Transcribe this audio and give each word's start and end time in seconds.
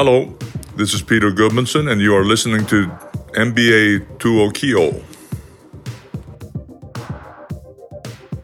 Hello, 0.00 0.26
this 0.76 0.94
is 0.94 1.02
Peter 1.04 1.30
Gudmundsson, 1.30 1.92
and 1.92 2.00
you 2.00 2.16
are 2.16 2.28
listening 2.28 2.66
to 2.66 2.76
NBA 3.44 4.06
2 4.18 5.04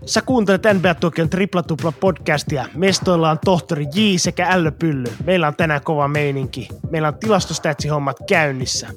Sä 0.06 0.22
kuuntelet 0.22 0.62
NBA 0.74 0.94
Tuokion 0.94 1.30
triplatupla 1.30 1.92
podcastia. 1.92 2.66
Mestoilla 2.74 3.30
on 3.30 3.38
tohtori 3.44 3.84
J 3.84 4.16
sekä 4.16 4.48
Ällö 4.50 4.70
Pylly. 4.70 5.12
Meillä 5.24 5.48
on 5.48 5.56
tänään 5.56 5.84
kova 5.84 6.08
meininki. 6.08 6.68
Meillä 6.90 7.08
on 7.08 7.18
tilastostätsihommat 7.18 8.16
käynnissä. 8.28 8.88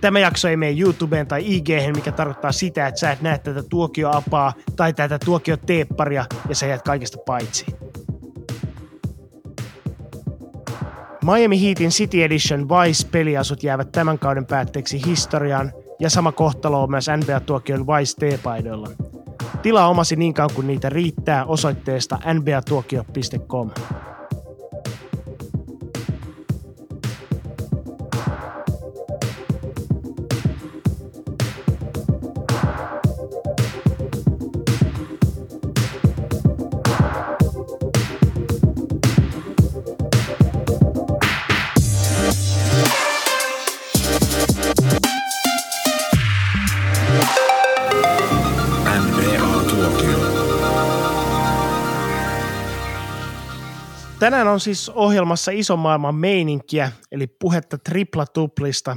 Tämä 0.00 0.18
jakso 0.18 0.48
ei 0.48 0.56
mene 0.56 0.80
YouTubeen 0.80 1.26
tai 1.26 1.56
ig 1.56 1.68
mikä 1.94 2.12
tarkoittaa 2.12 2.52
sitä, 2.52 2.86
että 2.86 3.00
sä 3.00 3.12
et 3.12 3.20
näe 3.20 3.38
tätä 3.38 3.62
tuokioapaa 3.62 4.52
tai 4.76 4.92
tätä 4.92 5.18
tuokioteepparia 5.18 6.24
ja 6.48 6.54
sä 6.54 6.66
jäät 6.66 6.82
kaikesta 6.82 7.18
paitsi. 7.26 7.66
Miami 11.24 11.62
Heatin 11.62 11.90
City 11.90 12.22
Edition 12.22 12.68
Vice-peliasut 12.68 13.62
jäävät 13.62 13.92
tämän 13.92 14.18
kauden 14.18 14.46
päätteeksi 14.46 15.06
historiaan 15.06 15.72
ja 15.98 16.10
sama 16.10 16.32
kohtalo 16.32 16.82
on 16.82 16.90
myös 16.90 17.06
NBA-tuokion 17.16 17.86
Vice-teepaidoilla. 17.86 18.88
Tilaa 19.62 19.88
omasi 19.88 20.16
niin 20.16 20.34
kauan 20.34 20.54
kuin 20.54 20.66
niitä 20.66 20.88
riittää 20.88 21.44
osoitteesta 21.44 22.18
nbatuokio.com. 22.34 23.70
Tänään 54.20 54.48
on 54.48 54.60
siis 54.60 54.88
ohjelmassa 54.88 55.50
iso 55.50 55.76
maailman 55.76 56.14
meininkiä, 56.14 56.92
eli 57.12 57.26
puhetta 57.26 57.78
tripla-tuplista. 57.78 58.96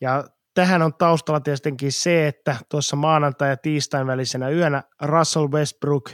Ja 0.00 0.24
tähän 0.54 0.82
on 0.82 0.94
taustalla 0.94 1.40
tietenkin 1.40 1.92
se, 1.92 2.26
että 2.28 2.56
tuossa 2.68 2.96
maanantai- 2.96 3.50
ja 3.50 3.56
tiistain 3.56 4.06
välisenä 4.06 4.48
yönä 4.48 4.82
Russell 5.02 5.48
Westbrook 5.48 6.10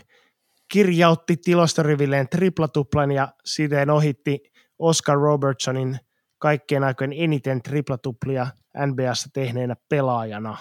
kirjautti 0.72 1.36
tilastorivilleen 1.36 2.28
triplatuplan 2.28 3.12
ja 3.12 3.28
siten 3.44 3.90
ohitti 3.90 4.42
Oscar 4.78 5.18
Robertsonin 5.18 5.98
kaikkien 6.38 6.84
aikojen 6.84 7.12
eniten 7.16 7.62
triplatuplia 7.62 8.46
NBAssa 8.86 9.28
tehneenä 9.32 9.76
pelaajana. 9.88 10.58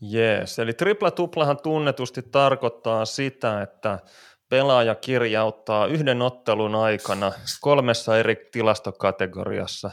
Jees, 0.00 0.58
eli 0.58 0.72
triplatuplahan 0.72 1.58
tunnetusti 1.62 2.22
tarkoittaa 2.22 3.04
sitä, 3.04 3.62
että 3.62 3.98
pelaaja 4.52 4.94
kirjauttaa 4.94 5.86
yhden 5.86 6.22
ottelun 6.22 6.74
aikana 6.74 7.32
kolmessa 7.60 8.18
eri 8.18 8.48
tilastokategoriassa. 8.52 9.90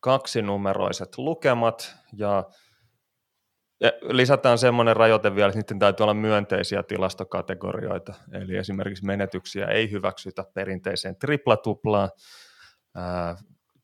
Kaksinumeroiset 0.00 1.18
lukemat 1.18 1.96
ja 2.16 2.44
lisätään 4.02 4.58
semmoinen 4.58 4.96
rajoite 4.96 5.34
vielä, 5.34 5.48
että 5.48 5.60
niiden 5.60 5.78
täytyy 5.78 6.04
olla 6.04 6.14
myönteisiä 6.14 6.82
tilastokategorioita, 6.82 8.14
eli 8.32 8.56
esimerkiksi 8.56 9.04
menetyksiä 9.04 9.66
ei 9.66 9.90
hyväksytä 9.90 10.44
perinteiseen 10.54 11.16
triplatuplaan. 11.16 12.10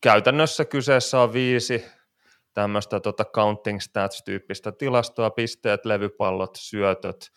käytännössä 0.01 0.65
kyseessä 0.65 1.21
on 1.21 1.33
viisi 1.33 1.85
tämmöistä 2.55 3.01
tota 3.01 3.25
counting 3.25 3.79
stats-tyyppistä 3.81 4.73
tilastoa, 4.73 5.31
pisteet, 5.31 5.85
levypallot, 5.85 6.57
syötöt, 6.57 7.31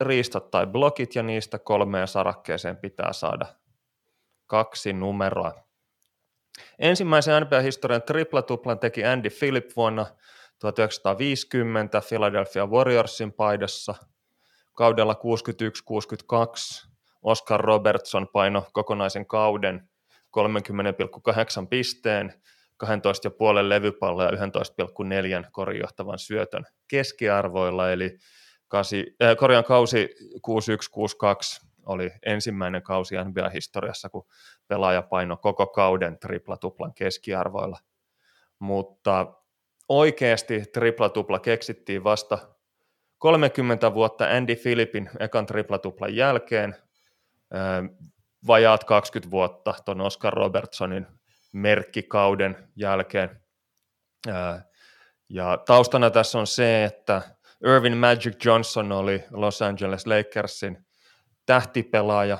riistot 0.00 0.50
tai 0.50 0.66
blokit 0.66 1.14
ja 1.14 1.22
niistä 1.22 1.58
kolmeen 1.58 2.08
sarakkeeseen 2.08 2.76
pitää 2.76 3.12
saada 3.12 3.46
kaksi 4.46 4.92
numeroa. 4.92 5.52
Ensimmäisen 6.78 7.42
NBA-historian 7.42 8.02
triplatuplan 8.02 8.78
teki 8.78 9.04
Andy 9.04 9.30
Philip 9.30 9.70
vuonna 9.76 10.06
1950 10.58 12.02
Philadelphia 12.08 12.66
Warriorsin 12.66 13.32
paidassa. 13.32 13.94
Kaudella 14.72 15.16
61-62 16.84 16.88
Oscar 17.22 17.60
Robertson 17.60 18.28
paino 18.28 18.66
kokonaisen 18.72 19.26
kauden 19.26 19.88
30,8 20.40 21.66
pisteen, 21.70 22.32
12,5 22.84 23.68
levypalloa 23.68 24.24
ja 24.24 24.30
11,4 24.30 25.48
korjohtavan 25.52 26.18
syötön 26.18 26.64
keskiarvoilla, 26.88 27.92
eli 27.92 28.18
kasi, 28.76 29.16
äh, 29.22 29.36
korjaan 29.36 29.64
kausi 29.64 30.14
6162 30.42 31.66
oli 31.86 32.10
ensimmäinen 32.26 32.82
kausi 32.82 33.14
NBA-historiassa, 33.14 34.08
kun 34.08 34.26
pelaaja 34.68 35.02
paino 35.02 35.36
koko 35.36 35.66
kauden 35.66 36.18
triplatuplan 36.18 36.94
keskiarvoilla. 36.94 37.78
Mutta 38.58 39.34
oikeasti 39.88 40.64
triplatupla 40.72 41.38
keksittiin 41.38 42.04
vasta 42.04 42.38
30 43.18 43.94
vuotta 43.94 44.24
Andy 44.24 44.56
Philipin 44.56 45.10
ekan 45.18 45.46
triplatuplan 45.46 46.16
jälkeen, 46.16 46.76
äh, 47.54 47.96
vajaat 48.46 48.84
20 48.84 49.30
vuotta 49.30 49.74
tuon 49.84 50.00
Oscar 50.00 50.32
Robertsonin 50.32 51.06
merkkikauden 51.52 52.68
jälkeen. 52.74 53.40
Äh, 54.28 54.64
ja 55.28 55.58
taustana 55.66 56.10
tässä 56.10 56.38
on 56.38 56.46
se, 56.46 56.84
että 56.84 57.35
Irvin 57.64 57.96
Magic 57.96 58.44
Johnson 58.44 58.92
oli 58.92 59.24
Los 59.30 59.62
Angeles 59.62 60.06
Lakersin 60.06 60.86
tähtipelaaja 61.46 62.38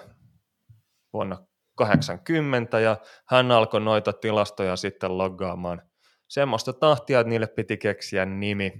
vuonna 1.12 1.47
80 1.77 2.81
ja 2.81 2.97
hän 3.28 3.50
alkoi 3.50 3.81
noita 3.81 4.12
tilastoja 4.12 4.77
sitten 4.77 5.19
loggaamaan 5.19 5.82
semmoista 6.28 6.72
tahtia, 6.72 7.21
että 7.21 7.28
niille 7.28 7.47
piti 7.47 7.77
keksiä 7.77 8.25
nimi. 8.25 8.72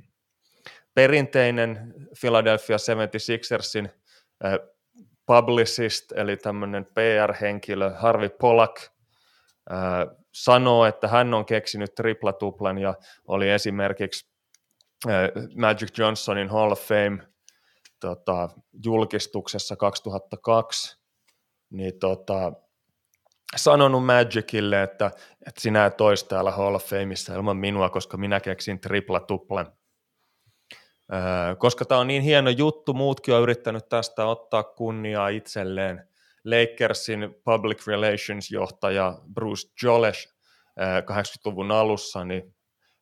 Perinteinen 0.95 1.95
Philadelphia 2.21 2.77
76ersin 2.77 3.89
äh, 4.45 4.53
publicist, 5.27 6.13
eli 6.13 6.37
tämmöinen 6.37 6.85
PR-henkilö 6.85 7.91
Harvey 7.91 8.29
Pollack, 8.29 8.77
äh, 8.83 10.17
sanoo, 10.35 10.85
että 10.85 11.09
hän 11.09 11.35
on 11.35 11.47
keksinyt 11.47 11.95
triplatuplan 11.95 12.79
ja 12.79 12.95
oli 13.29 13.51
esimerkiksi 13.51 14.36
Magic 15.57 15.99
Johnsonin 15.99 16.49
Hall 16.49 16.73
of 16.73 16.81
Fame 16.81 17.19
tota, 18.01 18.49
julkistuksessa 18.85 19.77
2002, 19.77 20.99
niin 21.71 21.99
tota, 21.99 22.53
sanonut 23.57 24.07
Magicille, 24.07 24.83
että, 24.83 25.11
että 25.47 25.61
sinä 25.61 25.87
et 25.87 26.01
olisi 26.01 26.29
täällä 26.29 26.51
Hall 26.51 26.75
of 26.75 26.85
Fameissa 26.85 27.35
ilman 27.35 27.57
minua, 27.57 27.91
koska 27.91 28.17
minä 28.17 28.41
keksin 28.41 28.81
tripla-tuplan. 28.81 29.73
koska 31.59 31.85
tämä 31.85 32.01
on 32.01 32.07
niin 32.07 32.23
hieno 32.23 32.51
juttu, 32.51 32.95
muutkin 32.95 33.35
on 33.35 33.43
yrittänyt 33.43 33.89
tästä 33.89 34.27
ottaa 34.27 34.63
kunniaa 34.63 35.29
itselleen. 35.29 36.09
Lakersin 36.45 37.35
public 37.45 37.87
relations 37.87 38.51
johtaja 38.51 39.19
Bruce 39.35 39.69
Jolesh 39.83 40.29
80-luvun 41.11 41.71
alussa, 41.71 42.25
niin 42.25 42.56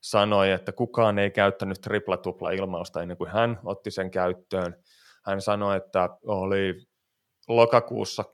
sanoi, 0.04 0.50
että 0.50 0.72
kukaan 0.72 1.18
ei 1.18 1.30
käyttänyt 1.30 1.80
tripla-tupla-ilmausta 1.80 3.02
ennen 3.02 3.16
kuin 3.16 3.30
hän 3.30 3.60
otti 3.64 3.90
sen 3.90 4.10
käyttöön. 4.10 4.76
Hän 5.26 5.40
sanoi, 5.40 5.76
että 5.76 6.08
oli 6.26 6.86
lokakuussa, 7.48 8.24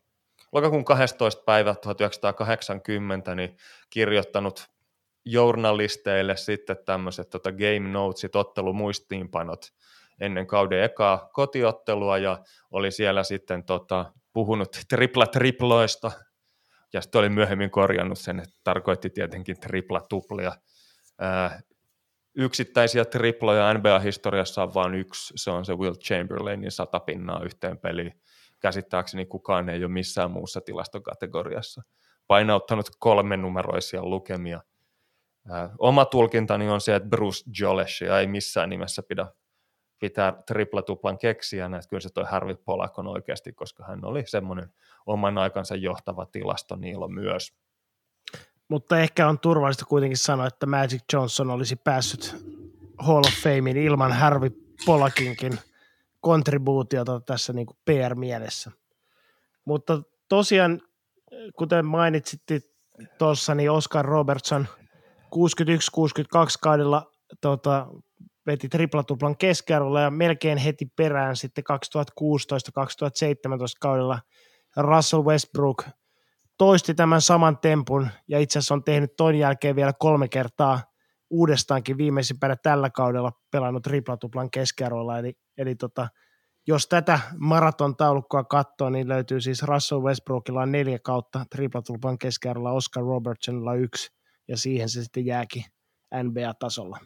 lokakuun 0.52 0.84
12. 0.84 1.42
päivä 1.46 1.74
1980 1.74 3.34
niin 3.34 3.56
kirjoittanut 3.90 4.66
journalisteille 5.24 6.36
sitten 6.36 6.76
tämmöiset 6.84 7.30
tota 7.30 7.52
game 7.52 7.88
notesit, 7.88 8.36
ottelumuistiinpanot 8.36 9.66
ennen 10.20 10.46
kauden 10.46 10.82
ekaa 10.82 11.28
kotiottelua 11.32 12.18
ja 12.18 12.38
oli 12.70 12.90
siellä 12.90 13.22
sitten 13.22 13.64
tota, 13.64 14.12
puhunut 14.32 14.76
tripla-triploista 14.88 16.10
ja 16.92 17.00
sitten 17.00 17.18
oli 17.18 17.28
myöhemmin 17.28 17.70
korjannut 17.70 18.18
sen, 18.18 18.40
että 18.40 18.54
tarkoitti 18.64 19.10
tietenkin 19.10 19.56
tripla-tuplia 21.20 21.70
yksittäisiä 22.34 23.04
triploja 23.04 23.74
NBA-historiassa 23.74 24.62
on 24.62 24.74
vain 24.74 24.94
yksi, 24.94 25.34
se 25.36 25.50
on 25.50 25.64
se 25.64 25.74
Will 25.74 25.94
Chamberlainin 25.94 26.70
sata 26.70 27.00
pinnaa 27.00 27.42
yhteen 27.44 27.78
peliin. 27.78 28.20
Käsittääkseni 28.60 29.26
kukaan 29.26 29.68
ei 29.68 29.84
ole 29.84 29.92
missään 29.92 30.30
muussa 30.30 30.60
tilastokategoriassa 30.60 31.82
painauttanut 32.26 32.86
kolme 32.98 33.36
numeroisia 33.36 34.02
lukemia. 34.02 34.60
oma 35.78 36.04
tulkintani 36.04 36.68
on 36.68 36.80
se, 36.80 36.94
että 36.94 37.08
Bruce 37.08 37.50
Joleshia 37.60 38.20
ei 38.20 38.26
missään 38.26 38.70
nimessä 38.70 39.02
pidä 39.02 39.26
pitää 39.98 40.42
triplatuplan 40.46 41.18
keksijänä, 41.18 41.76
että 41.76 41.88
kyllä 41.88 42.00
se 42.00 42.08
toi 42.14 42.24
Harvey 42.24 42.56
Pollack 42.64 42.98
on 42.98 43.06
oikeasti, 43.06 43.52
koska 43.52 43.84
hän 43.84 44.04
oli 44.04 44.22
semmoinen 44.26 44.72
oman 45.06 45.38
aikansa 45.38 45.76
johtava 45.76 46.26
tilasto 46.26 46.76
niillä 46.76 47.08
myös. 47.08 47.59
Mutta 48.70 48.98
ehkä 48.98 49.28
on 49.28 49.38
turvallista 49.38 49.84
kuitenkin 49.84 50.16
sanoa, 50.16 50.46
että 50.46 50.66
Magic 50.66 51.02
Johnson 51.12 51.50
olisi 51.50 51.76
päässyt 51.76 52.36
Hall 52.98 53.18
of 53.18 53.34
Famein 53.42 53.76
ilman 53.76 54.12
Harvey 54.12 54.50
Polakinkin 54.86 55.58
kontribuutiota 56.20 57.20
tässä 57.20 57.52
niin 57.52 57.66
PR-mielessä. 57.84 58.70
Mutta 59.64 60.02
tosiaan, 60.28 60.80
kuten 61.56 61.86
mainitsitte 61.86 62.60
tuossa, 63.18 63.54
niin 63.54 63.70
Oscar 63.70 64.04
Robertson 64.04 64.66
61-62 65.24 65.30
kaudella 66.62 67.10
tota, 67.40 67.86
veti 68.46 68.68
triplatuplan 68.68 69.36
keskiarvolla 69.36 70.00
ja 70.00 70.10
melkein 70.10 70.58
heti 70.58 70.86
perään 70.96 71.36
sitten 71.36 71.64
2016-2017 72.20 72.24
kaudella 73.80 74.20
Russell 74.76 75.24
Westbrook 75.24 75.84
toisti 76.60 76.94
tämän 76.94 77.20
saman 77.20 77.58
tempun 77.58 78.08
ja 78.28 78.38
itse 78.38 78.58
asiassa 78.58 78.74
on 78.74 78.84
tehnyt 78.84 79.16
ton 79.16 79.34
jälkeen 79.34 79.76
vielä 79.76 79.92
kolme 79.98 80.28
kertaa 80.28 80.80
uudestaankin 81.30 81.98
viimeisimpänä 81.98 82.56
tällä 82.56 82.90
kaudella 82.90 83.32
pelannut 83.50 83.82
triplatuplan 83.82 84.50
keskiarvolla. 84.50 85.18
Eli, 85.18 85.32
eli 85.58 85.74
tota, 85.74 86.08
jos 86.66 86.86
tätä 86.86 87.20
maraton 87.38 87.96
taulukkoa 87.96 88.44
katsoo, 88.44 88.90
niin 88.90 89.08
löytyy 89.08 89.40
siis 89.40 89.62
Russell 89.62 90.02
Westbrookilla 90.02 90.66
neljä 90.66 90.98
kautta 90.98 91.44
triplatuplan 91.50 92.18
keskiarvolla, 92.18 92.72
Oscar 92.72 93.02
Robertsonilla 93.02 93.74
yksi 93.74 94.10
ja 94.48 94.56
siihen 94.56 94.88
se 94.88 95.02
sitten 95.02 95.26
jääkin 95.26 95.64
NBA-tasolla. 96.22 96.98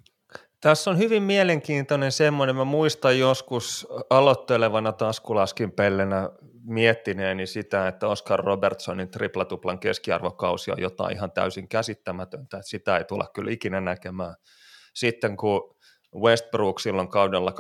Tässä 0.65 0.91
on 0.91 0.99
hyvin 0.99 1.23
mielenkiintoinen 1.23 2.13
semmoinen, 2.13 2.57
mä 2.57 2.65
muistan 2.65 3.19
joskus 3.19 3.87
aloittelevana 4.11 4.93
taskulaskin 4.93 5.73
pellenä 5.73 6.31
miettineeni 6.63 7.47
sitä, 7.47 7.89
että 7.89 8.09
Oscar 8.09 8.41
Robertsonin 8.41 9.11
triplatuplan 9.11 9.79
keskiarvokausi 9.79 10.71
on 10.71 10.81
jotain 10.81 11.17
ihan 11.17 11.33
täysin 11.33 11.69
käsittämätöntä, 11.69 12.57
että 12.57 12.69
sitä 12.69 12.97
ei 12.97 13.05
tulla 13.05 13.27
kyllä 13.35 13.51
ikinä 13.51 13.81
näkemään. 13.81 14.35
Sitten 14.95 15.37
kun 15.37 15.77
Westbrook 16.17 16.81
silloin 16.81 17.09
kaudella 17.09 17.51
2016-2017 17.51 17.55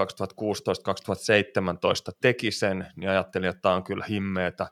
teki 2.21 2.51
sen, 2.51 2.87
niin 2.97 3.11
ajattelin, 3.11 3.49
että 3.49 3.63
tämä 3.63 3.75
on 3.75 3.85
kyllä 3.85 4.05
himmeetä. 4.09 4.67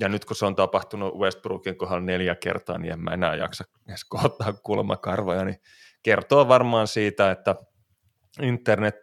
Ja 0.00 0.08
nyt 0.08 0.24
kun 0.24 0.36
se 0.36 0.46
on 0.46 0.56
tapahtunut 0.56 1.18
Westbrookin 1.18 1.76
kohdalla 1.76 2.04
neljä 2.04 2.34
kertaa, 2.34 2.78
niin 2.78 2.92
en 2.92 3.00
mä 3.00 3.10
enää 3.10 3.34
jaksa 3.34 3.64
edes 3.88 4.04
kohtaa 4.04 4.52
kulmakarvoja, 4.52 5.44
niin 5.44 5.60
kertoo 6.02 6.48
varmaan 6.48 6.86
siitä, 6.86 7.30
että 7.30 7.54
internet 8.42 8.94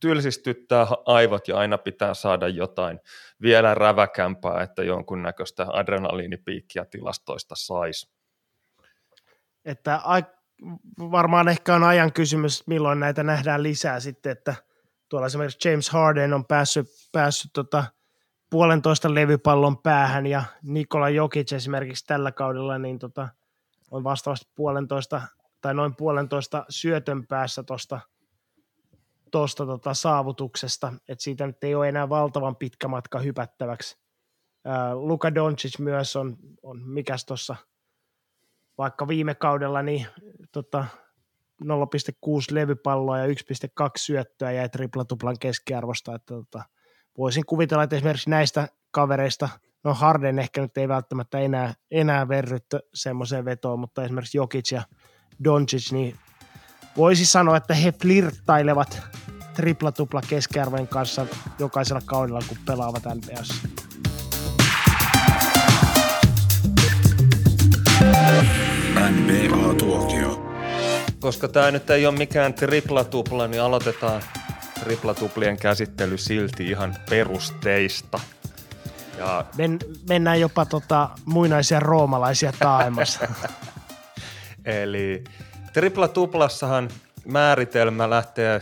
tylsistyttää 0.00 0.86
aivot 1.06 1.48
ja 1.48 1.58
aina 1.58 1.78
pitää 1.78 2.14
saada 2.14 2.48
jotain 2.48 3.00
vielä 3.42 3.74
räväkämpää, 3.74 4.62
että 4.62 4.82
jonkunnäköistä 4.82 5.66
adrenaliinipiikkiä 5.72 6.84
tilastoista 6.84 7.54
saisi. 7.58 8.10
Että 9.64 10.00
varmaan 10.98 11.48
ehkä 11.48 11.74
on 11.74 11.84
ajan 11.84 12.12
kysymys, 12.12 12.66
milloin 12.66 13.00
näitä 13.00 13.22
nähdään 13.22 13.62
lisää 13.62 14.00
sitten, 14.00 14.32
että 14.32 14.54
tuolla 15.08 15.26
esimerkiksi 15.26 15.68
James 15.68 15.90
Harden 15.90 16.34
on 16.34 16.46
päässyt, 16.46 16.86
päässyt 17.12 17.50
tota 17.52 17.84
puolentoista 18.50 19.14
levypallon 19.14 19.78
päähän 19.78 20.26
ja 20.26 20.42
Nikola 20.62 21.08
Jokic 21.08 21.52
esimerkiksi 21.52 22.06
tällä 22.06 22.32
kaudella 22.32 22.78
niin 22.78 22.98
tota, 22.98 23.28
on 23.90 24.04
vastaavasti 24.04 24.52
puolentoista 24.54 25.22
tai 25.60 25.74
noin 25.74 25.96
puolentoista 25.96 26.64
syötön 26.68 27.26
päässä 27.26 27.62
tuosta 27.62 28.00
tosta 29.30 29.66
tota 29.66 29.94
saavutuksesta, 29.94 30.92
että 31.08 31.24
siitä 31.24 31.46
nyt 31.46 31.64
ei 31.64 31.74
ole 31.74 31.88
enää 31.88 32.08
valtavan 32.08 32.56
pitkä 32.56 32.88
matka 32.88 33.18
hypättäväksi. 33.18 33.98
Luka 34.94 35.34
Doncic 35.34 35.78
myös 35.78 36.16
on, 36.16 36.36
on 36.62 36.88
mikäs 36.88 37.24
tuossa 37.24 37.56
vaikka 38.78 39.08
viime 39.08 39.34
kaudella 39.34 39.82
niin 39.82 40.06
tota, 40.52 40.84
0,6 41.64 41.68
levypalloa 42.50 43.18
ja 43.18 43.26
1,2 43.26 43.32
syöttöä 43.96 44.52
jäi 44.52 44.68
triplatuplan 44.68 45.36
keskiarvosta, 45.40 46.14
että 46.14 46.34
tota, 46.34 46.62
voisin 47.18 47.46
kuvitella, 47.46 47.82
että 47.82 47.96
esimerkiksi 47.96 48.30
näistä 48.30 48.68
kavereista, 48.90 49.48
no 49.84 49.94
Harden 49.94 50.38
ehkä 50.38 50.60
nyt 50.60 50.78
ei 50.78 50.88
välttämättä 50.88 51.38
enää, 51.38 51.74
enää 51.90 52.28
verrytty 52.28 52.78
semmoiseen 52.94 53.44
vetoon, 53.44 53.78
mutta 53.78 54.04
esimerkiksi 54.04 54.38
Jokic 54.38 54.72
ja 54.72 54.82
Doncic, 55.44 55.92
niin 55.92 56.16
voisi 56.96 57.26
sanoa, 57.26 57.56
että 57.56 57.74
he 57.74 57.92
flirttailevat 57.92 59.02
tripla-tupla 59.54 60.22
keskiarvojen 60.28 60.88
kanssa 60.88 61.26
jokaisella 61.58 62.02
kaudella, 62.06 62.42
kun 62.48 62.58
pelaavat 62.66 63.02
NBAssa. 63.14 63.54
NBA-tuokio. 69.10 70.46
Koska 71.20 71.48
tämä 71.48 71.70
nyt 71.70 71.90
ei 71.90 72.06
ole 72.06 72.18
mikään 72.18 72.54
tripla-tupla, 72.54 73.48
niin 73.48 73.62
aloitetaan 73.62 74.22
tripla-tuplien 74.80 75.56
käsittely 75.56 76.18
silti 76.18 76.68
ihan 76.68 76.96
perusteista. 77.10 78.20
Ja... 79.18 79.44
Men, 79.56 79.78
mennään 80.08 80.40
jopa 80.40 80.66
tota, 80.66 81.08
muinaisia 81.24 81.80
roomalaisia 81.80 82.52
taaemassa. 82.58 83.28
Eli 84.64 85.24
tripla-tuplassahan 85.72 86.88
määritelmä 87.24 88.10
lähtee 88.10 88.60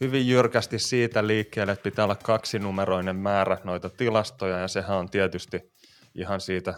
hyvin 0.00 0.28
jyrkästi 0.28 0.78
siitä 0.78 1.26
liikkeelle, 1.26 1.72
että 1.72 1.82
pitää 1.82 2.04
olla 2.04 2.14
kaksinumeroinen 2.14 3.16
määrä 3.16 3.58
noita 3.64 3.90
tilastoja, 3.90 4.58
ja 4.58 4.68
sehän 4.68 4.96
on 4.98 5.10
tietysti 5.10 5.72
ihan 6.14 6.40
siitä 6.40 6.74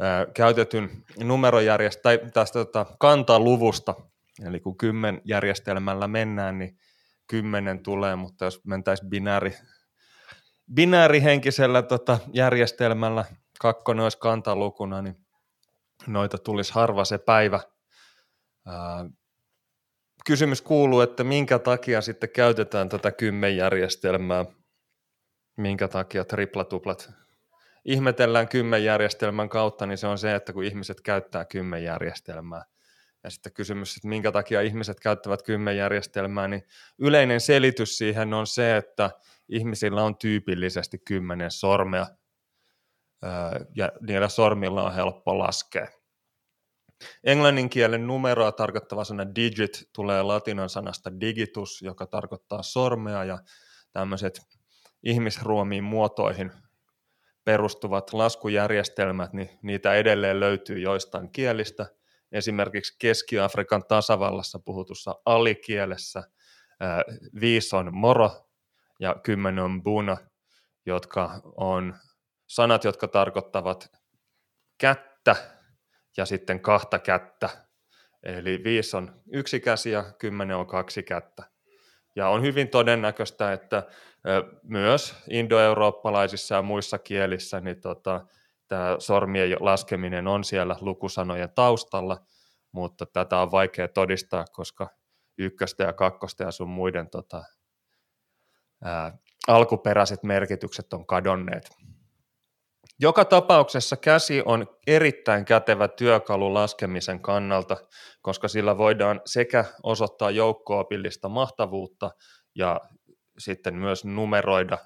ää, 0.00 0.26
käytetyn 0.34 0.90
numerojärjestelmä, 1.24 2.18
tai 2.18 2.30
tästä 2.32 2.58
tota, 2.58 2.86
kantaluvusta, 2.98 3.94
eli 4.46 4.60
kun 4.60 4.76
kymmen 4.76 5.20
järjestelmällä 5.24 6.08
mennään, 6.08 6.58
niin 6.58 6.78
kymmenen 7.26 7.82
tulee, 7.82 8.16
mutta 8.16 8.44
jos 8.44 8.64
mentäisiin 8.64 9.10
binääri, 9.10 9.52
binäärihenkisellä 10.74 11.82
tota, 11.82 12.18
järjestelmällä, 12.32 13.24
kakkonen 13.60 14.02
olisi 14.02 14.18
kantalukuna, 14.18 15.02
niin 15.02 15.25
noita 16.06 16.38
tulisi 16.38 16.74
harva 16.74 17.04
se 17.04 17.18
päivä. 17.18 17.60
Kysymys 20.26 20.62
kuuluu, 20.62 21.00
että 21.00 21.24
minkä 21.24 21.58
takia 21.58 22.00
sitten 22.00 22.30
käytetään 22.30 22.88
tätä 22.88 23.12
kymmenjärjestelmää, 23.12 24.44
minkä 25.56 25.88
takia 25.88 26.24
triplatuplat 26.24 27.10
ihmetellään 27.84 28.48
kymmenjärjestelmän 28.48 29.48
kautta, 29.48 29.86
niin 29.86 29.98
se 29.98 30.06
on 30.06 30.18
se, 30.18 30.34
että 30.34 30.52
kun 30.52 30.64
ihmiset 30.64 31.00
käyttää 31.00 31.44
kymmenjärjestelmää, 31.44 32.64
ja 33.24 33.30
sitten 33.30 33.52
kysymys, 33.52 33.96
että 33.96 34.08
minkä 34.08 34.32
takia 34.32 34.60
ihmiset 34.60 35.00
käyttävät 35.00 35.42
kymmenjärjestelmää, 35.42 36.48
niin 36.48 36.62
yleinen 36.98 37.40
selitys 37.40 37.98
siihen 37.98 38.34
on 38.34 38.46
se, 38.46 38.76
että 38.76 39.10
ihmisillä 39.48 40.02
on 40.02 40.16
tyypillisesti 40.16 40.98
kymmenen 40.98 41.50
sormea, 41.50 42.06
ja 43.74 43.92
niillä 44.00 44.28
sormilla 44.28 44.82
on 44.82 44.94
helppo 44.94 45.38
laskea. 45.38 45.86
Englannin 47.24 47.70
kielen 47.70 48.06
numeroa 48.06 48.52
tarkoittava 48.52 49.04
sana 49.04 49.34
digit 49.34 49.88
tulee 49.92 50.22
latinan 50.22 50.68
sanasta 50.68 51.20
digitus, 51.20 51.82
joka 51.82 52.06
tarkoittaa 52.06 52.62
sormea 52.62 53.24
ja 53.24 53.38
tämmöiset 53.92 54.40
ihmisruomiin 55.02 55.84
muotoihin 55.84 56.52
perustuvat 57.44 58.12
laskujärjestelmät, 58.12 59.32
niin 59.32 59.58
niitä 59.62 59.94
edelleen 59.94 60.40
löytyy 60.40 60.78
joistain 60.78 61.32
kielistä. 61.32 61.86
Esimerkiksi 62.32 62.96
Keski-Afrikan 62.98 63.82
tasavallassa 63.88 64.58
puhutussa 64.64 65.14
alikielessä 65.24 66.22
viisi 67.40 67.76
on 67.76 67.94
moro 67.94 68.30
ja 69.00 69.16
kymmenen 69.22 69.64
on 69.64 69.82
buna, 69.82 70.16
jotka 70.86 71.40
on 71.56 71.94
sanat, 72.46 72.84
jotka 72.84 73.08
tarkoittavat 73.08 73.90
kättä 74.78 75.36
ja 76.16 76.26
sitten 76.26 76.60
kahta 76.60 76.98
kättä. 76.98 77.48
Eli 78.22 78.64
viisi 78.64 78.96
on 78.96 79.22
yksi 79.32 79.60
käsi 79.60 79.90
ja 79.90 80.04
kymmenen 80.18 80.56
on 80.56 80.66
kaksi 80.66 81.02
kättä. 81.02 81.42
Ja 82.16 82.28
on 82.28 82.42
hyvin 82.42 82.68
todennäköistä, 82.68 83.52
että 83.52 83.82
myös 84.62 85.14
indoeurooppalaisissa 85.30 86.54
ja 86.54 86.62
muissa 86.62 86.98
kielissä 86.98 87.60
niin 87.60 87.80
tota, 87.80 88.26
tämä 88.68 88.96
sormien 88.98 89.56
laskeminen 89.60 90.26
on 90.28 90.44
siellä 90.44 90.76
lukusanojen 90.80 91.50
taustalla, 91.54 92.18
mutta 92.72 93.06
tätä 93.06 93.38
on 93.38 93.50
vaikea 93.50 93.88
todistaa, 93.88 94.44
koska 94.52 94.88
ykköstä 95.38 95.84
ja 95.84 95.92
kakkosta 95.92 96.42
ja 96.42 96.50
sun 96.50 96.68
muiden 96.68 97.10
tota, 97.10 97.44
ää, 98.84 99.18
alkuperäiset 99.48 100.22
merkitykset 100.22 100.92
on 100.92 101.06
kadonneet. 101.06 101.70
Joka 103.00 103.24
tapauksessa 103.24 103.96
käsi 103.96 104.42
on 104.44 104.66
erittäin 104.86 105.44
kätevä 105.44 105.88
työkalu 105.88 106.54
laskemisen 106.54 107.20
kannalta, 107.20 107.76
koska 108.22 108.48
sillä 108.48 108.78
voidaan 108.78 109.20
sekä 109.26 109.64
osoittaa 109.82 110.30
joukkoopillista 110.30 111.28
mahtavuutta 111.28 112.10
ja 112.54 112.80
sitten 113.38 113.74
myös 113.74 114.04
numeroida 114.04 114.78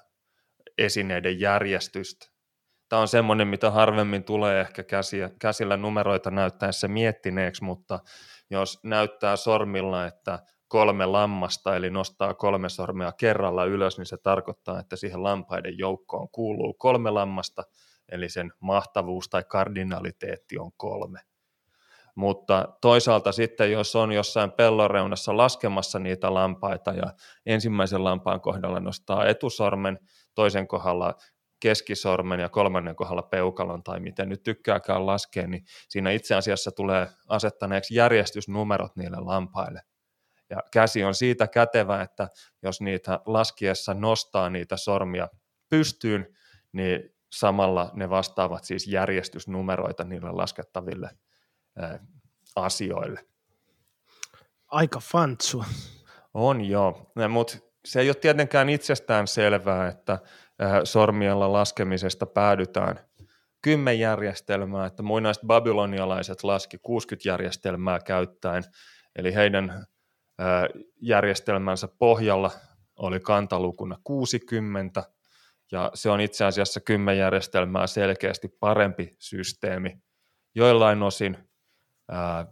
esineiden 0.77 1.39
järjestystä. 1.39 2.27
tämä 2.89 3.01
on 3.01 3.07
semmoinen, 3.07 3.47
mitä 3.47 3.71
harvemmin 3.71 4.23
tulee 4.23 4.61
ehkä 4.61 4.83
käsiä, 4.83 5.29
käsillä 5.39 5.77
numeroita 5.77 6.31
näyttäessä 6.31 6.87
miettineeksi, 6.87 7.63
mutta 7.63 7.99
jos 8.49 8.79
näyttää 8.83 9.35
sormilla, 9.35 10.05
että 10.05 10.39
kolme 10.67 11.05
lammasta, 11.05 11.75
eli 11.75 11.89
nostaa 11.89 12.33
kolme 12.33 12.69
sormea 12.69 13.11
kerralla 13.11 13.65
ylös, 13.65 13.97
niin 13.97 14.05
se 14.05 14.17
tarkoittaa, 14.17 14.79
että 14.79 14.95
siihen 14.95 15.23
lampaiden 15.23 15.77
joukkoon 15.77 16.29
kuuluu 16.29 16.73
kolme 16.73 17.09
lammasta, 17.09 17.63
eli 18.11 18.29
sen 18.29 18.51
mahtavuus 18.59 19.29
tai 19.29 19.43
kardinaliteetti 19.43 20.57
on 20.57 20.71
kolme. 20.77 21.19
Mutta 22.15 22.77
toisaalta 22.81 23.31
sitten, 23.31 23.71
jos 23.71 23.95
on 23.95 24.11
jossain 24.11 24.51
pelloreunassa 24.51 25.37
laskemassa 25.37 25.99
niitä 25.99 26.33
lampaita 26.33 26.91
ja 26.91 27.13
ensimmäisen 27.45 28.03
lampaan 28.03 28.41
kohdalla 28.41 28.79
nostaa 28.79 29.25
etusormen, 29.25 29.99
toisen 30.35 30.67
kohdalla 30.67 31.15
keskisormen 31.59 32.39
ja 32.39 32.49
kolmannen 32.49 32.95
kohdalla 32.95 33.21
peukalon 33.21 33.83
tai 33.83 33.99
miten 33.99 34.29
nyt 34.29 34.43
tykkääkään 34.43 35.05
laskea, 35.05 35.47
niin 35.47 35.63
siinä 35.89 36.11
itse 36.11 36.35
asiassa 36.35 36.71
tulee 36.71 37.07
asettaneeksi 37.27 37.95
järjestysnumerot 37.95 38.95
niille 38.95 39.17
lampaille. 39.19 39.81
Ja 40.49 40.57
käsi 40.73 41.03
on 41.03 41.15
siitä 41.15 41.47
kätevä, 41.47 42.01
että 42.01 42.27
jos 42.63 42.81
niitä 42.81 43.19
laskiessa 43.25 43.93
nostaa 43.93 44.49
niitä 44.49 44.77
sormia 44.77 45.27
pystyyn, 45.69 46.27
niin 46.71 47.15
samalla 47.31 47.91
ne 47.93 48.09
vastaavat 48.09 48.63
siis 48.63 48.87
järjestysnumeroita 48.87 50.03
niille 50.03 50.31
laskettaville 50.31 51.09
asioille. 52.55 53.25
Aika 54.67 54.99
fantsua. 54.99 55.65
On 56.33 56.61
joo, 56.61 57.11
mutta 57.29 57.57
se 57.85 57.99
ei 57.99 58.09
ole 58.09 58.15
tietenkään 58.15 58.69
itsestään 58.69 59.27
selvää, 59.27 59.87
että 59.87 60.19
sormiella 60.83 61.53
laskemisesta 61.53 62.25
päädytään 62.25 62.99
kymmenjärjestelmää, 63.61 64.85
että 64.85 65.03
muinaiset 65.03 65.43
babylonialaiset 65.47 66.43
laski 66.43 66.77
60 66.77 67.29
järjestelmää 67.29 67.99
käyttäen, 67.99 68.63
eli 69.15 69.33
heidän 69.33 69.85
järjestelmänsä 71.01 71.87
pohjalla 71.87 72.51
oli 72.95 73.19
kantalukuna 73.19 73.97
60, 74.03 75.03
ja 75.71 75.91
se 75.93 76.09
on 76.09 76.21
itse 76.21 76.45
asiassa 76.45 76.79
kymmenjärjestelmää 76.79 77.87
selkeästi 77.87 78.47
parempi 78.59 79.15
systeemi 79.19 80.01
joillain 80.55 81.03
osin 81.03 81.37
ää, 82.09 82.45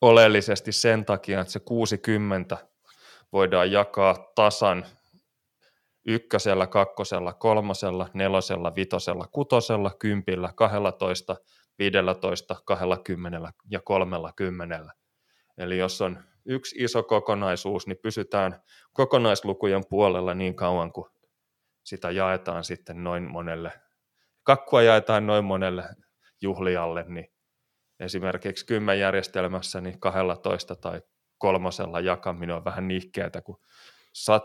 oleellisesti 0.00 0.72
sen 0.72 1.04
takia, 1.04 1.40
että 1.40 1.52
se 1.52 1.60
60 1.60 2.58
voidaan 3.32 3.72
jakaa 3.72 4.32
tasan 4.34 4.86
ykkösellä, 6.06 6.66
kakkosella, 6.66 7.32
kolmosella, 7.32 8.08
nelosella, 8.14 8.74
vitosella, 8.74 9.28
kutosella, 9.32 9.90
kympillä, 9.98 10.52
kahdellatoista, 10.54 11.36
viidellätoista, 11.78 12.56
kahdellakymmenellä 12.64 13.52
ja 13.70 13.80
kolmella 13.80 14.32
kymmenellä. 14.32 14.92
Eli 15.58 15.78
jos 15.78 16.00
on 16.02 16.18
yksi 16.44 16.76
iso 16.84 17.02
kokonaisuus, 17.02 17.86
niin 17.86 17.98
pysytään 18.02 18.62
kokonaislukujen 18.92 19.82
puolella 19.90 20.34
niin 20.34 20.54
kauan 20.54 20.92
kuin 20.92 21.10
sitä 21.86 22.10
jaetaan 22.10 22.64
sitten 22.64 23.04
noin 23.04 23.30
monelle, 23.30 23.72
kakkua 24.42 24.82
jaetaan 24.82 25.26
noin 25.26 25.44
monelle 25.44 25.84
juhlialle, 26.40 27.04
niin 27.08 27.32
esimerkiksi 28.00 28.66
kymmenjärjestelmässä 28.66 29.80
niin 29.80 30.00
12 30.00 30.76
tai 30.76 31.02
kolmosella 31.38 32.00
jakaminen 32.00 32.56
on 32.56 32.64
vähän 32.64 32.88
nihkeätä, 32.88 33.42
kun 33.42 33.60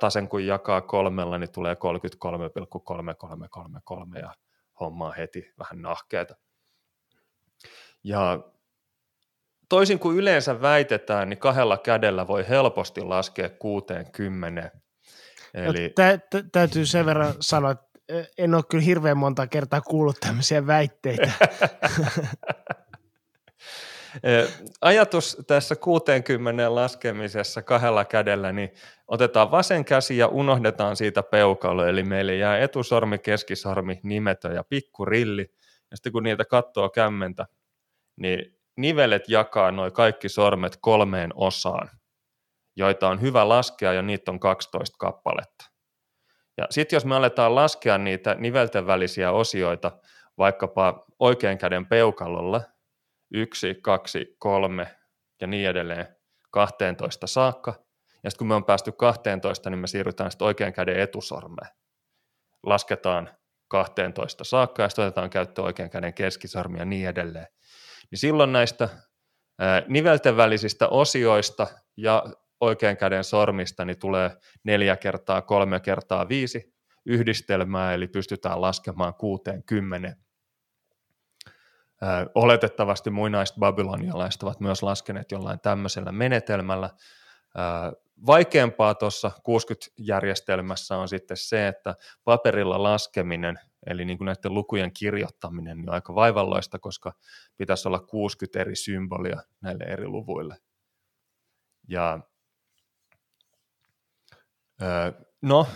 sen 0.10 0.30
kun 0.30 0.46
jakaa 0.46 0.82
kolmella, 0.82 1.38
niin 1.38 1.52
tulee 1.52 1.76
33,3333 1.76 4.20
ja 4.20 4.36
homma 4.80 5.08
on 5.08 5.16
heti 5.18 5.54
vähän 5.60 5.82
nahkeata. 5.82 6.36
Ja 8.04 8.40
toisin 9.70 10.00
kuin 10.00 10.18
yleensä 10.18 10.62
väitetään, 10.62 11.30
niin 11.30 11.40
kahdella 11.40 11.78
kädellä 11.78 12.28
voi 12.28 12.50
helposti 12.50 13.02
laskea 13.02 13.50
60. 13.50 14.81
Eli... 15.54 15.90
Tä, 15.96 16.18
tä, 16.18 16.44
täytyy 16.52 16.86
sen 16.86 17.06
verran 17.06 17.34
sanoa, 17.40 17.72
että 17.72 17.92
en 18.38 18.56
ole 18.56 18.64
kyllä 18.70 18.84
hirveän 18.84 19.18
monta 19.18 19.48
kertaa 19.48 19.82
kuullut 19.82 20.20
tämmöisiä 20.20 20.68
väitteitä. 20.68 21.32
Ajatus 24.82 25.38
tässä 25.48 25.76
60 25.76 26.76
laskemisessa 26.76 27.62
kahdella 27.62 28.06
kädellä, 28.06 28.52
niin 28.52 28.70
otetaan 29.08 29.52
vasen 29.52 29.86
käsi 29.86 30.18
ja 30.18 30.28
unohdetaan 30.28 30.96
siitä 30.96 31.24
peukalo, 31.24 31.86
eli 31.86 32.04
meille 32.04 32.36
jää 32.36 32.58
etusormi, 32.58 33.20
keskisormi, 33.20 34.00
nimetö 34.04 34.54
ja 34.54 34.64
pikkurilli. 34.64 35.52
Ja 35.92 35.98
sitten 35.98 36.12
kun 36.14 36.24
niitä 36.24 36.46
katsoo 36.46 36.90
kämmentä, 36.90 37.48
niin 38.16 38.58
nivelet 38.78 39.30
jakaa 39.30 39.72
noin 39.72 39.94
kaikki 39.94 40.30
sormet 40.30 40.78
kolmeen 40.82 41.32
osaan, 41.36 41.90
joita 42.76 43.10
on 43.10 43.22
hyvä 43.22 43.50
laskea 43.50 43.94
ja 43.94 44.02
niitä 44.02 44.32
on 44.32 44.40
12 44.40 44.96
kappaletta. 45.00 45.66
Ja 46.58 46.68
sitten 46.70 46.96
jos 46.98 47.06
me 47.06 47.16
aletaan 47.16 47.56
laskea 47.56 47.98
niitä 47.98 48.36
nivelten 48.36 48.88
välisiä 48.88 49.32
osioita 49.32 49.92
vaikkapa 50.38 51.06
oikean 51.20 51.58
käden 51.58 51.86
peukalolla, 51.86 52.62
yksi, 53.34 53.76
kaksi, 53.82 54.36
kolme 54.40 54.88
ja 55.42 55.48
niin 55.48 55.70
edelleen 55.70 56.08
12 56.52 57.28
saakka. 57.28 57.72
Ja 58.24 58.30
sitten 58.30 58.38
kun 58.38 58.48
me 58.48 58.56
on 58.56 58.66
päästy 58.66 58.92
12, 58.92 59.70
niin 59.70 59.80
me 59.80 59.88
siirrytään 59.88 60.32
sitten 60.32 60.46
oikean 60.46 60.74
käden 60.74 61.00
etusormeen. 61.00 61.72
Lasketaan 62.64 63.30
12 63.68 64.44
saakka 64.44 64.84
ja 64.84 64.90
sitten 64.90 65.06
otetaan 65.06 65.30
käyttöön 65.30 65.66
oikean 65.66 65.90
käden 65.90 66.14
keskisormi 66.14 66.80
ja 66.80 66.86
niin 66.86 67.08
edelleen. 67.08 67.48
Niin 68.12 68.20
silloin 68.20 68.52
näistä 68.52 68.90
nivelten 69.88 70.38
välisistä 70.38 70.88
osioista 70.88 71.68
ja 71.98 72.24
oikean 72.62 72.98
käden 72.98 73.24
sormista 73.24 73.86
niin 73.86 74.00
tulee 74.00 74.38
neljä 74.64 74.98
kertaa, 74.98 75.42
kolme 75.42 75.80
kertaa 75.80 76.30
viisi 76.30 76.74
yhdistelmää, 77.06 77.94
eli 77.94 78.08
pystytään 78.08 78.62
laskemaan 78.62 79.14
kuuteen 79.14 79.64
kymmenen 79.64 80.16
oletettavasti 82.36 83.10
muinaiset 83.10 83.56
babylonialaiset 83.60 84.44
ovat 84.44 84.60
myös 84.60 84.84
laskeneet 84.84 85.32
jollain 85.32 85.60
tämmöisellä 85.60 86.12
menetelmällä. 86.12 86.90
Vaikeampaa 88.26 88.96
tuossa 88.96 89.32
60-järjestelmässä 89.40 90.98
on 90.98 91.08
sitten 91.08 91.38
se, 91.38 91.68
että 91.68 91.96
paperilla 92.24 92.84
laskeminen, 92.84 93.60
eli 93.88 94.06
niin 94.06 94.18
kuin 94.18 94.26
näiden 94.26 94.54
lukujen 94.54 94.92
kirjoittaminen, 94.94 95.78
niin 95.78 95.90
on 95.90 95.96
aika 95.96 96.16
vaivalloista, 96.16 96.80
koska 96.80 97.14
pitäisi 97.58 97.88
olla 97.88 98.00
60 98.00 98.60
eri 98.60 98.76
symbolia 98.76 99.42
näille 99.62 99.84
eri 99.84 100.08
luvuille. 100.08 100.58
Ja 101.88 102.20
no, 105.42 105.68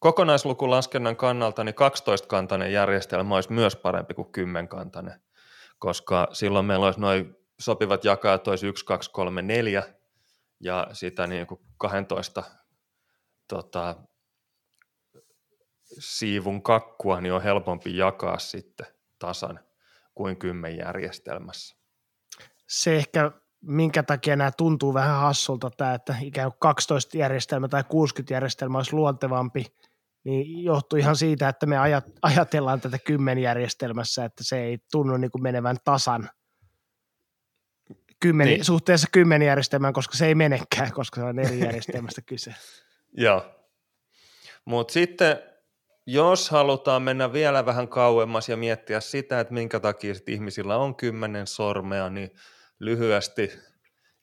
kokonaislukulaskennan 0.00 1.16
kannalta 1.16 1.64
niin 1.64 1.74
12-kantainen 1.74 2.72
järjestelmä 2.72 3.34
olisi 3.34 3.52
myös 3.52 3.76
parempi 3.76 4.14
kuin 4.14 4.28
10-kantainen 4.28 5.20
koska 5.82 6.28
silloin 6.32 6.66
meillä 6.66 6.86
olisi 6.86 7.00
noin 7.00 7.36
sopivat 7.60 8.04
jakajat 8.04 8.48
olisi 8.48 8.66
1, 8.66 8.84
2, 8.84 9.10
3, 9.10 9.42
4 9.42 9.82
ja 10.60 10.86
sitä 10.92 11.26
niin 11.26 11.46
kuin 11.46 11.60
12 11.78 12.42
tota, 13.48 13.96
siivun 15.98 16.62
kakkua 16.62 17.20
niin 17.20 17.32
on 17.32 17.42
helpompi 17.42 17.96
jakaa 17.96 18.38
sitten 18.38 18.86
tasan 19.18 19.60
kuin 20.14 20.36
kymmenjärjestelmässä. 20.36 21.76
Se 22.68 22.96
ehkä, 22.96 23.30
minkä 23.62 24.02
takia 24.02 24.36
nämä 24.36 24.50
tuntuu 24.50 24.94
vähän 24.94 25.20
hassulta, 25.20 25.70
tämä, 25.70 25.94
että 25.94 26.16
ikään 26.22 26.50
kuin 26.50 26.58
12 26.60 27.18
järjestelmä 27.18 27.68
tai 27.68 27.84
60 27.88 28.34
järjestelmä 28.34 28.78
olisi 28.78 28.92
luontevampi– 28.92 29.66
niin 30.24 30.64
johtuu 30.64 30.98
ihan 30.98 31.16
siitä, 31.16 31.48
että 31.48 31.66
me 31.66 31.76
ajatellaan 32.22 32.80
tätä 32.80 32.98
kymmenjärjestelmässä, 32.98 34.24
että 34.24 34.44
se 34.44 34.62
ei 34.62 34.78
tunnu 34.92 35.16
niin 35.16 35.30
kuin 35.30 35.42
menevän 35.42 35.76
tasan 35.84 36.30
kymmeni, 38.20 38.50
niin. 38.50 38.64
suhteessa 38.64 39.08
kymmenjärjestelmään, 39.12 39.92
koska 39.92 40.16
se 40.16 40.26
ei 40.26 40.34
menekään, 40.34 40.92
koska 40.92 41.20
se 41.20 41.24
on 41.24 41.38
eri 41.38 41.60
järjestelmästä 41.60 42.22
kyse. 42.22 42.54
Joo. 43.12 43.44
Mutta 44.64 44.92
sitten 44.92 45.38
jos 46.06 46.50
halutaan 46.50 47.02
mennä 47.02 47.32
vielä 47.32 47.66
vähän 47.66 47.88
kauemmas 47.88 48.48
ja 48.48 48.56
miettiä 48.56 49.00
sitä, 49.00 49.40
että 49.40 49.54
minkä 49.54 49.80
takia 49.80 50.14
sit 50.14 50.28
ihmisillä 50.28 50.76
on 50.76 50.94
kymmenen 50.96 51.46
sormea, 51.46 52.10
niin 52.10 52.30
lyhyesti 52.84 53.52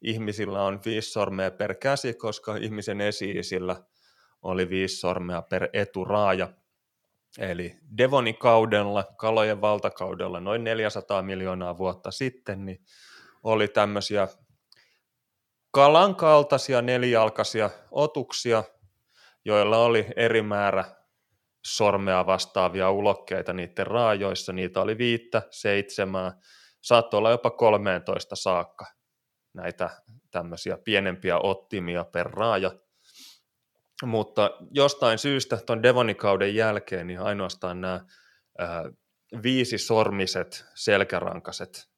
ihmisillä 0.02 0.64
on 0.64 0.80
viisi 0.86 1.12
sormea 1.12 1.52
per 1.52 1.76
käsi, 1.76 2.14
koska 2.14 2.56
ihmisen 2.56 3.02
esi-isillä– 3.02 3.76
oli 4.42 4.70
viisi 4.70 4.96
sormea 4.98 5.42
per 5.42 5.70
eturaaja. 5.74 6.50
Eli 7.40 7.78
Devonin 7.98 8.38
kaudella, 8.38 9.04
kalojen 9.18 9.62
valtakaudella, 9.62 10.40
noin 10.40 10.64
400 10.64 11.22
miljoonaa 11.22 11.78
vuotta 11.78 12.12
sitten, 12.12 12.66
niin 12.66 12.82
oli 13.44 13.68
tämmöisiä 13.68 14.28
kalan 15.72 16.16
kaltaisia 16.16 16.82
nelijalkaisia 16.82 17.70
otuksia, 17.92 18.64
joilla 19.46 19.78
oli 19.78 20.08
eri 20.16 20.42
määrä 20.42 20.86
sormea 21.66 22.26
vastaavia 22.26 22.92
ulokkeita 22.92 23.54
niiden 23.54 23.88
raajoissa. 23.88 24.54
Niitä 24.54 24.82
oli 24.82 24.98
viittä, 24.98 25.42
seitsemää, 25.52 26.40
saattoi 26.82 27.18
olla 27.18 27.32
jopa 27.32 27.50
13 27.50 28.36
saakka 28.36 28.86
näitä 29.54 29.90
tämmöisiä 30.32 30.78
pienempiä 30.78 31.40
ottimia 31.40 32.04
per 32.04 32.26
raaja. 32.26 32.72
Mutta 34.04 34.52
jostain 34.72 35.18
syystä 35.18 35.58
tuon 35.58 35.84
Devonikauden 35.84 36.56
jälkeen 36.56 37.08
niin 37.08 37.20
ainoastaan 37.20 37.82
nämä 37.82 38.06
viisi 39.44 39.78
sormiset 39.78 40.66
selkärankaset, 40.76 41.90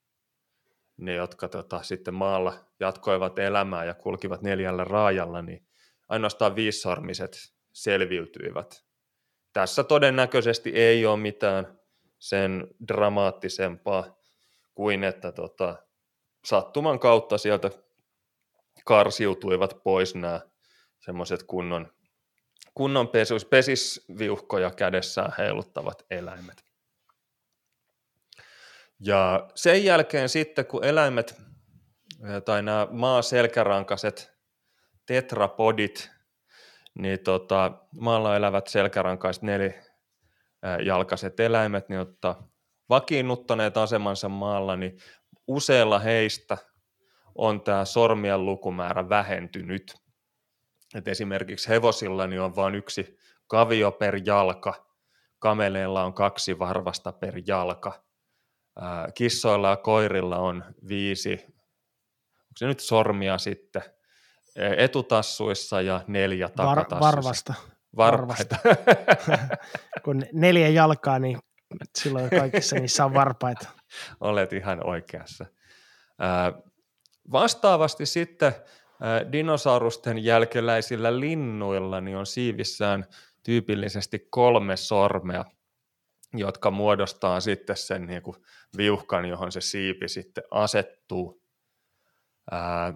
ne 0.98 1.14
jotka 1.16 1.48
tota, 1.48 1.84
sitten 1.84 2.14
maalla 2.14 2.54
jatkoivat 2.80 3.40
elämää 3.40 3.86
ja 3.86 3.94
kulkivat 3.94 4.42
neljällä 4.42 4.84
raajalla, 4.84 5.42
niin 5.42 5.68
ainoastaan 6.10 6.56
viissormiset 6.56 7.38
selviytyivät. 7.74 8.84
Tässä 9.54 9.84
todennäköisesti 9.84 10.70
ei 10.70 11.06
ole 11.06 11.20
mitään 11.20 11.80
sen 12.20 12.68
dramaattisempaa 12.88 14.21
kuin 14.82 15.04
että 15.04 15.32
tota, 15.32 15.76
sattuman 16.46 17.00
kautta 17.00 17.38
sieltä 17.38 17.70
karsiutuivat 18.86 19.84
pois 19.84 20.16
nämä 20.16 20.42
semmoiset 21.00 21.44
kunnon, 21.44 21.94
kunnon 22.74 23.08
pesus, 23.08 23.46
pesisviuhkoja 23.46 24.72
kädessään 24.72 25.34
heiluttavat 25.38 26.06
eläimet. 26.12 26.66
Ja 29.00 29.50
sen 29.56 29.84
jälkeen 29.84 30.30
sitten, 30.30 30.66
kun 30.66 30.84
eläimet 30.84 31.36
tai 32.46 32.64
nämä 32.64 32.88
maaselkärankaset 32.92 34.34
tetrapodit, 35.06 36.12
niin 36.96 37.20
tota, 37.20 37.72
maalla 38.00 38.36
elävät 38.36 38.68
selkärankaiset 38.68 39.44
nelijalkaiset 39.44 41.40
eläimet, 41.40 41.90
niin 41.90 42.00
ottaa 42.00 42.51
vakiinnuttaneet 42.90 43.78
asemansa 43.78 44.30
maalla, 44.30 44.76
niin 44.76 44.98
useilla 45.48 46.00
heistä 46.00 46.58
on 47.36 47.62
tämä 47.62 47.86
sormien 47.86 48.46
lukumäärä 48.46 49.10
vähentynyt. 49.10 49.96
Et 50.96 51.08
esimerkiksi 51.08 51.70
hevosilla 51.70 52.28
niin 52.28 52.42
on 52.42 52.56
vain 52.56 52.76
yksi 52.76 53.18
kavio 53.48 53.92
per 53.92 54.22
jalka, 54.26 54.86
kameleilla 55.40 56.04
on 56.04 56.14
kaksi 56.14 56.60
varvasta 56.60 57.12
per 57.12 57.42
jalka, 57.48 58.04
kissoilla 59.16 59.70
ja 59.70 59.76
koirilla 59.76 60.38
on 60.38 60.64
viisi, 60.88 61.32
onko 61.32 62.58
se 62.58 62.68
nyt 62.68 62.80
sormia 62.80 63.38
sitten, 63.38 63.84
etutassuissa 64.78 65.82
ja 65.82 66.02
neljä 66.08 66.50
takatassuissa. 66.50 67.00
Var, 67.00 67.16
varvasta. 67.16 67.54
Varpaita. 67.98 68.56
Kun 70.06 70.24
neljä 70.34 70.68
jalkaa, 70.68 71.20
niin 71.20 71.40
silloin 71.98 72.30
kaikissa 72.30 72.76
niissä 72.76 73.06
on 73.06 73.14
varpaita. 73.14 73.70
Olet 74.22 74.54
ihan 74.54 74.88
oikeassa. 74.88 75.46
Vastaavasti 77.32 78.06
sitten 78.06 78.56
dinosaurusten 79.32 80.24
jälkeläisillä 80.24 81.20
linnuilla 81.20 82.02
niin 82.02 82.18
on 82.18 82.26
siivissään 82.26 83.06
tyypillisesti 83.44 84.28
kolme 84.30 84.78
sormea, 84.78 85.46
jotka 86.34 86.72
muodostaa 86.72 87.40
sitten 87.40 87.78
sen 87.78 88.06
niin 88.06 88.22
kuin 88.22 88.36
viuhkan, 88.78 89.26
johon 89.26 89.52
se 89.52 89.62
siipi 89.62 90.08
sitten 90.08 90.44
asettuu. 90.52 91.42
Ää, 92.52 92.94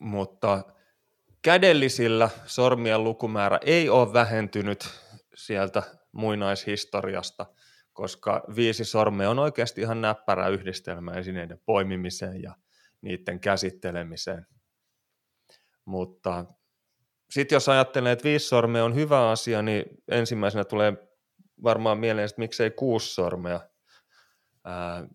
mutta 0.00 0.64
kädellisillä 1.42 2.30
sormien 2.46 3.04
lukumäärä 3.04 3.58
ei 3.62 3.88
ole 3.88 4.12
vähentynyt 4.12 4.90
sieltä 5.34 5.82
muinaishistoriasta, 6.16 7.46
koska 7.92 8.44
viisi 8.56 8.84
sormea 8.84 9.30
on 9.30 9.38
oikeasti 9.38 9.80
ihan 9.80 10.00
näppärä 10.00 10.48
yhdistelmä 10.48 11.12
esineiden 11.12 11.60
poimimiseen 11.66 12.42
ja 12.42 12.54
niiden 13.00 13.40
käsittelemiseen. 13.40 14.46
Mutta 15.84 16.44
sitten 17.30 17.56
jos 17.56 17.68
ajattelee, 17.68 18.12
että 18.12 18.24
viisi 18.24 18.48
sormea 18.48 18.84
on 18.84 18.94
hyvä 18.94 19.30
asia, 19.30 19.62
niin 19.62 19.84
ensimmäisenä 20.08 20.64
tulee 20.64 20.92
varmaan 21.62 21.98
mieleen, 21.98 22.24
että 22.24 22.40
miksei 22.40 22.70
kuusi 22.70 23.14
sormea. 23.14 23.60
Ää, 24.64 25.06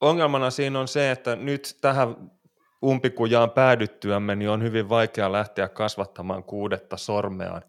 ongelmana 0.00 0.50
siinä 0.50 0.80
on 0.80 0.88
se, 0.88 1.10
että 1.10 1.36
nyt 1.36 1.78
tähän 1.80 2.30
umpikujaan 2.84 3.50
päädyttyämme, 3.50 4.36
niin 4.36 4.50
on 4.50 4.62
hyvin 4.62 4.88
vaikea 4.88 5.32
lähteä 5.32 5.68
kasvattamaan 5.68 6.44
kuudetta 6.44 6.96
sormeaan. 6.96 7.62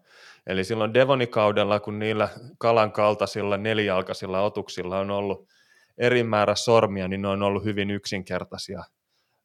Eli 0.50 0.64
silloin 0.64 0.94
Devonikaudella, 0.94 1.80
kun 1.80 1.98
niillä 1.98 2.28
kalan 2.58 2.92
kaltaisilla 2.92 3.56
nelijalkaisilla 3.56 4.40
otuksilla 4.40 4.98
on 4.98 5.10
ollut 5.10 5.48
eri 5.98 6.22
määrä 6.22 6.54
sormia, 6.54 7.08
niin 7.08 7.22
ne 7.22 7.28
on 7.28 7.42
ollut 7.42 7.64
hyvin 7.64 7.90
yksinkertaisia 7.90 8.84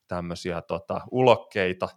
tämmöisiä 0.07 0.61
tota, 0.61 1.01
ulokkeita, 1.11 1.89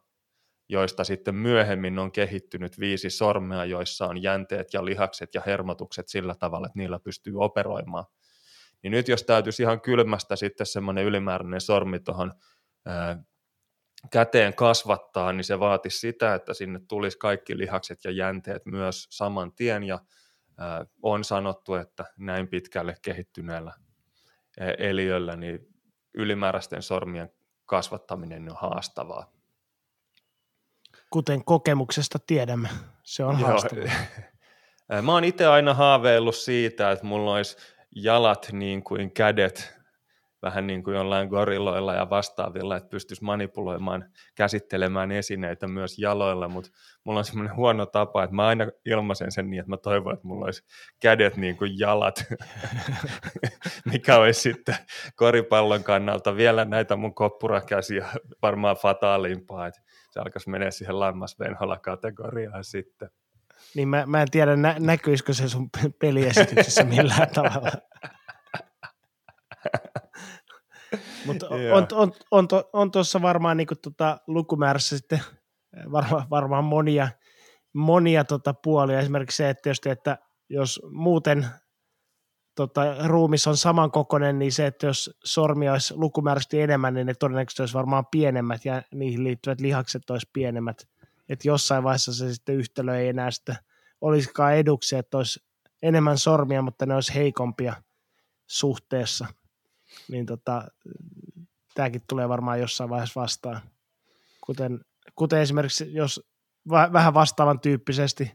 joista 0.69 1.05
sitten 1.05 1.35
myöhemmin 1.35 1.99
on 1.99 2.13
kehittynyt 2.13 2.81
viisi 2.81 3.11
sormea, 3.11 3.65
joissa 3.65 4.07
on 4.07 4.23
jänteet 4.23 4.75
ja 4.75 4.85
lihakset 4.85 5.35
ja 5.35 5.43
hermotukset 5.47 6.09
sillä 6.09 6.35
tavalla, 6.35 6.67
että 6.67 6.79
niillä 6.79 6.99
pystyy 6.99 7.35
operoimaan. 7.37 8.05
Niin 8.83 8.91
nyt 8.91 9.09
jos 9.09 9.23
täytyisi 9.23 9.63
ihan 9.63 9.81
kylmästä 9.81 10.37
sitten 10.37 10.67
semmoinen 10.67 11.05
ylimääräinen 11.05 11.61
sormi 11.61 12.01
tuohon 12.01 12.33
käteen 14.11 14.55
kasvattaa, 14.55 15.33
niin 15.33 15.45
se 15.45 15.61
vaatisi 15.61 15.99
sitä, 15.99 16.35
että 16.35 16.55
sinne 16.55 16.81
tulisi 16.89 17.19
kaikki 17.19 17.59
lihakset 17.59 18.05
ja 18.05 18.11
jänteet 18.11 18.67
myös 18.67 19.07
saman 19.11 19.53
tien, 19.53 19.83
ja 19.83 19.99
on 21.03 21.25
sanottu, 21.25 21.75
että 21.75 22.05
näin 22.17 22.49
pitkälle 22.49 22.95
kehittyneellä 23.03 23.73
eliöllä 24.79 25.37
niin 25.37 25.59
ylimääräisten 26.15 26.83
sormien 26.83 27.31
kasvattaminen 27.67 28.51
on 28.51 28.57
haastavaa. 28.61 29.33
Kuten 31.11 31.45
kokemuksesta 31.45 32.19
tiedämme, 32.27 32.69
se 33.03 33.25
on 33.25 33.41
Joo. 33.41 33.49
haastavaa. 33.49 33.85
Mä 35.03 35.13
oon 35.13 35.25
itse 35.25 35.47
aina 35.47 35.75
haaveillut 35.75 36.37
siitä, 36.37 36.91
että 36.91 37.07
mulla 37.07 37.35
olisi 37.35 37.57
jalat 37.95 38.49
niin 38.53 38.85
kuin 38.85 39.11
kädet 39.11 39.78
vähän 40.43 40.67
niin 40.67 40.83
kuin 40.85 40.97
jollain 40.97 41.29
gorilloilla 41.29 41.95
ja 41.95 42.11
vastaavilla, 42.11 42.77
että 42.77 42.89
pystyisi 42.89 43.25
manipuloimaan, 43.25 44.05
käsittelemään 44.35 45.13
esineitä 45.13 45.69
myös 45.69 45.99
jaloilla, 45.99 46.49
mutta 46.49 46.71
mulla 47.05 47.19
on 47.19 47.25
semmoinen 47.25 47.57
huono 47.57 47.87
tapa, 47.87 48.25
että 48.25 48.37
mä 48.37 48.47
aina 48.47 48.67
ilmaisen 48.85 49.33
sen 49.33 49.51
niin, 49.51 49.61
että 49.61 49.71
mä 49.71 49.77
toivon, 49.77 50.15
että 50.15 50.27
mulla 50.27 50.45
olisi 50.45 50.63
kädet 51.01 51.37
niin 51.37 51.57
kuin 51.57 51.79
jalat, 51.79 52.25
mikä 53.93 54.17
olisi 54.17 54.41
sitten 54.41 54.77
koripallon 55.17 55.85
kannalta 55.85 56.37
vielä 56.37 56.65
näitä 56.65 56.97
mun 56.97 57.15
koppurakäsiä 57.15 58.07
varmaan 58.43 58.77
fataalimpaa, 58.77 59.67
että 59.67 59.81
se 60.11 60.21
alkaisi 60.21 60.51
mennä 60.51 60.71
siihen 60.71 61.01
lammasvenhola-kategoriaan 61.01 62.65
sitten. 62.65 63.11
Niin 63.75 63.89
mä, 63.89 64.07
mä 64.07 64.23
en 64.23 64.31
tiedä, 64.31 64.57
nä, 64.57 64.77
näkyisikö 64.79 65.33
se 65.33 65.49
sun 65.49 65.71
peliesityksessä 65.99 66.85
millään 66.85 67.31
tavalla. 67.35 67.71
Mutta 71.27 71.49
on, 71.49 71.61
on, 71.73 71.87
on, 71.93 72.13
on, 72.31 72.65
on 72.73 72.91
tuossa 72.91 73.23
varmaan 73.23 73.57
niin 73.57 73.67
kuin, 73.67 73.79
tota, 73.79 74.21
lukumäärässä 74.27 74.99
sitten 74.99 75.21
varma, 75.93 76.27
varmaan 76.31 76.65
monia, 76.65 77.09
monia 77.73 78.25
tota, 78.25 78.55
puolia. 78.55 79.01
Esimerkiksi 79.01 79.37
se, 79.37 79.51
että, 79.51 79.69
jos, 79.69 79.81
että 79.87 80.19
jos 80.49 80.81
muuten 80.91 81.47
tota, 82.55 82.83
ruumis 83.07 83.47
on 83.47 83.57
samankokoinen, 83.57 84.39
niin 84.39 84.53
se, 84.53 84.67
että 84.67 84.87
jos 84.87 85.19
sormia 85.25 85.73
olisi 85.73 85.95
lukumääräisesti 85.97 86.61
enemmän, 86.61 86.95
niin 86.95 87.07
ne 87.07 87.15
todennäköisesti 87.15 87.63
olisi 87.63 87.75
varmaan 87.75 88.07
pienemmät 88.11 88.65
ja 88.65 88.83
niihin 88.95 89.25
liittyvät 89.25 89.61
lihakset 89.61 90.11
olisi 90.11 90.31
pienemmät. 90.33 90.89
Että 91.29 91.49
jossain 91.49 91.85
vaiheessa 91.85 92.15
se 92.15 92.35
sitten 92.35 92.55
yhtälö 92.55 92.97
ei 92.97 93.09
enää 93.09 93.31
sitten 93.31 93.57
olisikaan 94.01 94.55
eduksi, 94.55 94.97
että 94.97 95.17
olisi 95.17 95.41
enemmän 95.83 96.19
sormia, 96.19 96.63
mutta 96.63 96.87
ne 96.87 96.95
olisi 96.95 97.15
heikompia 97.15 97.75
suhteessa 98.47 99.27
niin 100.09 100.27
tota, 100.27 100.65
tämäkin 101.75 102.03
tulee 102.09 102.29
varmaan 102.29 102.61
jossain 102.61 102.91
vaiheessa 102.91 103.21
vastaan. 103.21 103.61
Kuten, 104.47 104.81
kuten 105.15 105.41
esimerkiksi, 105.41 105.95
jos 105.95 106.29
vähän 106.71 107.15
vastaavan 107.15 107.61
tyyppisesti, 107.61 108.33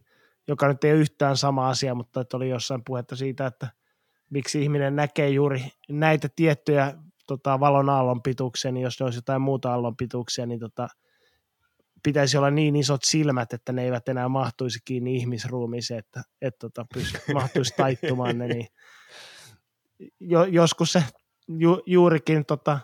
joka 0.47 0.67
nyt 0.67 0.83
ei 0.83 0.91
ole 0.91 0.99
yhtään 0.99 1.37
sama 1.37 1.69
asia, 1.69 1.95
mutta 1.95 2.21
että 2.21 2.37
oli 2.37 2.49
jossain 2.49 2.81
puhetta 2.85 3.15
siitä, 3.15 3.47
että 3.47 3.67
miksi 4.29 4.63
ihminen 4.63 4.95
näkee 4.95 5.29
juuri 5.29 5.65
näitä 5.89 6.29
tiettyjä 6.35 6.93
tota, 7.27 7.59
valon 7.59 7.89
aallon 7.89 8.21
pituuksia, 8.21 8.71
niin 8.71 8.83
jos 8.83 8.99
ne 8.99 9.03
olisi 9.03 9.17
jotain 9.17 9.41
muuta 9.41 9.71
aallon 9.71 9.97
pituuksia, 9.97 10.45
niin 10.45 10.59
tota, 10.59 10.87
pitäisi 12.03 12.37
olla 12.37 12.51
niin 12.51 12.75
isot 12.75 13.03
silmät, 13.03 13.53
että 13.53 13.71
ne 13.71 13.83
eivät 13.83 14.09
enää 14.09 14.29
mahtuisi 14.29 14.79
kiinni 14.85 15.15
ihmisruumiiseen, 15.15 15.99
että, 15.99 16.21
että 16.41 16.59
tota, 16.59 16.85
pysty, 16.93 17.19
mahtuisi 17.33 17.73
taittumaan 17.77 18.37
ne, 18.37 18.47
niin 18.47 18.67
jo, 20.19 20.43
joskus 20.43 20.91
se 20.91 21.03
ju, 21.47 21.81
juurikin, 21.85 22.45
tota, 22.45 22.79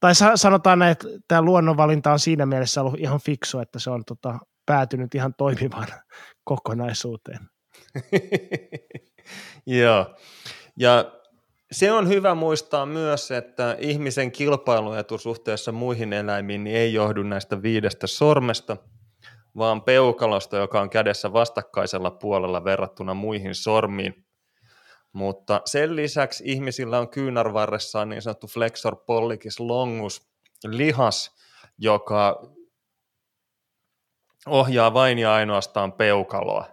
tai 0.00 0.12
sanotaan 0.34 0.78
näin, 0.78 0.92
että 0.92 1.08
tämä 1.28 1.42
luonnonvalinta 1.42 2.12
on 2.12 2.18
siinä 2.18 2.46
mielessä 2.46 2.80
ollut 2.80 3.00
ihan 3.00 3.20
fiksu, 3.20 3.58
että 3.58 3.78
se 3.78 3.90
on 3.90 4.04
tota, 4.04 4.38
päätynyt 4.66 5.14
ihan 5.14 5.34
toimivaan 5.34 5.88
kokonaisuuteen. 6.44 7.40
Joo, 9.66 10.14
ja 10.78 11.12
se 11.72 11.92
on 11.92 12.08
hyvä 12.08 12.34
muistaa 12.34 12.86
myös, 12.86 13.30
että 13.30 13.76
ihmisen 13.80 14.32
kilpailuetu 14.32 15.18
suhteessa 15.18 15.72
muihin 15.72 16.12
eläimiin 16.12 16.64
niin 16.64 16.76
ei 16.76 16.94
johdu 16.94 17.22
näistä 17.22 17.62
viidestä 17.62 18.06
sormesta, 18.06 18.76
vaan 19.56 19.82
peukalosta, 19.82 20.56
joka 20.56 20.80
on 20.80 20.90
kädessä 20.90 21.32
vastakkaisella 21.32 22.10
puolella 22.10 22.64
verrattuna 22.64 23.14
muihin 23.14 23.54
sormiin. 23.54 24.23
Mutta 25.14 25.62
sen 25.64 25.96
lisäksi 25.96 26.44
ihmisillä 26.46 26.98
on 26.98 27.08
kyynärvarressaan 27.08 28.08
niin 28.08 28.22
sanottu 28.22 28.46
flexor 28.46 28.96
pollicis 28.96 29.60
longus 29.60 30.28
lihas, 30.64 31.34
joka 31.78 32.42
ohjaa 34.46 34.94
vain 34.94 35.18
ja 35.18 35.34
ainoastaan 35.34 35.92
peukaloa. 35.92 36.66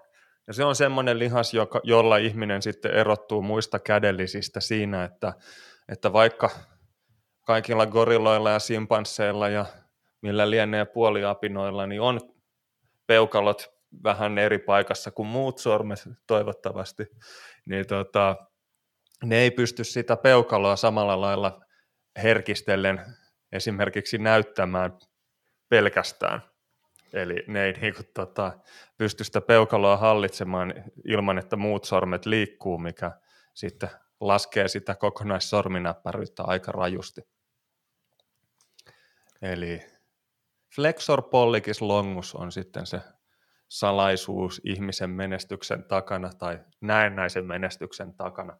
Ja 0.47 0.53
se 0.53 0.63
on 0.63 0.75
semmoinen 0.75 1.19
lihas, 1.19 1.53
joka, 1.53 1.79
jolla 1.83 2.17
ihminen 2.17 2.61
sitten 2.61 2.93
erottuu 2.93 3.41
muista 3.41 3.79
kädellisistä 3.79 4.59
siinä, 4.59 5.03
että, 5.03 5.33
että 5.89 6.13
vaikka 6.13 6.49
kaikilla 7.41 7.85
gorilloilla 7.85 8.49
ja 8.49 8.59
simpansseilla 8.59 9.49
ja 9.49 9.65
millä 10.21 10.49
lienee 10.49 10.85
puoliapinoilla, 10.85 11.87
niin 11.87 12.01
on 12.01 12.19
peukalot 13.07 13.81
vähän 14.03 14.37
eri 14.37 14.59
paikassa 14.59 15.11
kuin 15.11 15.27
muut 15.27 15.57
sormet 15.57 15.99
toivottavasti, 16.27 17.07
niin 17.65 17.87
tota, 17.87 18.35
ne 19.23 19.37
ei 19.37 19.51
pysty 19.51 19.83
sitä 19.83 20.17
peukaloa 20.17 20.75
samalla 20.75 21.21
lailla 21.21 21.61
herkistellen 22.23 23.05
esimerkiksi 23.51 24.17
näyttämään 24.17 24.97
pelkästään. 25.69 26.41
Eli 27.13 27.43
ne 27.47 27.65
ei 27.65 27.73
niin 27.73 27.95
kuin, 27.95 28.07
tota, 28.13 28.59
pysty 28.97 29.23
sitä 29.23 29.41
peukaloa 29.41 29.97
hallitsemaan 29.97 30.73
ilman, 31.05 31.37
että 31.37 31.55
muut 31.55 31.83
sormet 31.83 32.25
liikkuu, 32.25 32.77
mikä 32.77 33.11
sitten 33.53 33.89
laskee 34.19 34.67
sitä 34.67 34.95
kokonaissorminäppäryyttä 34.95 36.43
aika 36.43 36.71
rajusti. 36.71 37.21
Eli 39.41 39.81
flexor 40.75 41.21
pollicis 41.21 41.81
longus 41.81 42.35
on 42.35 42.51
sitten 42.51 42.85
se 42.85 43.01
salaisuus 43.71 44.61
ihmisen 44.65 45.09
menestyksen 45.09 45.83
takana 45.83 46.29
tai 46.39 46.59
näennäisen 46.81 47.45
menestyksen 47.45 48.13
takana. 48.13 48.57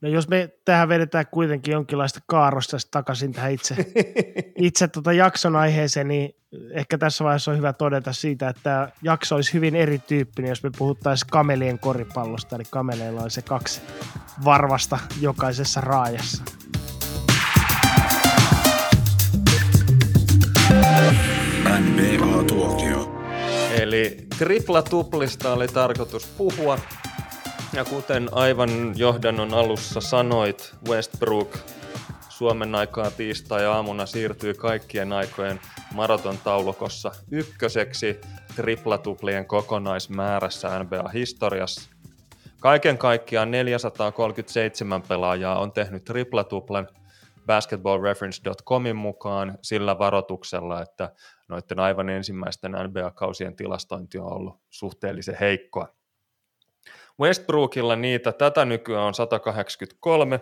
No 0.00 0.08
jos 0.08 0.28
me 0.28 0.48
tähän 0.64 0.88
vedetään 0.88 1.26
kuitenkin 1.30 1.72
jonkinlaista 1.72 2.20
kaarosta 2.26 2.76
takaisin 2.90 3.32
tähän 3.32 3.52
itse, 3.52 3.76
itse 4.68 4.88
tuota 4.88 5.12
jakson 5.12 5.56
aiheeseen, 5.56 6.08
niin 6.08 6.30
ehkä 6.70 6.98
tässä 6.98 7.24
vaiheessa 7.24 7.50
on 7.50 7.56
hyvä 7.56 7.72
todeta 7.72 8.12
siitä, 8.12 8.48
että 8.48 8.62
tämä 8.62 8.88
jakso 9.02 9.34
olisi 9.34 9.54
hyvin 9.54 9.76
erityyppinen, 9.76 10.48
jos 10.48 10.62
me 10.62 10.70
puhuttaisiin 10.78 11.30
kamelien 11.30 11.78
koripallosta, 11.78 12.56
eli 12.56 12.64
kameleilla 12.70 13.22
on 13.22 13.30
se 13.30 13.42
kaksi 13.42 13.80
varvasta 14.44 14.98
jokaisessa 15.20 15.80
raajassa. 15.80 16.44
NBA-tuokio. 21.80 23.15
Eli 23.80 24.16
tripla-tuplista 24.38 25.52
oli 25.52 25.68
tarkoitus 25.68 26.26
puhua, 26.26 26.78
ja 27.72 27.84
kuten 27.84 28.28
aivan 28.32 28.98
johdannon 28.98 29.54
alussa 29.54 30.00
sanoit, 30.00 30.74
Westbrook 30.88 31.58
Suomen 32.28 32.74
aikaa 32.74 33.10
tiistai-aamuna 33.10 34.06
siirtyi 34.06 34.54
kaikkien 34.54 35.12
aikojen 35.12 35.60
maraton 35.94 36.38
taulukossa 36.44 37.12
ykköseksi 37.30 38.20
triplatuplien 38.56 39.46
kokonaismäärässä 39.46 40.84
NBA-historiassa. 40.84 41.90
Kaiken 42.60 42.98
kaikkiaan 42.98 43.50
437 43.50 45.02
pelaajaa 45.02 45.60
on 45.60 45.72
tehnyt 45.72 46.04
triplatuplen 46.04 46.88
basketballreference.comin 47.46 48.96
mukaan 48.96 49.58
sillä 49.62 49.98
varoituksella, 49.98 50.82
että 50.82 51.12
noiden 51.48 51.80
aivan 51.80 52.08
ensimmäisten 52.08 52.72
NBA-kausien 52.72 53.56
tilastointi 53.56 54.18
on 54.18 54.32
ollut 54.32 54.60
suhteellisen 54.70 55.36
heikkoa. 55.40 55.96
Westbrookilla 57.20 57.96
niitä 57.96 58.32
tätä 58.32 58.64
nykyään 58.64 59.04
on 59.04 59.14
183, 59.14 60.40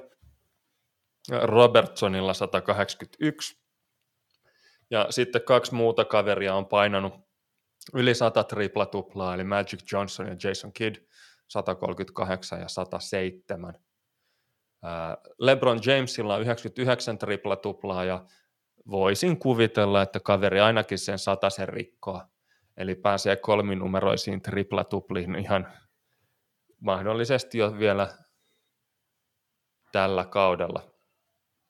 Robertsonilla 1.42 2.34
181, 2.34 3.58
ja 4.90 5.06
sitten 5.10 5.42
kaksi 5.42 5.74
muuta 5.74 6.04
kaveria 6.04 6.54
on 6.54 6.66
painanut 6.66 7.14
yli 7.94 8.14
100 8.14 8.44
tripla-tuplaa, 8.44 9.34
eli 9.34 9.44
Magic 9.44 9.92
Johnson 9.92 10.26
ja 10.26 10.36
Jason 10.44 10.72
Kidd 10.72 10.96
138 11.48 12.60
ja 12.60 12.68
107. 12.68 13.74
LeBron 15.38 15.80
Jamesilla 15.86 16.34
on 16.34 16.40
99 16.40 17.18
tripla-tuplaa 17.18 18.04
ja 18.04 18.24
voisin 18.90 19.38
kuvitella, 19.38 20.02
että 20.02 20.20
kaveri 20.20 20.60
ainakin 20.60 20.98
sen 20.98 21.18
sen 21.48 21.68
rikkoa. 21.68 22.28
Eli 22.76 22.94
pääsee 22.94 23.36
kolminumeroisiin 23.36 24.42
tripla-tupliin 24.42 25.36
ihan 25.36 25.72
mahdollisesti 26.80 27.58
jo 27.58 27.78
vielä 27.78 28.08
tällä 29.92 30.24
kaudella. 30.24 30.82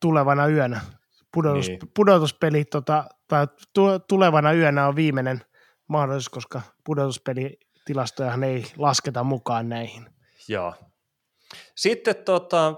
Tulevana 0.00 0.48
yönä. 0.48 0.80
Pudotus, 1.34 1.68
niin. 1.68 1.80
Pudotuspeli 1.96 2.64
tota, 2.64 3.04
tai 3.28 3.46
tu, 3.74 3.98
tulevana 4.08 4.52
yönä 4.52 4.88
on 4.88 4.96
viimeinen 4.96 5.40
mahdollisuus, 5.88 6.28
koska 6.28 6.62
pudotuspelitilastojahan 6.84 8.44
ei 8.44 8.64
lasketa 8.76 9.24
mukaan 9.24 9.68
näihin. 9.68 10.06
Joo. 10.48 10.74
Sitten 11.76 12.16
tota, 12.16 12.74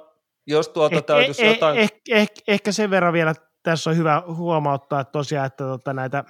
jos 0.47 0.69
tuota 0.69 0.97
eh, 0.97 1.05
täytyisi 1.05 1.45
eh, 1.45 1.53
jotain... 1.53 1.79
Eh, 1.79 1.93
eh, 2.11 2.29
ehkä 2.49 2.73
sen 2.73 2.91
verran 2.91 3.13
vielä 3.13 3.35
tässä 3.71 3.91
on 3.91 3.97
hyvä 3.97 4.23
huomauttaa 4.27 5.01
että 5.01 5.13
tosiaan, 5.13 5.47
että 5.47 5.65
tota, 5.65 5.93
näitä 5.93 6.25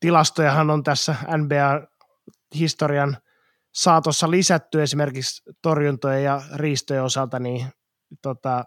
tilastojahan 0.00 0.70
on 0.70 0.82
tässä 0.82 1.14
NBA-historian– 1.36 3.16
saatossa 3.74 4.30
lisätty 4.30 4.82
esimerkiksi 4.82 5.42
torjuntojen 5.62 6.24
ja 6.24 6.42
riistojen 6.54 7.02
osalta, 7.02 7.38
niin 7.38 7.66
tota, 8.22 8.64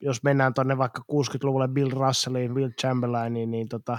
jos 0.00 0.22
mennään 0.22 0.54
tuonne 0.54 0.78
vaikka 0.78 1.02
60-luvulle 1.12 1.68
Bill 1.68 1.90
Russelliin, 1.90 2.54
Bill 2.54 2.70
Chamberlainiin, 2.80 3.50
niin 3.50 3.68
tota, 3.68 3.98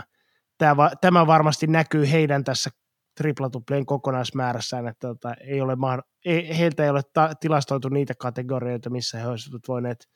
tämä, 1.02 1.28
varmasti 1.28 1.68
näkyy 1.68 2.12
heidän 2.12 2.44
tässä 2.44 2.70
triplatuplien 3.18 3.86
kokonaismäärässään, 3.86 4.88
että 4.88 5.08
tota, 5.08 5.34
ei 5.34 5.62
ole 5.62 5.78
ei, 6.26 6.58
heiltä 6.58 6.84
ei 6.84 6.90
ole 6.90 7.02
ta- 7.14 7.34
tilastoitu 7.40 7.90
niitä 7.90 8.14
kategorioita, 8.20 8.90
missä 8.90 9.18
he 9.18 9.28
olisivat 9.28 9.62
voineet, 9.68 10.10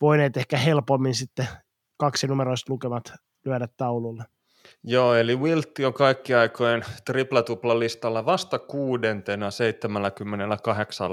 voineet 0.00 0.36
ehkä 0.36 0.56
helpommin 0.56 1.14
sitten 1.14 1.48
kaksi 2.00 2.26
numeroista 2.26 2.72
lukemat 2.72 3.12
lyödä 3.44 3.68
taululle. 3.76 4.24
Joo, 4.84 5.14
eli 5.14 5.36
Wiltti 5.36 5.84
on 5.84 5.94
kaikki 5.94 6.34
aikojen 6.34 6.84
triplatupla-listalla 7.04 8.26
vasta 8.26 8.58
kuudentena 8.58 9.50
78 9.50 11.10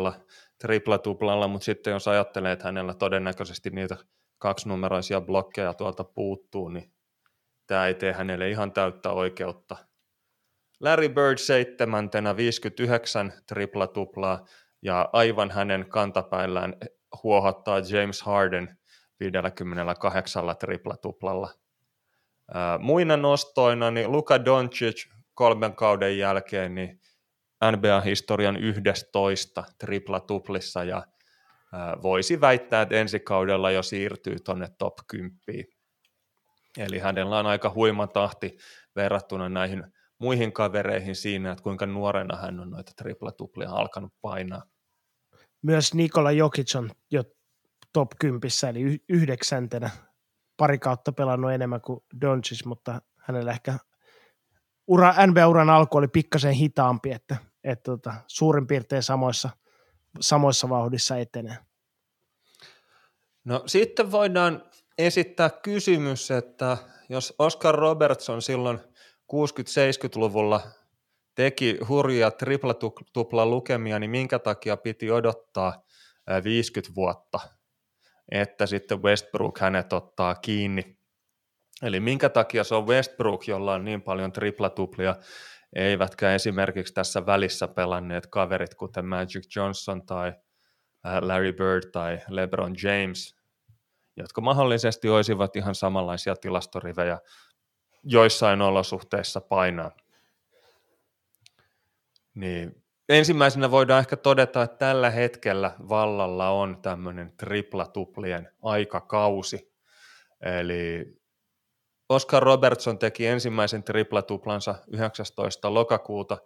triplatuplalla, 0.62 1.48
mutta 1.48 1.66
sitten 1.66 1.92
jos 1.92 2.08
ajattelee, 2.08 2.52
että 2.52 2.66
hänellä 2.66 2.94
todennäköisesti 2.94 3.70
niitä 3.70 3.98
kaksinumeroisia 4.38 5.22
blokkeja 5.22 5.74
tuolta 5.74 6.04
puuttuu, 6.04 6.70
niin 6.70 6.92
tämä 7.68 7.88
ei 7.88 7.94
tee 7.94 8.14
hänelle 8.14 8.50
ihan 8.50 8.72
täyttä 8.72 9.12
oikeutta. 9.12 9.78
Larry 10.80 11.10
Bird 11.10 11.38
seitsemäntenä 11.38 12.38
59 12.38 13.34
triplatuplaa 13.48 14.46
ja 14.82 15.10
aivan 15.14 15.52
hänen 15.52 15.90
kantapäillään 15.90 16.76
huohottaa 17.24 17.80
James 17.80 18.22
Harden 18.22 18.78
58 19.20 20.58
triplatuplalla– 20.60 21.54
Muina 22.80 23.18
nostoina 23.18 23.92
niin 23.92 24.12
Luka 24.12 24.46
Doncic 24.46 25.08
kolmen 25.34 25.76
kauden 25.76 26.18
jälkeen 26.18 26.76
niin 26.76 27.02
NBA-historian 27.72 28.58
11 28.58 29.64
tripla-tuplissa 29.78 30.84
ja 30.84 31.04
voisi 32.02 32.42
väittää, 32.42 32.82
että 32.82 32.96
ensi 32.96 33.20
kaudella 33.20 33.72
jo 33.72 33.84
siirtyy 33.84 34.40
tuonne 34.40 34.68
top 34.78 34.94
10. 35.08 35.38
Eli 36.78 37.00
hänellä 37.00 37.40
on 37.40 37.46
aika 37.46 37.72
huima 37.76 38.08
tahti 38.08 38.58
verrattuna 38.96 39.50
näihin 39.50 39.84
muihin 40.20 40.54
kavereihin 40.54 41.16
siinä, 41.16 41.52
että 41.52 41.64
kuinka 41.64 41.86
nuorena 41.86 42.36
hän 42.38 42.60
on 42.60 42.70
noita 42.70 42.92
tripla-tuplia 42.96 43.70
alkanut 43.70 44.14
painaa. 44.22 44.64
Myös 45.62 45.94
Nikola 45.94 46.32
Jokic 46.32 46.76
on 46.76 46.92
jo 47.12 47.24
top 47.98 48.12
10, 48.20 48.50
eli 48.70 49.00
yhdeksäntenä 49.10 49.90
pari 50.58 50.80
kautta 50.80 51.12
pelannut 51.12 51.52
enemmän 51.52 51.82
kuin 51.82 52.00
Doncic, 52.22 52.66
mutta 52.66 53.02
hänellä 53.18 53.52
ehkä 53.52 53.78
ura, 54.88 55.14
NBA-uran 55.28 55.70
alku 55.70 55.98
oli 55.98 56.08
pikkasen 56.08 56.54
hitaampi, 56.54 57.12
että, 57.12 57.36
että 57.64 57.84
tota, 57.84 58.14
suurin 58.28 58.68
piirtein 58.68 59.04
samoissa, 59.04 59.50
samoissa 60.20 60.70
vauhdissa 60.70 61.18
etenee. 61.18 61.58
No 63.44 63.64
sitten 63.66 64.12
voidaan 64.12 64.64
esittää 64.98 65.50
kysymys, 65.50 66.32
että 66.32 66.78
jos 67.10 67.34
Oscar 67.40 67.76
Robertson 67.76 68.42
silloin 68.42 68.80
60-70-luvulla 69.34 70.62
teki 71.36 71.78
hurjia 71.88 72.32
tripla 72.32 73.46
lukemia, 73.46 74.00
niin 74.00 74.12
minkä 74.12 74.40
takia 74.40 74.78
piti 74.78 75.12
odottaa 75.12 75.84
50 76.44 76.96
vuotta, 76.96 77.57
että 78.32 78.66
sitten 78.66 79.04
Westbrook 79.04 79.60
hänet 79.60 79.94
ottaa 79.94 80.36
kiinni. 80.36 80.98
Eli 81.84 82.00
minkä 82.00 82.30
takia 82.30 82.64
se 82.64 82.76
on 82.76 82.88
Westbrook, 82.88 83.48
jolla 83.48 83.74
on 83.74 83.86
niin 83.86 84.02
paljon 84.02 84.32
triplatuplia, 84.32 85.16
eivätkä 85.76 86.34
esimerkiksi 86.34 86.94
tässä 86.94 87.26
välissä 87.26 87.68
pelanneet 87.68 88.28
kaverit, 88.28 88.76
kuten 88.76 89.06
Magic 89.06 89.56
Johnson 89.56 90.06
tai 90.06 90.34
Larry 91.22 91.54
Bird 91.54 91.92
tai 91.92 92.20
LeBron 92.28 92.76
James, 92.84 93.36
jotka 94.18 94.42
mahdollisesti 94.42 95.10
olisivat 95.10 95.56
ihan 95.56 95.76
samanlaisia 95.76 96.36
tilastorivejä 96.36 97.20
joissain 98.04 98.62
olosuhteissa 98.62 99.42
painaa. 99.42 99.92
Niin 102.34 102.84
ensimmäisenä 103.10 103.72
voidaan 103.72 104.00
ehkä 104.00 104.18
todeta, 104.18 104.64
että 104.64 104.78
tällä 104.78 105.10
hetkellä 105.10 105.72
vallalla 105.90 106.50
on 106.50 106.82
tämmöinen 106.82 107.34
triplatuplien 107.38 108.50
aikakausi. 108.62 109.74
Eli 110.42 111.18
Oscar 112.10 112.44
Robertson 112.44 113.00
teki 113.00 113.28
ensimmäisen 113.28 113.84
triplatuplansa 113.84 114.76
19. 114.88 115.74
lokakuuta 115.74 116.38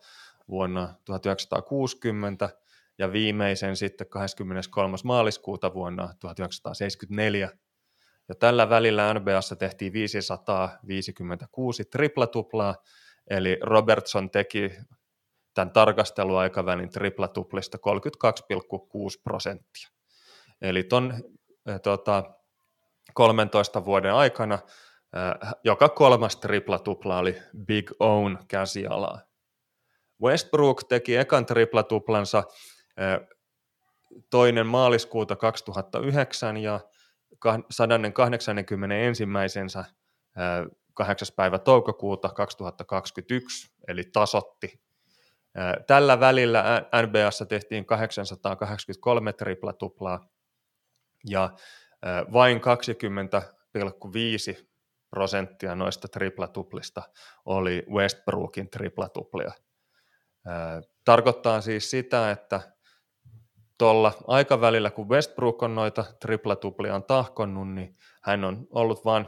vuonna 0.50 0.96
1960 1.06 2.50
ja 2.98 3.12
viimeisen 3.12 3.76
sitten 3.76 4.08
23. 4.10 4.98
maaliskuuta 5.04 5.74
vuonna 5.74 6.14
1974. 6.20 7.50
Ja 8.30 8.36
tällä 8.36 8.70
välillä 8.70 9.14
NBAssa 9.14 9.56
tehtiin 9.56 9.94
556 9.94 11.86
triplatuplaa, 11.86 12.76
eli 13.30 13.58
Robertson 13.62 14.30
teki 14.30 14.72
tämän 15.54 15.72
tarkasteluaikavälin 15.72 16.90
triplatuplista 16.90 17.78
32,6 17.78 19.22
prosenttia. 19.24 19.90
Eli 20.62 20.84
ton 20.84 21.14
äh, 21.70 21.82
tota, 21.82 22.24
13 23.14 23.86
vuoden 23.86 24.14
aikana 24.14 24.54
äh, 24.54 25.54
joka 25.64 25.90
kolmas 25.90 26.36
triplatupla 26.36 27.18
oli 27.18 27.42
Big 27.66 27.92
Own 28.00 28.38
käsialaa. 28.48 29.20
Westbrook 30.24 30.84
teki 30.84 31.16
ekan 31.16 31.46
triplatuplansa 31.46 32.38
äh, 32.38 33.28
toinen 34.30 34.68
maaliskuuta 34.68 35.36
2009 35.36 36.58
ja 36.58 36.80
181. 37.70 39.24
8. 40.94 41.28
päivä 41.36 41.60
toukokuuta 41.60 42.30
2021, 42.30 43.72
eli 43.88 44.04
tasotti 44.14 44.82
Tällä 45.88 46.20
välillä 46.20 46.86
NBAssa 47.08 47.46
tehtiin 47.46 47.86
883 47.86 49.34
triplatuplaa 49.34 50.30
ja 51.30 51.50
vain 52.34 52.58
20,5 52.58 52.62
prosenttia 55.10 55.76
noista 55.76 56.08
triplatuplista 56.08 57.02
oli 57.46 57.86
Westbrookin 57.92 58.70
triplatuplia. 58.70 59.52
Tarkoittaa 61.06 61.62
siis 61.62 61.90
sitä, 61.90 62.32
että 62.32 62.62
tuolla 63.78 64.14
aikavälillä, 64.28 64.92
kun 64.92 65.10
Westbrook 65.10 65.64
on 65.64 65.76
noita 65.76 66.06
triplatuplia 66.22 66.96
on 66.96 67.04
tahkonnut, 67.04 67.70
niin 67.70 67.98
hän 68.24 68.44
on 68.44 68.68
ollut 68.70 69.06
vain 69.06 69.26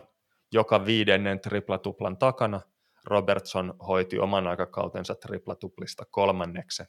joka 0.51 0.85
viidennen 0.85 1.39
triplatuplan 1.39 2.17
takana– 2.17 2.61
Robertson 3.05 3.73
hoiti 3.87 4.19
oman 4.19 4.47
aikakautensa 4.47 5.15
triplatuplista 5.15 6.05
kolmanneksen. 6.11 6.87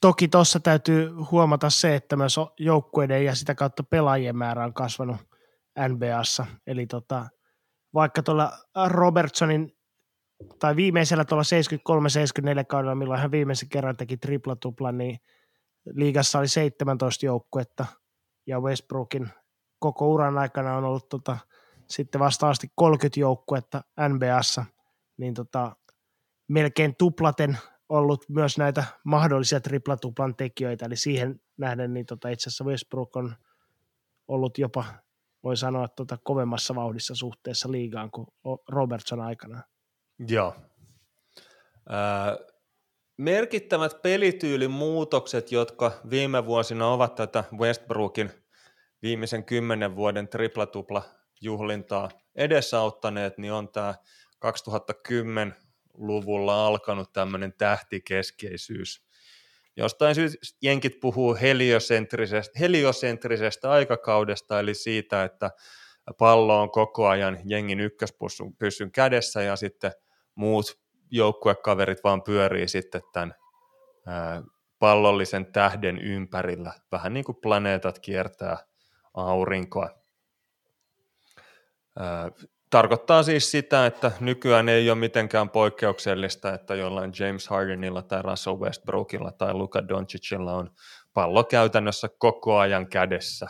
Toki 0.00 0.28
tuossa 0.28 0.60
täytyy 0.60 1.10
huomata 1.30 1.70
se, 1.70 1.94
että 1.94 2.16
myös 2.16 2.36
joukkueiden 2.58 3.24
ja 3.24 3.34
sitä 3.34 3.54
kautta 3.54 3.82
pelaajien 3.82 4.36
määrä 4.36 4.64
on 4.64 4.74
kasvanut 4.74 5.16
NBAssa. 5.88 6.46
Eli 6.66 6.86
tota, 6.86 7.26
vaikka 7.94 8.22
tuolla 8.22 8.52
Robertsonin 8.86 9.76
tai 10.58 10.76
viimeisellä 10.76 11.24
tuolla 11.24 11.44
73-74 12.62 12.64
kaudella, 12.68 12.94
milloin 12.94 13.20
hän 13.20 13.30
viimeisen 13.30 13.68
kerran 13.68 13.96
teki 13.96 14.16
triplatuplan, 14.16 14.98
niin 14.98 15.18
liigassa 15.94 16.38
oli 16.38 16.48
17 16.48 17.26
joukkuetta 17.26 17.86
ja 18.46 18.60
Westbrookin 18.60 19.28
koko 19.78 20.08
uran 20.08 20.38
aikana 20.38 20.76
on 20.76 20.84
ollut 20.84 21.08
tota, 21.08 21.38
sitten 21.88 22.18
vastaavasti 22.18 22.72
30 22.74 23.20
joukkuetta 23.20 23.82
NBAssa– 24.08 24.64
tota, 25.34 25.76
melkein 26.48 26.96
tuplaten 26.96 27.58
ollut 27.88 28.24
myös 28.28 28.58
näitä 28.58 28.84
mahdollisia 29.04 29.60
triplatuplan 29.60 30.36
tekijöitä, 30.36 30.86
eli 30.86 30.96
siihen 30.96 31.40
nähden 31.56 31.94
niin 31.94 32.06
tota, 32.06 32.28
itse 32.28 32.48
asiassa 32.48 32.64
Westbrook 32.64 33.16
on 33.16 33.36
ollut 34.28 34.58
jopa, 34.58 34.84
voi 35.42 35.56
sanoa, 35.56 35.88
tota, 35.88 36.18
kovemmassa 36.24 36.74
vauhdissa 36.74 37.14
suhteessa 37.14 37.72
liigaan 37.72 38.10
kuin 38.10 38.26
Robertson 38.68 39.20
aikana. 39.20 39.62
Joo. 40.28 40.54
Äh, 41.90 42.46
merkittävät 43.16 44.02
pelityylin 44.02 44.70
muutokset, 44.70 45.52
jotka 45.52 45.92
viime 46.10 46.46
vuosina 46.46 46.88
ovat 46.88 47.14
tätä 47.14 47.44
Westbrookin 47.58 48.30
viimeisen 49.02 49.44
kymmenen 49.44 49.96
vuoden 49.96 50.28
triplatupla 50.28 51.02
juhlintaa 51.40 52.08
edesauttaneet, 52.34 53.38
niin 53.38 53.52
on 53.52 53.68
tämä 53.68 53.94
2010-luvulla 54.46 56.66
alkanut 56.66 57.12
tämmöinen 57.12 57.54
tähtikeskeisyys. 57.58 59.08
Jostain 59.76 60.14
syystä 60.14 60.58
jenkit 60.62 61.00
puhuu 61.00 61.36
heliosentrisestä, 61.40 62.58
heliosentrisestä 62.58 63.70
aikakaudesta, 63.70 64.60
eli 64.60 64.74
siitä, 64.74 65.24
että 65.24 65.50
pallo 66.18 66.62
on 66.62 66.70
koko 66.70 67.08
ajan 67.08 67.38
jengin 67.44 67.80
ykköspyssyn 67.80 68.92
kädessä 68.92 69.42
ja 69.42 69.56
sitten 69.56 69.92
muut 70.34 70.80
joukkuekaverit 71.10 72.04
vaan 72.04 72.22
pyörii 72.22 72.68
sitten 72.68 73.02
tämän 73.12 73.34
pallollisen 74.78 75.52
tähden 75.52 75.98
ympärillä, 75.98 76.72
vähän 76.92 77.14
niin 77.14 77.24
kuin 77.24 77.38
planeetat 77.42 77.98
kiertää 77.98 78.56
aurinkoa. 79.14 79.90
Tarkoittaa 82.70 83.22
siis 83.22 83.50
sitä, 83.50 83.86
että 83.86 84.12
nykyään 84.20 84.68
ei 84.68 84.90
ole 84.90 84.98
mitenkään 84.98 85.50
poikkeuksellista, 85.50 86.54
että 86.54 86.74
jollain 86.74 87.12
James 87.18 87.48
Hardenilla 87.48 88.02
tai 88.02 88.22
Russell 88.22 88.58
Westbrookilla 88.58 89.32
tai 89.32 89.54
Luka 89.54 89.88
Doncicilla 89.88 90.54
on 90.54 90.70
pallo 91.14 91.44
käytännössä 91.44 92.08
koko 92.18 92.58
ajan 92.58 92.88
kädessä. 92.88 93.48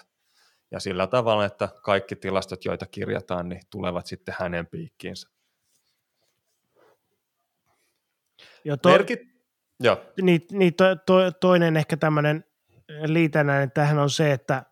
Ja 0.70 0.80
sillä 0.80 1.06
tavalla, 1.06 1.44
että 1.44 1.68
kaikki 1.82 2.16
tilastot, 2.16 2.64
joita 2.64 2.86
kirjataan, 2.86 3.48
niin 3.48 3.60
tulevat 3.70 4.06
sitten 4.06 4.34
hänen 4.38 4.66
piikkiinsä. 4.66 5.28
Jo 8.64 8.76
to, 8.76 8.88
Merkit, 8.88 9.20
jo. 9.80 10.04
Niin, 10.22 10.40
niin 10.52 10.74
to, 10.74 10.84
to, 11.06 11.30
toinen 11.40 11.76
ehkä 11.76 11.96
tämmöinen 11.96 12.44
liitännäinen 13.04 13.70
tähän 13.70 13.98
on 13.98 14.10
se, 14.10 14.32
että 14.32 14.64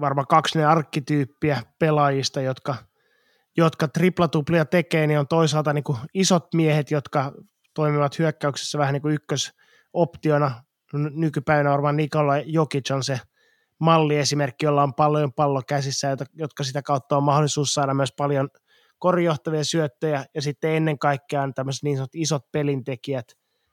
varmaan 0.00 0.26
kaksi 0.26 0.58
ne 0.58 0.64
arkkityyppiä 0.64 1.62
pelaajista, 1.78 2.40
jotka– 2.40 2.74
jotka 3.56 3.88
triplatuplia 3.88 4.64
tekee, 4.64 5.06
niin 5.06 5.18
on 5.18 5.28
toisaalta 5.28 5.72
niin 5.72 5.84
kuin 5.84 5.98
isot 6.14 6.54
miehet, 6.54 6.90
jotka 6.90 7.32
toimivat 7.74 8.18
hyökkäyksessä 8.18 8.78
vähän 8.78 8.92
niin 8.92 9.02
kuin 9.02 9.14
ykkösoptiona. 9.14 10.64
Nykypäivänä 10.92 11.70
varmaan 11.70 11.96
Nikola 11.96 12.38
Jokic 12.38 12.90
on 12.90 13.04
se 13.04 13.20
malliesimerkki, 13.78 14.66
jolla 14.66 14.82
on 14.82 14.94
paljon 14.94 15.32
pallo 15.32 15.62
käsissä, 15.68 16.16
jotka 16.34 16.64
sitä 16.64 16.82
kautta 16.82 17.16
on 17.16 17.22
mahdollisuus 17.22 17.74
saada 17.74 17.94
myös 17.94 18.12
paljon 18.16 18.48
korjohtavia 18.98 19.64
syöttöjä, 19.64 20.24
ja 20.34 20.42
sitten 20.42 20.70
ennen 20.70 20.98
kaikkea 20.98 21.42
on 21.42 21.54
tämmöiset 21.54 21.82
niin 21.82 21.96
sanotut 21.96 22.14
isot 22.14 22.52
pelintekijät, 22.52 23.26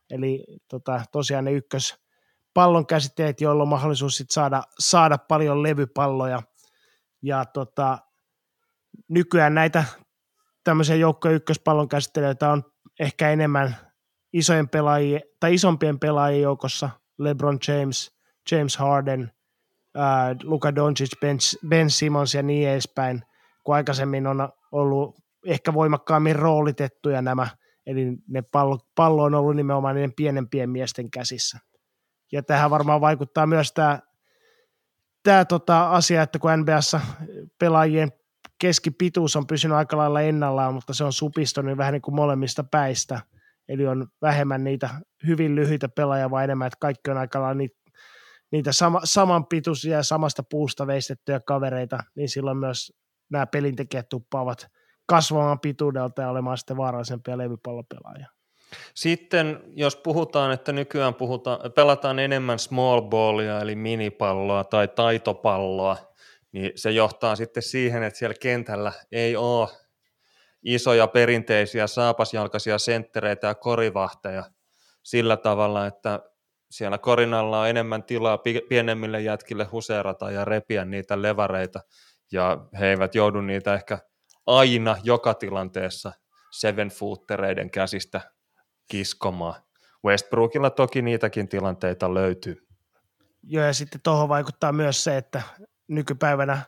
eli 0.10 0.44
tota, 0.68 1.02
tosiaan 1.12 1.46
ne 1.46 1.52
ykkös 1.52 1.96
pallon 2.54 2.86
käsitteet, 2.86 3.42
joilla 3.42 3.64
on 3.64 3.70
mahdollisuus 3.70 4.18
sit 4.18 4.30
saada, 4.30 4.64
saada 4.80 5.18
paljon 5.18 5.64
levypalloja, 5.64 6.42
ja 7.22 7.46
tota, 7.46 7.98
nykyään 9.10 9.54
näitä 9.54 9.84
tämmöisiä 10.64 10.96
joukkojen 10.96 11.36
ykköspallon 11.36 11.90
käsittelijöitä 11.90 12.52
on 12.52 12.64
ehkä 13.00 13.30
enemmän 13.30 13.76
isojen 14.34 14.70
pelaajien, 14.70 15.22
tai 15.40 15.54
isompien 15.54 16.00
pelaajien 16.00 16.42
joukossa 16.42 16.90
LeBron 17.18 17.60
James, 17.68 18.12
James 18.52 18.78
Harden, 18.78 19.32
ää, 19.96 20.36
Luka 20.44 20.76
Doncic, 20.76 21.20
ben, 21.20 21.38
ben 21.68 21.90
Simmons 21.90 22.34
ja 22.34 22.44
niin 22.44 22.70
edespäin, 22.70 23.22
kun 23.64 23.76
aikaisemmin 23.76 24.28
on 24.28 24.50
ollut 24.72 25.16
ehkä 25.46 25.74
voimakkaammin 25.74 26.36
roolitettuja 26.36 27.22
nämä, 27.22 27.48
eli 27.86 28.18
ne 28.28 28.42
pallo, 28.42 28.80
pallo 28.96 29.24
on 29.24 29.36
ollut 29.36 29.56
nimenomaan 29.56 29.96
niiden 29.96 30.14
pienempien 30.14 30.70
miesten 30.70 31.12
käsissä. 31.12 31.60
Ja 32.32 32.44
tähän 32.44 32.70
varmaan 32.70 33.02
vaikuttaa 33.02 33.48
myös 33.48 33.72
tämä, 33.72 34.00
tämä 35.24 35.46
tota 35.46 35.90
asia, 35.90 36.22
että 36.22 36.40
kun 36.40 36.52
NBAssa 36.58 37.02
pelaajien 37.60 38.12
keskipituus 38.62 39.36
on 39.36 39.48
pysynyt 39.48 39.78
aika 39.78 39.98
lailla 39.98 40.22
ennallaan, 40.22 40.74
mutta 40.74 40.94
se 40.94 41.04
on 41.04 41.14
supistunut 41.14 41.78
vähän 41.78 41.94
niin 41.94 42.02
kuin 42.02 42.16
molemmista 42.16 42.64
päistä. 42.64 43.22
Eli 43.70 43.88
on 43.88 44.08
vähemmän 44.22 44.64
niitä 44.64 44.90
hyvin 45.28 45.56
lyhyitä 45.56 45.90
pelaajia, 45.90 46.32
vaan 46.32 46.44
enemmän, 46.44 46.68
että 46.68 46.78
kaikki 46.80 47.12
on 47.12 47.18
aika 47.18 47.42
lailla 47.42 47.54
niitä, 47.54 47.76
niitä 48.52 48.72
sama, 48.72 49.02
samanpituisia 49.04 49.98
ja 49.98 50.04
samasta 50.04 50.44
puusta 50.50 50.88
veistettyjä 50.88 51.40
kavereita, 51.40 52.00
niin 52.16 52.30
silloin 52.30 52.58
myös 52.58 52.94
nämä 53.32 53.46
pelintekijät 53.46 54.10
tuppaavat 54.10 54.68
kasvamaan 55.06 55.60
pituudelta 55.60 56.22
ja 56.22 56.30
olemaan 56.30 56.58
sitten 56.58 56.78
vaarallisempia 56.78 57.38
levypallopelaajia. 57.38 58.28
Sitten 58.96 59.60
jos 59.76 59.96
puhutaan, 59.96 60.52
että 60.52 60.72
nykyään 60.72 61.14
puhutaan, 61.14 61.72
pelataan 61.76 62.20
enemmän 62.20 62.60
small 62.60 63.02
ballia 63.02 63.60
eli 63.60 63.76
minipalloa 63.76 64.64
tai 64.64 64.88
taitopalloa, 64.88 65.98
niin 66.52 66.72
se 66.76 66.92
johtaa 66.92 67.36
sitten 67.36 67.64
siihen, 67.64 68.04
että 68.04 68.20
siellä 68.20 68.36
kentällä 68.42 68.94
ei 69.12 69.36
ole 69.36 69.70
isoja 70.64 71.08
perinteisiä 71.08 71.88
saapasjalkaisia 71.88 72.78
senttereitä 72.78 73.48
ja 73.48 73.56
korivahteja 73.56 74.44
sillä 75.04 75.38
tavalla, 75.38 75.88
että 75.88 76.20
siellä 76.72 76.98
korinalla 76.98 77.62
on 77.62 77.68
enemmän 77.68 78.04
tilaa 78.04 78.40
pienemmille 78.70 79.22
jätkille 79.22 79.64
huseerata 79.64 80.32
ja 80.32 80.46
repiä 80.46 80.86
niitä 80.86 81.22
levareita, 81.22 81.80
ja 82.32 82.66
he 82.80 82.90
eivät 82.90 83.16
joudu 83.16 83.42
niitä 83.42 83.74
ehkä 83.74 84.00
aina 84.48 84.98
joka 85.04 85.34
tilanteessa 85.34 86.12
seven 86.52 86.90
footereiden 86.90 87.72
käsistä 87.72 88.22
kiskomaan. 88.88 89.62
Westbrookilla 90.06 90.70
toki 90.70 91.02
niitäkin 91.02 91.50
tilanteita 91.50 92.14
löytyy. 92.14 92.68
Joo, 93.44 93.66
ja 93.66 93.74
sitten 93.74 94.02
tuohon 94.04 94.30
vaikuttaa 94.30 94.72
myös 94.72 95.04
se, 95.04 95.18
että 95.18 95.42
nykypäivänä. 95.88 96.62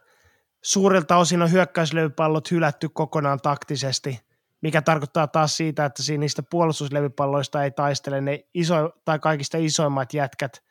Suurilta 0.64 1.18
osin 1.18 1.42
on 1.42 1.52
hyökkäyslevypallot 1.52 2.52
hylätty 2.52 2.90
kokonaan 2.90 3.40
taktisesti, 3.40 4.20
mikä 4.62 4.82
tarkoittaa 4.82 5.28
taas 5.28 5.58
siitä, 5.58 5.86
että 5.86 6.04
siinä 6.04 6.20
niistä 6.20 6.44
puolustuslevypalloista 6.52 7.64
ei 7.64 7.72
taistele 7.72 8.22
ne 8.22 8.40
iso, 8.54 8.92
tai 9.06 9.20
kaikista 9.20 9.58
isoimmat 9.58 10.14
jätkät 10.14 10.64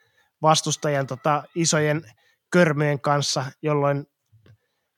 vastustajan 0.42 1.06
tota, 1.06 1.42
isojen 1.54 2.02
körmyjen 2.50 3.00
kanssa, 3.00 3.44
jolloin 3.62 4.06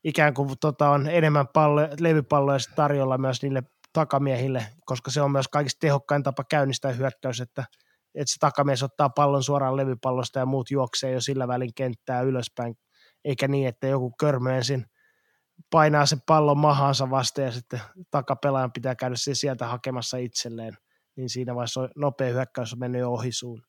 ikään 0.04 0.34
kuin 0.34 0.50
tota, 0.60 0.90
on 0.90 1.08
enemmän 1.08 1.48
pallo, 1.48 1.80
levypalloja 2.00 2.58
tarjolla 2.76 3.18
myös 3.18 3.42
niille 3.42 3.62
takamiehille, 3.92 4.66
koska 4.84 5.10
se 5.10 5.22
on 5.22 5.30
myös 5.30 5.48
kaikista 5.48 5.80
tehokkain 5.80 6.22
tapa 6.22 6.44
käynnistää 6.44 6.92
hyökkäys, 6.92 7.40
että, 7.40 7.64
että 8.14 8.32
se 8.32 8.38
takamies 8.40 8.82
ottaa 8.82 9.10
pallon 9.10 9.42
suoraan 9.42 9.76
levypallosta 9.76 10.38
ja 10.38 10.46
muut 10.46 10.70
juoksee 10.70 11.12
jo 11.12 11.20
sillä 11.20 11.48
välin 11.48 11.74
kenttää 11.74 12.20
ylöspäin, 12.20 12.74
eikä 13.24 13.48
niin, 13.48 13.68
että 13.68 13.86
joku 13.86 14.12
körmö 14.18 14.56
ensin 14.56 14.86
painaa 15.70 16.06
sen 16.06 16.20
pallon 16.26 16.58
mahansa 16.58 17.10
vasta 17.10 17.40
ja 17.40 17.52
sitten 17.52 17.80
takapelaajan 18.10 18.72
pitää 18.72 18.94
käydä 18.94 19.16
se 19.16 19.34
sieltä 19.34 19.66
hakemassa 19.66 20.16
itselleen, 20.16 20.76
niin 21.16 21.28
siinä 21.28 21.54
vaiheessa 21.54 21.88
nopea 21.96 22.32
hyökkäys 22.32 22.72
on 22.72 22.78
mennyt 22.78 23.00
jo 23.00 23.12
ohi 23.12 23.32
suun. 23.32 23.62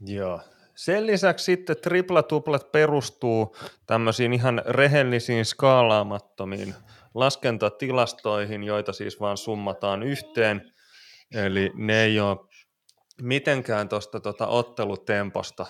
Joo, 0.00 0.40
sen 0.74 1.06
lisäksi 1.06 1.44
sitten 1.44 1.76
triplatuplat 1.82 2.72
perustuu 2.72 3.56
tämmöisiin 3.86 4.32
ihan 4.32 4.62
rehellisiin 4.66 5.44
skaalaamattomiin 5.44 6.74
laskentatilastoihin, 7.14 8.64
joita 8.64 8.92
siis 8.92 9.20
vaan 9.20 9.36
summataan 9.36 10.02
yhteen. 10.02 10.72
Eli 11.34 11.72
ne 11.74 12.02
ei 12.02 12.20
ole 12.20 12.36
mitenkään 13.22 13.88
tuosta 13.88 14.20
tota 14.20 14.46
ottelutemposta 14.46 15.66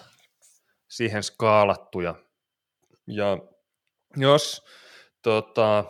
siihen 0.89 1.23
skaalattuja. 1.23 2.15
Ja 3.07 3.39
jos 4.17 4.65
tota, 5.23 5.85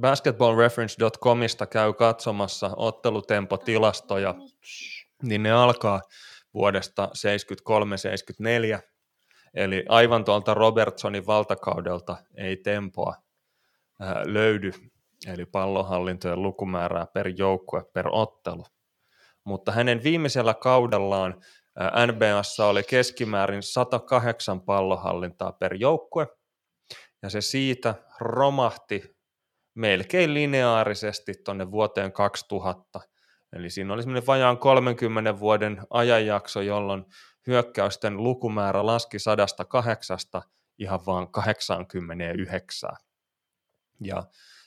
basketballreference.comista 0.00 1.66
käy 1.66 1.92
katsomassa 1.92 2.70
ottelutempotilastoja, 2.76 4.34
niin 5.22 5.42
ne 5.42 5.52
alkaa 5.52 6.00
vuodesta 6.54 7.08
73-74, 8.76 8.80
eli 9.54 9.84
aivan 9.88 10.24
tuolta 10.24 10.54
Robertsonin 10.54 11.26
valtakaudelta 11.26 12.16
ei 12.36 12.56
tempoa 12.56 13.14
ää, 14.00 14.22
löydy, 14.24 14.72
eli 15.26 15.46
pallonhallintojen 15.46 16.42
lukumäärää 16.42 17.06
per 17.06 17.28
joukkue 17.36 17.84
per 17.92 18.06
ottelu. 18.12 18.64
Mutta 19.44 19.72
hänen 19.72 20.02
viimeisellä 20.02 20.54
kaudellaan 20.54 21.40
NBAssa 22.06 22.66
oli 22.66 22.82
keskimäärin 22.82 23.62
108 23.62 24.60
pallohallintaa 24.60 25.52
per 25.52 25.74
joukkue, 25.74 26.26
ja 27.22 27.30
se 27.30 27.40
siitä 27.40 27.94
romahti 28.20 29.16
melkein 29.74 30.34
lineaarisesti 30.34 31.32
tuonne 31.44 31.70
vuoteen 31.70 32.12
2000, 32.12 33.00
Eli 33.54 33.70
siinä 33.70 33.94
oli 33.94 34.02
semmoinen 34.02 34.26
vajaan 34.26 34.58
30 34.58 35.38
vuoden 35.38 35.82
ajanjakso, 35.90 36.60
jolloin 36.60 37.04
hyökkäysten 37.46 38.16
lukumäärä 38.16 38.86
laski 38.86 39.18
108 39.18 40.18
ihan 40.78 41.06
vaan 41.06 41.28
89. 41.30 42.90
Ja 44.00 44.22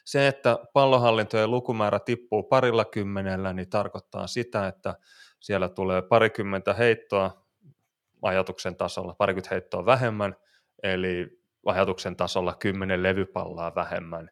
se, 0.06 0.28
että 0.28 0.60
pallohallintojen 0.74 1.52
lukumäärä 1.52 2.00
tippuu 2.00 2.44
parilla 2.44 2.86
kymmenellä, 2.86 3.54
niin 3.54 3.70
tarkoittaa 3.70 4.28
sitä, 4.28 4.68
että 4.68 4.96
siellä 5.40 5.70
tulee 5.70 6.02
parikymmentä 6.02 6.74
heittoa 6.74 7.46
ajatuksen 8.22 8.76
tasolla, 8.76 9.14
parikymmentä 9.14 9.56
heittoa 9.56 9.86
vähemmän, 9.86 10.36
eli 10.84 11.42
ajatuksen 11.66 12.16
tasolla 12.16 12.54
kymmenen 12.54 13.04
levypallaa 13.04 13.76
vähemmän, 13.76 14.30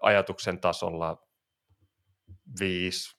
ajatuksen 0.00 0.60
tasolla 0.60 1.26
viisi 2.60 3.16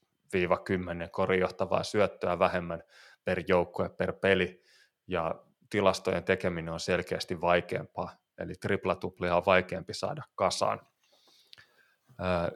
10 0.65 1.09
korijohtavaa 1.11 1.83
syöttöä 1.83 2.39
vähemmän 2.39 2.83
per 3.23 3.43
joukkue 3.47 3.89
per 3.89 4.13
peli, 4.13 4.61
ja 5.07 5.35
tilastojen 5.69 6.23
tekeminen 6.23 6.73
on 6.73 6.79
selkeästi 6.79 7.41
vaikeampaa, 7.41 8.15
eli 8.37 8.53
triplatuplia 8.53 9.35
on 9.35 9.43
vaikeampi 9.45 9.93
saada 9.93 10.23
kasaan. 10.35 10.81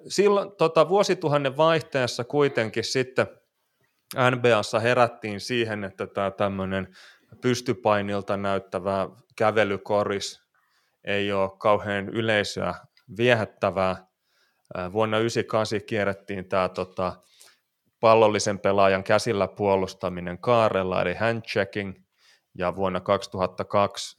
Silloin 0.08 0.52
tota, 0.52 0.90
vuosituhannen 0.90 1.58
vaihteessa 1.58 2.24
kuitenkin 2.24 2.84
sitten 2.84 3.28
NBAssa 4.16 4.80
herättiin 4.80 5.40
siihen, 5.40 5.84
että 5.84 6.08
tämä 6.08 6.32
tämmöinen 6.32 6.96
pystypainilta 7.42 8.38
näyttävä 8.38 9.10
kävelykoris 9.36 10.42
ei 11.04 11.32
ole 11.32 11.52
kauhean 11.58 12.10
yleisöä 12.10 12.74
viehättävää. 13.18 13.96
Vuonna 14.92 15.18
1998 15.18 15.80
kierrettiin 15.88 16.50
tämä 16.50 16.70
tota, 16.70 17.14
pallollisen 18.00 18.60
pelaajan 18.60 19.04
käsillä 19.04 19.48
puolustaminen 19.48 20.40
kaarella, 20.40 21.02
eli 21.02 21.16
handchecking, 21.16 21.94
ja 22.58 22.76
vuonna 22.76 23.00
2002 23.00 24.18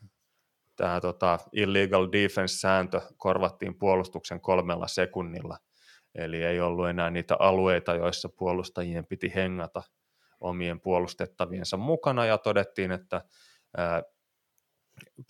tämä 0.76 1.00
tota, 1.00 1.38
illegal 1.52 2.08
defense-sääntö 2.12 3.00
korvattiin 3.16 3.78
puolustuksen 3.78 4.40
kolmella 4.40 4.88
sekunnilla, 4.88 5.58
eli 6.14 6.42
ei 6.42 6.60
ollut 6.60 6.88
enää 6.88 7.10
niitä 7.10 7.36
alueita, 7.38 7.94
joissa 7.94 8.28
puolustajien 8.28 9.06
piti 9.06 9.32
hengata 9.34 9.82
omien 10.40 10.80
puolustettaviensa 10.80 11.76
mukana, 11.76 12.26
ja 12.26 12.38
todettiin, 12.38 12.92
että 12.92 13.22
ää, 13.76 14.02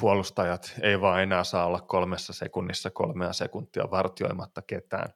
puolustajat 0.01 0.75
ei 0.83 1.01
vaan 1.01 1.23
enää 1.23 1.45
saa 1.45 1.67
olla 1.67 1.81
kolmessa 1.81 2.33
sekunnissa 2.33 2.91
kolmea 2.91 3.33
sekuntia 3.33 3.91
vartioimatta 3.91 4.63
ketään. 4.63 5.11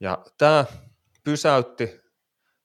Ja 0.00 0.24
tämä 0.38 0.64
pysäytti 1.24 2.00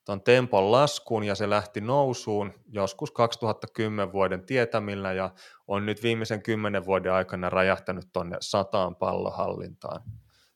tuon 0.05 0.21
tempon 0.21 0.71
laskuun 0.71 1.23
ja 1.23 1.35
se 1.35 1.49
lähti 1.49 1.81
nousuun 1.81 2.53
joskus 2.67 3.11
2010 3.11 4.11
vuoden 4.13 4.45
tietämillä 4.45 5.13
ja 5.13 5.29
on 5.67 5.85
nyt 5.85 6.03
viimeisen 6.03 6.43
kymmenen 6.43 6.85
vuoden 6.85 7.13
aikana 7.13 7.49
räjähtänyt 7.49 8.05
tuonne 8.13 8.37
sataan 8.39 8.95
pallohallintaan 8.95 10.01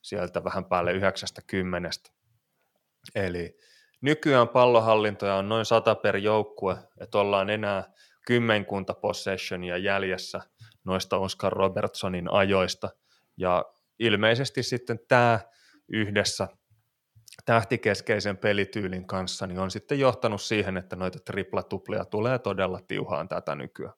sieltä 0.02 0.44
vähän 0.44 0.64
päälle 0.64 0.92
90. 0.92 1.90
Eli 3.14 3.56
nykyään 4.00 4.48
pallohallintoja 4.48 5.34
on 5.34 5.48
noin 5.48 5.64
100 5.64 5.94
per 5.94 6.16
joukkue, 6.16 6.76
että 7.00 7.18
ollaan 7.18 7.50
enää 7.50 7.92
kymmenkunta 8.26 8.94
possessionia 8.94 9.76
jäljessä 9.76 10.40
noista 10.84 11.16
Oscar 11.16 11.52
Robertsonin 11.52 12.32
ajoista 12.32 12.90
ja 13.36 13.64
ilmeisesti 13.98 14.62
sitten 14.62 14.98
tämä 15.08 15.40
yhdessä– 15.88 16.48
tähtikeskeisen 17.44 18.36
pelityylin 18.36 19.06
kanssa, 19.06 19.46
niin 19.46 19.58
on 19.58 19.70
sitten 19.70 19.98
johtanut 19.98 20.42
siihen, 20.42 20.76
että 20.76 20.96
noita 20.96 21.18
triplatuplia 21.18 22.04
tulee 22.04 22.38
todella 22.38 22.80
tiuhaan 22.88 23.28
tätä 23.28 23.54
nykyään. 23.54 23.94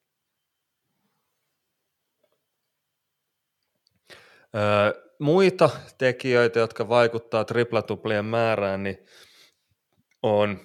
Öö, 4.54 5.03
muita 5.18 5.70
tekijöitä, 5.98 6.58
jotka 6.58 6.88
vaikuttaa 6.88 7.44
triplatuplien 7.44 8.24
määrään, 8.24 8.82
niin 8.82 8.98
on 10.22 10.58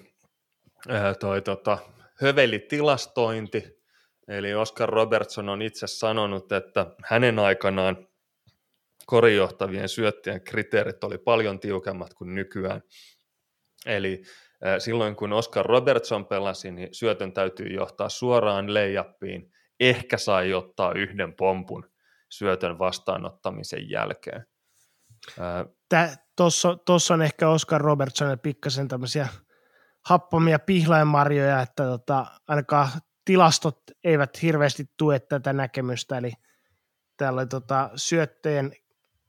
öö, 0.90 1.14
toi 1.14 1.42
tota, 1.42 1.78
hövelitilastointi, 2.20 3.80
eli 4.28 4.54
Oscar 4.54 4.88
Robertson 4.88 5.48
on 5.48 5.62
itse 5.62 5.86
sanonut, 5.86 6.52
että 6.52 6.86
hänen 7.04 7.38
aikanaan 7.38 8.08
korijohtavien 9.06 9.88
syöttien 9.88 10.40
kriteerit 10.40 11.04
oli 11.04 11.18
paljon 11.18 11.60
tiukemmat 11.60 12.14
kuin 12.14 12.34
nykyään. 12.34 12.82
Eli 13.86 14.22
silloin 14.78 15.16
kun 15.16 15.32
Oscar 15.32 15.66
Robertson 15.66 16.26
pelasi, 16.26 16.70
niin 16.70 16.88
syötön 16.92 17.32
täytyy 17.32 17.66
johtaa 17.66 18.08
suoraan 18.08 18.74
leijappiin, 18.74 19.52
ehkä 19.80 20.16
sai 20.16 20.54
ottaa 20.54 20.92
yhden 20.92 21.32
pompun 21.32 21.90
syötön 22.30 22.78
vastaanottamisen 22.78 23.90
jälkeen. 23.90 24.46
Tuossa 26.86 27.14
on 27.14 27.22
ehkä 27.22 27.48
Oscar 27.48 27.80
Robertsonille 27.80 28.36
pikkasen 28.36 28.88
tämmöisiä 28.88 29.28
happamia 30.08 30.58
pihlainmarjoja, 30.58 31.60
että 31.60 31.84
tota, 31.84 32.26
ainakaan 32.48 32.88
tilastot 33.24 33.80
eivät 34.04 34.42
hirveästi 34.42 34.84
tue 34.96 35.20
tätä 35.20 35.52
näkemystä, 35.52 36.18
eli 36.18 36.32
täällä 37.16 37.40
oli 37.40 37.46
tota, 37.46 37.90
syötteen 37.94 38.72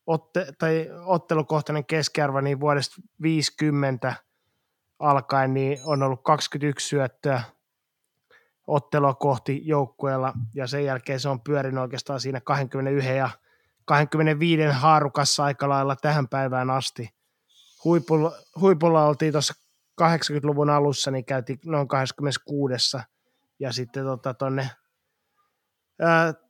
otte, 0.08 0.48
tai 0.60 0.90
ottelukohtainen 1.06 1.86
keskiarvo 1.86 2.42
niin 2.42 2.60
vuodesta 2.60 2.96
50 3.22 4.16
alkaen 5.00 5.54
niin 5.54 5.78
on 5.86 6.04
ollut 6.04 6.24
21 6.24 6.88
syöttöä 6.88 7.42
ottelua 8.72 9.14
kohti 9.14 9.62
joukkueella, 9.64 10.34
ja 10.56 10.68
sen 10.68 10.86
jälkeen 10.86 11.20
se 11.20 11.30
on 11.30 11.42
pyörinyt 11.42 11.82
oikeastaan 11.82 12.20
siinä 12.20 12.42
21 12.42 13.10
ja 13.10 13.30
25 13.86 14.64
haarukassa 14.64 15.44
aika 15.44 15.70
lailla 15.70 15.96
tähän 15.96 16.28
päivään 16.28 16.70
asti. 16.70 17.10
Huipulla, 17.84 18.32
huipulla 18.60 19.06
oltiin 19.06 19.32
tuossa 19.32 19.54
80-luvun 20.02 20.70
alussa, 20.70 21.12
niin 21.12 21.26
käytiin 21.26 21.60
noin 21.66 21.88
26. 21.88 22.98
Ja 23.60 23.72
sitten 23.72 24.04
tota, 24.04 24.34
tonne, 24.34 24.70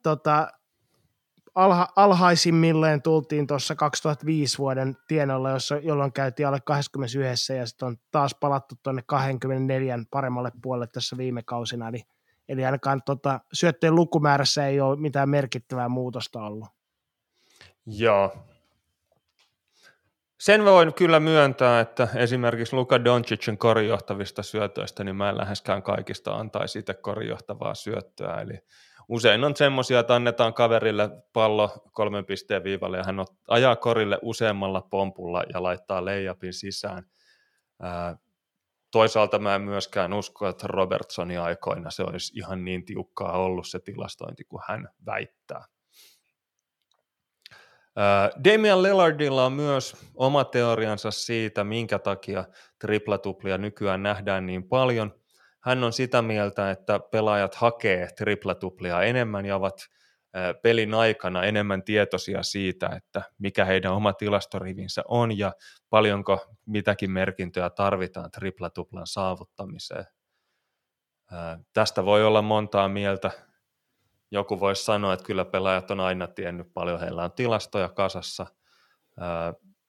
tota, 0.03 0.47
alha, 1.56 1.88
alhaisimmilleen 1.95 3.02
tultiin 3.02 3.47
tuossa 3.47 3.76
2005 3.76 4.58
vuoden 4.58 4.97
tienolla, 5.08 5.49
jossa, 5.49 5.78
jolloin 5.78 6.14
käytiin 6.14 6.47
alle 6.47 6.60
21 6.66 7.54
ja 7.54 7.66
sitten 7.66 7.88
on 7.88 7.97
taas 8.12 8.36
palattu 8.36 8.76
tuonne 8.84 9.02
24 9.06 9.99
paremmalle 10.12 10.52
puolelle 10.62 10.88
tässä 10.88 11.18
viime 11.18 11.43
kausina. 11.43 11.88
Eli, 11.88 12.04
eli 12.49 12.66
ainakaan 12.66 13.02
tota, 13.06 13.39
syötteen 13.54 13.95
lukumäärässä 13.95 14.68
ei 14.68 14.82
ole 14.82 14.99
mitään 14.99 15.30
merkittävää 15.30 15.89
muutosta 15.89 16.43
ollut. 16.43 16.70
Joo. 17.86 18.34
Sen 20.39 20.66
voin 20.66 20.93
kyllä 20.93 21.20
myöntää, 21.20 21.80
että 21.80 22.08
esimerkiksi 22.16 22.76
Luka 22.76 23.04
Doncicin 23.04 23.58
korijohtavista 23.58 24.43
syötöistä, 24.43 25.04
niin 25.04 25.16
mä 25.16 25.30
en 25.30 25.38
läheskään 25.38 25.84
kaikista 25.84 26.36
antaisi 26.36 26.80
itse 26.80 26.93
korijohtavaa 26.93 27.76
syöttöä. 27.76 28.41
Eli 28.41 28.54
usein 29.08 29.43
on 29.43 29.56
semmoisia, 29.56 29.99
että 29.99 30.16
annetaan 30.16 30.54
kaverille 30.54 31.10
pallo 31.34 31.70
kolmen 31.91 32.26
pisteen 32.26 32.64
viivalle 32.64 32.97
ja 32.97 33.04
hän 33.04 33.26
ajaa 33.47 33.76
korille 33.76 34.20
useammalla 34.22 34.82
pompulla 34.82 35.43
ja 35.54 35.64
laittaa 35.64 36.06
leijapin 36.06 36.54
sisään. 36.54 37.04
toisaalta 38.91 39.39
mä 39.39 39.56
en 39.56 39.62
myöskään 39.62 40.14
usko, 40.14 40.47
että 40.47 40.68
Robertsonin 40.68 41.39
aikoina 41.39 41.91
se 41.91 42.04
olisi 42.04 42.34
ihan 42.39 42.66
niin 42.66 42.86
tiukkaa 42.86 43.38
ollut 43.38 43.68
se 43.68 43.80
tilastointi 43.80 44.43
kuin 44.43 44.64
hän 44.68 44.89
väittää. 45.06 45.66
Damian 48.43 48.84
Lillardilla 48.84 49.45
on 49.45 49.54
myös 49.54 49.95
oma 50.16 50.43
teoriansa 50.43 51.12
siitä, 51.12 51.64
minkä 51.64 51.99
takia 51.99 52.45
triplatuplia 52.80 53.58
nykyään 53.58 54.04
nähdään 54.04 54.45
niin 54.45 54.64
paljon. 54.64 55.20
Hän 55.64 55.84
on 55.84 55.93
sitä 55.93 56.22
mieltä, 56.22 56.72
että 56.72 56.99
pelaajat 56.99 57.55
hakee 57.55 58.07
triplatuplia 58.18 59.01
enemmän 59.01 59.45
ja 59.45 59.55
ovat 59.55 59.88
pelin 60.62 60.93
aikana 60.93 61.43
enemmän 61.43 61.84
tietoisia 61.84 62.43
siitä, 62.43 62.89
että 62.95 63.22
mikä 63.38 63.66
heidän 63.66 63.93
oma 63.93 64.14
tilastorivinsä 64.14 65.01
on 65.07 65.38
ja 65.38 65.53
paljonko 65.89 66.47
mitäkin 66.66 67.12
merkintöjä 67.12 67.70
tarvitaan 67.70 68.32
triplatuplan 68.32 69.07
saavuttamiseen. 69.07 70.05
Tästä 71.74 72.05
voi 72.05 72.26
olla 72.26 72.41
montaa 72.41 72.89
mieltä 72.89 73.32
joku 74.32 74.59
voisi 74.59 74.84
sanoa, 74.84 75.14
että 75.14 75.26
kyllä 75.26 75.45
pelaajat 75.45 75.91
on 75.91 75.99
aina 75.99 76.28
tiennyt 76.28 76.74
paljon, 76.74 76.99
heillä 76.99 77.24
on 77.24 77.32
tilastoja 77.32 77.89
kasassa. 77.89 78.45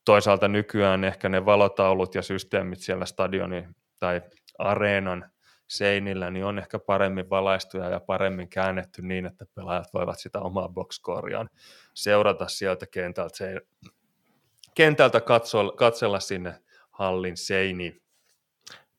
Toisaalta 0.04 0.48
nykyään 0.48 1.04
ehkä 1.04 1.28
ne 1.28 1.44
valotaulut 1.44 2.14
ja 2.14 2.22
systeemit 2.22 2.80
siellä 2.80 3.06
stadionin 3.06 3.76
tai 3.98 4.22
areenan 4.58 5.30
seinillä 5.72 6.30
niin 6.30 6.44
on 6.44 6.58
ehkä 6.58 6.78
paremmin 6.78 7.30
valaistuja 7.30 7.90
ja 7.90 8.00
paremmin 8.00 8.48
käännetty 8.48 9.02
niin, 9.02 9.26
että 9.26 9.46
pelaajat 9.54 9.94
voivat 9.94 10.18
sitä 10.18 10.40
omaa 10.40 10.68
boxscoreaan 10.68 11.50
seurata 11.94 12.48
sieltä 12.48 12.86
kentältä, 12.86 13.36
se, 13.36 13.60
kentältä 14.74 15.20
katsoa, 15.20 15.72
katsella 15.72 16.20
sinne 16.20 16.54
hallin 16.90 17.36
seiniin. 17.36 18.02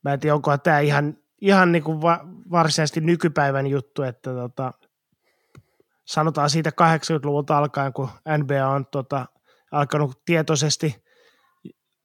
Mä 0.04 0.14
en 0.14 0.20
tiedä, 0.20 0.36
onko 0.36 0.58
tämä 0.58 0.80
ihan, 0.80 1.18
ihan 1.42 1.72
niin 1.72 1.84
kuin 1.84 2.02
va- 2.02 2.26
varsinaisesti 2.52 3.02
nykypäivän 3.02 3.68
juttu, 3.68 4.04
että 4.04 4.34
tota, 4.34 4.74
sanotaan 6.06 6.50
siitä 6.50 6.70
80-luvulta 6.70 7.58
alkaen, 7.58 7.94
kun 7.94 8.10
NBA 8.38 8.68
on 8.68 8.86
tota, 8.86 9.26
alkanut 9.72 10.22
tietoisesti 10.26 11.04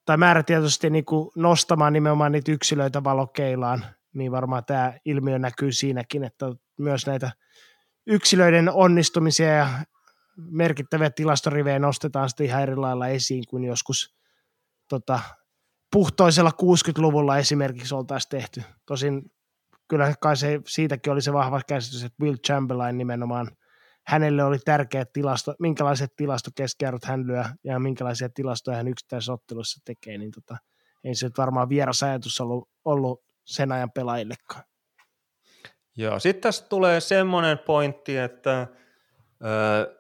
tai 0.05 0.17
määrätietoisesti 0.17 0.91
niin 0.91 1.05
kuin 1.05 1.31
nostamaan 1.37 1.93
nimenomaan 1.93 2.33
niitä 2.33 2.53
yksilöitä 2.53 3.05
valokeilaan, 3.05 3.85
niin 4.15 4.33
varmaan 4.33 4.65
tämä 4.65 4.93
ilmiö 5.05 5.39
näkyy 5.39 5.73
siinäkin, 5.73 6.25
että 6.25 6.47
myös 6.79 7.07
näitä 7.07 7.31
yksilöiden 8.07 8.71
onnistumisia 8.71 9.49
ja 9.49 9.69
merkittäviä 10.37 11.11
tilastorivejä 11.11 11.79
nostetaan 11.79 12.29
sitten 12.29 12.47
ihan 12.47 12.63
eri 12.63 12.77
lailla 12.77 13.09
esiin 13.09 13.45
kuin 13.51 13.65
joskus 13.65 14.17
tota, 14.89 15.21
puhtoisella 15.93 16.51
60-luvulla 16.63 17.39
esimerkiksi 17.39 17.95
oltaisiin 17.95 18.31
tehty. 18.31 18.63
Tosin 18.87 19.23
kyllä 19.89 20.15
kai 20.21 20.37
se, 20.37 20.61
siitäkin 20.67 21.13
oli 21.13 21.23
se 21.23 21.33
vahva 21.33 21.61
käsitys, 21.69 22.05
että 22.05 22.23
Will 22.23 22.37
Chamberlain 22.37 22.99
nimenomaan– 22.99 23.51
hänelle 24.09 24.45
oli 24.45 24.59
tärkeä 24.59 25.05
tilasto, 25.05 25.55
minkälaiset 25.59 26.13
tilastokeskiarvot 26.17 27.05
hän 27.05 27.27
lyö 27.27 27.45
ja 27.65 27.79
minkälaisia 27.79 28.29
tilastoja 28.29 28.77
hän 28.77 28.89
yksittäisessä 28.89 29.33
ottelussa 29.33 29.81
tekee, 29.85 30.19
niin 30.19 30.31
tota, 30.31 30.57
ei 31.05 31.15
se 31.15 31.27
nyt 31.27 31.39
varmaan 31.39 31.69
vieras 31.69 32.03
ajatus 32.03 32.41
ollut, 32.41 32.69
ollut 32.85 33.23
sen 33.49 33.73
ajan 33.73 33.91
pelaajillekaan. 33.91 34.65
Joo, 35.97 36.19
sitten 36.19 36.43
tässä 36.43 36.65
tulee 36.69 37.01
semmoinen 37.01 37.59
pointti, 37.59 38.17
että 38.17 38.67
ö, 39.45 39.99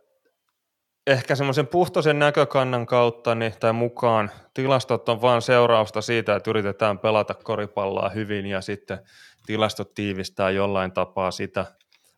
ehkä 1.07 1.35
semmoisen 1.35 1.67
puhtoisen 1.67 2.19
näkökannan 2.19 2.87
kautta 2.87 3.35
niin, 3.35 3.53
tai 3.61 3.73
mukaan 3.73 4.31
tilastot 4.55 5.09
on 5.09 5.23
vain 5.23 5.43
seurausta 5.43 6.01
siitä, 6.01 6.37
että 6.37 6.51
yritetään 6.51 6.99
pelata 6.99 7.35
koripalloa 7.35 8.09
hyvin 8.09 8.47
ja 8.47 8.61
sitten 8.61 8.99
tilastot 9.47 9.95
tiivistää 9.95 10.51
jollain 10.51 10.93
tapaa 10.93 11.31
sitä, 11.31 11.67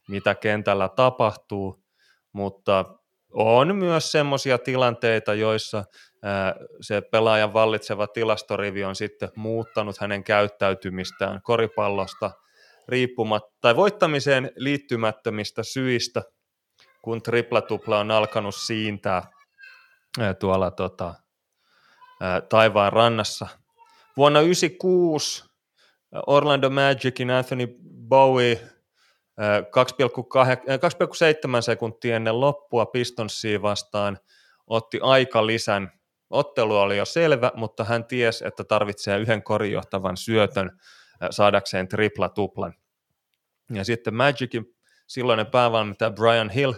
mitä 0.08 0.34
kentällä 0.34 0.88
tapahtuu, 0.88 1.84
mutta 2.32 2.84
on 3.32 3.76
myös 3.76 4.12
semmoisia 4.12 4.58
tilanteita, 4.58 5.34
joissa 5.34 5.84
se 6.80 7.00
pelaajan 7.00 7.52
vallitseva 7.52 8.06
tilastorivi 8.06 8.84
on 8.84 8.96
sitten 8.96 9.28
muuttanut 9.36 9.98
hänen 9.98 10.24
käyttäytymistään 10.24 11.42
koripallosta 11.42 12.30
riippumatta 12.88 13.56
tai 13.60 13.76
voittamiseen 13.76 14.50
liittymättömistä 14.56 15.62
syistä, 15.62 16.22
kun 17.02 17.22
triplatupla 17.22 17.98
on 17.98 18.10
alkanut 18.10 18.54
siintää 18.54 19.22
tuolla 20.38 20.70
tota, 20.70 21.14
taivaan 22.48 22.92
rannassa. 22.92 23.48
Vuonna 24.16 24.40
1996 24.40 25.50
Orlando 26.26 26.70
Magicin 26.70 27.30
Anthony 27.30 27.76
Bowie 28.08 28.60
2,7 31.56 31.62
sekuntia 31.62 32.16
ennen 32.16 32.40
loppua 32.40 32.86
Pistonsia 32.86 33.62
vastaan 33.62 34.18
otti 34.66 34.98
aika 35.02 35.46
lisän. 35.46 35.99
Ottelu 36.30 36.76
oli 36.76 36.96
jo 36.96 37.04
selvä, 37.04 37.52
mutta 37.54 37.84
hän 37.84 38.04
tiesi, 38.04 38.46
että 38.46 38.64
tarvitsee 38.64 39.18
yhden 39.18 39.42
korijohtavan 39.42 40.16
syötön 40.16 40.80
saadakseen 41.30 41.88
tripla-tuplan. 41.88 42.74
Ja 43.72 43.84
sitten 43.84 44.14
Magicin 44.14 44.76
silloinen 45.06 45.46
päävalmentaja 45.46 46.10
Brian 46.10 46.50
Hill 46.50 46.72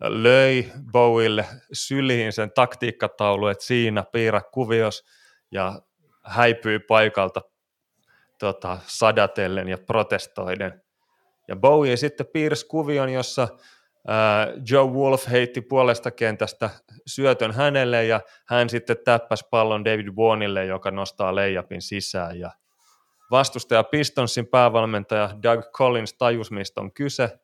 löi 0.00 0.72
Bowille 0.92 1.46
syliin 1.72 2.32
sen 2.32 2.52
taktiikkataulu, 2.52 3.46
että 3.46 3.64
siinä 3.64 4.04
piirrä 4.12 4.40
kuvios 4.52 5.04
ja 5.50 5.82
häipyi 6.24 6.78
paikalta 6.78 7.40
tota, 8.38 8.78
sadatellen 8.86 9.68
ja 9.68 9.78
protestoiden. 9.78 10.82
Ja 11.48 11.56
Bowie 11.56 11.96
sitten 11.96 12.26
piirsi 12.32 12.66
kuvion, 12.66 13.12
jossa 13.12 13.48
Joe 14.70 14.86
Wolf 14.86 15.30
heitti 15.30 15.60
puolesta 15.60 16.10
kentästä 16.10 16.70
syötön 17.06 17.52
hänelle 17.52 18.04
ja 18.04 18.20
hän 18.48 18.68
sitten 18.68 18.96
täppäsi 19.04 19.44
pallon 19.50 19.84
David 19.84 20.08
Warnille, 20.08 20.64
joka 20.64 20.90
nostaa 20.90 21.34
leijapin 21.34 21.82
sisään 21.82 22.38
ja 22.38 22.50
vastustaja 23.30 23.84
Pistonsin 23.84 24.46
päävalmentaja 24.46 25.30
Doug 25.42 25.64
Collins 25.76 26.14
tajus, 26.14 26.50
mistä 26.50 26.80
on 26.80 26.92
kyse 26.92 27.38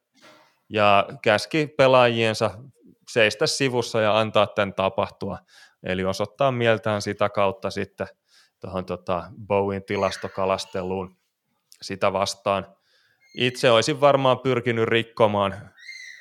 ja 0.68 1.08
käski 1.22 1.66
pelaajiensa 1.66 2.50
seistä 3.10 3.46
sivussa 3.46 4.00
ja 4.00 4.18
antaa 4.18 4.46
tämän 4.46 4.74
tapahtua. 4.74 5.38
Eli 5.82 6.04
osoittaa 6.04 6.52
mieltään 6.52 7.02
sitä 7.02 7.28
kautta 7.28 7.70
sitten 7.70 8.06
tuohon 8.60 8.86
tota 8.86 9.24
Bowen 9.46 9.84
tilastokalasteluun 9.84 11.16
sitä 11.82 12.12
vastaan. 12.12 12.66
Itse 13.34 13.70
olisin 13.70 14.00
varmaan 14.00 14.38
pyrkinyt 14.38 14.88
rikkomaan, 14.88 15.70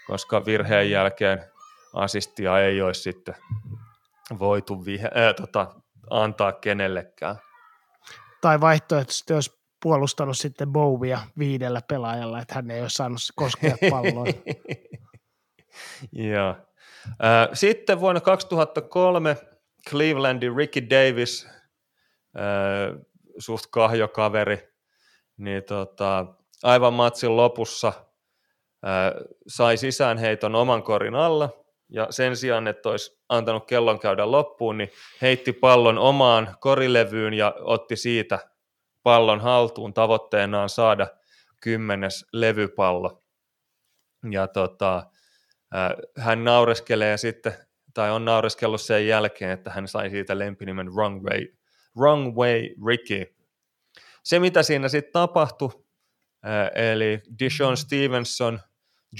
koska 0.07 0.45
virheen 0.45 0.91
jälkeen 0.91 1.43
asistia 1.93 2.59
ei 2.59 2.81
olisi 2.81 3.01
sitten 3.01 3.35
voitu 4.39 4.85
vihe, 4.85 5.07
äh, 5.07 5.35
tota, 5.35 5.67
antaa 6.09 6.51
kenellekään. 6.51 7.35
Tai 8.41 8.61
vaihtoehtoisesti 8.61 9.33
olisi 9.33 9.57
puolustanut 9.83 10.37
sitten 10.37 10.71
Bowia 10.71 11.19
viidellä 11.39 11.81
pelaajalla, 11.87 12.41
että 12.41 12.55
hän 12.55 12.71
ei 12.71 12.81
ole 12.81 12.89
saanut 12.89 13.19
koskea 13.35 13.75
palloa. 13.91 14.25
Joo. 16.11 16.55
Sitten 17.53 17.99
vuonna 17.99 18.21
2003 18.21 19.37
Clevelandin 19.89 20.55
Ricky 20.55 20.89
Davis, 20.89 21.47
suht 23.39 23.65
kahjokaveri, 23.71 24.73
niin 25.37 25.63
tota, 25.63 26.25
aivan 26.63 26.93
matsin 26.93 27.37
lopussa 27.37 27.93
sai 29.47 29.77
sisäänheiton 29.77 30.55
oman 30.55 30.83
korin 30.83 31.15
alla, 31.15 31.49
ja 31.89 32.07
sen 32.09 32.37
sijaan, 32.37 32.67
että 32.67 32.89
olisi 32.89 33.19
antanut 33.29 33.67
kellon 33.67 33.99
käydä 33.99 34.31
loppuun, 34.31 34.77
niin 34.77 34.91
heitti 35.21 35.53
pallon 35.53 35.97
omaan 35.97 36.55
korilevyyn 36.59 37.33
ja 37.33 37.55
otti 37.59 37.95
siitä 37.95 38.39
pallon 39.03 39.39
haltuun 39.39 39.93
tavoitteenaan 39.93 40.69
saada 40.69 41.07
kymmenes 41.61 42.25
levypallo. 42.33 43.23
Ja 44.31 44.47
tota, 44.47 45.03
hän 46.17 46.43
naureskelee 46.43 47.17
sitten, 47.17 47.53
tai 47.93 48.11
on 48.11 48.25
naureskellut 48.25 48.81
sen 48.81 49.07
jälkeen, 49.07 49.51
että 49.51 49.71
hän 49.71 49.87
sai 49.87 50.09
siitä 50.09 50.39
lempinimen 50.39 50.93
Wrong 50.93 51.23
Way, 51.23 51.47
Wrong 51.97 52.37
Way 52.37 52.61
Ricky. 52.87 53.35
Se, 54.23 54.39
mitä 54.39 54.63
siinä 54.63 54.89
sitten 54.89 55.13
tapahtui, 55.13 55.86
eli 56.75 57.21
Dishon 57.39 57.77
Stevenson, 57.77 58.59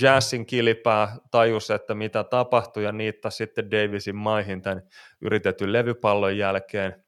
Jazzin 0.01 0.45
kilipää 0.45 1.17
tajus, 1.31 1.71
että 1.71 1.95
mitä 1.95 2.23
tapahtui, 2.23 2.83
ja 2.83 2.91
niitä 2.91 3.29
sitten 3.29 3.71
Davisin 3.71 4.15
maihin 4.15 4.61
tämän 4.61 4.81
yritetyn 5.21 5.73
levypallon 5.73 6.37
jälkeen. 6.37 7.03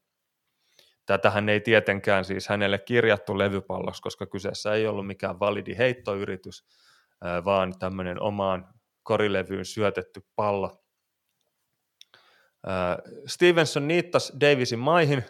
Tätähän 1.06 1.50
ei 1.50 1.60
tietenkään 1.60 2.26
siis 2.26 2.48
hänelle 2.48 2.78
kirjattu 2.78 3.38
levypalloksi, 3.38 4.02
koska 4.02 4.26
kyseessä 4.26 4.74
ei 4.74 4.88
ollut 4.88 5.08
mikään 5.08 5.40
validi 5.40 5.78
heittoyritys, 5.78 6.66
vaan 7.46 7.80
tämmöinen 7.80 8.22
omaan 8.22 8.68
korilevyyn 9.04 9.66
syötetty 9.66 10.22
pallo. 10.36 10.84
Stevenson 13.26 13.88
niittasi 13.88 14.34
Davisin 14.40 14.80
maihin, 14.80 15.24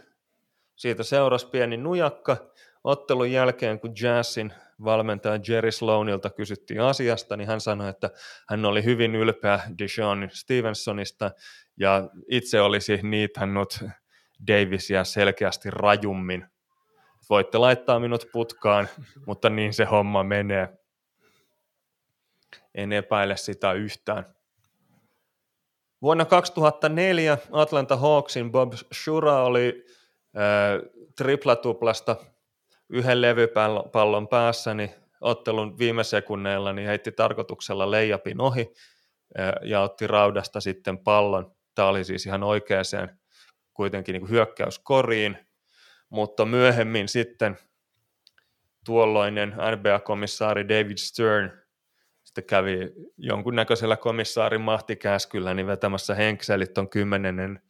siitä 0.76 1.04
seurasi 1.04 1.48
pieni 1.48 1.78
nujakka. 1.78 2.38
Ottelun 2.84 3.32
jälkeen, 3.32 3.80
kun 3.80 3.94
Jazzin 4.02 4.54
valmentaja 4.84 5.40
Jerry 5.48 5.72
Sloanilta 5.72 6.30
kysyttiin 6.30 6.82
asiasta, 6.82 7.38
niin 7.38 7.48
hän 7.48 7.62
sanoi, 7.62 7.90
että 7.90 8.10
hän 8.50 8.66
oli 8.66 8.84
hyvin 8.84 9.16
ylpeä 9.16 9.60
Deshaun 9.78 10.30
Stevensonista 10.34 11.32
ja 11.78 12.10
itse 12.32 12.62
olisi 12.62 13.00
niitannut 13.04 13.80
Davisia 14.48 15.04
selkeästi 15.04 15.70
rajummin. 15.72 16.46
Voitte 17.30 17.58
laittaa 17.58 18.00
minut 18.00 18.26
putkaan, 18.34 18.88
mutta 19.26 19.50
niin 19.50 19.74
se 19.74 19.86
homma 19.86 20.24
menee. 20.24 20.70
En 22.76 22.94
epäile 22.94 23.38
sitä 23.38 23.74
yhtään. 23.74 24.36
Vuonna 26.02 26.26
2004 26.26 27.38
Atlanta 27.52 27.98
Hawksin 27.98 28.52
Bob 28.52 28.74
Shura 28.94 29.44
oli 29.44 29.86
äh, 30.38 30.90
triplatuplasta 31.18 32.16
yhden 32.90 33.22
levypallon 33.22 34.28
päässä, 34.28 34.74
niin 34.74 34.90
ottelun 35.22 35.78
viime 35.78 36.04
sekunneilla 36.04 36.74
niin 36.74 36.88
heitti 36.88 37.12
tarkoituksella 37.12 37.92
leijapin 37.92 38.42
ohi 38.42 38.74
ja 39.62 39.82
otti 39.82 40.08
raudasta 40.08 40.60
sitten 40.62 40.98
pallon. 40.98 41.52
Tämä 41.76 41.88
oli 41.88 42.04
siis 42.04 42.26
ihan 42.26 42.44
oikeaan 42.44 43.10
kuitenkin 43.74 44.14
niin 44.14 44.30
hyökkäyskoriin, 44.30 45.38
mutta 46.10 46.46
myöhemmin 46.46 47.08
sitten 47.08 47.58
tuolloinen 48.86 49.50
NBA-komissaari 49.50 50.70
David 50.70 50.98
Stern 50.98 51.52
sitten 52.24 52.44
kävi 52.44 52.78
jonkunnäköisellä 53.18 53.98
komissaarin 53.98 54.62
mahtikäskyllä 54.62 55.54
niin 55.54 55.68
vetämässä 55.68 56.16
henkselit 56.16 56.78
on 56.78 56.90
kymmenennen 56.90 57.62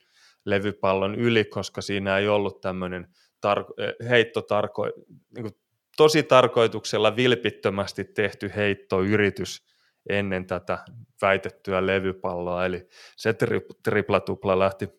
levypallon 0.45 1.15
yli, 1.15 1.45
koska 1.45 1.81
siinä 1.81 2.17
ei 2.17 2.27
ollut 2.27 2.61
tämmöinen 2.61 3.07
tar- 3.47 4.05
heitto 4.09 4.41
tarko- 4.41 5.03
niin 5.35 5.43
kuin 5.43 5.55
tosi 5.97 6.23
tarkoituksella 6.23 7.15
vilpittömästi 7.15 8.03
tehty 8.03 8.51
heittoyritys 8.55 9.69
ennen 10.09 10.47
tätä 10.47 10.77
väitettyä 11.21 11.85
levypalloa, 11.85 12.65
eli 12.65 12.87
se 13.15 13.31
tri- 13.31 13.79
triplatupla 13.83 14.59
lähti 14.59 14.89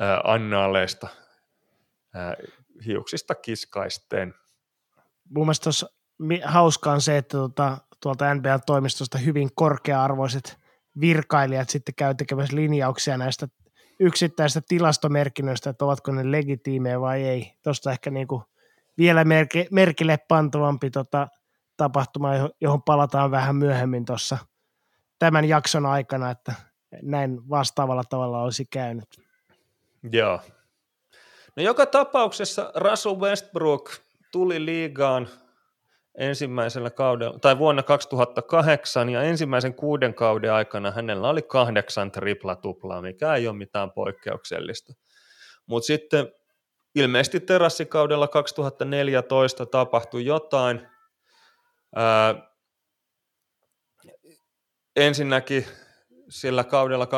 ää, 0.00 0.20
annaaleista 0.24 1.08
ää, 2.14 2.34
hiuksista 2.86 3.34
kiskaisten. 3.34 4.34
Mun 5.30 5.46
mielestä 5.46 5.70
hauskaa 6.44 6.94
on 6.94 7.00
se, 7.00 7.16
että 7.16 7.38
tuota, 7.38 7.78
tuolta 8.02 8.34
NBA-toimistosta 8.34 9.18
hyvin 9.18 9.50
korkea-arvoiset 9.54 10.58
virkailijat 11.00 11.70
sitten 11.70 11.94
käy 11.94 12.14
tekemässä 12.14 12.56
linjauksia 12.56 13.18
näistä 13.18 13.48
yksittäisistä 14.00 14.60
tilastomerkinnöistä, 14.68 15.70
että 15.70 15.84
ovatko 15.84 16.12
ne 16.12 16.30
legitiimejä 16.30 17.00
vai 17.00 17.22
ei. 17.22 17.52
Tuosta 17.62 17.90
ehkä 17.90 18.10
niin 18.10 18.28
kuin 18.28 18.42
vielä 18.98 19.24
merki, 19.24 19.66
merkille 19.70 20.18
pantavampi 20.28 20.90
tota, 20.90 21.28
tapahtuma, 21.76 22.30
johon 22.60 22.82
palataan 22.82 23.30
vähän 23.30 23.56
myöhemmin 23.56 24.04
tuossa 24.04 24.38
tämän 25.18 25.44
jakson 25.44 25.86
aikana, 25.86 26.30
että 26.30 26.52
näin 27.02 27.48
vastaavalla 27.50 28.04
tavalla 28.08 28.42
olisi 28.42 28.64
käynyt. 28.70 29.08
Joo. 30.12 30.40
No 31.56 31.62
joka 31.62 31.86
tapauksessa 31.86 32.72
Russell 32.74 33.20
Westbrook 33.20 33.90
tuli 34.32 34.64
liigaan 34.64 35.28
ensimmäisellä 36.18 36.90
kaudella, 36.90 37.38
tai 37.38 37.58
vuonna 37.58 37.82
2008 37.82 39.10
ja 39.10 39.22
ensimmäisen 39.22 39.74
kuuden 39.74 40.14
kauden 40.14 40.52
aikana 40.52 40.90
hänellä 40.90 41.28
oli 41.28 41.42
kahdeksan 41.42 42.10
tripla-tuplaa, 42.10 43.02
mikä 43.02 43.34
ei 43.34 43.48
ole 43.48 43.56
mitään 43.56 43.92
poikkeuksellista. 43.92 44.92
Mutta 45.66 45.86
sitten 45.86 46.32
ilmeisesti 46.94 47.40
terassikaudella 47.40 48.28
2014 48.28 49.66
tapahtui 49.66 50.24
jotain. 50.24 50.88
Ää, 51.96 52.34
ensinnäkin 54.96 55.66
sillä 56.28 56.64
kaudella 56.64 57.04
2014-2015 57.04 57.08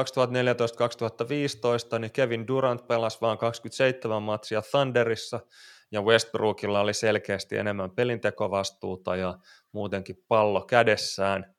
niin 1.99 2.13
Kevin 2.13 2.47
Durant 2.47 2.87
pelasi 2.87 3.19
vain 3.21 3.39
27 3.39 4.23
matsia 4.23 4.63
Thunderissa– 4.63 5.41
ja 5.91 6.03
Westbrookilla 6.03 6.80
oli 6.80 6.95
selkeästi 6.95 7.57
enemmän 7.57 7.91
pelintekovastuuta 7.91 9.16
ja 9.16 9.39
muutenkin 9.72 10.24
pallo 10.28 10.61
kädessään, 10.61 11.55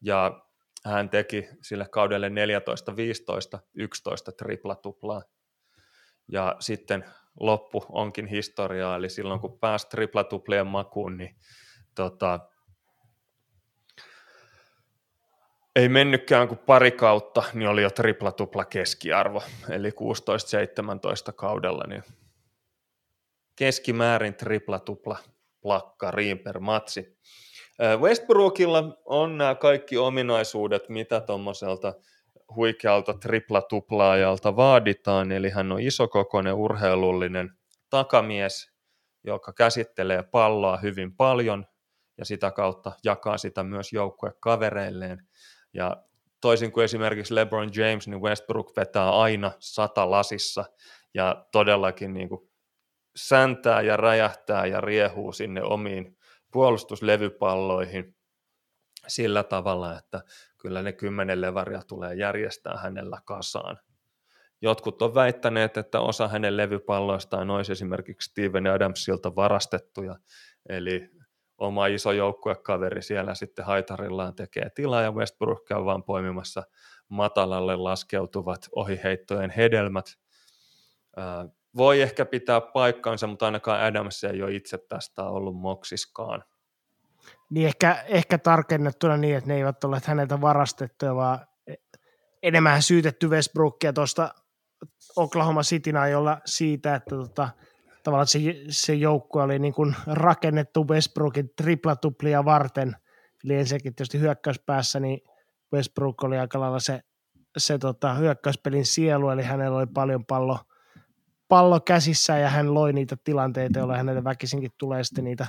ja 0.00 0.42
hän 0.84 1.10
teki 1.10 1.48
sille 1.62 1.86
kaudelle 1.88 2.30
14, 2.30 2.96
15, 2.96 3.58
11 3.74 4.32
triplatuplaa. 4.32 5.22
Ja 6.32 6.56
sitten 6.60 7.04
loppu 7.40 7.84
onkin 7.88 8.26
historiaa, 8.26 8.96
eli 8.96 9.10
silloin 9.10 9.40
kun 9.40 9.58
pääsi 9.58 9.88
triplatuplien 9.88 10.66
makuun, 10.66 11.16
niin 11.16 11.36
tota, 11.94 12.40
ei 15.76 15.88
mennytkään 15.88 16.48
kuin 16.48 16.58
pari 16.58 16.90
kautta, 16.90 17.42
niin 17.54 17.68
oli 17.68 17.82
jo 17.82 17.90
triplatupla 17.90 18.64
keskiarvo, 18.64 19.42
eli 19.70 19.90
16-17 19.90 19.92
kaudella, 21.36 21.84
niin 21.86 22.04
keskimäärin 23.58 24.34
tripla-tupla 24.34 25.18
plakkariin 25.62 26.38
per 26.38 26.60
matsi. 26.60 27.18
Westbrookilla 28.00 28.98
on 29.04 29.38
nämä 29.38 29.54
kaikki 29.54 29.98
ominaisuudet, 29.98 30.88
mitä 30.88 31.20
tuommoiselta 31.20 31.94
huikealta 32.56 33.12
tripla-tuplaajalta 33.12 34.56
vaaditaan, 34.56 35.32
eli 35.32 35.50
hän 35.50 35.72
on 35.72 35.80
isokokoinen 35.80 36.54
urheilullinen 36.54 37.50
takamies, 37.90 38.72
joka 39.24 39.52
käsittelee 39.52 40.22
palloa 40.22 40.76
hyvin 40.76 41.16
paljon 41.16 41.66
ja 42.18 42.24
sitä 42.24 42.50
kautta 42.50 42.92
jakaa 43.04 43.38
sitä 43.38 43.62
myös 43.62 43.92
joukkuekavereilleen. 43.92 45.28
Ja 45.74 45.96
toisin 46.40 46.72
kuin 46.72 46.84
esimerkiksi 46.84 47.34
LeBron 47.34 47.70
James, 47.74 48.08
niin 48.08 48.22
Westbrook 48.22 48.76
vetää 48.76 49.10
aina 49.10 49.52
sata 49.58 50.10
lasissa 50.10 50.64
ja 51.14 51.46
todellakin 51.52 52.14
niin 52.14 52.28
kuin 52.28 52.48
säntää 53.18 53.80
ja 53.80 53.96
räjähtää 53.96 54.66
ja 54.66 54.80
riehuu 54.80 55.32
sinne 55.32 55.62
omiin 55.62 56.16
puolustuslevypalloihin. 56.52 58.14
sillä 59.06 59.44
tavalla, 59.44 59.98
että 59.98 60.22
kyllä 60.58 60.82
ne 60.82 60.92
kymmenen 60.92 61.40
levaria 61.40 61.82
tulee 61.82 62.14
järjestää 62.14 62.76
hänellä 62.76 63.20
kasaan. 63.24 63.78
Jotkut 64.60 65.02
on 65.02 65.14
väittäneet, 65.14 65.76
että 65.76 66.00
osa 66.00 66.28
hänen 66.28 66.56
levypalloistaan 66.56 67.50
olisi 67.50 67.72
esimerkiksi 67.72 68.30
Steven 68.30 68.66
Adamsilta 68.66 69.34
varastettuja, 69.36 70.16
eli 70.68 71.10
oma 71.58 71.86
iso 71.86 72.12
joukkuekaveri 72.12 73.02
siellä 73.02 73.34
sitten 73.34 73.64
haitarillaan 73.64 74.34
tekee 74.34 74.70
tilaa 74.74 75.02
ja 75.02 75.12
Westbrook 75.12 75.64
käy 75.64 75.84
vaan 75.84 76.04
poimimassa 76.04 76.62
matalalle 77.08 77.76
laskeutuvat 77.76 78.68
ohiheittojen 78.76 79.50
hedelmät. 79.50 80.06
Voi 81.76 82.02
ehkä 82.02 82.24
pitää 82.24 82.60
paikkansa, 82.60 83.26
mutta 83.26 83.46
ainakaan 83.46 83.80
Adams 83.80 84.24
ei 84.24 84.42
ole 84.42 84.54
itse 84.54 84.78
tästä 84.88 85.24
ollut 85.24 85.56
moksiskaan. 85.56 86.44
Niin 87.50 87.66
ehkä, 87.66 88.04
ehkä 88.08 88.38
tarkennettuna 88.38 89.16
niin, 89.16 89.36
että 89.36 89.48
ne 89.48 89.56
eivät 89.56 89.84
ole 89.84 90.00
häneltä 90.04 90.40
varastettuja, 90.40 91.14
vaan 91.14 91.38
enemmän 92.42 92.82
syytetty 92.82 93.28
Westbrookia 93.28 93.92
tuosta 93.92 94.34
Oklahoma 95.16 95.62
Cityn 95.62 95.96
ajolla 95.96 96.40
siitä, 96.44 96.94
että 96.94 97.16
tota, 97.16 97.48
tavallaan 98.02 98.26
se, 98.26 98.38
se 98.68 98.94
joukkue 98.94 99.42
oli 99.42 99.58
niin 99.58 99.74
kuin 99.74 99.96
rakennettu 100.06 100.88
Westbrookin 100.88 101.50
triplatuplia 101.56 102.44
varten. 102.44 102.96
Eli 103.44 103.54
ensinnäkin 103.54 103.94
tietysti 103.94 104.20
hyökkäyspäässä, 104.20 105.00
niin 105.00 105.20
Westbrook 105.74 106.24
oli 106.24 106.38
aika 106.38 106.60
lailla 106.60 106.80
se, 106.80 107.00
se 107.58 107.78
tota, 107.78 108.14
hyökkäyspelin 108.14 108.86
sielu, 108.86 109.30
eli 109.30 109.42
hänellä 109.42 109.78
oli 109.78 109.86
paljon 109.86 110.26
pallo, 110.26 110.58
pallo 111.48 111.80
käsissä 111.80 112.38
ja 112.38 112.48
hän 112.48 112.74
loi 112.74 112.92
niitä 112.92 113.16
tilanteita, 113.24 113.78
joilla 113.78 113.96
hänelle 113.96 114.24
väkisinkin 114.24 114.70
tulee 114.78 115.04
sitten 115.04 115.24
niitä 115.24 115.46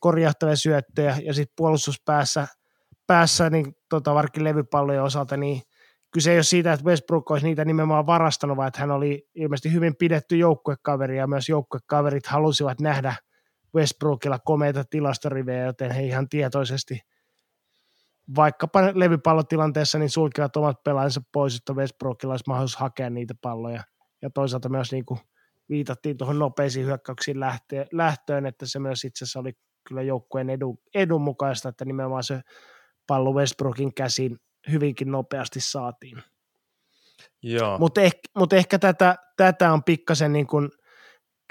korjahtavia 0.00 0.56
syöttöjä. 0.56 1.16
Ja 1.24 1.34
sitten 1.34 1.54
puolustuspäässä 1.56 2.48
päässä, 3.06 3.50
niin 3.50 3.76
tota, 3.88 4.14
varkin 4.14 4.44
levypallojen 4.44 5.02
osalta, 5.02 5.36
niin 5.36 5.62
kyse 6.12 6.30
ei 6.30 6.36
ole 6.36 6.42
siitä, 6.42 6.72
että 6.72 6.86
Westbrook 6.86 7.30
olisi 7.30 7.46
niitä 7.46 7.64
nimenomaan 7.64 8.06
varastanut, 8.06 8.56
vaan 8.56 8.68
että 8.68 8.80
hän 8.80 8.90
oli 8.90 9.28
ilmeisesti 9.34 9.72
hyvin 9.72 9.96
pidetty 9.96 10.36
joukkuekaveri 10.36 11.16
ja 11.16 11.26
myös 11.26 11.48
joukkuekaverit 11.48 12.26
halusivat 12.26 12.80
nähdä 12.80 13.14
Westbrookilla 13.74 14.38
komeita 14.38 14.84
tilastorivejä, 14.90 15.64
joten 15.64 15.90
he 15.90 16.02
ihan 16.02 16.28
tietoisesti 16.28 17.00
vaikkapa 18.36 18.80
levypallotilanteessa 18.94 19.98
niin 19.98 20.10
sulkivat 20.10 20.56
omat 20.56 20.82
pelaajansa 20.84 21.20
pois, 21.32 21.56
että 21.56 21.72
Westbrookilla 21.72 22.32
olisi 22.32 22.44
mahdollisuus 22.46 22.80
hakea 22.80 23.10
niitä 23.10 23.34
palloja. 23.40 23.82
Ja 24.22 24.30
toisaalta 24.30 24.68
myös 24.68 24.92
niin 24.92 25.04
kuin 25.04 25.20
viitattiin 25.70 26.16
tuohon 26.16 26.38
nopeisiin 26.38 26.86
hyökkäyksiin 26.86 27.40
lähtöön, 27.92 28.46
että 28.46 28.66
se 28.66 28.78
myös 28.78 29.04
itse 29.04 29.24
asiassa 29.24 29.40
oli 29.40 29.52
kyllä 29.88 30.02
joukkueen 30.02 30.50
edun, 30.50 30.78
edun 30.94 31.22
mukaista, 31.22 31.68
että 31.68 31.84
nimenomaan 31.84 32.24
se 32.24 32.40
pallo 33.06 33.32
Westbrookin 33.32 33.94
käsiin 33.94 34.36
hyvinkin 34.70 35.10
nopeasti 35.10 35.60
saatiin. 35.60 36.22
Mutta 37.78 38.00
ehkä, 38.00 38.20
mut 38.36 38.52
ehkä 38.52 38.78
tätä, 38.78 39.16
tätä 39.36 39.72
on 39.72 39.84
pikkasen 39.84 40.32
niin 40.32 40.46
kuin 40.46 40.68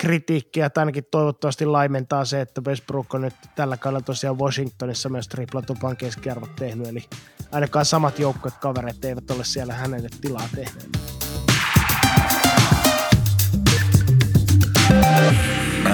kritiikkiä, 0.01 0.69
tai 0.69 0.81
ainakin 0.81 1.03
toivottavasti 1.11 1.65
laimentaa 1.65 2.25
se, 2.25 2.41
että 2.41 2.61
Westbrook 2.67 3.13
on 3.13 3.21
nyt 3.21 3.33
tällä 3.55 3.77
kaudella 3.77 4.01
tosiaan 4.01 4.39
Washingtonissa 4.39 5.09
myös 5.09 5.27
triplatuplan 5.27 5.97
keskiarvot 5.97 6.55
tehnyt, 6.55 6.87
eli 6.87 7.03
ainakaan 7.51 7.85
samat 7.85 8.19
joukkueet 8.19 8.57
kavereet 8.57 9.05
eivät 9.05 9.31
ole 9.31 9.43
siellä 9.43 9.73
hänelle 9.73 10.09
tilaa 10.21 10.49
tehneet. 10.55 11.18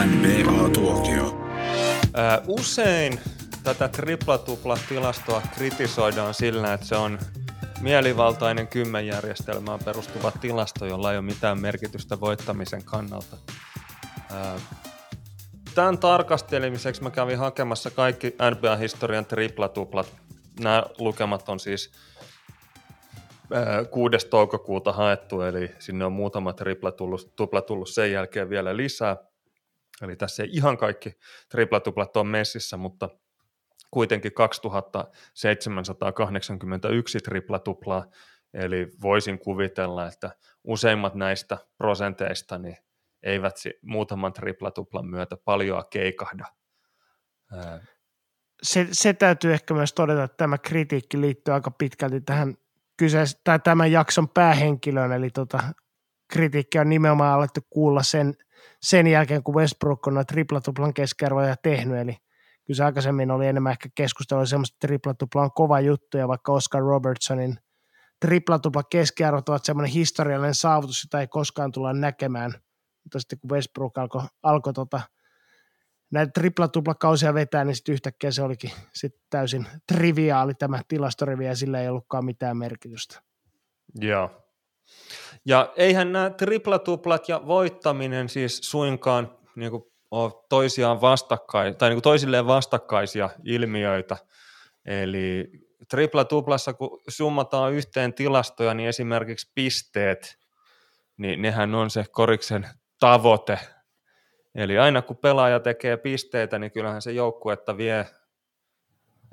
NBA-tuokio. 0.06 1.38
usein 2.48 3.20
tätä 3.64 3.88
triplatupla-tilastoa 3.88 5.42
kritisoidaan 5.56 6.34
sillä, 6.34 6.74
että 6.74 6.86
se 6.86 6.96
on 6.96 7.20
mielivaltainen 7.82 8.68
kymmenjärjestelmään 8.68 9.80
perustuva 9.86 10.32
tilasto, 10.32 10.86
jolla 10.86 11.12
ei 11.12 11.18
ole 11.18 11.26
mitään 11.26 11.62
merkitystä 11.62 12.20
voittamisen 12.20 12.84
kannalta. 12.84 13.38
Tämän 15.76 15.98
tarkastelemiseksi 15.98 17.04
mä 17.04 17.12
kävin 17.12 17.38
hakemassa 17.38 17.92
kaikki 17.92 18.28
NBA-historian 18.28 19.26
triplatuplat. 19.26 20.08
Nämä 20.60 20.84
lukemat 20.98 21.50
on 21.50 21.60
siis 21.60 21.92
6. 23.92 24.28
toukokuuta 24.30 24.92
haettu, 24.92 25.42
eli 25.42 25.72
sinne 25.80 26.06
on 26.06 26.12
muutama 26.12 26.54
tripla 26.54 26.92
tullut, 26.92 27.36
tupla 27.36 27.62
tullut 27.62 27.90
sen 27.90 28.12
jälkeen 28.12 28.50
vielä 28.50 28.78
lisää. 28.78 29.18
Eli 30.02 30.16
tässä 30.16 30.44
ei 30.44 30.50
ihan 30.52 30.78
kaikki 30.78 31.12
triplatuplat 31.50 32.18
ole 32.18 32.28
messissä, 32.28 32.78
mutta 32.78 33.10
kuitenkin 33.92 34.34
2781 34.34 37.20
triplatuplaa, 37.20 38.06
eli 38.54 38.88
voisin 39.02 39.40
kuvitella, 39.40 40.08
että 40.08 40.32
useimmat 40.64 41.16
näistä 41.16 41.58
prosenteista 41.78 42.58
niin 42.58 42.78
eivät 43.24 43.56
muutaman 43.82 44.34
triplatuplan 44.34 45.06
myötä 45.06 45.38
paljoa 45.46 45.84
keikahda. 45.84 46.46
Se, 48.64 48.88
se 48.92 49.14
täytyy 49.14 49.54
ehkä 49.54 49.74
myös 49.74 49.94
todeta, 49.94 50.24
että 50.24 50.38
tämä 50.38 50.58
kritiikki 50.58 51.22
liittyy 51.22 51.54
aika 51.54 51.72
pitkälti 51.72 52.22
tähän 52.22 52.58
kyseessä, 52.98 53.38
tai 53.44 53.60
tämän 53.60 53.92
jakson 53.92 54.30
päähenkilöön, 54.30 55.12
eli 55.12 55.30
tota, 55.30 55.60
kritiikki 56.34 56.80
on 56.80 56.90
nimenomaan 56.90 57.34
alettu 57.34 57.62
kuulla 57.70 58.04
sen, 58.04 58.34
sen 58.82 59.08
jälkeen, 59.08 59.44
kun 59.44 59.56
Westbrook 59.56 60.08
on 60.08 60.14
noita 60.14 60.34
triplatuplan 60.34 60.94
keskiarvoja 60.94 61.56
tehnyt, 61.64 61.98
eli 61.98 62.18
kyllä 62.66 62.78
se 62.78 62.84
aikaisemmin 62.84 63.32
oli 63.32 63.48
enemmän 63.48 63.72
ehkä 63.72 63.90
keskustelua 63.96 64.46
semmoista, 64.46 64.88
että 64.94 65.40
on 65.40 65.52
kova 65.56 65.80
juttu, 65.80 66.18
ja 66.18 66.28
vaikka 66.28 66.52
Oscar 66.52 66.82
Robertsonin 66.82 67.58
triplatupla 68.22 68.84
keskiarvot 68.84 69.50
ovat 69.50 69.66
semmoinen 69.66 69.94
historiallinen 69.94 70.56
saavutus, 70.56 71.04
jota 71.04 71.22
ei 71.22 71.28
koskaan 71.28 71.72
tulla 71.72 71.94
näkemään, 71.94 72.52
mutta 73.04 73.20
sitten 73.20 73.40
kun 73.40 73.50
Westbrook 73.50 73.98
alkoi 73.98 74.22
alko 74.44 74.74
tota, 74.74 75.02
näitä 76.16 76.32
tripla-tupla-kausia 76.32 77.34
vetää, 77.34 77.64
niin 77.64 77.76
sitten 77.76 77.94
yhtäkkiä 77.94 78.32
se 78.32 78.42
olikin 78.42 78.72
sit 78.94 79.16
täysin 79.30 79.68
triviaali 79.88 80.54
tämä 80.54 80.82
tilastorivi 80.88 81.46
ja 81.46 81.56
sillä 81.56 81.82
ei 81.82 81.90
ollutkaan 81.90 82.26
mitään 82.26 82.58
merkitystä. 82.58 83.22
Joo. 84.02 84.42
Ja 85.46 85.74
eihän 85.76 86.12
nämä 86.12 86.30
triplatuplat 86.30 87.30
ja 87.30 87.42
voittaminen 87.48 88.30
siis 88.30 88.60
suinkaan 88.64 89.38
niin 89.56 89.72
kuin, 89.72 89.84
ole 90.12 90.32
toisiaan 90.50 91.02
vastakkain, 91.02 91.76
tai 91.76 91.90
niin 91.90 91.96
kuin 91.96 92.04
toisilleen 92.04 92.48
vastakkaisia 92.48 93.30
ilmiöitä. 93.44 94.18
Eli 94.86 95.52
tripla-tuplassa, 95.90 96.74
kun 96.74 97.02
summataan 97.10 97.74
yhteen 97.74 98.14
tilastoja, 98.14 98.74
niin 98.74 98.90
esimerkiksi 98.90 99.52
pisteet, 99.56 100.38
niin 101.18 101.42
nehän 101.42 101.76
on 101.76 101.90
se 101.90 102.06
koriksen 102.12 102.68
tavoite. 103.00 103.60
Eli 104.56 104.78
aina 104.78 105.02
kun 105.02 105.18
pelaaja 105.18 105.60
tekee 105.60 105.98
pisteitä, 105.98 106.60
niin 106.60 106.72
kyllähän 106.72 107.02
se 107.02 107.12
joukkuetta 107.12 107.78
vie 107.78 108.06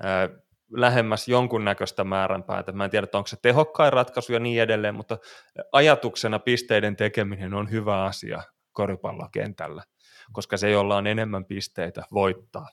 ää, 0.03 0.29
lähemmäs 0.71 1.27
jonkunnäköistä 1.27 2.03
määränpäätä. 2.03 2.71
Mä 2.71 2.85
en 2.85 2.89
tiedä, 2.89 3.07
onko 3.13 3.27
se 3.27 3.37
tehokkain 3.41 3.93
ratkaisu 3.93 4.33
ja 4.33 4.39
niin 4.39 4.61
edelleen, 4.61 4.95
mutta 4.95 5.17
ajatuksena 5.71 6.39
pisteiden 6.39 6.95
tekeminen 6.95 7.53
on 7.53 7.71
hyvä 7.71 8.03
asia 8.03 8.43
koripallokentällä, 8.71 9.83
koska 10.31 10.57
se, 10.57 10.69
jolla 10.69 10.97
on 10.97 11.07
enemmän 11.07 11.45
pisteitä, 11.45 12.03
voittaa. 12.13 12.67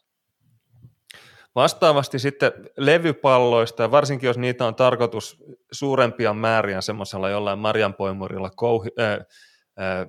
Vastaavasti 1.55 2.19
sitten 2.19 2.53
levypalloista, 2.77 3.91
varsinkin 3.91 4.27
jos 4.27 4.39
niitä 4.39 4.67
on 4.67 4.75
tarkoitus 4.75 5.45
suurempia 5.73 6.35
määriä 6.35 6.81
semmoisella 6.81 7.31
jollain 7.31 7.59
marjanpoimurilla 7.59 8.51
kouhi, 8.51 8.89
äh, 9.01 9.13
äh, 9.13 10.07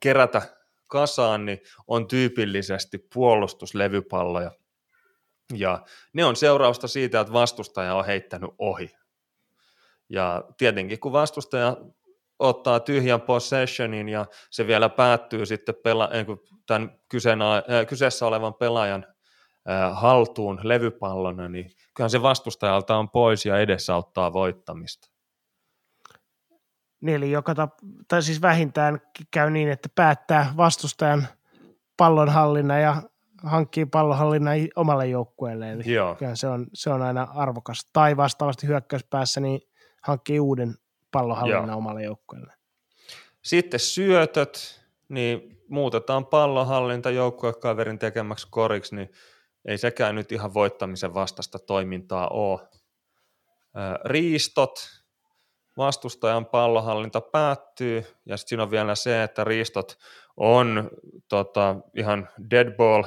kerätä 0.00 0.42
kasaan, 0.86 1.46
niin 1.46 1.58
on 1.86 2.08
tyypillisesti 2.08 2.98
puolustuslevypalloja. 3.14 4.50
Ja 5.54 5.84
ne 6.12 6.24
on 6.24 6.36
seurausta 6.36 6.88
siitä, 6.88 7.20
että 7.20 7.32
vastustaja 7.32 7.94
on 7.94 8.04
heittänyt 8.04 8.50
ohi. 8.58 8.90
Ja 10.08 10.44
tietenkin 10.58 11.00
kun 11.00 11.12
vastustaja 11.12 11.76
ottaa 12.38 12.80
tyhjän 12.80 13.20
possessionin 13.20 14.08
ja 14.08 14.26
se 14.50 14.66
vielä 14.66 14.88
päättyy 14.88 15.46
sitten 15.46 15.74
pela- 15.74 16.10
tämän 16.66 17.00
kyseessä 17.88 18.26
olevan 18.26 18.54
pelaajan 18.54 19.06
haltuun 19.92 20.60
levypallona, 20.62 21.48
niin 21.48 21.70
kyllähän 21.94 22.10
se 22.10 22.22
vastustajalta 22.22 22.96
on 22.96 23.10
pois 23.10 23.46
ja 23.46 23.58
edesauttaa 23.58 24.32
voittamista. 24.32 25.15
Niin, 27.00 27.16
eli 27.16 27.30
joka 27.30 27.52
tap- 27.52 28.04
tai 28.08 28.22
siis 28.22 28.42
vähintään 28.42 29.00
käy 29.30 29.50
niin, 29.50 29.68
että 29.68 29.88
päättää 29.94 30.54
vastustajan 30.56 31.26
pallonhallinnan 31.96 32.82
ja 32.82 33.02
hankkii 33.42 33.86
pallonhallinnan 33.86 34.56
omalle 34.76 35.06
joukkueelle. 35.06 35.72
Eli 35.72 35.92
Joo. 35.92 36.16
se 36.34 36.48
on, 36.48 36.66
se 36.74 36.90
on 36.90 37.02
aina 37.02 37.28
arvokas. 37.34 37.90
Tai 37.92 38.16
vastaavasti 38.16 38.66
hyökkäyspäässä 38.66 39.40
niin 39.40 39.60
hankkii 40.02 40.40
uuden 40.40 40.74
pallonhallinnan 41.10 41.68
Joo. 41.68 41.76
omalle 41.78 42.02
joukkueelle. 42.02 42.52
Sitten 43.42 43.80
syötöt, 43.80 44.82
niin 45.08 45.60
muutetaan 45.68 46.26
pallonhallinta 46.26 47.10
joukkuekaverin 47.10 47.98
tekemäksi 47.98 48.46
koriksi, 48.50 48.96
niin 48.96 49.10
ei 49.64 49.78
sekään 49.78 50.14
nyt 50.14 50.32
ihan 50.32 50.54
voittamisen 50.54 51.14
vastasta 51.14 51.58
toimintaa 51.58 52.28
ole. 52.28 52.60
riistot, 54.04 54.88
vastustajan 55.76 56.46
pallohallinta 56.46 57.20
päättyy, 57.20 58.06
ja 58.26 58.36
sitten 58.36 58.48
siinä 58.48 58.62
on 58.62 58.70
vielä 58.70 58.94
se, 58.94 59.22
että 59.22 59.44
riistot 59.44 59.98
on 60.36 60.90
tota, 61.28 61.76
ihan 61.96 62.28
dead 62.50 62.76
ball 62.76 63.02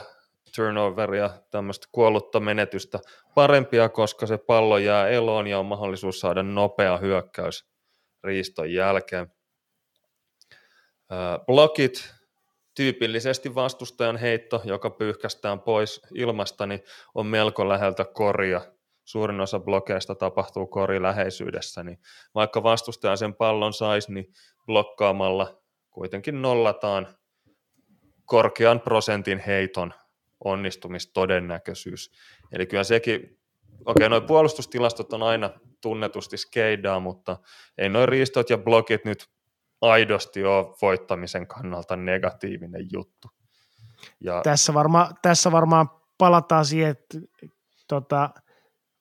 turnoveria, 0.55 1.29
tämmöistä 1.51 1.87
kuollutta 1.91 2.39
menetystä 2.39 2.99
parempia, 3.35 3.89
koska 3.89 4.27
se 4.27 4.37
pallo 4.37 4.77
jää 4.77 5.07
eloon 5.07 5.47
ja 5.47 5.59
on 5.59 5.65
mahdollisuus 5.65 6.19
saada 6.19 6.43
nopea 6.43 6.97
hyökkäys 6.97 7.69
riiston 8.23 8.73
jälkeen. 8.73 9.31
Blokit, 11.45 12.13
tyypillisesti 12.75 13.55
vastustajan 13.55 14.17
heitto, 14.17 14.61
joka 14.63 14.89
pyyhkästään 14.89 15.59
pois 15.59 16.01
ilmasta, 16.15 16.65
niin 16.65 16.83
on 17.15 17.25
melko 17.25 17.69
läheltä 17.69 18.05
koria. 18.05 18.61
Suurin 19.09 19.41
osa 19.41 19.59
blokeista 19.59 20.15
tapahtuu 20.15 20.67
kori 20.67 21.01
läheisyydessä, 21.01 21.83
niin 21.83 21.99
vaikka 22.35 22.63
vastustaja 22.63 23.15
sen 23.15 23.33
pallon 23.33 23.73
saisi, 23.73 24.13
niin 24.13 24.25
blokkaamalla 24.65 25.61
kuitenkin 25.89 26.41
nollataan 26.41 27.07
korkean 28.25 28.79
prosentin 28.79 29.39
heiton 29.39 29.93
onnistumistodennäköisyys. 30.43 32.11
Eli 32.51 32.65
kyllä 32.65 32.83
sekin, 32.83 33.15
okei, 33.15 33.37
okay, 33.85 34.09
noin 34.09 34.23
puolustustilastot 34.23 35.13
on 35.13 35.23
aina 35.23 35.49
tunnetusti 35.81 36.37
skeidaa, 36.37 36.99
mutta 36.99 37.37
ei 37.77 37.89
noin 37.89 38.09
riistot 38.09 38.49
ja 38.49 38.57
blokit 38.57 39.05
nyt 39.05 39.29
aidosti 39.81 40.45
ole 40.45 40.75
voittamisen 40.81 41.47
kannalta 41.47 41.95
negatiivinen 41.95 42.87
juttu. 42.91 43.27
Ja... 44.19 44.41
Tässä, 44.43 44.73
varma, 44.73 45.09
tässä 45.21 45.51
varmaan 45.51 45.89
palataan 46.17 46.65
siihen, 46.65 46.91
että 46.91 47.19
tota, 47.87 48.29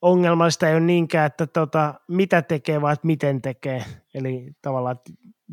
ongelmallista 0.01 0.67
ei 0.67 0.73
ole 0.73 0.79
niinkään, 0.79 1.25
että 1.25 1.47
tota, 1.47 1.93
mitä 2.07 2.41
tekee, 2.41 2.81
vaan 2.81 2.93
että 2.93 3.07
miten 3.07 3.41
tekee. 3.41 3.85
Eli 4.13 4.51
tavallaan, 4.61 4.95
että 4.97 5.11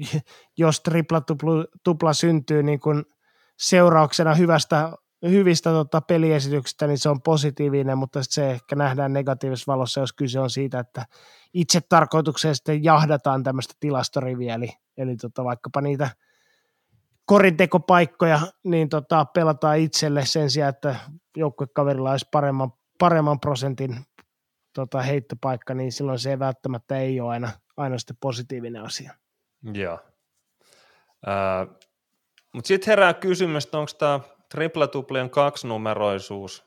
jos 0.59 0.80
tripla 0.80 1.20
tupla, 1.20 1.64
tupla 1.84 2.12
syntyy 2.12 2.62
niin 2.62 2.80
kuin 2.80 3.05
seurauksena 3.57 4.34
hyvästä 4.34 4.92
hyvistä 5.22 5.70
tota, 5.70 6.01
peliesityksistä, 6.01 6.86
niin 6.86 6.99
se 6.99 7.09
on 7.09 7.22
positiivinen, 7.22 7.99
mutta 7.99 8.20
se 8.22 8.51
ehkä 8.51 8.76
nähdään 8.76 9.12
negatiivisessa 9.12 9.72
valossa, 9.72 10.01
jos 10.01 10.12
kyse 10.12 10.40
on 10.40 10.51
siitä, 10.51 10.78
että 10.78 11.07
itse 11.55 11.80
tarkoitukseen 11.80 12.55
jahdataan 12.82 13.42
tämmöistä 13.42 13.74
tilastoriviä, 13.80 14.55
eli, 14.55 14.68
eli 14.97 15.16
tota, 15.16 15.44
vaikkapa 15.44 15.80
niitä 15.80 16.11
korintekopaikkoja, 17.24 18.40
niin 18.64 18.88
tota, 18.88 19.24
pelataan 19.24 19.78
itselle 19.78 20.26
sen 20.26 20.51
sijaan, 20.51 20.70
että 20.70 20.97
joukkuekaverilla 21.36 22.11
olisi 22.11 22.28
paremman, 22.32 22.72
paremman 22.99 23.40
prosentin 23.40 23.97
tota, 24.77 25.03
heittopaikka, 25.03 25.74
niin 25.74 25.93
silloin 25.93 26.18
se 26.18 26.31
ei 26.31 26.39
välttämättä 26.39 26.99
ei 26.99 27.20
ole 27.20 27.31
aina, 27.31 27.51
aina 27.77 27.99
sitten 27.99 28.16
positiivinen 28.20 28.83
asia. 28.83 29.14
Joo. 29.72 29.99
Äh, 31.29 31.68
mutta 32.55 32.68
sitten 32.68 32.93
herää 32.93 33.14
kysymys, 33.14 33.64
että 33.64 33.79
onko 33.79 33.93
tämä 33.99 34.20
triplatuplien 34.51 35.31
kaksinumeroisuus, 35.31 36.64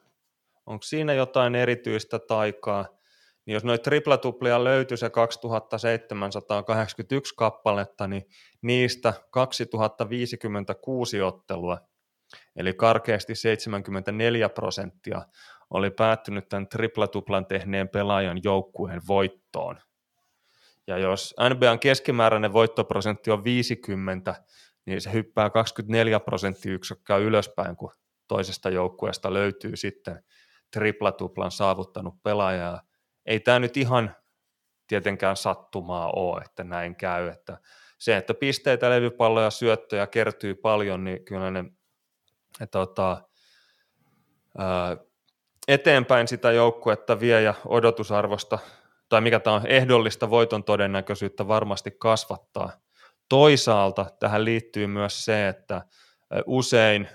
onko 0.66 0.84
siinä 0.84 1.14
jotain 1.14 1.55
erityistä 1.55 2.20
taikaa, 2.20 2.86
niin 3.45 3.53
jos 3.53 3.64
noita 3.64 3.84
triplatuplia 3.84 4.64
löytyy 4.64 4.97
se 4.97 5.10
2781 5.10 7.34
kappaletta, 7.38 8.07
niin 8.07 8.26
niistä 8.62 9.14
2056 9.32 11.22
ottelua, 11.22 11.78
eli 12.55 12.74
karkeasti 12.74 13.36
74 13.36 14.49
prosenttia, 14.49 15.22
oli 15.70 15.91
päättynyt 15.91 16.49
tämän 16.49 16.67
triplatuplan 16.67 17.45
tehneen 17.45 17.89
pelaajan 17.89 18.39
joukkueen 18.43 19.01
voittoon. 19.07 19.80
Ja 20.88 20.97
jos 20.97 21.36
NBAn 21.53 21.80
keskimääräinen 21.80 22.53
voittoprosentti 22.53 23.32
on 23.32 23.43
50, 23.43 24.36
niin 24.86 25.01
se 25.01 25.13
hyppää 25.13 25.49
24 25.49 26.20
prosenttiyksikköä 26.20 27.17
ylöspäin, 27.17 27.76
kun 27.76 27.91
toisesta 28.28 28.70
joukkueesta 28.70 29.34
löytyy 29.34 29.76
sitten 29.76 30.24
triplatuplan 30.74 31.51
saavuttanut 31.51 32.24
pelaaja. 32.24 32.82
Ei 33.26 33.39
tämä 33.39 33.59
nyt 33.59 33.78
ihan 33.78 34.15
tietenkään 34.88 35.36
sattumaa 35.36 36.11
ole, 36.11 36.41
että 36.41 36.63
näin 36.63 36.95
käy. 36.95 37.28
Että 37.28 37.57
se, 37.97 38.17
että 38.17 38.34
pisteitä, 38.34 38.89
levypalloja, 38.89 39.49
syöttöjä 39.49 40.07
kertyy 40.07 40.55
paljon, 40.55 41.03
niin 41.03 41.26
kyllä 41.26 41.51
ne 41.51 41.63
tota, 42.72 43.22
ää, 44.57 44.97
eteenpäin 45.70 46.28
sitä 46.28 46.51
joukkuetta 46.51 47.20
vie 47.20 47.41
ja 47.41 47.53
odotusarvosta, 47.65 48.59
tai 49.09 49.22
mikä 49.22 49.39
tämä 49.39 49.55
on, 49.55 49.67
ehdollista 49.67 50.30
voiton 50.30 50.63
todennäköisyyttä 50.63 51.47
varmasti 51.47 51.91
kasvattaa– 51.91 52.72
Toisaalta 53.30 54.05
tähän 54.20 54.45
liittyy 54.45 54.88
myös 54.88 55.26
se, 55.26 55.47
että 55.47 55.82
usein 56.45 57.07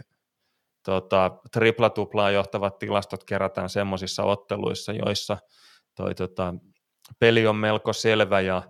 tota, 0.83 1.31
triplatuplaan 1.53 2.35
johtavat 2.35 2.79
tilastot 2.79 3.25
kerätään 3.25 3.69
semmoisissa 3.69 4.23
otteluissa, 4.23 4.93
joissa 4.93 5.39
toi, 5.95 6.15
tota, 6.15 6.55
peli 7.19 7.47
on 7.47 7.57
melko 7.57 7.93
selvä 7.93 8.41
ja 8.41 8.63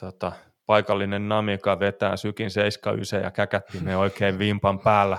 tota, 0.00 0.32
paikallinen 0.66 1.28
Namika 1.28 1.80
vetää 1.80 2.16
sykin 2.16 2.50
79 2.50 3.22
ja 3.22 3.30
käkättimeen 3.30 3.98
oikein 3.98 4.38
vimpan 4.38 4.80
päällä, 4.80 5.18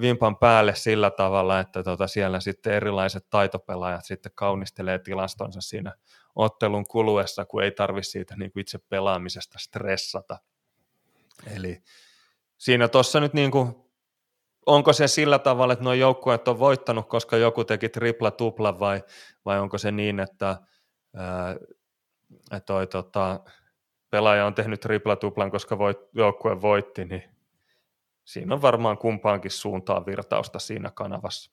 vimpan 0.00 0.36
päälle 0.36 0.74
sillä 0.74 1.10
tavalla, 1.10 1.60
että 1.60 1.82
tota, 1.82 2.06
siellä 2.06 2.40
sitten 2.40 2.72
erilaiset 2.72 3.26
taitopelaajat 3.30 4.04
sitten 4.04 4.32
kaunistelee 4.34 4.98
tilastonsa 4.98 5.60
siinä 5.60 5.92
ottelun 6.36 6.86
kuluessa, 6.86 7.44
kun 7.44 7.62
ei 7.62 7.70
tarvitse 7.70 8.10
siitä 8.10 8.36
niin 8.36 8.52
kuin 8.52 8.60
itse 8.60 8.78
pelaamisesta 8.88 9.58
stressata. 9.58 10.38
Eli 11.56 11.82
siinä 12.58 12.88
tuossa 12.88 13.20
nyt 13.20 13.34
niin 13.34 13.50
kuin, 13.50 13.74
onko 14.66 14.92
se 14.92 15.08
sillä 15.08 15.38
tavalla, 15.38 15.72
että 15.72 15.84
nuo 15.84 15.92
joukkueet 15.92 16.48
on 16.48 16.58
voittanut, 16.58 17.08
koska 17.08 17.36
joku 17.36 17.64
teki 17.64 17.88
tripla 17.88 18.30
tupla 18.30 18.78
vai, 18.78 19.02
vai 19.44 19.60
onko 19.60 19.78
se 19.78 19.92
niin, 19.92 20.20
että 20.20 20.56
ää, 21.16 21.56
toi, 22.66 22.86
tota, 22.86 23.40
pelaaja 24.10 24.46
on 24.46 24.54
tehnyt 24.54 24.80
tripla 24.80 25.16
tuplan, 25.16 25.50
koska 25.50 25.78
voit, 25.78 25.98
joukkue 26.12 26.62
voitti, 26.62 27.04
niin 27.04 27.37
siinä 28.28 28.54
on 28.54 28.62
varmaan 28.62 28.98
kumpaankin 28.98 29.50
suuntaan 29.50 30.06
virtausta 30.06 30.58
siinä 30.58 30.90
kanavassa. 30.90 31.50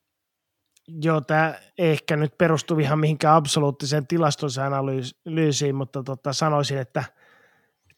Joo, 0.87 1.21
tämä 1.21 1.53
ehkä 1.77 2.15
nyt 2.15 2.37
perustu 2.37 2.79
ihan 2.79 2.99
mihinkään 2.99 3.35
absoluuttiseen 3.35 4.07
tilastosanalyysiin, 4.07 5.75
mutta 5.75 6.03
tota, 6.03 6.33
sanoisin, 6.33 6.77
että 6.77 7.03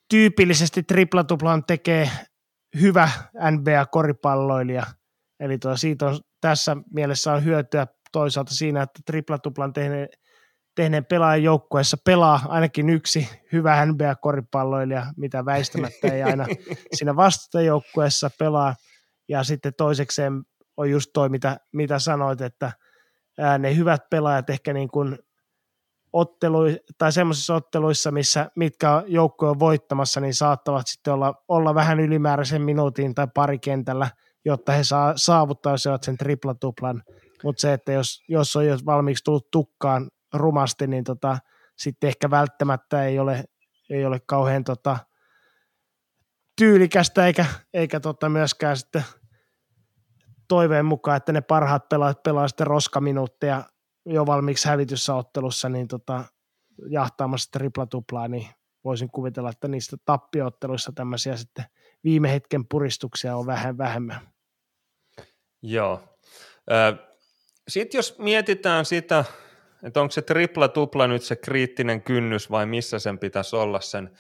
tyypillisesti 0.10 0.84
triplatuplan 0.84 1.64
tekee 1.64 2.10
hyvä 2.82 3.10
NBA-koripalloilija. 3.52 4.86
Eli 5.40 5.58
tuo, 5.58 5.78
siitä 5.78 6.06
on 6.06 6.20
tässä 6.42 6.78
mielessä 6.94 7.34
on 7.34 7.46
hyötyä 7.46 7.88
toisaalta 8.12 8.54
siinä, 8.54 8.82
että 8.82 9.00
triplatuplan 9.06 9.74
tehneen, 9.74 10.10
tehneen 10.78 11.06
pelaajan 11.06 11.44
joukkueessa 11.44 11.98
pelaa 12.06 12.40
ainakin 12.48 12.90
yksi 12.90 13.30
hyvä 13.52 13.86
NBA-koripalloilija, 13.86 15.06
mitä 15.18 15.46
väistämättä 15.46 16.08
ei 16.08 16.24
aina 16.24 16.46
siinä 16.96 17.16
vastustajoukkueessa 17.16 18.30
pelaa. 18.40 18.76
Ja 19.30 19.44
sitten 19.44 19.74
toisekseen 19.78 20.34
on 20.78 20.90
just 20.90 21.10
toi, 21.14 21.30
mitä, 21.30 21.60
mitä 21.74 22.00
sanoit, 22.00 22.42
että 22.42 22.72
ne 23.60 23.76
hyvät 23.76 24.02
pelaajat 24.10 24.50
ehkä 24.50 24.74
niin 24.74 24.88
kuin 24.88 25.20
ottelu, 26.14 26.60
tai 26.98 27.12
semmoisissa 27.12 27.56
otteluissa, 27.56 28.12
missä 28.12 28.52
mitkä 28.56 29.04
joukko 29.08 29.50
on 29.50 29.60
voittamassa, 29.60 30.22
niin 30.22 30.34
saattavat 30.34 30.88
sitten 30.88 31.14
olla, 31.14 31.34
olla 31.48 31.76
vähän 31.76 32.00
ylimääräisen 32.00 32.62
minuutin 32.62 33.16
tai 33.16 33.28
pari 33.34 33.60
kentällä, 33.60 34.10
jotta 34.46 34.72
he 34.72 34.84
saa, 34.84 35.14
saavuttaisivat 35.16 36.04
sen 36.04 36.18
triplatuplan. 36.18 37.04
Mutta 37.44 37.62
se, 37.62 37.74
että 37.74 37.92
jos, 37.92 38.24
jos 38.30 38.56
on 38.56 38.66
jo 38.66 38.78
valmiiksi 38.86 39.24
tullut 39.24 39.52
tukkaan 39.52 40.08
rumasti, 40.34 40.88
niin 40.88 41.04
tota, 41.04 41.38
sitten 41.78 42.08
ehkä 42.08 42.30
välttämättä 42.30 43.04
ei 43.04 43.20
ole, 43.20 43.44
ei 43.90 44.06
ole 44.06 44.20
kauhean 44.20 44.64
tota, 44.64 44.98
tyylikästä 46.58 47.26
eikä, 47.26 47.46
eikä 47.74 48.00
tota 48.00 48.30
myöskään 48.30 48.78
sitten 48.78 49.04
toiveen 50.48 50.86
mukaan, 50.86 51.18
että 51.18 51.32
ne 51.32 51.42
parhaat 51.42 51.90
pelaajat 51.90 52.24
pelaa 52.24 52.48
sitten 52.48 52.68
roskaminuutteja 52.68 53.64
jo 54.06 54.26
valmiiksi 54.26 54.68
hävityssä 54.68 55.16
ottelussa, 55.16 55.70
niin 55.70 55.88
tota, 55.88 56.24
jahtaamassa 56.90 57.52
tripla-tuplaa, 57.52 58.28
niin 58.28 58.48
voisin 58.84 59.10
kuvitella, 59.12 59.50
että 59.50 59.68
niistä 59.68 59.98
tappiootteluissa 60.06 60.92
tämmöisiä 60.96 61.38
sitten 61.38 61.66
viime 62.04 62.32
hetken 62.32 62.68
puristuksia 62.68 63.38
on 63.38 63.46
vähän 63.46 63.78
vähemmän. 63.78 64.22
Joo. 65.62 66.18
Sitten 67.68 68.00
jos 68.00 68.16
mietitään 68.18 68.86
sitä, 68.86 69.26
että 69.84 70.02
onko 70.02 70.12
se 70.12 70.22
tripla-tupla 70.22 71.08
nyt 71.08 71.24
se 71.24 71.36
kriittinen 71.36 72.02
kynnys 72.04 72.52
vai 72.52 72.66
missä 72.66 73.00
sen 73.00 73.20
pitäisi 73.20 73.56
olla 73.56 73.82
sen 73.82 74.18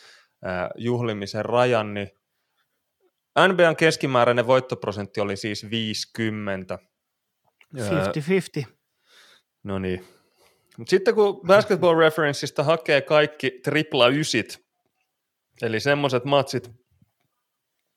juhlimisen 0.76 1.46
rajan, 1.46 1.94
niin 1.94 2.10
NBAn 3.48 3.76
keskimääräinen 3.76 4.48
voittoprosentti 4.48 5.22
oli 5.22 5.38
siis 5.38 5.70
50. 5.70 6.80
50-50. 7.76 8.66
No 9.64 9.80
niin, 9.80 10.06
Sitten 10.88 11.16
kun 11.16 11.42
Basketball 11.48 12.00
Referenceista 12.00 12.64
hakee 12.64 13.02
kaikki 13.02 13.52
tripla 13.64 14.08
ysit, 14.08 14.66
eli 15.62 15.80
semmoiset 15.80 16.26
matsit, 16.26 16.72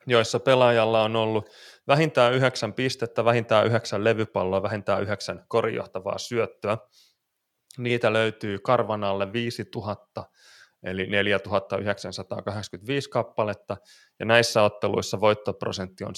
joissa 0.06 0.40
pelaajalla 0.40 1.02
on 1.02 1.16
ollut 1.16 1.50
vähintään 1.88 2.32
yhdeksän 2.32 2.72
pistettä, 2.72 3.24
vähintään 3.24 3.66
yhdeksän 3.66 4.04
levypalloa, 4.04 4.62
vähintään 4.62 5.02
yhdeksän 5.02 5.44
korijohtavaa 5.48 6.18
syöttöä. 6.18 6.78
Niitä 7.80 8.12
löytyy 8.12 8.58
karvan 8.58 9.04
alle 9.04 9.32
5000, 9.32 10.24
eli 10.82 11.06
4985 11.06 13.10
kappaletta, 13.10 13.76
ja 14.18 14.26
näissä 14.26 14.62
otteluissa 14.62 15.20
voittoprosentti 15.20 16.04
on 16.04 16.12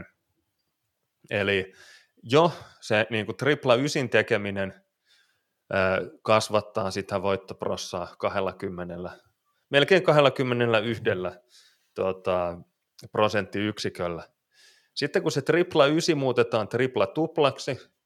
70,7. 0.00 0.04
Eli 1.30 1.72
jo 2.22 2.52
se 2.80 3.06
niin 3.10 3.26
kuin 3.26 3.36
tripla 3.36 3.74
ysin 3.74 4.10
tekeminen 4.10 4.74
kasvattaa 6.22 6.90
sitä 6.90 7.22
voittoprossaa 7.22 8.14
20, 8.18 9.10
melkein 9.70 10.02
21 10.02 11.02
tuota, 11.94 12.58
prosenttiyksiköllä. 13.12 14.28
Sitten 14.94 15.22
kun 15.22 15.32
se 15.32 15.42
tripla 15.42 15.86
ysi 15.86 16.14
muutetaan 16.14 16.68
tripla 16.68 17.06
tuplaksi, 17.06 17.97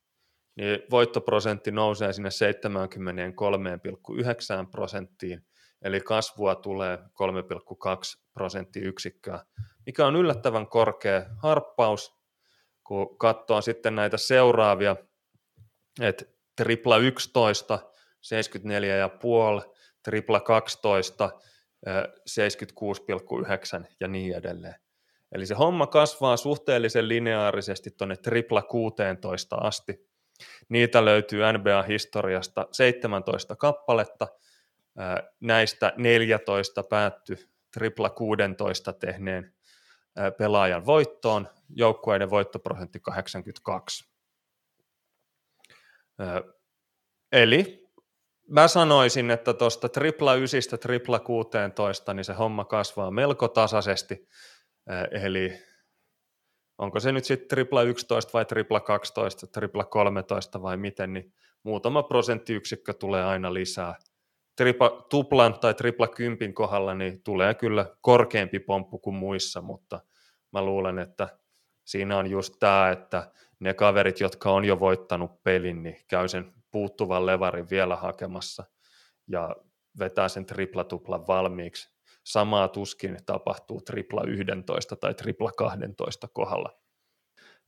niin 0.57 0.83
voittoprosentti 0.91 1.71
nousee 1.71 2.13
sinne 2.13 2.29
73,9 2.29 2.35
prosenttiin, 4.71 5.47
eli 5.83 6.01
kasvua 6.01 6.55
tulee 6.55 6.97
3,2 6.97 7.03
prosenttiyksikköä, 8.35 9.45
mikä 9.87 10.07
on 10.07 10.17
yllättävän 10.17 10.67
korkea 10.67 11.23
harppaus, 11.43 12.15
kun 12.85 13.19
katsoo 13.19 13.61
sitten 13.61 13.95
näitä 13.95 14.17
seuraavia, 14.17 14.97
että 16.01 16.25
tripla 16.57 16.97
11, 16.97 17.79
74,5, 19.65 19.73
tripla 20.05 20.41
12, 20.41 21.31
76,9 21.87 21.93
ja 24.01 24.09
niin 24.09 24.37
edelleen. 24.37 24.75
Eli 25.33 25.47
se 25.47 25.55
homma 25.55 25.87
kasvaa 25.87 26.37
suhteellisen 26.37 27.09
lineaarisesti 27.09 27.91
tuonne 27.91 28.17
tripla 28.17 28.63
16 28.63 29.57
asti. 29.57 30.12
Niitä 30.68 31.05
löytyy 31.05 31.40
NBA-historiasta 31.53 32.68
17 32.72 33.57
kappaletta, 33.57 34.28
näistä 35.40 35.93
14 35.97 36.82
päätty 36.82 37.49
tripla 37.72 38.11
16 38.11 38.93
tehneen 38.93 39.55
pelaajan 40.38 40.86
voittoon, 40.86 41.49
joukkueiden 41.68 42.30
voittoprosentti 42.30 43.01
82. 43.01 44.12
Eli 47.32 47.88
mä 48.49 48.68
sanoisin, 48.68 49.30
että 49.30 49.55
tuosta 49.55 49.88
tripla 49.88 50.34
9 50.34 50.78
tripla 50.80 51.18
16, 51.18 52.14
niin 52.14 52.24
se 52.24 52.32
homma 52.32 52.64
kasvaa 52.64 53.11
melko 53.11 53.49
tasaisesti, 53.49 54.28
eli 55.11 55.72
onko 56.83 57.01
se 57.01 57.12
nyt 57.12 57.24
sitten 57.24 57.49
tripla 57.49 57.83
11 57.83 58.30
vai 58.33 58.45
tripla 58.45 58.80
12, 58.80 59.47
tripla 59.47 59.85
13 59.85 60.62
vai 60.62 60.76
miten, 60.76 61.12
niin 61.12 61.33
muutama 61.62 62.03
prosenttiyksikkö 62.03 62.93
tulee 62.93 63.24
aina 63.24 63.55
lisää. 63.55 63.95
Tripla, 64.57 65.07
tuplan 65.11 65.61
tai 65.61 65.74
tripla 65.74 66.09
kympin 66.09 66.55
kohdalla 66.55 66.95
niin 66.95 67.22
tulee 67.22 67.55
kyllä 67.55 67.87
korkeampi 68.01 68.59
pomppu 68.59 68.99
kuin 68.99 69.16
muissa, 69.16 69.61
mutta 69.61 70.01
mä 70.53 70.62
luulen, 70.62 70.99
että 70.99 71.39
siinä 71.85 72.18
on 72.18 72.30
just 72.30 72.55
tämä, 72.61 72.91
että 72.91 73.33
ne 73.61 73.74
kaverit, 73.74 74.20
jotka 74.20 74.51
on 74.51 74.64
jo 74.64 74.80
voittanut 74.80 75.43
pelin, 75.43 75.83
niin 75.83 75.97
käy 76.09 76.28
sen 76.28 76.53
puuttuvan 76.70 77.26
levarin 77.26 77.70
vielä 77.70 77.97
hakemassa 77.97 78.64
ja 79.26 79.57
vetää 79.99 80.28
sen 80.28 80.47
tripla-tuplan 80.47 81.26
valmiiksi. 81.26 81.91
Samaa 82.25 82.68
tuskin 82.68 83.18
tapahtuu 83.27 83.81
tripla 83.81 84.23
11 84.27 84.97
tai 84.97 85.14
tripla 85.14 85.51
12 85.53 86.29
kohdalla. 86.33 86.83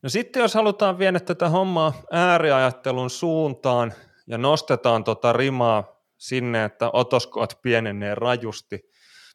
No 0.02 0.08
sitten 0.08 0.40
jos 0.40 0.54
halutaan 0.54 0.98
viedä 0.98 1.20
tätä 1.20 1.48
hommaa 1.48 1.92
ääriajattelun 2.10 3.10
suuntaan 3.10 3.92
ja 4.26 4.38
nostetaan 4.38 5.04
tota 5.04 5.32
rimaa 5.32 5.94
sinne, 6.18 6.64
että 6.64 6.90
otoskoot 6.92 7.52
pienenee 7.62 8.14
rajusti, 8.14 8.80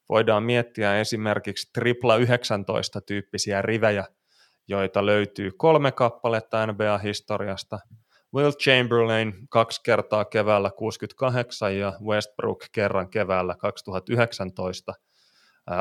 voidaan 0.09 0.43
miettiä 0.43 0.99
esimerkiksi 0.99 1.69
tripla 1.73 2.15
19 2.15 3.01
tyyppisiä 3.01 3.61
rivejä, 3.61 4.05
joita 4.67 5.05
löytyy 5.05 5.51
kolme 5.57 5.91
kappaletta 5.91 6.67
NBA-historiasta. 6.67 7.79
Will 8.35 8.51
Chamberlain 8.51 9.33
kaksi 9.49 9.81
kertaa 9.83 10.25
keväällä 10.25 10.71
68 10.71 11.77
ja 11.77 11.93
Westbrook 12.03 12.65
kerran 12.71 13.09
keväällä 13.09 13.55
2019 13.55 14.93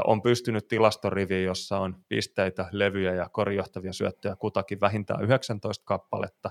on 0.05 0.22
pystynyt 0.22 0.68
tilastoriviin, 0.68 1.45
jossa 1.45 1.78
on 1.78 1.97
pisteitä, 2.09 2.66
levyjä 2.72 3.14
ja 3.14 3.28
korjohtavia 3.28 3.93
syöttöjä 3.93 4.36
kutakin 4.36 4.80
vähintään 4.80 5.24
19 5.24 5.84
kappaletta. 5.84 6.51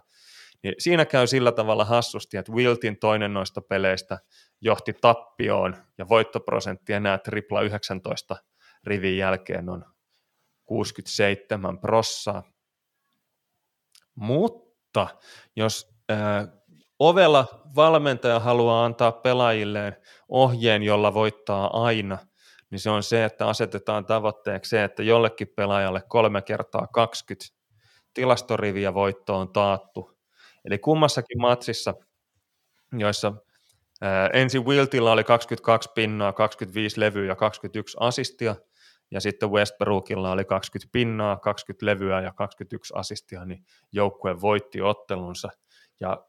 Niin 0.64 0.76
siinä 0.78 1.06
käy 1.06 1.28
sillä 1.28 1.52
tavalla 1.52 1.86
hassusti, 1.86 2.38
että 2.38 2.52
Wiltin 2.52 2.98
toinen 2.98 3.34
noista 3.34 3.62
peleistä 3.62 4.20
johti 4.62 4.94
tappioon 4.94 5.76
ja 5.98 6.10
voittoprosentti 6.10 6.94
enää 6.94 7.18
tripla 7.18 7.62
19 7.62 8.36
rivin 8.84 9.18
jälkeen 9.18 9.70
on 9.70 9.86
67 10.66 11.80
prossaa. 11.80 12.44
Mutta 14.16 15.08
jos 15.56 15.96
äh, 16.12 16.48
ovella 17.00 17.62
valmentaja 17.76 18.40
haluaa 18.40 18.86
antaa 18.86 19.12
pelaajilleen 19.12 19.96
ohjeen, 20.30 20.84
jolla 20.84 21.14
voittaa 21.14 21.84
aina, 21.84 22.18
niin 22.70 22.80
se 22.80 22.90
on 22.90 23.04
se, 23.04 23.26
että 23.26 23.48
asetetaan 23.48 24.06
tavoitteeksi 24.06 24.70
se, 24.70 24.84
että 24.84 25.04
jollekin 25.04 25.48
pelaajalle 25.56 26.02
kolme 26.08 26.42
kertaa 26.42 26.88
20 26.88 27.46
tilastoriviä 28.14 28.94
voitto 28.94 29.38
on 29.38 29.54
taattu. 29.54 30.18
Eli 30.66 30.78
kummassakin 30.78 31.42
matsissa, 31.42 31.94
joissa 32.94 33.34
ää, 34.02 34.28
ensin 34.28 34.66
Wiltillä 34.66 35.12
oli 35.12 35.24
22 35.24 35.90
pinnaa, 35.96 36.34
25 36.34 37.00
levyä 37.00 37.26
ja 37.26 37.36
21 37.36 37.98
asistia, 38.00 38.56
ja 39.12 39.22
sitten 39.22 39.52
Westbrookilla 39.52 40.32
oli 40.32 40.46
20 40.46 40.92
pinnaa, 40.92 41.38
20 41.38 41.86
levyä 41.86 42.22
ja 42.22 42.34
21 42.34 42.94
asistia, 42.96 43.46
niin 43.46 43.66
joukkue 43.92 44.42
voitti 44.42 44.82
ottelunsa. 44.82 45.50
Ja 46.00 46.26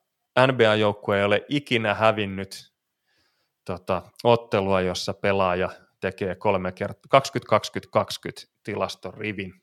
NBA-joukkue 0.47 1.19
ei 1.19 1.25
ole 1.25 1.45
ikinä 1.49 1.95
hävinnyt 1.95 2.73
tota, 3.65 4.03
ottelua, 4.25 4.81
jossa 4.81 5.15
pelaaja 5.15 5.71
tekee 6.01 6.35
kolme 6.35 6.73
kertaa 6.73 7.21
20-20-20 8.45 8.49
tilastorivin. 8.63 9.55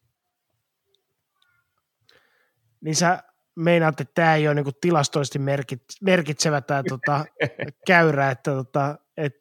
Niin 2.82 2.96
sä 2.96 3.24
meinaat, 3.56 4.02
että 4.02 4.14
tämä 4.14 4.36
ei 4.36 4.48
ole 4.48 4.56
niinku 4.56 4.72
tilastoisesti 4.82 5.40
merkitsevä 6.02 6.62
tämä 6.62 6.84
tota, 6.90 7.26
käyrä, 7.88 8.32
että 8.32 8.52
tota, 8.52 8.98
et 9.18 9.34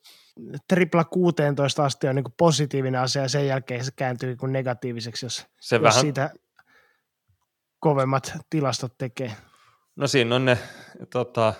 tripla 0.68 1.04
16 1.04 1.84
asti 1.84 2.08
on 2.08 2.14
niinku 2.14 2.34
positiivinen 2.36 3.00
asia 3.00 3.22
ja 3.22 3.28
sen 3.28 3.46
jälkeen 3.46 3.84
se 3.84 3.90
kääntyy 3.96 4.28
niinku 4.28 4.46
negatiiviseksi, 4.46 5.26
jos, 5.26 5.46
se 5.60 5.76
jos 5.76 5.82
vähän... 5.82 6.00
siitä 6.00 6.30
kovemmat 7.80 8.32
tilastot 8.50 8.98
tekee. 8.98 9.36
No 9.96 10.06
siinä 10.06 10.34
on 10.34 10.44
ne 10.44 10.58
tota, 11.10 11.54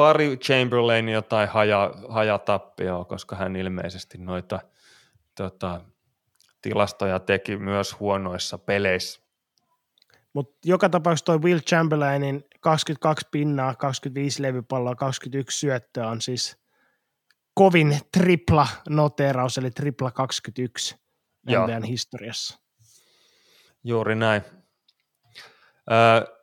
pari 0.00 0.36
Chamberlainia 0.36 1.22
tai 1.22 1.46
haja, 1.46 1.94
hajatappioa, 2.08 3.04
koska 3.04 3.36
hän 3.36 3.56
ilmeisesti 3.56 4.18
noita 4.18 4.60
tota, 5.34 5.80
tilastoja 6.62 7.18
teki 7.18 7.56
myös 7.56 8.00
huonoissa 8.00 8.58
peleissä. 8.58 9.20
Mutta 10.32 10.58
joka 10.64 10.88
tapauksessa 10.88 11.24
toi 11.24 11.38
Will 11.38 11.58
Chamberlainin 11.58 12.44
22 12.60 13.28
pinnaa, 13.30 13.74
25 13.74 14.42
levypalloa, 14.42 14.94
21 14.94 15.58
syöttöä 15.58 16.08
on 16.08 16.20
siis 16.20 16.56
kovin 17.54 17.98
tripla 18.12 18.68
noteraus, 18.88 19.58
eli 19.58 19.70
tripla 19.70 20.10
21 20.10 20.96
NBAn 21.46 21.82
historiassa. 21.82 22.60
Juuri 23.84 24.14
näin. 24.14 24.42
Öö, 25.90 26.39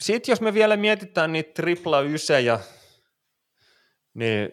sitten 0.00 0.32
jos 0.32 0.40
me 0.40 0.54
vielä 0.54 0.76
mietitään 0.76 1.32
niitä 1.32 1.52
tripla 1.54 2.00
ysejä, 2.00 2.60
niin 4.14 4.52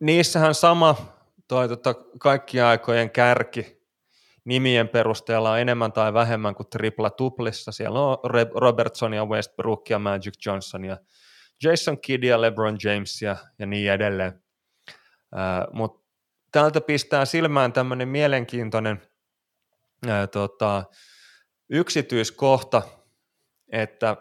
niissähän 0.00 0.54
sama 0.54 1.16
toi 1.48 1.68
tota, 1.68 1.94
kaikkien 2.18 2.64
aikojen 2.64 3.10
kärki 3.10 3.76
nimien 4.46 4.88
perusteella 4.88 5.50
on 5.50 5.58
enemmän 5.58 5.92
tai 5.92 6.14
vähemmän 6.14 6.54
kuin 6.54 6.66
tripla 6.70 7.10
tuplissa. 7.10 7.72
Siellä 7.72 8.00
on 8.00 8.18
Robertson 8.54 9.14
ja 9.14 9.24
Westbrook 9.24 9.90
ja 9.90 9.98
Magic 9.98 10.46
Johnson 10.46 10.84
ja 10.84 10.96
Jason 11.62 12.00
Kidd 12.00 12.24
ja 12.24 12.40
LeBron 12.40 12.78
James 12.84 13.22
ja, 13.22 13.36
niin 13.66 13.92
edelleen. 13.92 14.42
Äh, 15.36 15.66
Mutta 15.72 16.06
täältä 16.52 16.80
pistää 16.80 17.24
silmään 17.24 17.72
tämmöinen 17.72 18.08
mielenkiintoinen 18.08 19.02
ää, 20.08 20.26
tota, 20.26 20.84
yksityiskohta, 21.70 22.82
että 23.68 24.16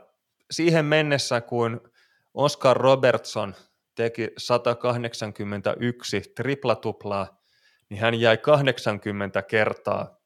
siihen 0.52 0.86
mennessä, 0.86 1.41
kun 1.41 1.91
Oscar 2.34 2.78
Robertson 2.78 3.56
teki 3.96 4.28
181 4.38 6.22
triplatuplaa, 6.36 7.41
niin 7.89 8.02
hän 8.02 8.20
jäi 8.20 8.38
80 8.38 9.41
kertaa 9.41 10.18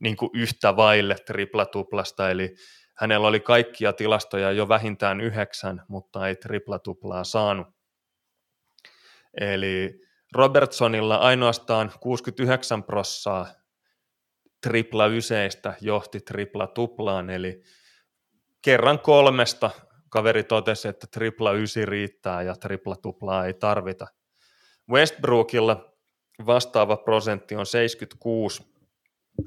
niin 0.00 0.16
kuin 0.16 0.30
yhtä 0.34 0.76
vaille 0.76 1.16
triplatuplasta, 1.26 2.30
eli 2.30 2.54
hänellä 2.94 3.26
oli 3.26 3.40
kaikkia 3.40 3.92
tilastoja 3.92 4.52
jo 4.52 4.68
vähintään 4.68 5.20
yhdeksän, 5.20 5.82
mutta 5.88 6.28
ei 6.28 6.36
triplatuplaa 6.36 7.24
saanut. 7.24 7.66
Eli 9.40 10.00
Robertsonilla 10.32 11.16
ainoastaan 11.16 11.92
69 12.00 12.82
prossaa 12.82 13.46
tripla 14.62 15.06
yseistä 15.06 15.74
johti 15.80 16.20
tripla 16.20 16.66
tuplaan, 16.66 17.30
eli 17.30 17.62
kerran 18.66 18.98
kolmesta 18.98 19.70
kaveri 20.10 20.44
totesi, 20.44 20.88
että 20.88 21.06
tripla 21.12 21.52
ysi 21.52 21.86
riittää 21.86 22.42
ja 22.42 22.54
tripla 22.54 22.96
tuplaa 22.96 23.46
ei 23.46 23.54
tarvita. 23.54 24.06
Westbrookilla 24.90 25.96
vastaava 26.46 26.96
prosentti 26.96 27.56
on 27.56 27.66
76, 27.66 28.62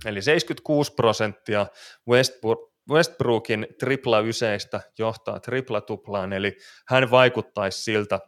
eli 0.05 0.21
76 0.21 0.93
prosenttia 0.93 1.67
Westbrook, 2.09 2.73
Westbrookin 2.89 3.67
tripla 3.79 4.19
yseistä 4.19 4.81
johtaa 4.99 5.39
tripla 5.39 5.81
tuplaan, 5.81 6.33
eli 6.33 6.57
hän 6.87 7.11
vaikuttaisi 7.11 7.83
siltä, 7.83 8.19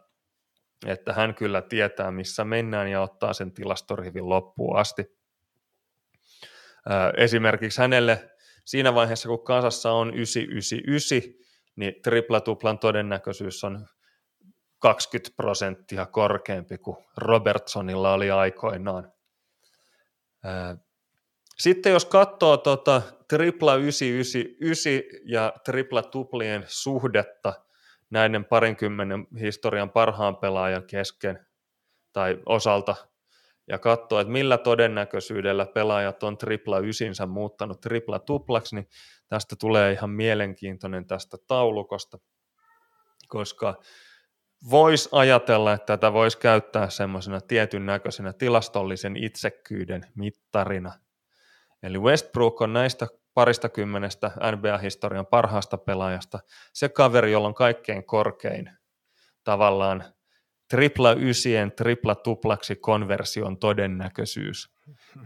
että 0.86 1.12
hän 1.12 1.34
kyllä 1.34 1.62
tietää, 1.62 2.10
missä 2.10 2.44
mennään 2.44 2.90
ja 2.90 3.00
ottaa 3.00 3.32
sen 3.32 3.52
tilastorivin 3.52 4.28
loppuun 4.28 4.76
asti. 4.76 5.06
Esimerkiksi 7.16 7.80
hänelle 7.80 8.31
siinä 8.64 8.94
vaiheessa, 8.94 9.28
kun 9.28 9.44
kasassa 9.44 9.92
on 9.92 10.14
999, 10.14 11.42
niin 11.76 11.94
triplatuplan 12.02 12.78
todennäköisyys 12.78 13.64
on 13.64 13.86
20 14.78 15.36
prosenttia 15.36 16.06
korkeampi 16.06 16.78
kuin 16.78 16.96
Robertsonilla 17.16 18.12
oli 18.12 18.30
aikoinaan. 18.30 19.12
Sitten 21.58 21.92
jos 21.92 22.04
katsoo 22.04 22.56
tuota 22.56 23.02
tripla 23.28 23.74
999 23.74 24.92
ja 25.24 25.52
tripla 25.64 26.02
tuplien 26.02 26.64
suhdetta 26.66 27.52
näiden 28.10 28.44
parinkymmenen 28.44 29.26
historian 29.40 29.90
parhaan 29.90 30.36
pelaajan 30.36 30.86
kesken 30.86 31.46
tai 32.12 32.38
osalta 32.46 32.94
ja 33.68 33.78
katsoo, 33.78 34.20
että 34.20 34.32
millä 34.32 34.58
todennäköisyydellä 34.58 35.66
pelaajat 35.66 36.22
on 36.22 36.38
tripla 36.38 36.78
ysinsä 36.78 37.26
muuttanut 37.26 37.80
tripla 37.80 38.18
tuplaksi, 38.18 38.74
niin 38.74 38.88
tästä 39.28 39.56
tulee 39.60 39.92
ihan 39.92 40.10
mielenkiintoinen 40.10 41.06
tästä 41.06 41.36
taulukosta, 41.46 42.18
koska 43.28 43.74
voisi 44.70 45.08
ajatella, 45.12 45.72
että 45.72 45.86
tätä 45.86 46.12
voisi 46.12 46.38
käyttää 46.38 46.90
semmoisena 46.90 47.40
tietyn 47.40 47.86
näköisenä 47.86 48.32
tilastollisen 48.32 49.16
itsekkyyden 49.16 50.06
mittarina. 50.16 50.92
Eli 51.82 51.98
Westbrook 51.98 52.60
on 52.60 52.72
näistä 52.72 53.06
parista 53.34 53.68
kymmenestä 53.68 54.30
NBA-historian 54.56 55.26
parhaasta 55.26 55.78
pelaajasta 55.78 56.38
se 56.72 56.88
kaveri, 56.88 57.32
jolla 57.32 57.48
on 57.48 57.54
kaikkein 57.54 58.04
korkein 58.04 58.70
tavallaan 59.44 60.04
tripla 60.72 61.12
ysien 61.12 61.72
tripla 61.72 62.14
tuplaksi 62.14 62.76
konversion 62.76 63.58
todennäköisyys. 63.58 64.70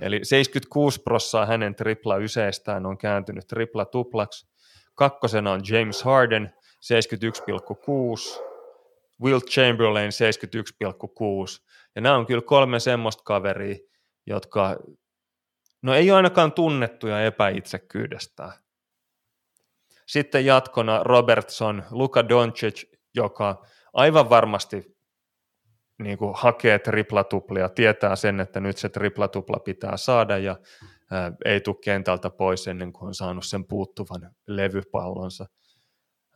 Eli 0.01 0.21
76 0.23 1.03
prossaa 1.03 1.47
hänen 1.47 1.75
tripla 1.75 2.17
yseestään 2.17 2.87
on 2.87 2.99
kääntynyt 2.99 3.47
tripla 3.47 3.85
tuplaksi. 3.85 4.49
Kakkosena 4.95 5.53
on 5.53 5.61
James 5.71 6.03
Harden 6.03 6.53
71,6, 6.63 8.43
Will 9.23 9.41
Chamberlain 9.41 10.11
71,6. 10.11 11.67
Ja 11.95 12.01
nämä 12.01 12.17
on 12.17 12.27
kyllä 12.27 12.43
kolme 12.43 12.81
semmoista 12.81 13.23
kaveria, 13.23 13.77
jotka 14.27 14.77
no 15.83 15.95
ei 15.95 16.11
ole 16.11 16.17
ainakaan 16.17 16.53
tunnettuja 16.53 17.25
epäitsekkyydestään. 17.25 18.53
Sitten 20.07 20.45
jatkona 20.45 21.03
Robertson, 21.03 21.85
Luka 21.91 22.29
Doncic, 22.29 22.85
joka 23.15 23.67
aivan 23.93 24.31
varmasti 24.31 24.96
niin 25.99 26.19
kuin 26.19 26.33
hakee 26.37 26.79
triplatuplia, 26.79 27.69
tietää 27.69 28.17
sen, 28.17 28.41
että 28.41 28.61
nyt 28.61 28.77
se 28.77 28.89
triplatupla 28.89 29.59
pitää 29.65 29.97
saada 29.97 30.39
ja 30.39 30.57
ää, 31.11 31.33
ei 31.45 31.61
tule 31.61 31.77
kentältä 31.85 32.31
pois 32.31 32.69
ennen 32.69 32.93
kuin 32.93 33.07
on 33.07 33.15
saanut 33.15 33.47
sen 33.47 33.65
puuttuvan 33.65 34.31
levypallonsa. 34.47 35.47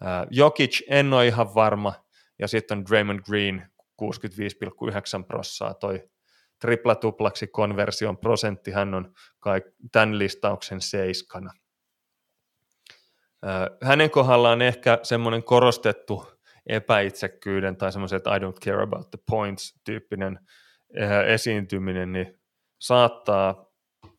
Ää, 0.00 0.26
Jokic 0.30 0.82
en 0.88 1.12
ole 1.12 1.26
ihan 1.26 1.54
varma, 1.54 1.94
ja 2.38 2.48
sitten 2.48 2.78
on 2.78 2.84
Draymond 2.86 3.20
Green 3.20 3.70
65,9 4.02 5.24
prossaa 5.26 5.74
toi 5.74 6.10
tripla-tuplaksi 6.60 7.46
konversion 7.46 8.18
prosentti, 8.18 8.70
hän 8.70 8.94
on 8.94 9.12
kai 9.38 9.62
tämän 9.92 10.18
listauksen 10.18 10.80
seiskana. 10.80 11.52
Hänen 13.82 14.10
kohdallaan 14.10 14.62
ehkä 14.62 14.98
semmoinen 15.02 15.42
korostettu 15.42 16.39
epäitsekkyyden 16.66 17.76
tai 17.76 17.92
semmoisen, 17.92 18.16
että 18.16 18.36
I 18.36 18.38
don't 18.38 18.64
care 18.64 18.82
about 18.82 19.10
the 19.10 19.18
points 19.30 19.80
tyyppinen 19.84 20.38
esiintyminen, 21.26 22.12
niin 22.12 22.40
saattaa 22.78 23.66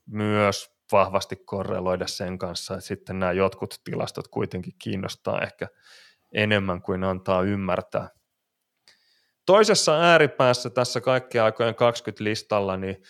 myös 0.05 0.71
vahvasti 0.91 1.35
korreloida 1.35 2.07
sen 2.07 2.37
kanssa, 2.37 2.73
että 2.73 2.85
sitten 2.85 3.19
nämä 3.19 3.31
jotkut 3.31 3.75
tilastot 3.83 4.27
kuitenkin 4.27 4.73
kiinnostaa 4.79 5.41
ehkä 5.41 5.67
enemmän 6.33 6.81
kuin 6.81 7.03
antaa 7.03 7.41
ymmärtää. 7.41 8.09
Toisessa 9.45 10.01
ääripäässä 10.01 10.69
tässä 10.69 11.01
kaikkien 11.01 11.43
aikojen 11.43 11.75
20-listalla, 11.75 12.77
niin 12.77 13.01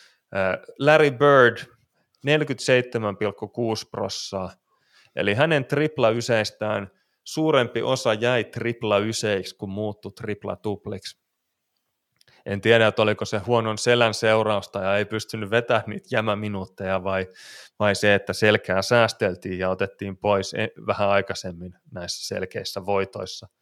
Larry 0.80 1.12
Bird 1.12 1.58
47,6 1.58 1.66
prossaa, 3.92 4.52
eli 5.16 5.34
hänen 5.34 5.66
tripla 5.66 6.10
yseistään 6.10 6.92
suurempi 7.32 7.82
osa 7.82 8.14
jäi 8.14 8.44
tripla 8.44 8.98
yseiksi, 8.98 9.56
kun 9.56 9.70
muuttui 9.70 10.12
tripla 10.12 10.56
tupliksi. 10.56 11.22
En 12.46 12.62
tiedä, 12.62 12.88
että 12.88 13.02
oliko 13.02 13.26
se 13.26 13.38
huonon 13.38 13.78
selän 13.78 14.14
seurausta 14.14 14.80
ja 14.80 14.98
ei 14.98 15.06
pystynyt 15.06 15.50
vetämään 15.50 15.84
niitä 15.88 16.08
jämäminuutteja 16.12 17.04
vai, 17.04 17.28
vai 17.80 17.96
se, 17.96 18.16
että 18.16 18.34
selkää 18.34 18.82
säästeltiin 18.82 19.60
ja 19.60 19.70
otettiin 19.70 20.18
pois 20.18 20.54
e, 20.54 20.68
vähän 20.88 21.10
aikaisemmin 21.10 21.74
näissä 21.92 22.28
selkeissä 22.28 22.86
voitoissa– 22.86 23.48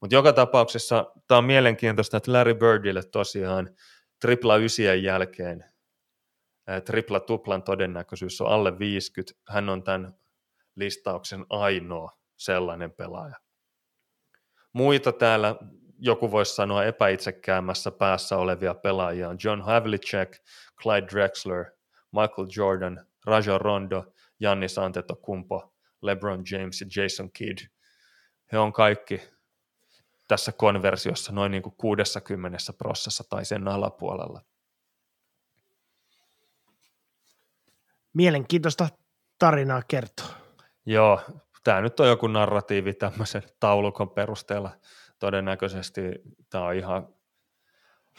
mutta 0.00 0.14
joka 0.14 0.32
tapauksessa 0.32 1.12
tämä 1.28 1.38
on 1.38 1.44
mielenkiintoista, 1.44 2.16
että 2.16 2.32
Larry 2.32 2.54
Birdille 2.54 3.02
tosiaan 3.02 3.76
tripla 4.20 4.56
ysien 4.56 5.02
jälkeen 5.02 5.64
tripla 6.84 7.20
tuplan 7.20 7.62
todennäköisyys 7.62 8.40
on 8.40 8.48
alle 8.48 8.78
50. 8.78 9.40
Hän 9.48 9.68
on 9.68 9.82
tämän 9.82 10.14
listauksen 10.74 11.46
ainoa 11.50 12.18
sellainen 12.36 12.92
pelaaja. 12.92 13.36
Muita 14.72 15.12
täällä 15.12 15.56
joku 15.98 16.30
voisi 16.30 16.54
sanoa 16.54 16.84
epäitsekkäämässä 16.84 17.90
päässä 17.90 18.36
olevia 18.36 18.74
pelaajia 18.74 19.28
on 19.28 19.38
John 19.44 19.62
Havlicek, 19.62 20.38
Clyde 20.82 21.06
Drexler, 21.06 21.64
Michael 22.12 22.48
Jordan, 22.56 23.06
Raja 23.26 23.58
Rondo, 23.58 24.12
Jannis 24.40 24.78
Antetokounmpo, 24.78 25.74
LeBron 26.02 26.44
James 26.50 26.80
ja 26.80 27.02
Jason 27.02 27.32
Kidd. 27.32 27.58
He 28.52 28.58
on 28.58 28.72
kaikki 28.72 29.22
tässä 30.28 30.52
konversiossa 30.52 31.32
noin 31.32 31.50
niin 31.52 31.62
kuin 31.62 31.74
60 31.76 32.58
prosessa 32.78 33.24
tai 33.30 33.44
sen 33.44 33.68
alapuolella. 33.68 34.42
Mielenkiintoista 38.12 38.88
tarinaa 39.38 39.82
kertoa. 39.88 40.26
Joo, 40.86 41.20
tämä 41.66 41.80
nyt 41.80 42.00
on 42.00 42.08
joku 42.08 42.26
narratiivi 42.26 42.94
tämmöisen 42.94 43.42
taulukon 43.60 44.10
perusteella. 44.10 44.70
Todennäköisesti 45.18 46.02
tämä 46.50 46.64
on 46.64 46.74
ihan 46.74 47.08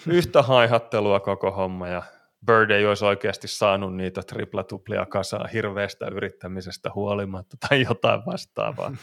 yhtä 0.07 0.41
haihattelua 0.41 1.19
koko 1.19 1.51
homma 1.51 1.87
ja 1.87 2.03
Bird 2.45 2.71
ei 2.71 2.85
olisi 2.85 3.05
oikeasti 3.05 3.47
saanut 3.47 3.95
niitä 3.95 4.21
triplatuplia 4.23 5.05
kasaan 5.05 5.49
hirveästä 5.49 6.07
yrittämisestä 6.07 6.91
huolimatta 6.95 7.57
tai 7.69 7.81
jotain 7.81 8.25
vastaavaa. 8.25 8.95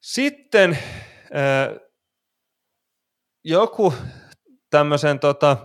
Sitten 0.00 0.70
äh, 0.70 1.80
joku 3.44 3.94
tämmöisen 4.70 5.20
tota, 5.20 5.56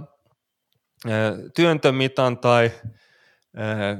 äh, 1.05 1.11
työntömitan 1.55 2.37
tai 2.37 2.71
äh, 3.57 3.97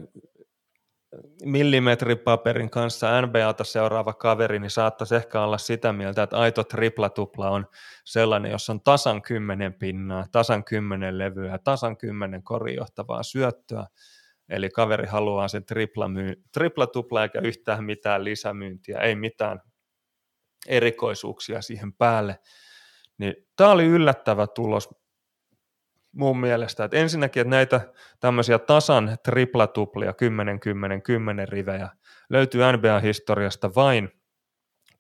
millimetripaperin 1.46 2.70
kanssa 2.70 3.22
NBAta 3.22 3.64
seuraava 3.64 4.14
kaveri, 4.14 4.60
niin 4.60 4.70
saattaisi 4.72 5.16
ehkä 5.16 5.42
olla 5.42 5.58
sitä 5.58 5.94
mieltä, 5.94 6.24
että 6.24 6.38
aito 6.38 6.64
triplatupla 6.64 7.50
on 7.50 7.68
sellainen, 8.06 8.52
jossa 8.52 8.74
on 8.74 8.82
tasan 8.82 9.22
kymmenen 9.22 9.74
pinnaa, 9.74 10.26
tasan 10.32 10.64
kymmenen 10.64 11.18
levyä, 11.18 11.58
tasan 11.58 11.98
kymmenen 11.98 12.44
korijohtavaa 12.44 13.24
syöttöä, 13.24 13.86
Eli 14.50 14.70
kaveri 14.70 15.08
haluaa 15.08 15.48
sen 15.48 15.66
tripla, 15.66 16.08
myy- 16.08 16.44
tripla 16.54 16.88
tupla 16.88 17.24
eikä 17.24 17.40
yhtään 17.40 17.84
mitään 17.84 18.24
lisämyyntiä, 18.24 19.00
ei 19.00 19.16
mitään 19.16 19.62
erikoisuuksia 20.68 21.62
siihen 21.62 21.94
päälle. 21.94 22.40
Niin 23.18 23.36
tämä 23.56 23.72
oli 23.72 23.86
yllättävä 23.86 24.48
tulos 24.48 24.90
mun 26.16 26.40
mielestä, 26.40 26.84
että 26.84 26.98
ensinnäkin, 26.98 27.42
että 27.42 27.50
näitä 27.50 27.82
tämmöisiä 28.20 28.60
tasan 28.60 29.18
triplatuplia, 29.24 30.14
10, 30.14 30.60
10, 30.60 31.02
10 31.02 31.48
rivejä, 31.48 31.90
löytyy 32.30 32.62
NBA-historiasta 32.72 33.76
vain 33.76 34.10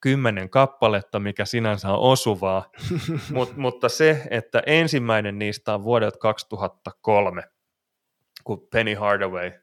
kymmenen 0.01 0.49
kappaletta, 0.49 1.19
mikä 1.19 1.45
sinänsä 1.45 1.91
on 1.91 1.99
osuvaa, 1.99 2.71
Mut, 3.33 3.57
mutta 3.57 3.89
se, 3.89 4.27
että 4.29 4.63
ensimmäinen 4.65 5.39
niistä 5.39 5.73
on 5.73 5.83
vuodelta 5.83 6.19
2003, 6.19 7.43
kun 8.43 8.67
Penny 8.71 8.93
Hardaway 8.93 9.47
äh, 9.47 9.53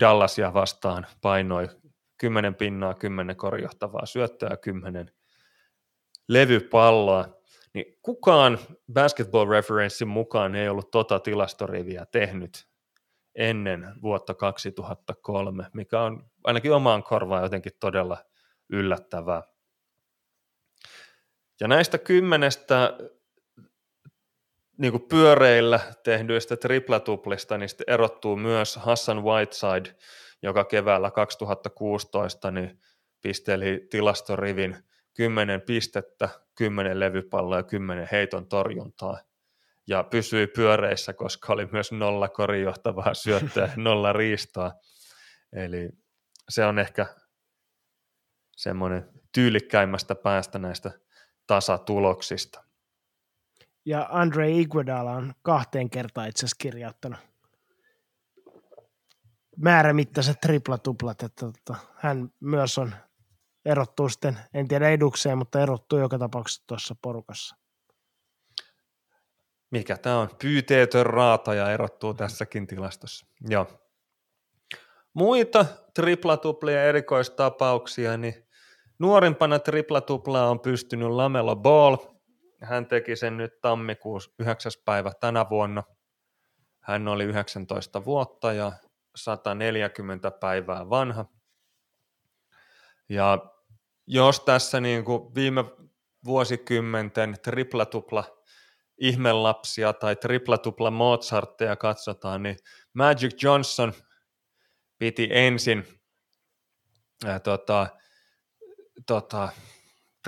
Dallasia 0.00 0.54
vastaan 0.54 1.06
painoi 1.22 1.68
10 2.18 2.54
pinnaa, 2.54 2.94
10 2.94 3.36
korjohtavaa 3.36 4.06
syöttöä, 4.06 4.56
10 4.56 5.10
levypalloa, 6.28 7.43
niin 7.74 7.98
kukaan 8.02 8.58
Basketball 8.92 9.50
Referencein 9.50 10.08
mukaan 10.08 10.54
ei 10.54 10.68
ollut 10.68 10.90
tota 10.90 11.20
tilastoriviä 11.20 12.06
tehnyt 12.06 12.66
ennen 13.34 13.94
vuotta 14.02 14.34
2003, 14.34 15.66
mikä 15.74 16.00
on 16.00 16.30
ainakin 16.44 16.72
omaan 16.72 17.02
korvaan 17.02 17.42
jotenkin 17.42 17.72
todella 17.80 18.24
yllättävää. 18.70 19.42
Ja 21.60 21.68
näistä 21.68 21.98
kymmenestä 21.98 22.98
niin 24.78 24.92
kuin 24.92 25.08
pyöreillä 25.08 25.80
tehdyistä 26.04 26.56
triplatuplista, 26.56 27.58
niin 27.58 27.68
erottuu 27.86 28.36
myös 28.36 28.76
Hassan 28.76 29.24
Whiteside, 29.24 29.96
joka 30.42 30.64
keväällä 30.64 31.10
2016 31.10 32.50
niin 32.50 32.80
pisteli 33.20 33.86
tilastorivin 33.90 34.76
10 35.14 35.60
pistettä, 35.60 36.28
10 36.54 37.00
levypalloa 37.00 37.58
ja 37.58 37.62
10 37.62 38.08
heiton 38.12 38.48
torjuntaa. 38.48 39.20
Ja 39.86 40.04
pysyi 40.04 40.46
pyöreissä, 40.46 41.12
koska 41.12 41.52
oli 41.52 41.68
myös 41.72 41.92
nolla 41.92 42.28
korijohtavaa 42.28 43.14
syöttöä, 43.14 43.72
nolla 43.76 44.12
riistoa. 44.12 44.72
Eli 45.52 45.88
se 46.48 46.64
on 46.64 46.78
ehkä 46.78 47.06
semmoinen 48.56 49.08
tyylikkäimmästä 49.32 50.14
päästä 50.14 50.58
näistä 50.58 50.90
tasatuloksista. 51.46 52.64
Ja 53.84 54.08
Andre 54.10 54.50
Iguodala 54.50 55.12
on 55.12 55.34
kahteen 55.42 55.90
kertaan 55.90 56.28
itse 56.28 56.46
asiassa 56.46 56.62
kirjoittanut 56.62 57.18
määrämittaiset 59.56 60.40
triplatuplat, 60.40 61.22
että 61.22 61.46
että 61.46 61.74
hän 61.96 62.28
myös 62.40 62.78
on 62.78 62.94
erottuu 63.64 64.08
sitten, 64.08 64.38
en 64.54 64.68
tiedä 64.68 64.88
edukseen, 64.88 65.38
mutta 65.38 65.60
erottuu 65.60 65.98
joka 65.98 66.18
tapauksessa 66.18 66.64
tuossa 66.66 66.96
porukassa. 67.02 67.56
Mikä 69.70 69.96
tämä 69.96 70.18
on? 70.18 70.28
Pyyteetön 70.42 71.06
raata 71.06 71.54
ja 71.54 71.70
erottuu 71.70 72.14
tässäkin 72.14 72.66
tilastossa. 72.66 73.26
Joo. 73.48 73.66
Muita 75.14 75.66
triplatuplia 75.94 76.84
erikoistapauksia, 76.84 78.16
niin 78.16 78.48
nuorimpana 78.98 79.58
triplatuplaa 79.58 80.50
on 80.50 80.60
pystynyt 80.60 81.08
Lamelo 81.08 81.56
Ball. 81.56 81.96
Hän 82.62 82.86
teki 82.86 83.16
sen 83.16 83.36
nyt 83.36 83.60
tammikuussa 83.60 84.30
9. 84.38 84.72
päivä 84.84 85.12
tänä 85.20 85.46
vuonna. 85.50 85.82
Hän 86.80 87.08
oli 87.08 87.24
19 87.24 88.04
vuotta 88.04 88.52
ja 88.52 88.72
140 89.16 90.30
päivää 90.30 90.90
vanha. 90.90 91.24
Ja 93.08 93.53
jos 94.06 94.40
tässä 94.40 94.80
niin 94.80 95.04
kuin 95.04 95.34
viime 95.34 95.64
vuosikymmenten 96.24 97.36
triplatupla 97.42 98.24
ihmelapsia 98.98 99.92
tai 99.92 100.16
triplatupla 100.16 100.90
Mozartteja 100.90 101.76
katsotaan, 101.76 102.42
niin 102.42 102.56
Magic 102.92 103.42
Johnson 103.42 103.92
piti 104.98 105.28
ensin 105.30 105.84
ää, 107.26 107.40
tota, 107.40 107.86
tota, 109.06 109.48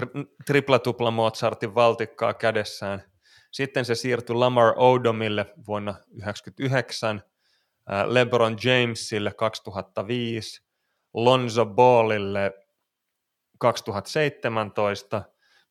tri- 0.00 0.34
triplatupla 0.46 1.10
Mozartin 1.10 1.74
valtikkaa 1.74 2.34
kädessään. 2.34 3.02
Sitten 3.52 3.84
se 3.84 3.94
siirtyi 3.94 4.36
Lamar 4.36 4.74
Odomille 4.76 5.54
vuonna 5.66 5.92
1999, 5.92 7.22
LeBron 8.06 8.56
Jamesille 8.64 9.34
2005, 9.34 10.62
Lonzo 11.14 11.66
Ballille 11.66 12.65
2017, 13.58 15.22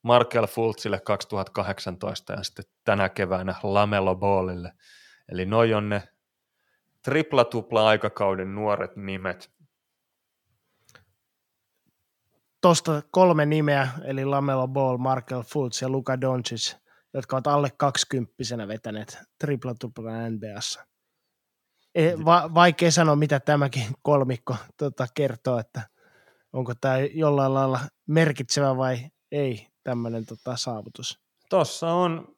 Markel 0.02 0.46
Fultzille 0.46 1.00
2018 1.00 2.32
ja 2.32 2.42
sitten 2.42 2.64
tänä 2.84 3.08
keväänä 3.08 3.54
Lamelo 3.62 4.16
Ballille. 4.16 4.72
Eli 5.28 5.46
noi 5.46 5.74
on 5.74 5.88
ne 5.88 6.02
tripla-tupla 7.02 7.88
aikakauden 7.88 8.54
nuoret 8.54 8.96
nimet. 8.96 9.50
Tuosta 12.60 13.02
kolme 13.10 13.46
nimeä, 13.46 13.88
eli 14.04 14.24
Lamelo 14.24 14.68
Ball, 14.68 14.96
Markel 14.96 15.42
Fultz 15.42 15.82
ja 15.82 15.88
Luka 15.88 16.20
Doncic, 16.20 16.74
jotka 17.14 17.36
ovat 17.36 17.46
alle 17.46 17.70
kaksikymppisenä 17.76 18.68
vetäneet 18.68 19.18
tripla-tupla 19.38 20.10
NBAssa. 20.30 20.86
E, 21.94 22.12
va- 22.24 22.54
vaikea 22.54 22.90
sanoa, 22.90 23.16
mitä 23.16 23.40
tämäkin 23.40 23.86
kolmikko 24.02 24.56
tota, 24.76 25.06
kertoo, 25.14 25.58
että– 25.58 25.82
onko 26.52 26.72
tämä 26.80 26.98
jollain 26.98 27.54
lailla 27.54 27.80
merkitsevä 28.06 28.76
vai 28.76 28.98
ei 29.32 29.66
tämmöinen 29.82 30.26
tota, 30.26 30.56
saavutus? 30.56 31.20
Tuossa 31.50 31.92
on 31.92 32.36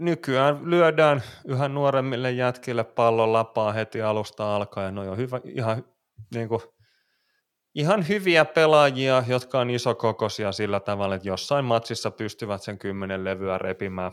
nykyään 0.00 0.70
lyödään 0.70 1.22
yhä 1.44 1.68
nuoremmille 1.68 2.30
jätkille 2.30 2.84
pallon 2.84 3.32
lapaa 3.32 3.72
heti 3.72 4.02
alusta 4.02 4.56
alkaen. 4.56 4.94
Ne 4.94 5.00
on 5.00 5.16
hyvä, 5.16 5.40
ihan, 5.44 5.84
niin 6.34 6.48
kuin, 6.48 6.60
ihan 7.74 8.08
hyviä 8.08 8.44
pelaajia, 8.44 9.24
jotka 9.26 9.60
on 9.60 9.70
isokokoisia 9.70 10.52
sillä 10.52 10.80
tavalla, 10.80 11.14
että 11.14 11.28
jossain 11.28 11.64
matsissa 11.64 12.10
pystyvät 12.10 12.62
sen 12.62 12.78
kymmenen 12.78 13.24
levyä 13.24 13.58
repimään. 13.58 14.12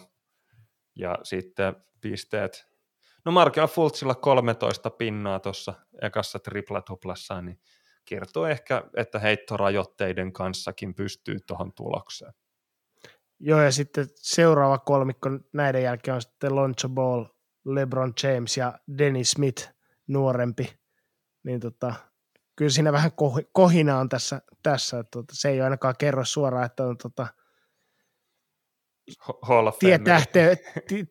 Ja 0.96 1.18
sitten 1.24 1.76
pisteet. 2.02 2.68
No 3.26 3.32
Markel 3.32 3.68
Fultzilla 3.68 4.16
13 4.16 4.90
pinnaa 4.90 5.40
tuossa 5.40 5.74
ekassa 6.02 6.40
triplatuplassaan, 6.40 7.46
niin 7.46 7.60
kertoo 8.10 8.48
ehkä, 8.48 8.84
että 8.96 9.20
heittorajoitteiden 9.20 10.34
kanssakin 10.34 10.94
pystyy 10.96 11.40
tuohon 11.48 11.74
tulokseen. 11.74 12.34
Joo, 13.40 13.62
ja 13.62 13.72
sitten 13.72 14.08
seuraava 14.16 14.78
kolmikko 14.78 15.30
näiden 15.54 15.84
jälkeen 15.84 16.16
on 16.16 16.22
sitten 16.22 16.56
Lonzo 16.56 16.90
Ball, 16.90 17.26
LeBron 17.66 18.14
James 18.24 18.58
ja 18.58 18.80
Dennis 18.98 19.32
Smith, 19.32 19.70
nuorempi. 20.08 20.80
Niin 21.44 21.60
tota, 21.60 21.94
kyllä 22.56 22.72
siinä 22.72 22.92
vähän 22.92 23.12
kohina 23.52 24.00
on 24.00 24.10
tässä, 24.10 24.42
tässä 24.64 25.00
että 25.00 25.12
tota, 25.12 25.34
se 25.36 25.50
ei 25.50 25.62
ainakaan 25.62 25.96
kerro 26.00 26.26
suoraan, 26.26 26.66
että 26.66 26.84
on 26.84 26.98
tota, 26.98 27.28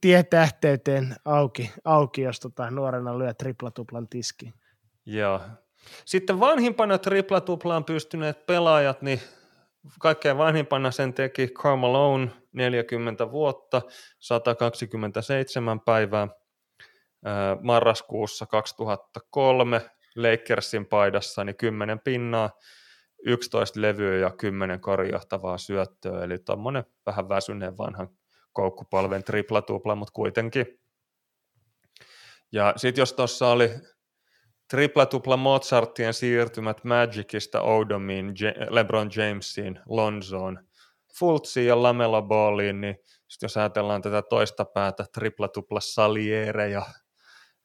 tietähteyteen 0.01 1.17
auki, 1.25 1.73
auki, 1.85 2.23
jos 2.23 2.41
tota, 2.41 2.71
nuorena 2.71 3.19
lyö 3.19 3.35
triplatuplan 3.35 4.09
tiskiin. 4.09 4.55
Joo, 5.07 5.41
sitten 6.05 6.41
vanhimpana 6.41 6.99
triplatuplaan 6.99 7.85
pystyneet 7.85 8.47
pelaajat, 8.47 9.03
niin 9.03 9.21
kaikkein 10.01 10.39
vanhimpana 10.39 10.91
sen 10.91 11.15
teki 11.15 11.49
Carmelo 11.49 12.19
40 12.53 13.31
vuotta, 13.31 13.83
127 14.19 15.81
päivää 15.81 16.29
marraskuussa 17.63 18.47
2003 18.47 19.91
Lakersin 20.17 20.87
paidassa, 20.87 21.45
niin 21.45 21.57
10 21.57 22.01
pinnaa, 22.01 22.51
11 23.27 23.81
levyä 23.81 24.17
ja 24.17 24.31
10 24.31 24.81
korjahtavaa 24.81 25.59
syöttöä, 25.59 26.25
eli 26.25 26.39
tuommoinen 26.39 26.85
vähän 27.07 27.29
väsyneen 27.29 27.79
vanhan 27.79 28.09
koukkupalven 28.53 29.25
triplatupla, 29.25 29.95
mutta 29.95 30.13
kuitenkin. 30.13 30.81
Ja 32.53 32.73
sitten 32.77 33.03
jos 33.03 33.13
tuossa 33.13 33.49
oli 33.49 33.71
tripla-tupla 34.71 35.37
Mozartien 35.37 36.15
siirtymät 36.15 36.85
Magicista 36.85 37.63
Odomiin, 37.63 38.35
LeBron 38.71 39.11
Jamesiin, 39.17 39.81
Lonzoon, 39.89 40.59
Fultsiin 41.19 41.67
ja 41.67 41.83
Lamelo 41.83 42.23
Balliin, 42.23 42.81
niin 42.81 42.97
sit 43.29 43.43
jos 43.43 43.57
ajatellaan 43.57 44.03
tätä 44.03 44.23
toista 44.23 44.65
päätä, 44.65 45.05
tripla-tupla 45.13 45.81
Saliereja, 45.81 46.83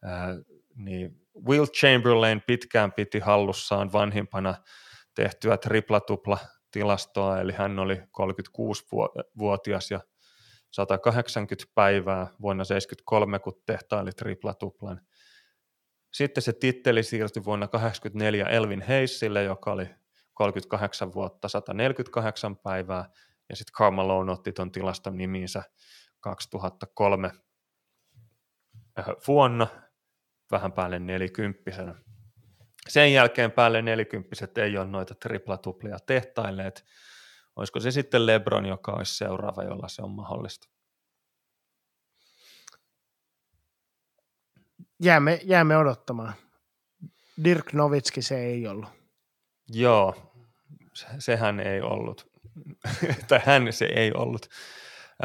ää, 0.04 0.36
niin 0.76 1.22
Will 1.48 1.66
Chamberlain 1.66 2.42
pitkään 2.48 2.92
piti 2.92 3.20
hallussaan 3.20 3.94
vanhimpana 3.94 4.56
tehtyä 5.16 5.58
tripla-tupla 5.58 6.38
tilastoa, 6.72 7.40
eli 7.40 7.52
hän 7.52 7.80
oli 7.80 7.96
36-vuotias 7.96 9.92
ja 9.92 10.00
180 10.72 11.72
päivää 11.76 12.28
vuonna 12.42 12.66
1973, 12.66 13.40
kun 13.40 13.62
tehtaili 13.66 14.12
tripla-tuplan 14.12 15.02
Sitten 16.12 16.44
se 16.44 16.54
titteli 16.54 17.04
siirtyi 17.04 17.46
vuonna 17.46 17.68
1984 17.68 18.58
Elvin 18.58 18.82
Heissille, 18.82 19.44
joka 19.44 19.72
oli 19.72 19.90
38 20.34 21.14
vuotta, 21.14 21.50
148 21.50 22.58
päivää, 22.58 23.10
ja 23.50 23.56
sitten 23.56 23.74
Karl 23.74 23.92
Malone 23.92 24.32
otti 24.32 24.52
tuon 24.52 24.72
tilaston 24.72 25.18
nimiinsä 25.18 25.64
2003 26.20 27.32
äh, 29.00 29.06
vuonna, 29.28 29.68
vähän 30.52 30.72
päälle 30.72 31.00
nelikymppisenä. 31.00 31.96
Sen 32.88 33.14
jälkeen 33.14 33.52
päälle 33.52 33.82
nelikymppiset 33.82 34.58
ei 34.58 34.78
ole 34.78 34.88
noita 34.88 35.16
triplatuplia 35.16 35.98
tehtailleet. 36.06 36.86
Olisiko 37.56 37.80
se 37.80 37.92
sitten 37.92 38.26
Lebron, 38.26 38.66
joka 38.66 38.92
olisi 38.92 39.18
seuraava, 39.18 39.64
jolla 39.64 39.88
se 39.88 40.02
on 40.02 40.12
mahdollista? 40.12 40.70
Jäämme, 45.04 45.40
jäämme 45.44 45.78
odottamaan. 45.78 46.34
Dirk 47.44 47.74
Novitski 47.74 48.22
se 48.22 48.40
ei 48.40 48.68
ollut. 48.68 48.90
Joo, 49.70 50.34
sehän 51.20 51.60
ei 51.60 51.82
ollut. 51.82 52.32
tai 53.28 53.40
hän 53.46 53.74
se 53.74 53.86
ei 53.86 54.12
ollut, 54.14 54.50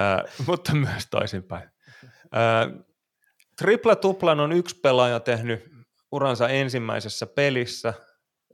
äh, 0.00 0.46
mutta 0.46 0.74
myös 0.74 1.06
toisinpäin. 1.10 1.70
Äh, 2.04 2.84
Tripla 3.58 3.96
Tuplan 3.96 4.40
on 4.40 4.52
yksi 4.52 4.80
pelaaja 4.80 5.20
tehnyt 5.20 5.70
uransa 6.12 6.48
ensimmäisessä 6.48 7.26
pelissä 7.26 7.88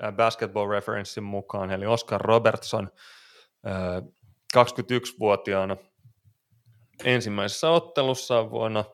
äh, 0.04 0.12
Basketball 0.12 0.70
Referencein 0.70 1.24
mukaan, 1.24 1.70
eli 1.70 1.86
Oscar 1.86 2.20
Robertson 2.20 2.90
äh, 3.66 4.02
21-vuotiaana 4.56 5.76
ensimmäisessä 7.04 7.70
ottelussa 7.70 8.50
vuonna 8.50 8.84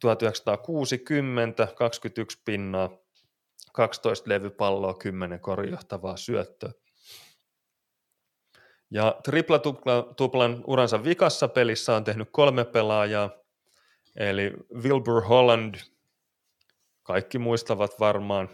1960, 0.00 1.68
21 1.74 2.42
pinnaa, 2.44 2.90
12 3.72 4.28
levypalloa, 4.28 4.94
10 4.94 5.40
korjohtavaa 5.40 6.16
syöttöä. 6.16 6.72
Ja 8.90 9.20
tripla-tuplan 9.24 10.64
uransa 10.66 11.04
vikassa 11.04 11.48
pelissä 11.48 11.96
on 11.96 12.04
tehnyt 12.04 12.28
kolme 12.32 12.64
pelaajaa, 12.64 13.30
eli 14.16 14.52
Wilbur 14.74 15.22
Holland, 15.24 15.74
kaikki 17.02 17.38
muistavat 17.38 18.00
varmaan, 18.00 18.48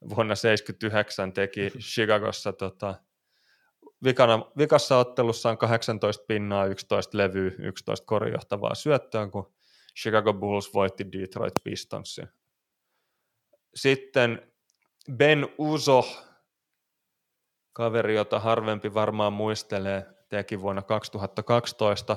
vuonna 0.00 0.34
1979 0.34 1.32
teki 1.32 1.70
Chicagossa 1.78 2.52
tota, 2.52 2.94
vikana, 4.04 4.50
vikassa 4.58 4.98
ottelussaan 4.98 5.58
18 5.58 6.24
pinnaa, 6.28 6.66
11 6.66 7.18
levyä, 7.18 7.50
11 7.58 8.06
korjohtavaa 8.06 8.74
syöttöä, 8.74 9.28
kun 9.28 9.52
Chicago 9.96 10.34
Bulls 10.34 10.74
voitti 10.74 11.12
Detroit 11.12 11.54
Pistonsin. 11.64 12.28
Sitten 13.74 14.52
Ben 15.12 15.48
Uzo, 15.58 16.04
kaveri, 17.72 18.14
jota 18.14 18.40
harvempi 18.40 18.94
varmaan 18.94 19.32
muistelee, 19.32 20.06
teki 20.28 20.60
vuonna 20.60 20.82
2012 20.82 22.16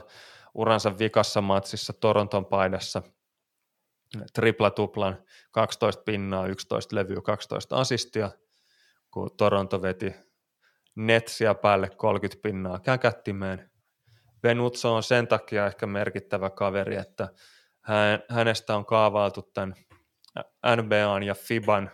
uransa 0.53 0.97
vikassa 0.99 1.41
matsissa 1.41 1.93
Toronton 1.93 2.45
paidassa 2.45 3.01
tripla-tuplan 4.33 5.23
12 5.51 6.03
pinnaa, 6.03 6.47
11 6.47 6.95
levyä, 6.95 7.21
12 7.21 7.75
asistia, 7.75 8.31
kun 9.11 9.37
Toronto 9.37 9.81
veti 9.81 10.13
Netsia 10.95 11.55
päälle 11.55 11.89
30 11.89 12.41
pinnaa 12.41 12.79
käkättimeen. 12.79 13.71
Benutso 14.41 14.95
on 14.95 15.03
sen 15.03 15.27
takia 15.27 15.67
ehkä 15.67 15.87
merkittävä 15.87 16.49
kaveri, 16.49 16.95
että 16.95 17.29
hän, 17.84 18.23
hänestä 18.30 18.76
on 18.76 18.85
kaavailtu 18.85 19.41
tämän 19.41 19.76
NBAn 20.76 21.23
ja 21.23 21.35
FIBAn 21.35 21.91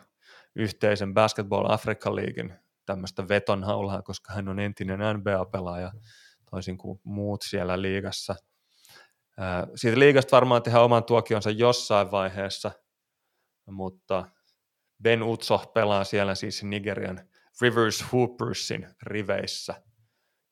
yhteisen 0.56 1.14
Basketball 1.14 1.72
Africa 1.72 2.16
Leaguein 2.16 2.54
tämmöistä 2.86 3.28
vetonhaulaa, 3.28 4.02
koska 4.02 4.34
hän 4.34 4.50
on 4.50 4.60
entinen 4.60 5.00
NBA-pelaaja, 5.00 5.92
toisin 6.52 6.78
kuin 6.78 7.00
muut 7.04 7.42
siellä 7.42 7.82
liigassa. 7.82 8.36
Siitä 9.76 10.00
liigasta 10.00 10.36
varmaan 10.36 10.64
tehdään 10.64 10.84
oman 10.84 11.04
tuokionsa 11.04 11.50
jossain 11.50 12.12
vaiheessa, 12.12 12.72
mutta 13.66 14.26
Ben 15.04 15.24
Utso 15.24 15.58
pelaa 15.58 16.04
siellä 16.04 16.36
siis 16.36 16.64
Nigerian 16.64 17.30
Rivers 17.62 18.06
Hoopersin 18.12 18.88
riveissä 19.04 19.84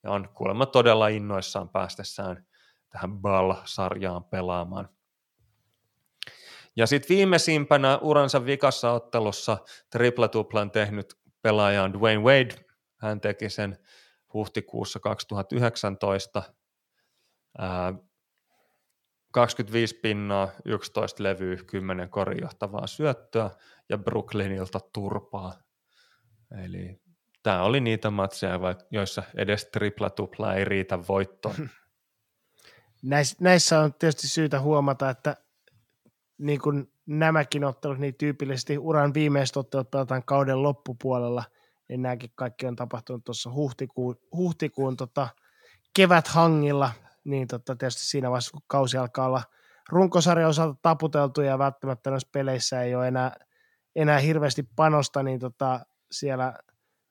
ja 0.02 0.10
on 0.10 0.28
kuulemma 0.34 0.66
todella 0.66 1.08
innoissaan 1.08 1.68
päästessään 1.68 2.46
tähän 2.88 3.18
Ball-sarjaan 3.18 4.24
pelaamaan. 4.24 4.88
Ja 6.78 6.86
sitten 6.86 7.16
viimeisimpänä 7.16 7.98
uransa 7.98 8.44
vikassa 8.44 8.92
ottelussa 8.92 9.58
triplatuplan 9.90 10.70
tehnyt 10.70 11.14
pelaaja 11.42 11.82
on 11.82 11.92
Dwayne 11.92 12.22
Wade. 12.22 12.54
Hän 12.96 13.20
teki 13.20 13.50
sen 13.50 13.78
huhtikuussa 14.34 15.00
2019. 15.00 16.42
Ää, 17.58 17.94
25 19.32 19.94
pinnaa, 19.94 20.48
11 20.64 21.22
levyä, 21.22 21.56
10 21.66 22.10
korjohtavaa 22.10 22.86
syöttöä 22.86 23.50
ja 23.88 23.98
Brooklynilta 23.98 24.80
turpaa. 24.92 25.54
Eli 26.64 27.00
tämä 27.42 27.62
oli 27.62 27.80
niitä 27.80 28.10
matseja, 28.10 28.58
joissa 28.90 29.22
edes 29.36 29.64
tripla-tupla 29.64 30.54
ei 30.54 30.64
riitä 30.64 30.98
voittoon. 31.08 31.68
Näissä 33.40 33.80
on 33.80 33.94
tietysti 33.94 34.28
syytä 34.28 34.60
huomata, 34.60 35.10
että 35.10 35.36
niin 36.38 36.60
kuin 36.60 36.92
nämäkin 37.06 37.64
ottelut 37.64 37.98
niin 37.98 38.14
tyypillisesti 38.14 38.78
uran 38.78 39.14
viimeiset 39.14 39.56
ottelut 39.56 39.90
pelataan 39.90 40.24
kauden 40.24 40.62
loppupuolella, 40.62 41.44
niin 41.88 42.02
nämäkin 42.02 42.30
kaikki 42.34 42.66
on 42.66 42.76
tapahtunut 42.76 43.24
tuossa 43.24 43.52
huhtikuun, 43.52 44.16
huhtikuun 44.32 44.96
tota, 44.96 45.28
keväthangilla, 45.96 46.90
niin 47.24 47.48
tota, 47.48 47.76
tietysti 47.76 48.04
siinä 48.04 48.30
vaiheessa, 48.30 48.50
kun 48.50 48.62
kausi 48.66 48.96
alkaa 48.96 49.26
olla 49.26 49.42
runkosarjan 49.88 50.50
osalta 50.50 50.78
taputeltu 50.82 51.40
ja 51.40 51.58
välttämättä 51.58 52.10
noissa 52.10 52.28
peleissä 52.32 52.82
ei 52.82 52.94
ole 52.94 53.08
enää, 53.08 53.36
enää 53.96 54.18
hirveästi 54.18 54.62
panosta, 54.76 55.22
niin 55.22 55.38
tota, 55.38 55.80
siellä 56.10 56.54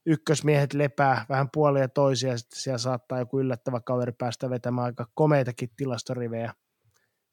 ykkösmiehet 0.06 0.74
lepää 0.74 1.26
vähän 1.30 1.50
puolia 1.54 1.88
toisia, 1.88 2.30
ja 2.30 2.38
sitten 2.38 2.60
siellä 2.60 2.78
saattaa 2.78 3.20
joku 3.20 3.40
yllättävä 3.40 3.80
kaveri 3.80 4.12
päästä 4.12 4.50
vetämään 4.50 4.86
aika 4.86 5.08
komeitakin 5.14 5.70
tilastorivejä. 5.78 6.54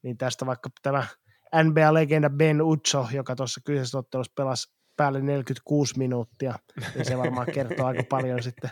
Niin 0.03 0.19
tästä 0.19 0.47
vaikka 0.47 0.71
tämä 0.83 1.07
NBA-legenda 1.63 2.31
Ben 2.31 2.63
Ucho, 2.63 3.07
joka 3.13 3.37
tuossa 3.37 3.61
kyseisessä 3.65 3.99
ottelussa 3.99 4.33
pelasi 4.37 4.73
päälle 4.97 5.21
46 5.21 5.99
minuuttia, 5.99 6.59
niin 6.95 7.05
se 7.05 7.19
varmaan 7.19 7.47
kertoo 7.53 7.87
aika 7.87 8.03
paljon 8.09 8.43
sitten 8.43 8.71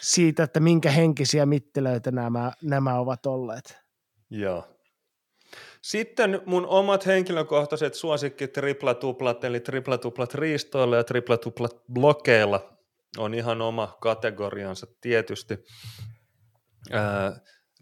siitä, 0.00 0.42
että 0.42 0.60
minkä 0.60 0.90
henkisiä 0.90 1.46
mittelöitä 1.46 2.10
nämä, 2.10 2.52
nämä 2.62 2.98
ovat 2.98 3.26
olleet. 3.26 3.78
Joo. 4.30 4.68
Sitten 5.82 6.42
mun 6.46 6.66
omat 6.66 7.06
henkilökohtaiset 7.06 7.94
suosikki 7.94 8.48
triplatuplat, 8.48 9.44
eli 9.44 9.60
triplatuplat 9.60 10.34
riistoilla 10.34 10.96
ja 10.96 11.04
triplatuplat 11.04 11.82
blokeilla 11.92 12.78
on 13.18 13.34
ihan 13.34 13.60
oma 13.60 13.96
kategoriansa 14.00 14.86
tietysti. 15.00 15.58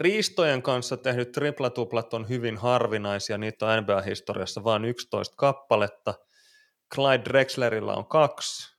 Riistojen 0.00 0.62
kanssa 0.62 0.96
tehdyt 0.96 1.32
triplatuplat 1.32 2.14
on 2.14 2.28
hyvin 2.28 2.56
harvinaisia, 2.56 3.38
niitä 3.38 3.66
on 3.66 3.82
NBA-historiassa 3.82 4.64
vain 4.64 4.84
11 4.84 5.36
kappaletta. 5.36 6.14
Clyde 6.94 7.24
Drexlerilla 7.24 7.94
on 7.94 8.06
kaksi, 8.06 8.76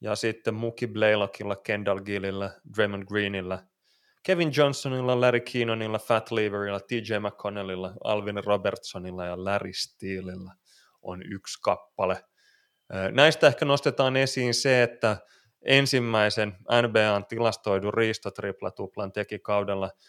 ja 0.00 0.14
sitten 0.16 0.54
Muki 0.54 0.86
Blaylockilla, 0.86 1.56
Kendall 1.56 2.00
Gillillä, 2.00 2.50
Draymond 2.76 3.04
Greenillä, 3.04 3.66
Kevin 4.22 4.52
Johnsonilla, 4.56 5.20
Larry 5.20 5.40
Keenanilla, 5.40 5.98
Fat 5.98 6.30
Leverilla, 6.30 6.80
TJ 6.80 7.18
McConnellilla, 7.20 7.92
Alvin 8.04 8.44
Robertsonilla 8.44 9.24
ja 9.24 9.44
Larry 9.44 9.72
Steelillä 9.72 10.54
on 11.02 11.22
yksi 11.32 11.58
kappale. 11.62 12.24
Näistä 13.12 13.46
ehkä 13.46 13.64
nostetaan 13.64 14.16
esiin 14.16 14.54
se, 14.54 14.82
että 14.82 15.16
ensimmäisen 15.64 16.56
NBAn 16.82 17.26
tilastoidun 17.28 17.94
riistotriplatuplan 17.94 19.12
teki 19.12 19.38
kaudella 19.38 19.90
74-75, 19.96 20.00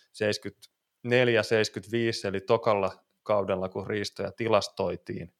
eli 2.27 2.39
tokalla 2.39 2.91
kaudella, 3.23 3.69
kun 3.69 3.87
riistoja 3.87 4.31
tilastoitiin. 4.31 5.33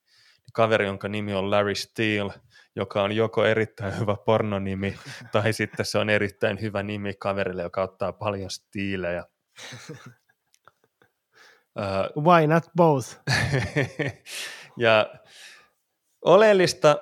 Kaveri, 0.52 0.86
jonka 0.86 1.08
nimi 1.08 1.34
on 1.34 1.50
Larry 1.50 1.74
Steele, 1.74 2.32
joka 2.76 3.02
on 3.02 3.12
joko 3.12 3.44
erittäin 3.44 3.98
hyvä 3.98 4.16
pornonimi, 4.26 4.98
tai 5.32 5.52
sitten 5.52 5.86
se 5.86 5.98
on 5.98 6.10
erittäin 6.10 6.60
hyvä 6.60 6.82
nimi 6.82 7.14
kaverille, 7.14 7.62
joka 7.62 7.82
ottaa 7.82 8.12
paljon 8.12 8.50
stiilejä. 8.50 9.24
Why 12.26 12.46
not 12.46 12.64
both? 12.76 13.20
ja 14.76 15.14
oleellista 16.22 16.96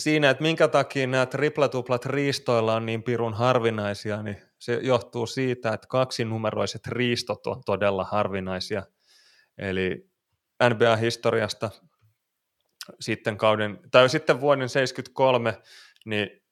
siinä, 0.00 0.30
että 0.30 0.42
minkä 0.42 0.68
takia 0.68 1.06
nämä 1.06 1.26
triplatuplat 1.26 2.06
riistoilla 2.06 2.74
on 2.74 2.86
niin 2.86 3.02
pirun 3.02 3.34
harvinaisia, 3.34 4.22
niin 4.22 4.42
se 4.58 4.78
johtuu 4.82 5.26
siitä, 5.26 5.72
että 5.72 5.86
kaksinumeroiset 5.86 6.86
riistot 6.86 7.46
on 7.46 7.62
todella 7.66 8.04
harvinaisia. 8.04 8.82
Eli 9.58 10.10
NBA-historiasta 10.68 11.70
sitten, 13.00 13.36
kauden, 13.36 13.78
tai 13.90 14.08
sitten 14.08 14.40
vuoden 14.40 14.68
73, 14.68 15.62
niin 16.04 16.42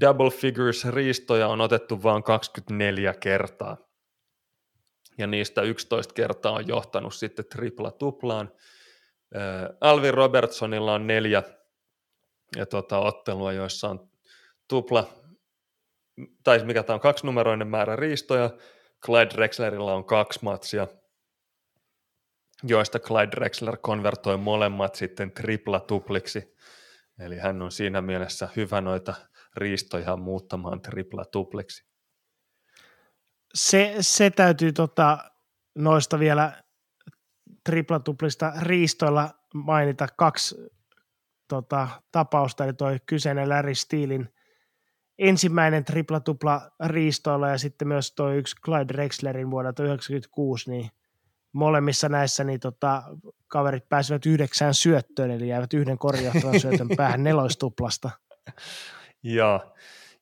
double 0.00 0.30
figures 0.30 0.84
riistoja 0.84 1.48
on 1.48 1.60
otettu 1.60 2.02
vain 2.02 2.22
24 2.22 3.14
kertaa. 3.14 3.76
Ja 5.18 5.26
niistä 5.26 5.62
11 5.62 6.14
kertaa 6.14 6.52
on 6.52 6.68
johtanut 6.68 7.14
sitten 7.14 7.44
tripla 7.44 7.90
tuplaan. 7.90 8.52
Alvin 9.80 10.14
Robertsonilla 10.14 10.94
on 10.94 11.06
neljä 11.06 11.42
ja 12.56 12.66
tota, 12.66 12.98
ottelua, 12.98 13.52
joissa 13.52 13.88
on 13.88 14.10
tupla, 14.68 15.08
tai 16.44 16.64
mikä 16.64 16.82
tämä 16.82 16.94
on, 16.94 17.00
kaksinumeroinen 17.00 17.68
määrä 17.68 17.96
riistoja. 17.96 18.50
Clyde 19.04 19.30
Drexlerilla 19.34 19.94
on 19.94 20.04
kaksi 20.04 20.38
matsia, 20.42 20.86
joista 22.62 22.98
Clyde 22.98 23.30
Drexler 23.30 23.76
konvertoi 23.76 24.36
molemmat 24.36 24.94
sitten 24.94 25.32
tripla 25.32 25.80
tupliksi. 25.80 26.54
Eli 27.18 27.38
hän 27.38 27.62
on 27.62 27.72
siinä 27.72 28.00
mielessä 28.00 28.48
hyvä 28.56 28.80
noita 28.80 29.14
riistoja 29.56 30.16
muuttamaan 30.16 30.80
tripla 30.80 31.24
tupliksi. 31.24 31.84
Se, 33.54 33.96
se 34.00 34.30
täytyy 34.30 34.72
tota, 34.72 35.18
noista 35.74 36.18
vielä 36.18 36.62
triplatuplista 37.64 38.52
riistoilla 38.60 39.30
mainita 39.54 40.08
kaksi 40.16 40.56
tota, 41.48 41.88
tapausta, 42.12 42.64
eli 42.64 42.72
toi 42.72 42.98
kyseinen 43.06 43.48
Larry 43.48 43.74
Steelin 43.74 44.28
ensimmäinen 45.18 45.84
triplatupla 45.84 46.70
riistoilla 46.84 47.48
ja 47.48 47.58
sitten 47.58 47.88
myös 47.88 48.12
toi 48.12 48.36
yksi 48.36 48.56
Clyde 48.64 48.88
Drexlerin 48.88 49.50
vuodelta 49.50 49.76
1996, 49.76 50.70
niin 50.70 50.90
molemmissa 51.52 52.08
näissä 52.08 52.44
niin 52.44 52.60
tota, 52.60 53.02
kaverit 53.46 53.88
pääsivät 53.88 54.26
yhdeksään 54.26 54.74
syöttöön, 54.74 55.30
eli 55.30 55.48
jäivät 55.48 55.74
yhden 55.74 55.98
korjauttavan 55.98 56.60
syötön 56.60 56.88
päähän 56.96 57.24
neloistuplasta. 57.24 58.10
Joo, 59.22 59.74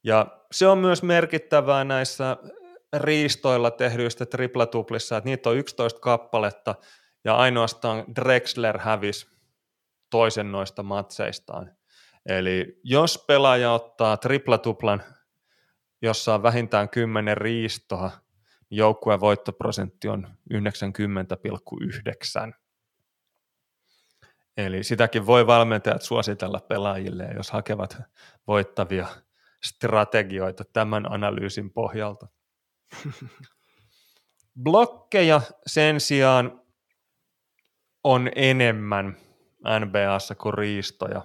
ja 0.05 0.27
se 0.53 0.66
on 0.66 0.78
myös 0.78 1.03
merkittävää 1.03 1.85
näissä 1.85 2.36
riistoilla 2.97 3.70
tehdyistä 3.70 4.27
triplatuplissa, 4.27 5.16
että 5.16 5.31
niitä 5.31 5.51
on 5.51 5.57
11 5.57 6.01
kappaletta, 6.01 6.74
ja 7.24 7.36
ainoastaan 7.36 8.05
Drexler 8.16 8.78
hävisi 8.78 9.32
toisen 10.12 10.52
noista 10.52 10.82
matseistaan. 10.82 11.76
Eli 12.26 12.80
jos 12.84 13.24
pelaaja 13.26 13.72
ottaa 13.72 14.16
triplatuplan, 14.16 15.02
jossa 16.02 16.34
on 16.34 16.43
vähintään 16.43 16.89
10 16.89 17.36
riistoa, 17.36 18.10
niin 18.70 18.78
joukkueen 18.78 19.20
voittoprosentti 19.20 20.09
on 20.09 20.28
90,9. 20.55 22.55
Eli 24.56 24.84
sitäkin 24.84 25.26
voi 25.26 25.47
valmentajat 25.47 26.02
suositella 26.02 26.60
pelaajille, 26.68 27.28
jos 27.36 27.51
hakevat 27.51 28.02
voittavia 28.47 29.06
strategioita 29.64 30.64
tämän 30.72 31.12
analyysin 31.12 31.70
pohjalta. 31.70 32.26
Blokkeja 34.62 35.40
sen 35.66 36.01
sijaan 36.01 36.62
on 38.05 38.30
enemmän 38.36 39.16
NBAssa 39.80 40.34
kuin 40.34 40.55
riistoja. 40.55 41.22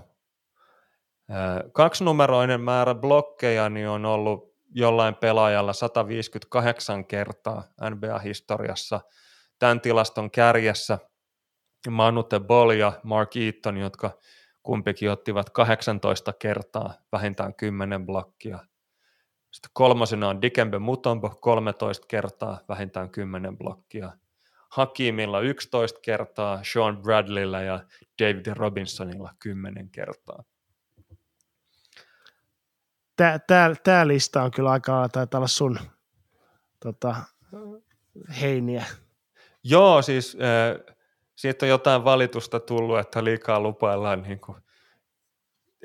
Kaksinumeroinen 1.74 2.62
määrä 2.62 2.96
blokkeja 2.96 3.70
niin 3.70 3.90
on 3.90 4.06
ollut 4.06 4.58
jollain 4.76 5.16
pelaajalla 5.16 5.74
158 5.74 7.06
kertaa 7.06 7.64
NBA-historiassa. 7.90 9.02
Tämän 9.60 9.82
tilaston 9.82 10.32
kärjessä 10.32 11.00
Manute 11.90 12.40
Ball 12.40 12.70
ja 12.70 12.94
Mark 13.04 13.36
Eaton, 13.36 13.78
jotka 13.78 14.12
kumpikin 14.64 15.12
ottivat 15.12 15.50
18 15.50 16.34
kertaa 16.34 16.94
vähintään 17.12 17.56
10 17.56 18.06
blokkia. 18.06 18.60
Sitten 19.52 19.72
kolmosena 19.74 20.30
on 20.30 20.42
Dikembe 20.42 20.80
Mutombo 20.80 21.30
13 21.30 22.06
kertaa 22.08 22.60
vähintään 22.70 23.10
10 23.10 23.58
blokkia. 23.58 24.12
Hakimilla 24.70 25.40
11 25.40 26.00
kertaa, 26.02 26.60
Sean 26.64 26.98
Bradleylla 26.98 27.62
ja 27.62 27.80
David 28.22 28.46
Robinsonilla 28.56 29.34
10 29.40 29.90
kertaa. 29.90 30.44
Tämä 33.84 34.08
lista 34.08 34.44
on 34.44 34.52
kyllä 34.52 34.72
aika 34.72 35.10
taitaa 35.12 35.40
olla 35.40 35.48
sun 35.48 35.80
tota, 36.80 37.16
heiniä. 38.42 38.86
Joo, 39.64 40.02
siis 40.02 40.38
äh, 40.42 40.96
siitä 41.36 41.66
on 41.66 41.70
jotain 41.70 42.04
valitusta 42.04 42.60
tullut, 42.60 43.00
että 43.00 43.24
liikaa 43.24 43.60
lupaillaan, 43.60 44.22
niin 44.22 44.40
kuin, 44.40 44.58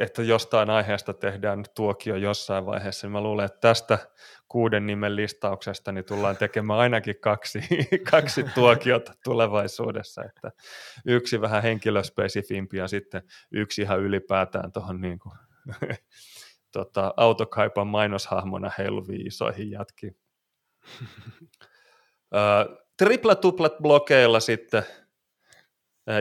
että 0.03 0.23
jostain 0.23 0.71
aiheesta 0.71 1.15
tehdään 1.15 1.65
tuokio 1.77 2.17
jossain 2.17 2.67
vaiheessa. 2.67 3.07
Niin 3.07 3.13
mä 3.13 3.21
luulen, 3.21 3.45
että 3.45 3.61
tästä 3.61 3.99
kuuden 4.49 4.87
nimen 4.87 5.17
listauksesta 5.17 5.93
niin 5.93 6.05
tullaan 6.05 6.37
tekemään 6.37 6.79
ainakin 6.79 7.21
kaksi, 7.21 7.61
kaksi 8.11 8.45
tuokiota 8.55 9.13
tulevaisuudessa. 9.25 10.25
Että 10.25 10.53
yksi 11.07 11.41
vähän 11.41 11.63
henkilöspesifimpi 11.63 12.77
ja 12.77 12.89
sitten 12.89 13.23
yksi 13.53 13.83
ihan 13.83 14.01
ylipäätään 14.01 14.73
tuohon 14.73 15.01
niin 15.01 15.19
kuin, 15.19 15.35
tota, 16.73 17.15
autokaipan 17.17 17.87
mainoshahmona 17.87 18.71
heiluviin 18.79 19.27
isoihin 19.27 19.71
jatkiin. 19.71 20.17
tripla-tuplat 23.03 23.79
blokeilla 23.83 24.41
sitten– 24.41 24.83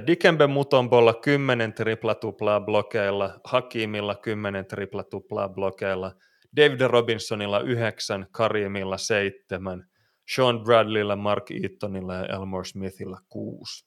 Dikembe 0.07 0.47
Mutombolla 0.47 1.13
10 1.13 1.73
triplatuplaa 1.73 2.59
blokeilla, 2.59 3.39
Hakimilla 3.43 4.15
10 4.15 4.65
triplatuplaa 4.65 5.49
blokeilla, 5.49 6.15
David 6.55 6.81
Robinsonilla 6.81 7.59
9, 7.59 8.27
Karimilla 8.31 8.97
7, 8.97 9.89
Sean 10.35 10.63
Bradleylla, 10.63 11.15
Mark 11.15 11.51
Eatonilla 11.51 12.15
ja 12.15 12.25
Elmore 12.25 12.65
Smithillä 12.65 13.17
6. 13.29 13.85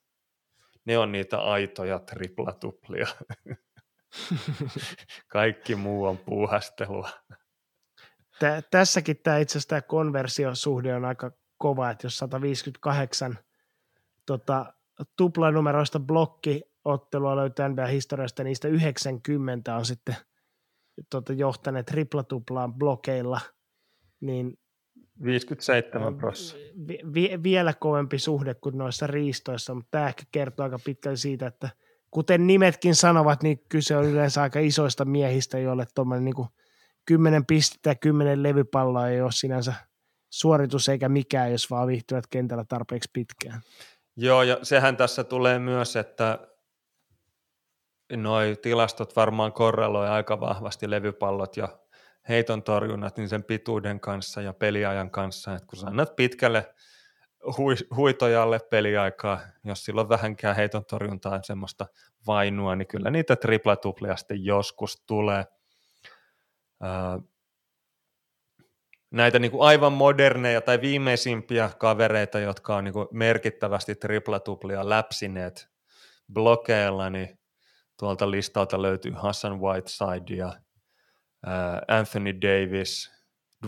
Ne 0.84 0.98
on 0.98 1.12
niitä 1.12 1.38
aitoja 1.38 1.98
triplatuplia. 1.98 3.06
Kaikki 5.28 5.74
muu 5.74 6.04
on 6.04 6.18
puuhastelua. 6.18 7.10
Tä, 8.38 8.62
tässäkin 8.70 9.16
tämä 9.22 9.38
itse 9.38 9.52
asiassa 9.52 9.68
tämä 9.68 9.82
konversiosuhde 9.82 10.94
on 10.94 11.04
aika 11.04 11.32
kova, 11.58 11.90
että 11.90 12.06
jos 12.06 12.18
158 12.18 13.38
tota, 14.26 14.72
tuplanumeroista 15.16 16.00
blokkiottelua 16.00 17.36
löytää 17.36 17.68
NBA-historiasta, 17.68 18.44
niistä 18.44 18.68
90 18.68 19.76
on 19.76 19.84
sitten 19.84 20.16
tuota, 21.10 21.32
johtaneet 21.32 21.86
triplatuplaan 21.86 22.74
blokeilla, 22.74 23.40
niin 24.20 24.58
57 25.24 26.16
prosenttia. 26.16 26.74
Vi, 27.14 27.30
vielä 27.42 27.72
kovempi 27.72 28.18
suhde 28.18 28.54
kuin 28.54 28.78
noissa 28.78 29.06
riistoissa, 29.06 29.74
mutta 29.74 29.88
tämä 29.90 30.08
ehkä 30.08 30.22
kertoo 30.32 30.64
aika 30.64 30.78
pitkälti 30.84 31.20
siitä, 31.20 31.46
että 31.46 31.68
kuten 32.10 32.46
nimetkin 32.46 32.94
sanovat, 32.94 33.42
niin 33.42 33.64
kyse 33.68 33.96
on 33.96 34.04
yleensä 34.04 34.42
aika 34.42 34.60
isoista 34.60 35.04
miehistä, 35.04 35.58
joille 35.58 35.86
tuommoinen 35.94 36.24
niin 36.24 36.46
10 37.06 37.46
pistettä 37.46 37.90
ja 37.90 37.94
10 37.94 38.42
levypalloa 38.42 39.08
ei 39.08 39.20
ole 39.20 39.32
sinänsä 39.32 39.74
suoritus 40.30 40.88
eikä 40.88 41.08
mikään, 41.08 41.52
jos 41.52 41.70
vaan 41.70 41.88
viihtyvät 41.88 42.26
kentällä 42.26 42.64
tarpeeksi 42.68 43.10
pitkään. 43.12 43.60
Joo, 44.16 44.42
ja 44.42 44.58
sehän 44.62 44.96
tässä 44.96 45.24
tulee 45.24 45.58
myös, 45.58 45.96
että 45.96 46.38
noi 48.12 48.56
tilastot 48.62 49.16
varmaan 49.16 49.52
korreloi 49.52 50.08
aika 50.08 50.40
vahvasti 50.40 50.90
levypallot 50.90 51.56
ja 51.56 51.68
heiton 52.28 52.62
torjunnat 52.62 53.16
niin 53.16 53.28
sen 53.28 53.44
pituuden 53.44 54.00
kanssa 54.00 54.42
ja 54.42 54.52
peliajan 54.52 55.10
kanssa, 55.10 55.54
että 55.54 55.66
kun 55.66 55.78
sä 55.78 55.86
annat 55.86 56.16
pitkälle 56.16 56.74
hui- 57.46 57.96
huitojalle 57.96 58.60
peliaikaa, 58.70 59.40
jos 59.64 59.84
silloin 59.84 60.08
vähänkään 60.08 60.56
heiton 60.56 60.84
torjuntaa 60.84 61.42
semmoista 61.42 61.86
vainua, 62.26 62.76
niin 62.76 62.88
kyllä 62.88 63.10
niitä 63.10 63.36
triplatuplia 63.36 64.16
sitten 64.16 64.44
joskus 64.44 65.02
tulee 65.06 65.44
näitä 69.14 69.38
niin 69.38 69.50
kuin 69.50 69.68
aivan 69.68 69.92
moderneja 69.92 70.60
tai 70.60 70.80
viimeisimpiä 70.80 71.70
kavereita, 71.78 72.38
jotka 72.38 72.76
on 72.76 72.84
niin 72.84 72.92
kuin 72.92 73.08
merkittävästi 73.12 73.94
triplatuplia 73.94 74.88
läpsineet 74.88 75.68
blokeilla, 76.32 77.10
niin 77.10 77.38
tuolta 77.98 78.30
listalta 78.30 78.82
löytyy 78.82 79.12
Hassan 79.12 79.60
Whiteside 79.60 80.36
ja 80.36 80.52
Anthony 81.88 82.40
Davis, 82.40 83.12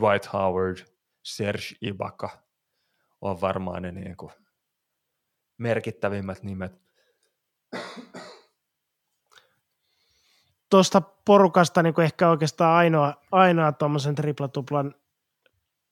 Dwight 0.00 0.32
Howard, 0.32 0.76
Serge 1.22 1.66
Ibaka 1.80 2.30
on 3.20 3.40
varmaan 3.40 3.82
ne 3.82 3.92
niin 3.92 4.16
kuin 4.16 4.32
merkittävimmät 5.58 6.42
nimet. 6.42 6.72
Tuosta 10.70 11.00
porukasta 11.00 11.82
niin 11.82 11.94
kuin 11.94 12.04
ehkä 12.04 12.30
oikeastaan 12.30 12.76
ainoa, 12.76 13.14
ainoa 13.32 13.72
tuommoisen 13.72 14.14
triplatuplan 14.14 14.94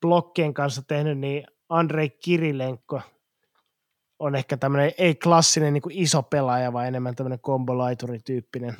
blokkien 0.05 0.55
kanssa 0.55 0.83
tehnyt, 0.83 1.19
niin 1.19 1.47
Andrei 1.69 2.11
Kirilenko 2.11 3.01
on 4.19 4.35
ehkä 4.35 4.57
tämmöinen 4.57 4.93
ei 4.99 5.15
klassinen 5.15 5.73
niin 5.73 5.83
kuin 5.83 5.99
iso 5.99 6.23
pelaaja, 6.23 6.73
vaan 6.73 6.87
enemmän 6.87 7.15
tämmöinen 7.15 7.41
kombolaituri-tyyppinen. 7.41 8.77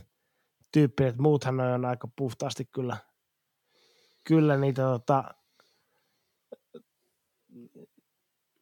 Tyyppinen, 0.73 1.11
että 1.11 1.23
muuthan 1.23 1.61
on 1.61 1.85
aika 1.85 2.09
puhtaasti 2.17 2.65
kyllä, 2.65 2.97
kyllä 4.25 4.57
niitä 4.57 4.83
tota, 4.83 5.25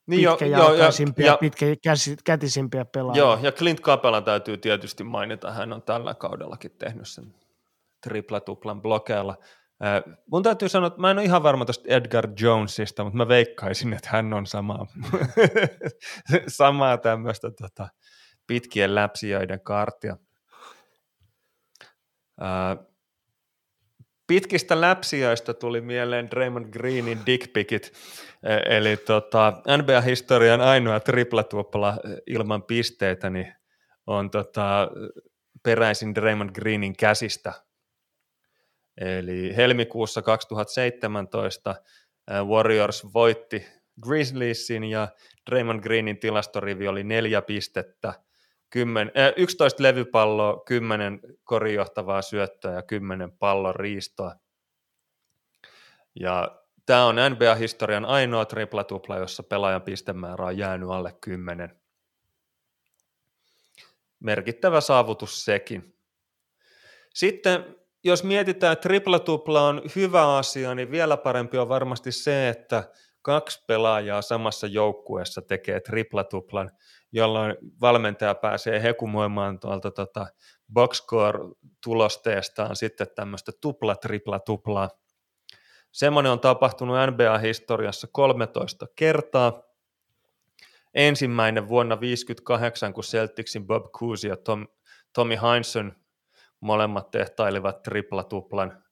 niin 0.07 0.29
pitkäjalkaisimpia, 0.31 1.27
jo, 1.27 1.33
ja, 1.33 1.39
pitkäkätisimpiä 1.39 2.85
pelaajia. 2.85 3.23
Joo, 3.23 3.39
ja 3.43 3.53
Clint 3.53 3.81
Capela 3.81 4.21
täytyy 4.21 4.57
tietysti 4.57 5.05
mainita, 5.05 5.53
hän 5.53 5.73
on 5.73 5.83
tällä 5.83 6.15
kaudellakin 6.15 6.71
tehnyt 6.71 7.09
sen 7.09 7.35
tripla-tuplan 8.01 8.83
blokeilla. 8.83 9.37
Äh, 9.85 10.17
mun 10.31 10.43
täytyy 10.43 10.69
sanoa, 10.69 10.87
että 10.87 11.01
mä 11.01 11.11
en 11.11 11.19
ole 11.19 11.25
ihan 11.25 11.43
varma 11.43 11.65
tuosta 11.65 11.89
Edgar 11.89 12.29
Jonesista, 12.41 13.05
mutta 13.05 13.17
mä 13.17 13.29
veikkaisin, 13.29 13.93
että 13.93 14.09
hän 14.13 14.33
on 14.33 14.47
samaa, 14.57 14.87
samaa 16.49 16.99
tämmöistä 16.99 17.51
tota, 17.51 17.89
pitkien 18.47 18.95
läpsijöiden 18.95 19.61
kartia. 19.61 20.17
Äh, 22.43 22.87
pitkistä 24.27 24.81
läpsijöistä 24.81 25.55
tuli 25.55 25.81
mieleen 25.81 26.31
Draymond 26.31 26.73
Greenin 26.73 27.19
dickpikit, 27.27 27.93
eli 28.67 28.97
tota, 28.97 29.63
NBA-historian 29.79 30.61
ainoa 30.61 31.01
triplatupla 31.01 31.97
ilman 32.27 32.63
pisteitä 32.63 33.31
niin 33.31 33.55
on 34.07 34.31
tota, 34.31 34.91
peräisin 35.63 36.15
Draymond 36.15 36.51
Greenin 36.51 36.97
käsistä. 36.97 37.53
Eli 39.01 39.57
helmikuussa 39.57 40.23
2017 40.23 41.75
Warriors 42.45 43.15
voitti 43.15 43.67
Grizzliesin 44.03 44.85
ja 44.85 45.09
Draymond 45.51 45.83
Greenin 45.83 46.19
tilastorivi 46.19 46.89
oli 46.89 47.05
neljä 47.05 47.43
pistettä, 47.43 48.15
10, 48.71 49.13
äh, 49.19 49.33
11 49.37 49.83
levypalloa, 49.83 50.63
10 50.67 51.21
korijohtavaa 51.45 52.23
syöttöä 52.23 52.73
ja 52.73 52.83
10 52.83 53.33
pallon 53.33 53.77
riistoa. 53.77 54.35
Ja 56.21 56.63
tämä 56.87 57.05
on 57.07 57.17
NBA-historian 57.17 58.05
ainoa 58.05 58.45
tripla-tupla, 58.45 59.19
jossa 59.19 59.43
pelaajan 59.43 59.83
pistemäärä 59.83 60.45
on 60.45 60.59
jäänyt 60.59 60.89
alle 60.89 61.17
10. 61.21 61.81
Merkittävä 64.21 64.81
saavutus 64.81 65.45
sekin. 65.45 65.97
Sitten 67.15 67.82
jos 68.05 68.25
mietitään, 68.25 68.73
että 68.73 68.83
tripla-tupla 68.83 69.69
on 69.69 69.83
hyvä 69.97 70.37
asia, 70.37 70.75
niin 70.75 70.91
vielä 70.91 71.17
parempi 71.17 71.59
on 71.59 71.69
varmasti 71.69 72.13
se, 72.13 72.49
että 72.49 72.85
kaksi 73.23 73.65
pelaajaa 73.67 74.23
samassa 74.23 74.67
joukkueessa 74.67 75.43
tekee 75.43 75.81
triplatuplan, 75.81 76.71
jolloin 77.13 77.57
valmentaja 77.81 78.35
pääsee 78.35 78.83
hekumoimaan 78.83 79.61
tuolta 79.61 79.91
tota 79.91 80.27
boxscore-tulosteestaan 80.73 82.77
sitten 82.77 83.07
tämmöistä 83.15 83.53
tupla, 83.61 83.97
tripla, 83.97 84.41
tuplaa. 84.41 84.91
Semmoinen 85.93 86.33
on 86.33 86.41
tapahtunut 86.41 86.97
NBA-historiassa 87.11 88.09
13 88.13 88.87
kertaa. 88.97 89.63
Ensimmäinen 90.95 91.69
vuonna 91.69 91.97
1958, 91.97 92.95
kun 92.95 93.05
Celticsin 93.05 93.67
Bob 93.67 93.93
Cousy 93.93 94.29
ja 94.29 94.37
Tom, 94.37 94.67
Tommy 95.13 95.37
Heinsohn 95.43 95.93
molemmat 96.63 97.11
tehtailivat 97.11 97.83
tripla-tuplan. 97.83 98.85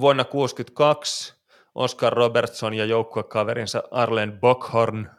Vuonna 0.00 0.24
1962 0.24 1.34
Oscar 1.74 2.12
Robertson 2.12 2.74
ja 2.74 2.84
joukkuekaverinsa 2.84 3.82
Arlen 3.90 4.40
Bockhorn, 4.40 5.10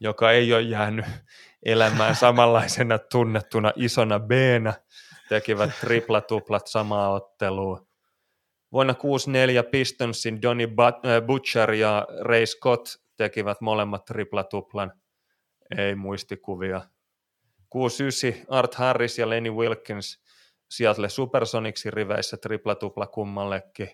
joka 0.00 0.32
ei 0.32 0.52
ole 0.52 0.62
jäänyt 0.62 1.04
elämään 1.64 2.16
samanlaisena 2.16 2.98
tunnettuna 2.98 3.72
isona 3.76 4.20
b 4.20 4.30
tekivät 5.28 5.70
triplatuplat 5.80 6.66
samaa 6.66 7.12
ottelua. 7.12 7.86
Vuonna 8.72 8.94
64 8.94 9.62
Pistonsin 9.62 10.42
Donny 10.42 10.68
Butcher 11.26 11.72
ja 11.72 12.06
Ray 12.20 12.46
Scott 12.46 12.86
tekivät 13.16 13.60
molemmat 13.60 14.04
triplatuplan, 14.04 14.92
ei 15.78 15.94
muistikuvia. 15.94 16.80
69 17.70 18.46
Art 18.48 18.74
Harris 18.74 19.18
ja 19.18 19.28
Lenny 19.28 19.50
Wilkins 19.50 20.22
Seattle 20.70 21.08
Supersonicsin 21.08 21.92
riveissä 21.92 22.36
triplatupla 22.36 23.06
kummallekin. 23.06 23.90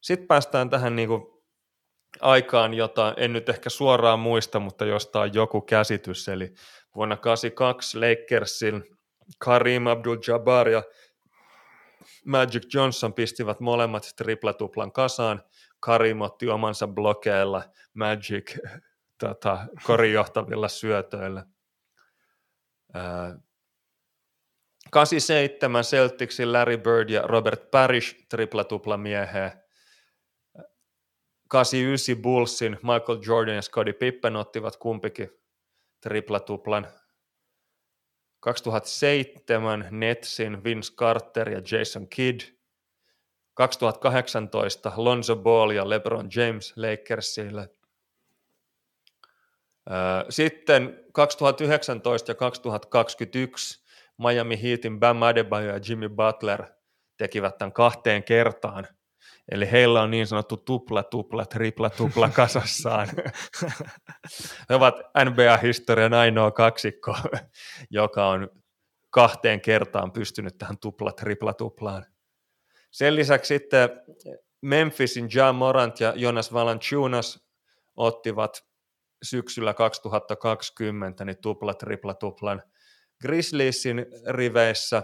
Sitten 0.00 0.28
päästään 0.28 0.70
tähän 0.70 0.96
niin 0.96 1.08
kuin 1.08 1.22
aikaan, 2.20 2.74
jota 2.74 3.14
en 3.16 3.32
nyt 3.32 3.48
ehkä 3.48 3.70
suoraan 3.70 4.18
muista, 4.18 4.60
mutta 4.60 4.84
josta 4.84 5.20
on 5.20 5.34
joku 5.34 5.60
käsitys. 5.60 6.28
Eli 6.28 6.54
vuonna 6.94 7.16
1982 7.16 7.98
Lakersin 7.98 8.84
Karim 9.38 9.84
Abdul-Jabbar 9.86 10.68
ja 10.68 10.82
Magic 12.24 12.74
Johnson 12.74 13.14
pistivät 13.14 13.60
molemmat 13.60 14.12
triplatuplan 14.16 14.92
kasaan. 14.92 15.42
Karim 15.80 16.20
otti 16.20 16.48
omansa 16.48 16.86
blokeilla, 16.86 17.62
Magic 17.94 18.58
tota, 19.20 19.66
korijohtavilla 19.82 20.68
syötöillä. 20.68 21.44
87 24.92 25.82
Celticsin 25.82 26.52
Larry 26.52 26.78
Bird 26.78 27.10
ja 27.10 27.22
Robert 27.22 27.70
Parrish 27.70 28.26
triplatupla 28.28 28.96
mieheen. 28.96 29.52
89 31.48 32.22
Bullsin 32.22 32.72
Michael 32.72 33.18
Jordan 33.26 33.54
ja 33.54 33.62
Scottie 33.62 33.92
Pippen 33.92 34.36
ottivat 34.36 34.76
kumpikin 34.76 35.30
triplatuplan. 36.02 36.88
2007 38.42 39.88
Netsin 39.90 40.64
Vince 40.64 40.94
Carter 40.94 41.50
ja 41.50 41.60
Jason 41.72 42.08
Kidd. 42.08 42.40
2018 43.56 44.92
Lonzo 44.96 45.36
Ball 45.36 45.70
ja 45.70 45.88
LeBron 45.88 46.28
James 46.36 46.76
Lakersille. 46.76 47.68
Sitten 50.28 51.04
2019 51.12 52.30
ja 52.30 52.34
2021 52.34 53.84
Miami 54.18 54.62
Heatin 54.62 55.00
Bam 55.00 55.22
Adebayo 55.22 55.72
ja 55.72 55.80
Jimmy 55.88 56.08
Butler 56.08 56.64
tekivät 57.16 57.58
tämän 57.58 57.72
kahteen 57.72 58.24
kertaan– 58.24 58.86
Eli 59.50 59.70
heillä 59.70 60.02
on 60.02 60.10
niin 60.10 60.26
sanottu 60.26 60.56
tupla, 60.56 61.02
tupla, 61.02 61.46
tripla, 61.46 61.90
tupla 61.90 62.28
kasassaan. 62.40 63.08
He 64.68 64.74
ovat 64.74 64.94
NBA-historian 65.24 66.14
ainoa 66.14 66.50
kaksikko, 66.50 67.16
joka 67.90 68.28
on 68.28 68.48
kahteen 69.10 69.60
kertaan 69.60 70.12
pystynyt 70.12 70.58
tähän 70.58 70.78
tupla, 70.78 71.12
tripla, 71.12 71.54
tuplaan. 71.54 72.06
Sen 72.90 73.16
lisäksi 73.16 73.48
sitten 73.48 73.88
Memphisin 74.60 75.28
John 75.34 75.54
Morant 75.54 76.00
ja 76.00 76.12
Jonas 76.16 76.52
Valanciunas 76.52 77.48
ottivat 77.96 78.67
syksyllä 79.22 79.74
2020 79.74 81.24
niin 81.24 81.38
tupla, 81.42 81.74
tripla, 81.74 82.14
tuplan 82.14 82.62
Grizzliesin 83.20 84.06
riveissä 84.28 85.02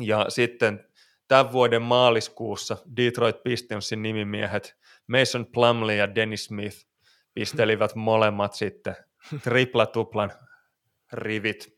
ja 0.00 0.26
sitten 0.28 0.88
tämän 1.28 1.52
vuoden 1.52 1.82
maaliskuussa 1.82 2.76
Detroit 2.96 3.42
Pistonsin 3.42 4.02
nimimiehet 4.02 4.76
Mason 5.06 5.46
Plumley 5.46 5.96
ja 5.96 6.14
Dennis 6.14 6.44
Smith 6.44 6.86
pistelivät 7.34 7.94
molemmat 8.10 8.54
sitten 8.54 8.96
tripla-tuplan 9.42 10.32
rivit. 11.12 11.76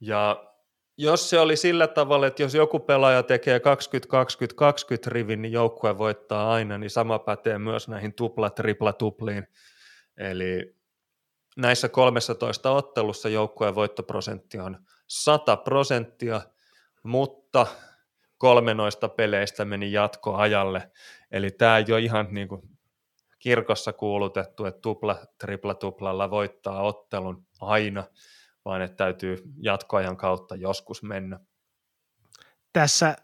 Ja 0.00 0.47
jos 0.98 1.30
se 1.30 1.40
oli 1.40 1.56
sillä 1.56 1.86
tavalla, 1.86 2.26
että 2.26 2.42
jos 2.42 2.54
joku 2.54 2.78
pelaaja 2.78 3.22
tekee 3.22 3.58
20-20-20 3.58 3.62
rivin, 5.06 5.42
niin 5.42 5.52
joukkue 5.52 5.98
voittaa 5.98 6.52
aina, 6.52 6.78
niin 6.78 6.90
sama 6.90 7.18
pätee 7.18 7.58
myös 7.58 7.88
näihin 7.88 8.14
tupla-tripla-tupliin. 8.14 9.46
Eli 10.16 10.76
näissä 11.56 11.88
13 11.88 12.70
ottelussa 12.70 13.28
joukkueen 13.28 13.74
voittoprosentti 13.74 14.58
on 14.58 14.78
100 15.06 15.56
prosenttia– 15.56 16.40
mutta 17.02 17.66
kolme 18.38 18.74
noista 18.74 19.08
peleistä 19.08 19.64
meni 19.64 19.92
jatkoajalle. 19.92 20.90
Eli 21.30 21.50
tämä 21.50 21.78
ei 21.78 21.84
ole 21.92 22.00
ihan 22.00 22.28
niin 22.30 22.48
kuin 22.48 22.62
kirkossa 23.38 23.92
kuulutettu, 23.92 24.64
että 24.64 24.80
tupla, 24.80 25.16
tripla 25.38 25.74
tuplalla 25.74 26.30
voittaa 26.30 26.82
ottelun 26.82 27.46
aina, 27.60 28.04
vaan 28.68 28.82
että 28.82 28.96
täytyy 28.96 29.36
jatkoajan 29.62 30.16
kautta 30.16 30.56
joskus 30.56 31.02
mennä. 31.02 31.40
Tässä 32.72 33.16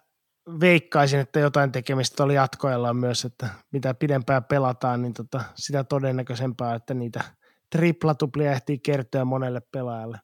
veikkaisin, 0.61 1.21
että 1.21 1.41
jotain 1.41 1.73
tekemistä 1.73 2.25
oli 2.25 2.35
jatkoajalla 2.35 2.95
myös, 2.95 3.25
että 3.25 3.49
mitä 3.73 3.95
pidempään 3.95 4.45
pelataan, 4.45 5.03
niin 5.03 5.15
tota, 5.15 5.41
sitä 5.55 5.85
todennäköisempää, 5.85 6.75
että 6.75 6.95
niitä 6.95 7.25
triplatuplia 7.71 8.53
ehtii 8.53 8.79
kertyä 8.79 9.25
monelle 9.25 9.61
pelaajalle. 9.73 10.19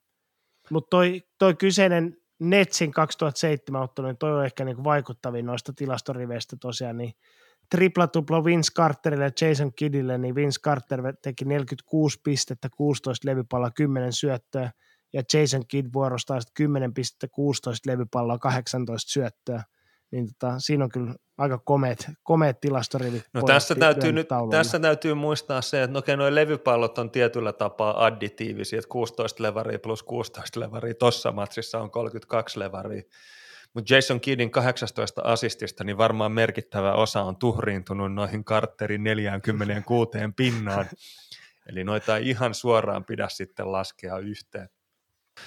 Mutta 0.71 0.91
toi, 0.91 1.23
toi 1.39 1.55
kyseinen 1.55 2.17
Netsin 2.39 2.93
2007 2.93 3.83
ottelu, 3.83 4.07
niin 4.07 4.19
toi 4.19 4.33
on 4.33 4.45
ehkä 4.45 4.65
niin 4.65 4.85
vaikuttavin 4.85 5.47
noista 5.47 5.73
tilastoriveistä 5.73 6.57
tosiaan, 6.61 6.97
niin 6.97 7.13
tripla-tupla 7.71 8.45
Vince 8.45 8.73
Carterille 8.73 9.25
ja 9.25 9.49
Jason 9.49 9.73
Kiddille, 9.75 10.19
niin 10.19 10.35
Vince 10.35 10.61
Carter 10.61 11.01
teki 11.23 11.45
46 11.45 12.21
pistettä, 12.25 12.69
16 12.77 13.29
levypalloa, 13.29 13.71
10 13.71 14.13
syöttöä, 14.13 14.71
ja 15.13 15.23
Jason 15.35 15.67
Kidd 15.69 15.89
vuorostaa 15.93 16.41
sitten 16.41 16.55
10 16.55 16.95
pistettä, 16.95 17.29
16 17.29 17.91
levypalloa, 17.91 18.39
18 18.39 19.13
syöttöä. 19.13 19.63
Niin 20.11 20.27
tota, 20.27 20.55
siinä 20.59 20.85
on 20.85 20.91
kyllä 20.91 21.15
aika 21.39 21.59
komeet, 21.59 22.11
komeet 22.23 22.61
tilastorivit. 22.61 23.23
No 23.35 23.43
tässä 23.43 23.75
täytyy, 23.75 24.13
nyt, 24.13 24.29
tässä 24.51 24.79
täytyy 24.79 25.15
muistaa 25.15 25.63
se, 25.63 25.83
että 25.83 25.93
no 25.93 25.99
okei, 25.99 26.17
nuo 26.17 26.35
levypallot 26.35 26.99
on 26.99 27.11
tietyllä 27.11 27.53
tapaa 27.53 28.05
additiivisia, 28.05 28.79
että 28.79 28.89
16 28.89 29.43
levaria 29.43 29.79
plus 29.79 30.03
16 30.03 30.61
levaria, 30.61 30.95
tuossa 30.95 31.33
matsissa 31.33 31.81
on 31.81 31.91
32 31.91 32.59
levaria, 32.59 33.03
mutta 33.75 33.95
Jason 33.95 34.21
Kiddin 34.21 34.51
18 34.51 35.23
assistista, 35.25 35.85
niin 35.85 35.99
varmaan 35.99 36.33
merkittävä 36.33 36.93
osa 36.93 37.23
on 37.23 37.37
tuhriintunut 37.37 38.15
noihin 38.15 38.45
Carterin 38.45 39.05
46 39.05 40.11
pinnaan. 40.37 40.87
Eli 41.69 41.85
noita 41.85 42.17
ei 42.17 42.29
ihan 42.29 42.55
suoraan 42.55 43.05
pidä 43.05 43.29
sitten 43.29 43.73
laskea 43.73 44.19
yhteen. 44.19 44.69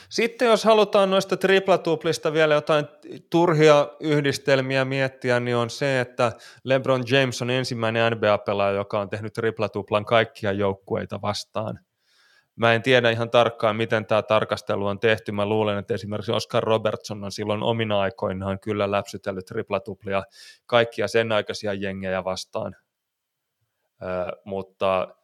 Sitten 0.10 0.48
jos 0.48 0.64
halutaan 0.64 1.10
noista 1.10 1.38
triplatuplista 1.38 2.34
vielä 2.34 2.54
jotain 2.54 2.86
turhia 3.30 3.88
yhdistelmiä 4.00 4.86
miettiä, 4.86 5.40
niin 5.40 5.56
on 5.56 5.70
se, 5.70 6.00
että 6.00 6.32
LeBron 6.64 7.04
James 7.10 7.42
on 7.42 7.50
ensimmäinen 7.50 8.12
NBA-pelaaja, 8.12 8.76
joka 8.76 9.00
on 9.00 9.10
tehnyt 9.10 9.34
triplatuplan 9.34 10.06
kaikkia 10.06 10.52
joukkueita 10.52 11.22
vastaan– 11.22 11.80
Mä 12.56 12.74
en 12.74 12.82
tiedä 12.82 13.10
ihan 13.10 13.30
tarkkaan, 13.30 13.76
miten 13.76 14.06
tämä 14.06 14.22
tarkastelu 14.22 14.86
on 14.86 15.00
tehty. 15.00 15.32
Mä 15.32 15.46
luulen, 15.46 15.78
että 15.78 15.94
esimerkiksi 15.94 16.32
Oscar 16.32 16.64
Robertson 16.64 17.24
on 17.24 17.32
silloin 17.32 17.64
omina 17.64 18.00
aikoinaan 18.00 18.60
kyllä 18.60 18.92
läpsytellyt 18.92 19.46
triplatuplia 19.46 20.24
kaikkia 20.66 21.08
sen 21.08 21.32
aikaisia 21.32 21.74
jengejä 21.74 22.24
vastaan. 22.24 22.76
Ö, 24.02 24.06
mutta 24.46 25.16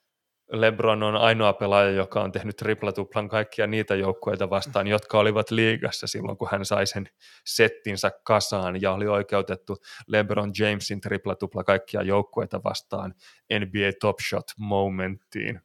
LeBron 0.52 1.04
on 1.04 1.16
ainoa 1.16 1.54
pelaaja, 1.54 1.92
joka 1.92 2.22
on 2.22 2.32
tehnyt 2.32 2.56
triplatuplan 2.56 3.30
kaikkia 3.30 3.68
niitä 3.68 3.96
joukkueita 3.96 4.50
vastaan, 4.50 4.88
jotka 4.88 5.20
olivat 5.20 5.52
liigassa 5.52 6.08
silloin, 6.08 6.38
kun 6.38 6.48
hän 6.52 6.66
sai 6.66 6.88
sen 6.88 7.06
settinsä 7.46 8.12
kasaan 8.24 8.82
ja 8.82 8.92
oli 8.92 9.08
oikeutettu 9.08 9.78
LeBron 10.08 10.52
Jamesin 10.60 11.02
triplatupla 11.02 11.64
kaikkia 11.64 12.02
joukkueita 12.02 12.64
vastaan 12.64 13.14
NBA 13.60 13.92
Top 14.00 14.20
Shot 14.30 14.46
momenttiin. 14.58 15.62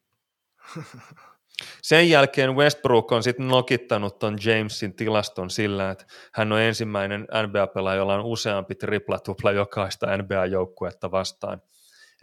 Sen 1.82 2.10
jälkeen 2.10 2.56
Westbrook 2.56 3.12
on 3.12 3.22
sitten 3.22 3.48
nokittanut 3.48 4.18
ton 4.18 4.38
Jamesin 4.44 4.94
tilaston 4.94 5.50
sillä, 5.50 5.90
että 5.90 6.04
hän 6.32 6.52
on 6.52 6.60
ensimmäinen 6.60 7.20
NBA-pelaaja, 7.20 7.96
jolla 7.96 8.14
on 8.14 8.24
useampi 8.24 8.74
tripla-tupla 8.74 9.52
jokaista 9.52 10.06
NBA-joukkuetta 10.16 11.10
vastaan. 11.10 11.62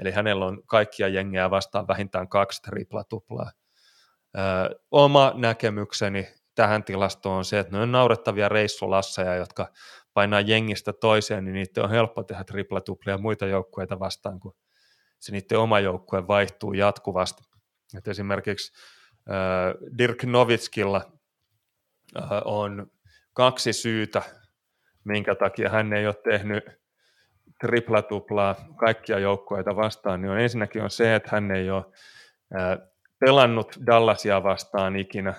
Eli 0.01 0.11
hänellä 0.11 0.45
on 0.45 0.63
kaikkia 0.65 1.07
jengejä 1.07 1.49
vastaan 1.49 1.87
vähintään 1.87 2.27
kaksi 2.27 2.61
tripla-tuplaa. 2.61 3.51
Öö, 4.37 4.79
oma 4.91 5.33
näkemykseni 5.35 6.27
tähän 6.55 6.83
tilastoon 6.83 7.37
on 7.37 7.45
se, 7.45 7.59
että 7.59 7.71
ne 7.71 7.81
on 7.81 7.91
naurettavia 7.91 8.49
reissulasseja, 8.49 9.35
jotka 9.35 9.67
painaa 10.13 10.41
jengistä 10.41 10.93
toiseen, 10.93 11.45
niin 11.45 11.53
niiden 11.53 11.83
on 11.83 11.89
helppo 11.89 12.23
tehdä 12.23 12.43
triplatuplia 12.43 13.17
muita 13.17 13.45
joukkueita 13.45 13.99
vastaan, 13.99 14.39
kun 14.39 14.55
se 15.19 15.31
niiden 15.31 15.59
oma 15.59 15.79
joukkue 15.79 16.27
vaihtuu 16.27 16.73
jatkuvasti. 16.73 17.43
Et 17.97 18.07
esimerkiksi 18.07 18.73
Dirk 19.97 20.23
Novitskilla 20.23 21.11
on 22.45 22.91
kaksi 23.33 23.73
syytä, 23.73 24.21
minkä 25.03 25.35
takia 25.35 25.69
hän 25.69 25.93
ei 25.93 26.07
ole 26.07 26.15
tehnyt 26.23 26.80
triplatuplaa 27.61 28.55
kaikkia 28.75 29.19
joukkueita 29.19 29.75
vastaan, 29.75 30.21
niin 30.21 30.31
on 30.31 30.39
ensinnäkin 30.39 30.83
on 30.83 30.89
se, 30.89 31.15
että 31.15 31.29
hän 31.31 31.51
ei 31.51 31.71
ole 31.71 31.85
pelannut 33.19 33.79
Dallasia 33.85 34.43
vastaan 34.43 34.95
ikinä, 34.95 35.33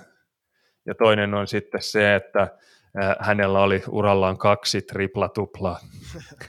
ja 0.86 0.94
toinen 0.94 1.34
on 1.34 1.46
sitten 1.46 1.82
se, 1.82 2.14
että 2.14 2.48
hänellä 3.20 3.60
oli 3.60 3.82
urallaan 3.88 4.38
kaksi 4.38 4.82
triplatuplaa. 4.82 5.78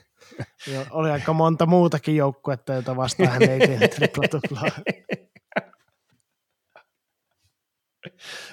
Joo, 0.74 0.84
oli 0.92 1.12
aika 1.12 1.34
monta 1.34 1.66
muutakin 1.66 2.16
joukkuetta, 2.16 2.74
joita 2.74 2.96
vastaan 2.96 3.30
hän 3.30 3.50
ei 3.50 3.60
tehnyt 3.60 3.92
triplatuplaa. 3.96 4.66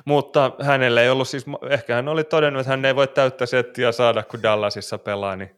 Mutta 0.05 0.53
hänellä 0.63 1.03
ei 1.03 1.11
ollut 1.11 1.29
siis, 1.29 1.45
ehkä 1.71 1.95
hän 1.95 2.09
oli 2.09 2.25
todennut, 2.25 2.61
että 2.61 2.71
hän 2.71 2.85
ei 2.85 2.97
voi 2.97 3.09
täyttä 3.09 3.47
settiä 3.47 3.93
saada, 3.93 4.23
kun 4.23 4.43
Dallasissa 4.43 4.99
pelaa, 4.99 5.37
niin 5.37 5.57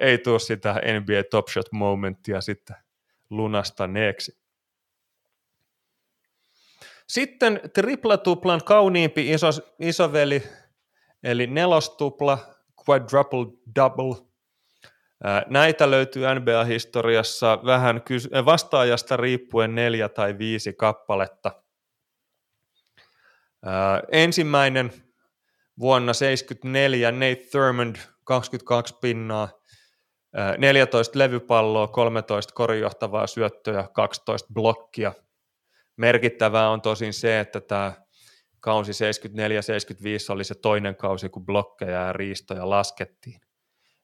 ei, 0.00 0.18
tule 0.18 0.38
sitä 0.38 0.72
NBA 0.72 1.22
Top 1.30 1.48
Shot 1.48 1.72
momenttia 1.72 2.40
sitten 2.40 2.76
lunastaneeksi. 3.30 4.40
Sitten 7.08 7.60
triplatuplan 7.74 8.60
kauniimpi 8.64 9.30
iso, 9.30 9.48
isoveli, 9.78 10.42
eli 11.22 11.46
nelostupla, 11.46 12.38
quadruple 12.88 13.46
double. 13.76 14.26
Näitä 15.46 15.90
löytyy 15.90 16.22
NBA-historiassa 16.34 17.60
vähän 17.64 18.02
vastaajasta 18.44 19.16
riippuen 19.16 19.74
neljä 19.74 20.08
tai 20.08 20.38
viisi 20.38 20.72
kappaletta– 20.72 21.52
ensimmäinen 24.12 24.92
vuonna 25.78 26.12
1974 26.12 27.10
Nate 27.12 27.48
Thurmond 27.50 27.96
22 28.24 28.94
pinnaa, 29.00 29.48
14 30.58 31.18
levypalloa, 31.18 31.88
13 31.88 32.54
korijohtavaa 32.54 33.26
syöttöä, 33.26 33.88
12 33.92 34.48
blokkia. 34.54 35.12
Merkittävää 35.96 36.70
on 36.70 36.80
tosin 36.80 37.12
se, 37.12 37.40
että 37.40 37.60
tämä 37.60 37.92
kausi 38.60 38.92
74-75 38.92 38.94
oli 40.30 40.44
se 40.44 40.54
toinen 40.54 40.96
kausi, 40.96 41.28
kun 41.28 41.46
blokkeja 41.46 42.06
ja 42.06 42.12
riistoja 42.12 42.70
laskettiin. 42.70 43.40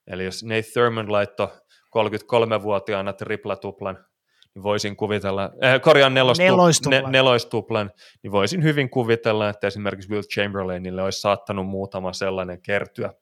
Eli 0.07 0.25
jos 0.25 0.45
Nate 0.45 0.71
Thurmond 0.73 1.09
laittoi 1.09 1.49
33-vuotiaana 1.97 3.13
triplatuplan 3.13 4.07
niin 4.57 4.63
voisin 4.63 4.97
kuvitella, 4.97 5.51
äh, 5.65 5.81
korjaan 5.81 6.15
neloistuplan. 6.15 6.91
Ne, 6.91 7.03
neloistuplan, 7.11 7.91
niin 8.23 8.33
voisin 8.33 8.63
hyvin 8.63 8.91
kuvitella, 8.91 9.49
että 9.49 9.67
esimerkiksi 9.67 10.11
Will 10.11 10.23
Chamberlainille 10.23 11.03
olisi 11.03 11.21
saattanut 11.21 11.67
muutama 11.67 12.13
sellainen 12.13 12.63
kertyä, 12.63 13.13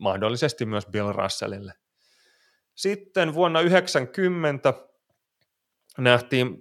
mahdollisesti 0.00 0.66
myös 0.66 0.86
Bill 0.86 1.12
Russellille. 1.12 1.72
Sitten 2.74 3.34
vuonna 3.34 3.60
90 3.60 4.74
nähtiin 5.98 6.56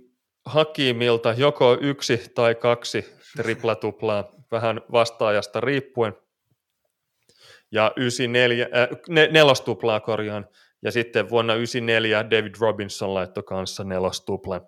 Hakimilta 0.45 1.34
joko 1.38 1.78
yksi 1.82 2.32
tai 2.36 2.56
kaksi 2.56 3.06
triplatuplaa, 3.38 4.32
vähän 4.52 4.82
vastaajasta 4.91 5.60
riippuen, 5.61 6.14
ja 7.72 7.91
94, 7.95 8.66
äh, 8.66 8.88
nelostuplaa 9.32 9.99
korjaan, 9.99 10.48
ja 10.82 10.91
sitten 10.91 11.30
vuonna 11.30 11.53
1994 11.53 12.30
David 12.30 12.56
Robinson 12.60 13.14
laittoi 13.14 13.44
kanssa 13.44 13.84
nelostuplen. 13.84 14.61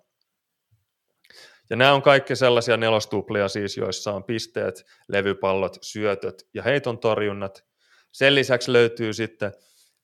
Ja 1.70 1.76
nämä 1.76 1.92
on 1.92 2.02
kaikki 2.02 2.36
sellaisia 2.36 2.76
nelostuplia 2.76 3.48
siis, 3.48 3.76
joissa 3.76 4.12
on 4.12 4.24
pisteet, 4.24 4.84
levypallot, 5.08 5.78
syötöt 5.82 6.48
ja 6.54 6.62
heiton 6.62 6.98
torjunnat. 6.98 7.64
Sen 8.12 8.34
lisäksi 8.34 8.72
löytyy 8.72 9.12
sitten 9.12 9.52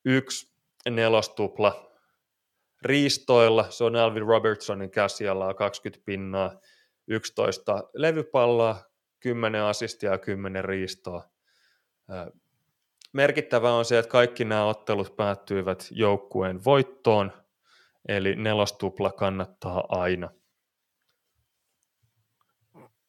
yksi 0.04 0.54
nelostupla 0.90 1.92
riistoilla, 2.82 3.70
se 3.70 3.84
on 3.84 3.96
Alvin 3.96 4.26
Robertsonin 4.26 4.90
käsialaa 4.90 5.54
20 5.54 6.04
pinnaa, 6.04 6.60
11 7.08 7.82
levypalloa, 7.94 8.82
10 9.20 9.62
assistia 9.62 10.10
ja 10.10 10.18
10 10.18 10.64
riistoa 10.64 11.30
merkittävää 13.12 13.72
on 13.72 13.84
se, 13.84 13.98
että 13.98 14.10
kaikki 14.10 14.44
nämä 14.44 14.64
ottelut 14.64 15.16
päättyivät 15.16 15.88
joukkueen 15.90 16.64
voittoon, 16.64 17.32
eli 18.08 18.36
nelostupla 18.36 19.12
kannattaa 19.12 19.84
aina. 19.88 20.30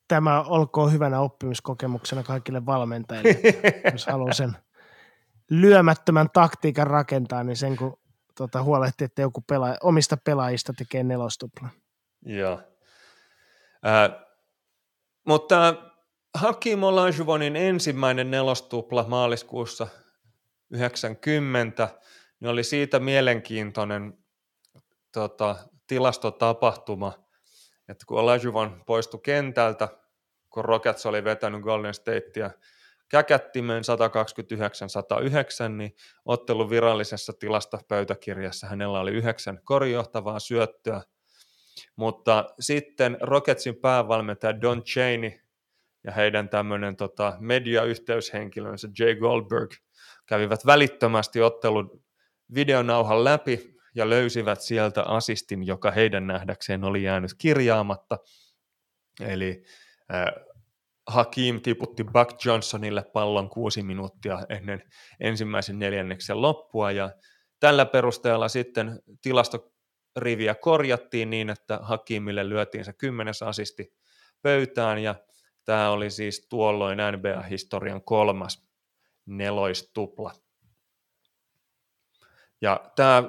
Tämä 0.08 0.42
olkoon 0.42 0.94
hyvänä 0.94 1.20
oppimiskokemuksena 1.20 2.24
kaikille 2.24 2.66
valmentajille, 2.66 3.40
jos 3.94 4.06
haluaa 4.06 4.34
sen 4.34 4.56
lyömättömän 5.50 6.30
taktiikan 6.34 6.88
rakentaa, 6.88 7.44
niin 7.44 7.58
sen 7.58 7.78
kun 7.78 8.00
tuota, 8.38 8.64
huolehtii, 8.64 9.06
että 9.06 9.22
joku 9.22 9.42
pelaaja, 9.42 9.78
omista 9.84 10.18
pelaajista 10.18 10.74
tekee 10.74 11.04
nelostupla. 11.04 11.70
Joo. 12.26 12.62
Äh, 13.88 14.26
mutta 15.28 15.76
Hakim 16.34 16.84
Olajuwonin 16.84 17.56
ensimmäinen 17.56 18.32
nelostupla 18.32 19.06
maaliskuussa 19.08 19.88
90 20.72 21.90
niin 22.40 22.50
oli 22.50 22.64
siitä 22.64 23.00
mielenkiintoinen 23.00 24.18
tota, 25.14 25.56
tilastotapahtuma, 25.88 27.14
että 27.90 28.06
kun 28.08 28.20
Olajuwon 28.20 28.84
poistui 28.86 29.20
kentältä, 29.24 29.88
kun 30.50 30.66
Rockets 30.66 31.06
oli 31.06 31.24
vetänyt 31.24 31.62
Golden 31.62 31.94
Statea 31.94 32.52
käkättimen 33.10 33.84
129-109, 35.66 35.70
niin 35.70 35.96
ottelun 36.26 36.70
virallisessa 36.70 37.34
tilastopöytäkirjassa 37.40 38.68
hänellä 38.68 39.00
oli 39.00 39.12
yhdeksän 39.12 39.60
korjohtavaa 39.64 40.40
syöttöä, 40.40 41.02
mutta 41.96 42.46
sitten 42.60 43.18
Rocketsin 43.22 43.76
päävalmentaja 43.76 44.62
Don 44.62 44.84
Cheney 44.84 45.32
ja 46.04 46.12
heidän 46.12 46.50
tämmöinen 46.50 46.96
tota, 46.96 47.38
mediayhteyshenkilönsä 47.40 48.88
Jay 49.00 49.16
Goldberg 49.16 49.72
kävivät 50.26 50.66
välittömästi 50.66 51.42
ottelun 51.42 52.04
videonauhan 52.54 53.24
läpi 53.24 53.76
ja 53.96 54.10
löysivät 54.10 54.62
sieltä 54.62 55.04
asistin, 55.04 55.68
joka 55.68 55.92
heidän 55.92 56.28
nähdäkseen 56.28 56.84
oli 56.84 57.04
jäänyt 57.04 57.32
kirjaamatta. 57.38 58.18
Eli 59.22 59.64
Hakim 61.10 61.62
tiputti 61.62 62.04
Buck 62.04 62.46
Johnsonille 62.46 63.04
pallon 63.14 63.50
kuusi 63.50 63.84
minuuttia 63.84 64.40
ennen 64.50 64.84
ensimmäisen 65.20 65.80
neljänneksen 65.80 66.42
loppua 66.42 66.92
ja 66.92 67.12
tällä 67.60 67.86
perusteella 67.86 68.48
sitten 68.48 69.00
tilastoriviä 69.22 70.56
korjattiin 70.56 71.30
niin, 71.30 71.50
että 71.50 71.80
Hakimille 71.82 72.50
lyötiin 72.50 72.86
se 72.86 72.94
kymmenes 72.94 73.44
asisti 73.44 73.94
pöytään 74.42 75.00
ja 75.00 75.16
tämä 75.66 75.90
oli 75.90 76.12
siis 76.12 76.48
tuolloin 76.50 76.98
NBA-historian 76.98 78.04
kolmas 78.04 78.68
neloistupla. 79.26 80.34
Ja 82.62 82.92
tämä 82.96 83.24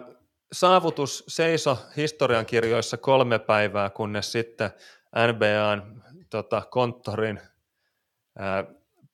saavutus 0.53 1.25
seiso 1.29 1.79
historiankirjoissa 1.97 2.97
kolme 2.97 3.39
päivää, 3.39 3.91
kunnes 3.91 4.33
sitten 4.33 4.71
NBAn 5.33 6.03
tota, 6.31 6.63
konttorin 6.71 7.41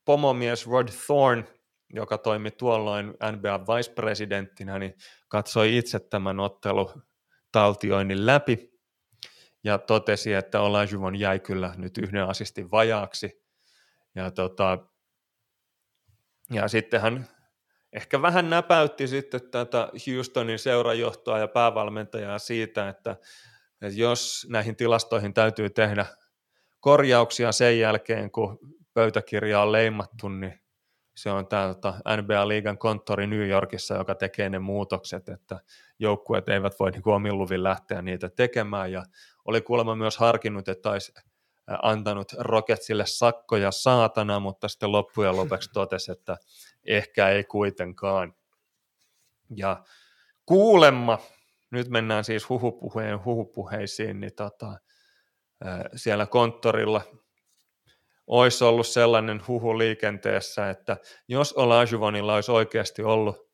pomomies 0.05 0.67
Rod 0.67 0.89
Thorne, 1.07 1.45
joka 1.93 2.19
toimi 2.19 2.51
tuolloin 2.51 3.07
NBA 3.07 3.61
vice-presidenttinä, 3.61 4.79
niin 4.79 4.95
katsoi 5.29 5.77
itse 5.77 5.99
tämän 5.99 6.41
ottelu 6.41 6.91
taltioinnin 7.53 8.27
läpi 8.27 8.77
ja 9.65 9.79
totesi, 9.79 10.33
että 10.33 10.61
Olajuwon 10.61 11.17
jäi 11.17 11.41
kyllä 11.41 11.75
nyt 11.77 11.99
yhden 11.99 12.25
asistin 12.25 12.71
vajaaksi. 12.71 13.43
Ja, 14.15 14.31
tota, 14.31 14.79
ja 16.51 16.69
sitten 16.69 17.01
hän 17.01 17.27
ehkä 17.93 18.23
vähän 18.23 18.51
näpäytti 18.51 19.09
sitten 19.09 19.51
tätä 19.51 19.89
Houstonin 20.07 20.59
seurajohtoa 20.59 21.39
ja 21.39 21.49
päävalmentajaa 21.49 22.39
siitä, 22.39 22.89
että, 22.89 23.17
että 23.83 24.01
jos 24.01 24.47
näihin 24.51 24.77
tilastoihin 24.77 25.35
täytyy 25.35 25.71
tehdä 25.71 26.07
korjauksia 26.81 27.53
sen 27.53 27.79
jälkeen, 27.79 28.31
kun 28.31 28.59
pöytäkirja 28.97 29.61
on 29.61 29.73
leimattu, 29.73 30.29
niin 30.29 30.61
se 31.17 31.31
on 31.31 31.47
täältä 31.47 31.89
NBA-liigan 31.89 32.79
konttori 32.79 33.27
New 33.27 33.49
Yorkissa, 33.49 33.95
joka 33.95 34.15
tekee 34.15 34.49
ne 34.49 34.59
muutokset, 34.59 35.29
että 35.29 35.61
joukkueet 35.99 36.49
eivät 36.49 36.73
voi 36.81 36.91
niin 36.91 37.03
omin 37.05 37.39
luvin 37.39 37.63
lähteä 37.63 38.03
niitä 38.03 38.29
tekemään, 38.29 38.93
ja 38.93 39.03
oli 39.45 39.61
kuulemma 39.61 39.95
myös 39.95 40.17
harkinnut, 40.17 40.69
että 40.69 40.91
olisi 40.91 41.13
antanut 41.83 42.33
Rocketsille 42.39 43.07
sakkoja 43.07 43.71
saatana, 43.71 44.41
mutta 44.41 44.69
sitten 44.69 44.93
loppujen 44.93 45.37
lopuksi 45.37 45.71
totesi, 45.73 46.13
että 46.13 46.37
ehkä 46.87 47.29
ei 47.29 47.45
kuitenkaan. 47.45 48.35
Ja 49.57 49.85
kuulemma, 50.47 51.19
nyt 51.71 51.89
mennään 51.89 52.25
siis 52.25 52.49
huhupuheen 52.49 53.25
huhupuheisiin, 53.25 54.21
niin 54.21 54.35
tota, 54.37 54.79
siellä 55.97 56.27
konttorilla 56.27 57.03
olisi 58.27 58.65
ollut 58.65 58.87
sellainen 58.87 59.43
huhu 59.49 59.79
liikenteessä, 59.79 60.71
että 60.71 60.97
jos 61.29 61.53
Olajuwonilla 61.53 62.35
olisi 62.35 62.51
oikeasti 62.51 63.03
ollut 63.03 63.51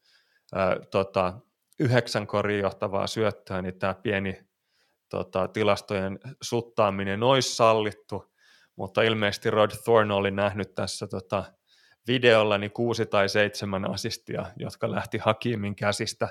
ää, 0.55 0.77
tota, 0.91 1.35
yhdeksän 1.81 2.27
korin 2.27 2.61
johtavaa 2.61 3.07
syöttöä, 3.07 3.63
niin 3.63 3.79
tämä 3.79 3.95
pieni 3.95 4.41
tota, 5.09 5.49
tilastojen 5.49 6.19
suttaaminen 6.43 7.23
olisi 7.23 7.57
sallittu, 7.57 8.33
mutta 8.77 9.03
ilmeisesti 9.03 9.51
Rod 9.51 9.71
Thorne 9.85 10.15
oli 10.15 10.31
nähnyt 10.31 10.75
tässä 10.75 11.07
tota, 11.07 11.45
videolla 12.07 12.59
niin 12.59 12.71
kuusi 12.71 13.07
tai 13.07 13.29
seitsemän 13.29 13.91
asistia, 13.91 14.47
jotka 14.57 14.91
lähti 14.91 15.19
Hakimin 15.19 15.77
käsistä 15.77 16.29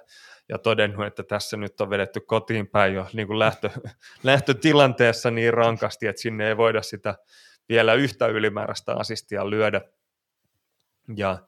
ja 0.49 0.57
todennut, 0.57 1.05
että 1.05 1.23
tässä 1.23 1.57
nyt 1.57 1.81
on 1.81 1.89
vedetty 1.89 2.19
kotiin 2.19 2.67
päin 2.67 2.93
jo 2.93 3.07
niin 3.13 3.27
kuin 3.27 3.39
lähtö, 3.39 3.69
lähtötilanteessa 4.23 5.31
niin 5.31 5.53
rankasti, 5.53 6.07
että 6.07 6.21
sinne 6.21 6.47
ei 6.47 6.57
voida 6.57 6.81
sitä 6.81 7.15
vielä 7.71 7.93
yhtä 7.93 8.27
ylimääräistä 8.27 8.95
asistia 8.95 9.49
lyödä. 9.49 9.81
Ja 11.15 11.47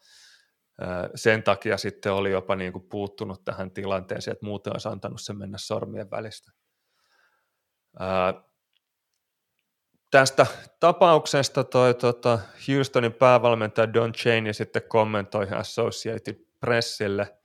sen 1.16 1.44
takia 1.44 1.78
sitten 1.78 2.14
oli 2.14 2.32
jopa 2.32 2.56
niin 2.56 2.72
kuin 2.74 2.90
puuttunut 2.90 3.44
tähän 3.46 3.72
tilanteeseen, 3.72 4.34
että 4.34 4.46
muuten 4.46 4.74
olisi 4.74 4.88
antanut 4.90 5.22
se 5.22 5.34
mennä 5.34 5.58
sormien 5.58 6.12
välistä. 6.12 6.52
Tästä 10.12 10.46
tapauksesta 10.80 11.64
toi 11.64 11.94
tota, 11.94 12.40
Houstonin 12.68 13.14
päävalmentaja 13.14 13.94
Don 13.94 14.14
Cheney 14.14 14.54
sitten 14.54 14.82
kommentoi 14.88 15.48
Associated 15.52 16.36
Pressille, 16.60 17.38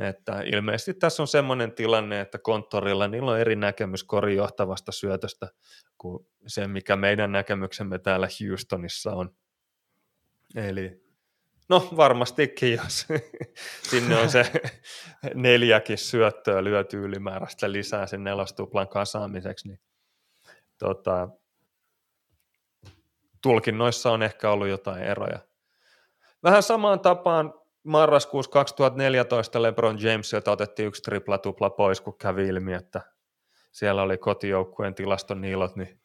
että 0.00 0.42
ilmeisesti 0.42 0.94
tässä 0.94 1.22
on 1.22 1.28
semmoinen 1.28 1.72
tilanne, 1.72 2.20
että 2.20 2.38
konttorilla 2.38 3.08
niillä 3.08 3.30
on 3.30 3.40
eri 3.40 3.56
näkemys 3.56 4.04
korijohtavasta 4.04 4.92
syötöstä 4.92 5.48
kuin 5.98 6.26
se, 6.46 6.66
mikä 6.66 6.96
meidän 6.96 7.32
näkemyksemme 7.32 7.98
täällä 7.98 8.28
Houstonissa 8.40 9.12
on. 9.12 9.34
Eli 10.56 11.02
no 11.68 11.88
varmastikin, 11.96 12.72
jos 12.72 13.06
sinne 13.90 14.16
on 14.16 14.30
se 14.30 14.52
neljäkin 15.34 15.98
syöttöä 15.98 16.64
lyöty 16.64 17.04
ylimääräistä 17.04 17.72
lisää 17.72 18.06
sen 18.06 18.24
nelostuplan 18.24 18.88
kasaamiseksi, 18.88 19.68
niin 19.68 19.80
tota, 20.78 21.28
tulkinnoissa 23.42 24.10
on 24.10 24.22
ehkä 24.22 24.50
ollut 24.50 24.68
jotain 24.68 25.02
eroja. 25.02 25.38
Vähän 26.42 26.62
samaan 26.62 27.00
tapaan 27.00 27.59
marraskuussa 27.84 28.50
2014 28.50 29.62
LeBron 29.62 30.02
Jamesilta 30.02 30.52
otettiin 30.52 30.88
yksi 30.88 31.02
tripla-tupla 31.02 31.70
pois, 31.70 32.00
kun 32.00 32.18
kävi 32.18 32.48
ilmi, 32.48 32.74
että 32.74 33.00
siellä 33.72 34.02
oli 34.02 34.18
kotijoukkueen 34.18 34.94
tilaston 34.94 35.40
niilot, 35.40 35.76
niin 35.76 36.00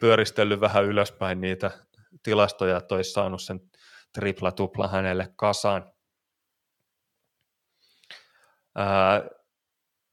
pyöristellyt 0.00 0.60
vähän 0.60 0.84
ylöspäin 0.84 1.40
niitä 1.40 1.70
tilastoja, 2.22 2.76
että 2.76 2.94
olisi 2.94 3.10
saanut 3.12 3.42
sen 3.42 3.60
tripla-tupla 4.12 4.88
hänelle 4.88 5.32
kasaan. 5.36 5.92
Ää, 8.76 9.28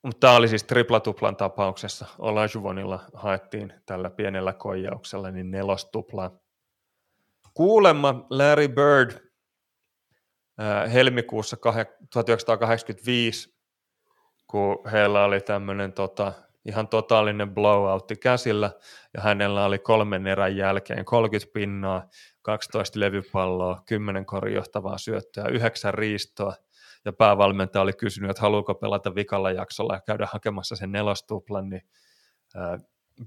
mutta 0.04 0.20
tämä 0.20 0.36
oli 0.36 0.48
siis 0.48 0.64
tripla-tuplan 0.64 1.36
tapauksessa. 1.36 2.06
Olajuwonilla 2.20 3.00
haettiin 3.14 3.74
tällä 3.86 4.10
pienellä 4.10 4.54
koijauksella 4.54 5.32
niin 5.32 5.52
nelostupla. 5.52 6.32
Kuulemma 7.54 8.26
Larry 8.30 8.68
Bird 8.68 9.25
helmikuussa 10.94 11.58
1985, 12.14 13.56
kun 14.48 14.90
heillä 14.92 15.24
oli 15.24 15.42
tämmöinen 15.42 15.94
tota, 15.94 16.34
ihan 16.66 16.88
totaalinen 16.88 17.54
blowoutti 17.54 18.16
käsillä, 18.16 18.72
ja 19.14 19.22
hänellä 19.22 19.66
oli 19.66 19.80
kolmen 19.80 20.28
erän 20.28 20.58
jälkeen 20.58 21.06
30 21.06 21.54
pinnaa, 21.54 22.08
12 22.42 23.00
levypalloa, 23.00 23.82
10 23.86 24.26
korjohtavaa 24.26 24.98
syöttöä, 24.98 25.48
9 25.48 25.94
riistoa, 25.94 26.54
ja 27.06 27.14
päävalmentaja 27.14 27.82
oli 27.82 27.94
kysynyt, 27.94 28.30
että 28.30 28.42
haluuko 28.42 28.76
pelata 28.76 29.16
vikalla 29.16 29.52
jaksolla 29.52 29.94
ja 29.94 30.02
käydä 30.02 30.28
hakemassa 30.32 30.76
sen 30.76 30.92
nelostuplan, 30.92 31.70
niin 31.70 31.82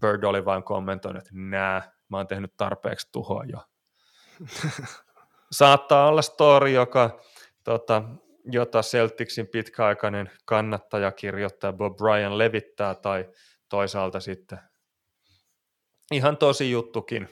Bird 0.01 0.25
oli 0.25 0.45
vain 0.45 0.63
kommentoinut, 0.63 1.23
että 1.23 1.31
nää, 1.35 1.93
mä 2.09 2.17
oon 2.17 2.27
tehnyt 2.27 2.57
tarpeeksi 2.57 3.09
tuhoa 3.13 3.45
jo. 3.45 3.59
Saattaa 5.53 6.09
olla 6.09 6.23
story, 6.23 6.71
joka, 6.71 7.21
tota, 7.65 8.03
jota 8.45 8.83
Celticsin 8.83 9.47
pitkäaikainen 9.47 10.31
kannattaja 10.45 11.13
kirjoittaa 11.13 11.73
Bob 11.73 11.97
Bryan 11.97 12.39
levittää 12.39 12.95
tai 12.95 13.29
toisaalta 13.69 14.21
sitten 14.21 14.59
ihan 16.13 16.37
tosi 16.37 16.71
juttukin. 16.71 17.29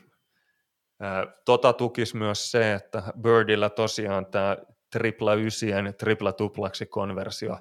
Tota 1.44 1.72
tukisi 1.72 2.16
myös 2.16 2.50
se, 2.50 2.74
että 2.74 3.02
Birdillä 3.20 3.70
tosiaan 3.70 4.26
tämä 4.26 4.56
tripla 4.92 5.34
ysien 5.34 5.94
tripla 5.98 6.32
tuplaksi 6.32 6.86
konversio 6.86 7.58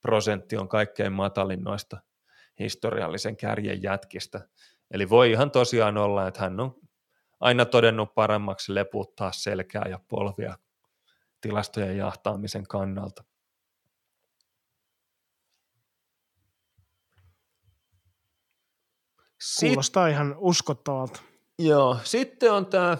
prosentti 0.00 0.56
on 0.56 0.68
kaikkein 0.68 1.12
matalin 1.12 1.64
noista 1.64 1.96
historiallisen 2.58 3.36
kärjen 3.36 3.82
jätkistä. 3.82 4.48
Eli 4.90 5.10
voi 5.10 5.30
ihan 5.30 5.50
tosiaan 5.50 5.96
olla, 5.96 6.28
että 6.28 6.40
hän 6.40 6.60
on 6.60 6.74
aina 7.40 7.64
todennut 7.64 8.14
paremmaksi 8.14 8.74
leputtaa 8.74 9.32
selkää 9.32 9.84
ja 9.88 9.98
polvia 10.08 10.58
tilastojen 11.40 11.96
jahtaamisen 11.96 12.66
kannalta. 12.66 13.24
Kuulostaa 19.60 20.06
ihan 20.06 20.34
uskottavalta. 20.38 21.20
Joo, 21.58 21.98
sitten 22.04 22.52
on 22.52 22.66
tämä 22.66 22.98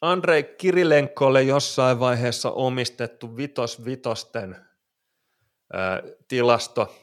Andrei 0.00 0.42
Kirilenkolle 0.42 1.42
jossain 1.42 2.00
vaiheessa 2.00 2.50
omistettu 2.50 3.36
vitos-vitosten 3.36 4.56
ää, 5.72 6.02
tilasto, 6.28 6.94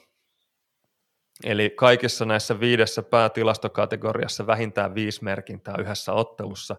eli 1.44 1.70
kaikissa 1.70 2.26
näissä 2.26 2.60
viidessä 2.60 3.04
päätilastokategoriassa 3.04 4.48
vähintään 4.48 4.96
viisi 4.96 5.24
merkintää 5.24 5.76
yhdessä 5.80 6.14
ottelussa. 6.14 6.76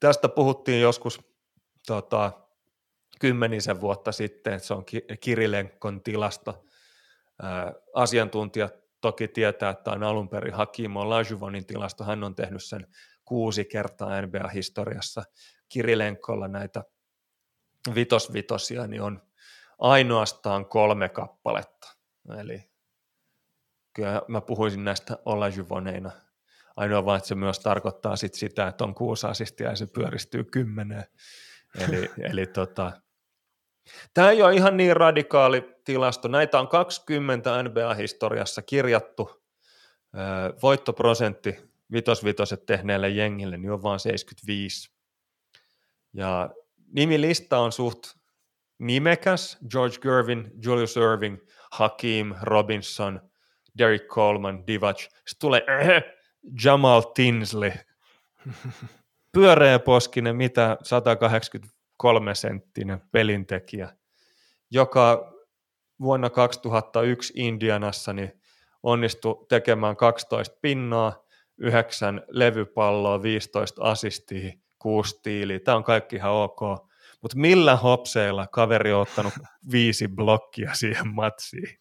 Tästä 0.00 0.28
puhuttiin 0.28 0.80
joskus 0.80 1.20
tota, 1.86 2.32
kymmenisen 3.20 3.80
vuotta 3.80 4.12
sitten, 4.12 4.52
että 4.52 4.66
se 4.66 4.74
on 4.74 4.84
Kirilenkon 5.20 6.02
tilasto. 6.02 6.64
Asiantuntijat 7.94 8.74
toki 9.00 9.28
tietää, 9.28 9.70
että 9.70 9.90
on 9.90 10.02
alun 10.02 10.28
perin 10.28 10.54
Hakim 10.54 10.96
Olajuwonin 10.96 11.66
tilasto. 11.66 12.04
Hän 12.04 12.24
on 12.24 12.34
tehnyt 12.34 12.64
sen 12.64 12.86
kuusi 13.24 13.64
kertaa 13.64 14.22
NBA-historiassa. 14.22 15.22
Kirilenkolla 15.68 16.48
näitä 16.48 16.84
vitosvitosia 17.94 18.86
niin 18.86 19.02
on 19.02 19.29
ainoastaan 19.80 20.66
kolme 20.66 21.08
kappaletta. 21.08 21.96
Eli 22.40 22.70
kyllä 23.92 24.22
mä 24.28 24.40
puhuisin 24.40 24.84
näistä 24.84 25.18
Olajuwoneina. 25.24 26.10
Ainoa 26.76 27.04
vaan, 27.04 27.16
että 27.16 27.28
se 27.28 27.34
myös 27.34 27.58
tarkoittaa 27.58 28.16
sit 28.16 28.34
sitä, 28.34 28.66
että 28.66 28.84
on 28.84 28.94
kuusi 28.94 29.26
asistia 29.26 29.70
ja 29.70 29.76
se 29.76 29.86
pyöristyy 29.86 30.44
kymmeneen. 30.44 31.04
Eli, 31.78 32.10
eli 32.30 32.46
tota, 32.46 32.92
Tämä 34.14 34.30
ei 34.30 34.42
ole 34.42 34.54
ihan 34.54 34.76
niin 34.76 34.96
radikaali 34.96 35.74
tilasto. 35.84 36.28
Näitä 36.28 36.60
on 36.60 36.68
20 36.68 37.62
NBA-historiassa 37.62 38.62
kirjattu. 38.62 39.42
Voittoprosentti 40.62 41.56
vitosvitoset 41.92 42.66
tehneelle 42.66 43.08
jengille 43.08 43.56
niin 43.56 43.72
on 43.72 43.82
vain 43.82 44.00
75. 44.00 44.90
Ja 46.12 46.50
nimilista 46.92 47.58
on 47.58 47.72
suht 47.72 48.19
nimekäs. 48.80 49.58
George 49.70 49.96
Gervin, 50.02 50.50
Julius 50.64 50.96
Irving, 50.96 51.38
Hakim, 51.72 52.34
Robinson, 52.42 53.20
Derek 53.78 54.06
Coleman, 54.06 54.66
Divac. 54.66 55.00
Sitten 55.00 55.40
tulee 55.40 55.62
äh, 55.68 56.02
Jamal 56.64 57.00
Tinsley. 57.00 57.72
Pyöreä 59.32 59.78
poskinen, 59.78 60.36
mitä 60.36 60.76
183 60.82 62.34
senttinen 62.34 63.00
pelintekijä, 63.12 63.96
joka 64.70 65.32
vuonna 66.00 66.30
2001 66.30 67.32
Indianassa 67.36 68.12
niin 68.12 68.40
onnistui 68.82 69.46
tekemään 69.48 69.96
12 69.96 70.56
pinnaa, 70.62 71.24
9 71.58 72.22
levypalloa, 72.28 73.22
15 73.22 73.82
asistia, 73.82 74.52
6 74.78 75.20
tiiliä. 75.22 75.60
Tämä 75.60 75.76
on 75.76 75.84
kaikki 75.84 76.16
ihan 76.16 76.32
ok. 76.32 76.89
Mutta 77.22 77.36
millä 77.38 77.76
hopseilla 77.76 78.46
kaveri 78.46 78.92
on 78.92 79.00
ottanut 79.00 79.34
viisi 79.72 80.08
blokkia 80.08 80.74
siihen 80.74 81.08
matsiin? 81.14 81.78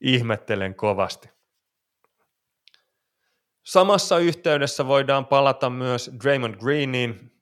Ihmettelen 0.00 0.74
kovasti. 0.74 1.28
Samassa 3.64 4.18
yhteydessä 4.18 4.86
voidaan 4.86 5.26
palata 5.26 5.70
myös 5.70 6.10
Draymond 6.24 6.54
Greeniin. 6.54 7.32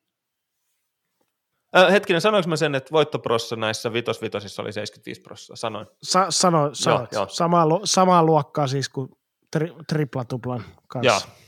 Äh, 1.76 1.92
hetkinen, 1.92 2.20
sanoinko 2.20 2.48
mä 2.48 2.56
sen, 2.56 2.74
että 2.74 2.92
voittoprossa 2.92 3.56
näissä 3.56 3.92
vitosvitosissa 3.92 4.62
oli 4.62 4.72
75 4.72 5.20
prosenttia? 5.20 5.56
Sanoin. 5.56 5.86
Sa- 6.02 6.30
sano, 6.30 6.70
sanoit. 6.72 7.12
Joo, 7.12 7.22
joo. 7.22 7.28
Samaa, 7.28 7.66
lu- 7.66 7.80
samaa 7.84 8.22
luokkaa 8.22 8.66
siis 8.66 8.88
kuin 8.88 9.08
tri- 9.56 9.84
triplatuplan 9.88 10.64
kanssa. 10.88 11.28
Joo. 11.28 11.45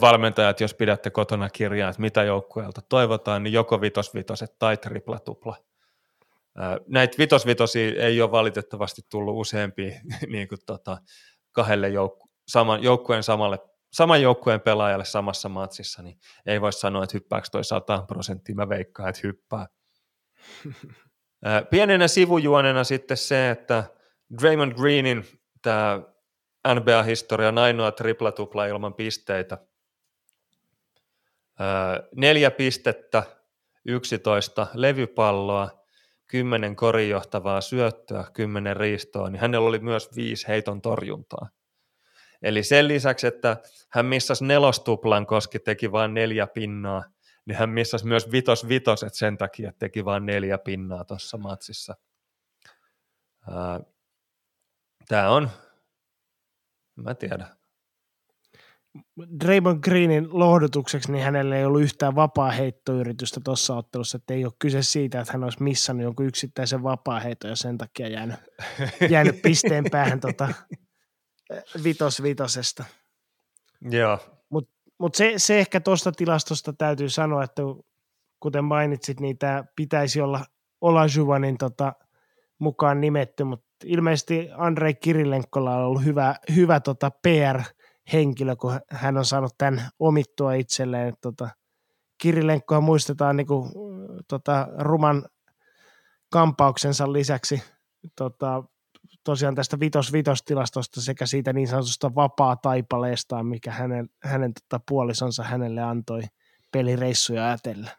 Valmentajat, 0.00 0.60
jos 0.60 0.74
pidätte 0.74 1.10
kotona 1.10 1.50
kirjaa, 1.50 1.90
että 1.90 2.02
mitä 2.02 2.22
joukkueelta 2.22 2.80
toivotaan, 2.88 3.42
niin 3.42 3.52
joko 3.52 3.80
vitosvitoset 3.80 4.58
tai 4.58 4.76
triplatupla. 4.76 5.56
Näitä 6.86 7.18
vitosvitosia 7.18 8.02
ei 8.02 8.22
ole 8.22 8.30
valitettavasti 8.30 9.02
tullut 9.10 9.36
useampi 9.36 9.94
niin 10.32 10.48
kuin 10.48 10.58
tota, 10.66 10.98
kahdelle 11.52 11.88
joukku- 11.88 12.30
saman, 12.48 12.82
joukkueen 12.82 13.22
samalle 13.22 13.58
saman 13.92 14.22
joukkueen 14.22 14.60
pelaajalle 14.60 15.04
samassa 15.04 15.48
matsissa, 15.48 16.02
niin 16.02 16.18
ei 16.46 16.60
voi 16.60 16.72
sanoa, 16.72 17.04
että 17.04 17.16
hyppääkö 17.16 17.48
toi 17.52 17.64
100 17.64 18.04
prosenttia, 18.08 18.54
mä 18.54 18.68
veikkaan, 18.68 19.08
että 19.08 19.20
hyppää. 19.24 19.66
Pienenä 21.70 22.08
sivujuonena 22.08 22.84
sitten 22.84 23.16
se, 23.16 23.50
että 23.50 23.84
Draymond 24.40 24.72
Greenin 24.72 25.24
tämä 25.62 26.00
NBA-historian 26.74 27.58
ainoa 27.58 27.92
triplatupla 27.92 28.66
ilman 28.66 28.94
pisteitä. 28.94 29.58
Neljä 32.16 32.50
pistettä, 32.50 33.22
11 33.84 34.66
levypalloa, 34.74 35.84
10 36.26 36.76
korijohtavaa 36.76 37.60
syöttöä, 37.60 38.24
10 38.32 38.76
riistoa, 38.76 39.30
niin 39.30 39.40
hänellä 39.40 39.68
oli 39.68 39.78
myös 39.78 40.16
viisi 40.16 40.48
heiton 40.48 40.82
torjuntaa. 40.82 41.48
Eli 42.42 42.62
sen 42.62 42.88
lisäksi, 42.88 43.26
että 43.26 43.56
hän 43.92 44.06
missasi 44.06 44.44
nelostuplan, 44.44 45.26
koski 45.26 45.58
teki 45.58 45.92
vain 45.92 46.14
neljä 46.14 46.46
pinnaa, 46.46 47.04
niin 47.46 47.56
hän 47.56 47.70
missasi 47.70 48.06
myös 48.06 48.32
vitos 48.32 48.68
vitoset 48.68 49.14
sen 49.14 49.38
takia, 49.38 49.68
että 49.68 49.78
teki 49.78 50.04
vain 50.04 50.26
neljä 50.26 50.58
pinnaa 50.58 51.04
tuossa 51.04 51.38
matsissa. 51.38 51.94
Tämä 55.08 55.30
on, 55.30 55.50
mä 56.96 57.14
tiedän. 57.14 57.59
Draymond 59.40 59.80
Greenin 59.80 60.28
lohdutukseksi, 60.30 61.12
niin 61.12 61.24
hänellä 61.24 61.56
ei 61.56 61.64
ollut 61.64 61.82
yhtään 61.82 62.14
vapaa 62.14 62.50
heittoyritystä 62.50 63.40
tuossa 63.44 63.76
ottelussa, 63.76 64.16
että 64.16 64.34
ei 64.34 64.44
ole 64.44 64.52
kyse 64.58 64.82
siitä, 64.82 65.20
että 65.20 65.32
hän 65.32 65.44
olisi 65.44 65.62
missannut 65.62 66.04
jonkun 66.04 66.26
yksittäisen 66.26 66.82
vapaa 66.82 67.22
ja 67.44 67.56
sen 67.56 67.78
takia 67.78 68.08
jäänyt, 68.08 68.36
jäänyt 69.10 69.42
pisteen 69.42 69.84
päähän 69.90 70.20
tota, 70.20 70.48
vitos 71.84 72.22
vitosesta. 72.22 72.84
Joo. 73.90 74.18
Mutta 74.50 74.72
mut 74.98 75.14
se, 75.14 75.34
se 75.36 75.58
ehkä 75.58 75.80
tuosta 75.80 76.12
tilastosta 76.12 76.72
täytyy 76.72 77.08
sanoa, 77.08 77.44
että 77.44 77.62
kuten 78.40 78.64
mainitsit, 78.64 79.20
niin 79.20 79.38
tämä 79.38 79.64
pitäisi 79.76 80.20
olla 80.20 80.44
Olajuwanin 80.80 81.58
tota, 81.58 81.92
mukaan 82.58 83.00
nimetty, 83.00 83.44
mutta 83.44 83.66
ilmeisesti 83.84 84.48
Andrei 84.56 84.94
Kirilenkolla 84.94 85.76
on 85.76 85.84
ollut 85.84 86.04
hyvä, 86.04 86.34
hyvä 86.54 86.80
tota 86.80 87.10
PR-henkilö, 88.06 88.56
kun 88.56 88.80
hän 88.90 89.16
on 89.16 89.24
saanut 89.24 89.54
tämän 89.58 89.88
omittua 89.98 90.52
itselleen. 90.52 91.14
Tota, 91.20 91.48
Kirilenkoa 92.18 92.80
muistetaan 92.80 93.36
niinku, 93.36 93.68
tota, 94.28 94.68
ruman 94.78 95.24
kampauksensa 96.32 97.12
lisäksi 97.12 97.62
tota, 98.16 98.62
tosiaan 99.24 99.54
tästä 99.54 99.80
vitos-vitos-tilastosta 99.80 101.00
sekä 101.00 101.26
siitä 101.26 101.52
niin 101.52 101.68
sanotusta 101.68 102.14
vapaa-taipaleestaan, 102.14 103.46
mikä 103.46 103.70
hänen, 103.70 104.08
hänen 104.22 104.52
tota, 104.54 104.84
puolisonsa 104.88 105.42
hänelle 105.42 105.82
antoi 105.82 106.22
pelireissuja 106.72 107.46
ajatellen. 107.46 107.90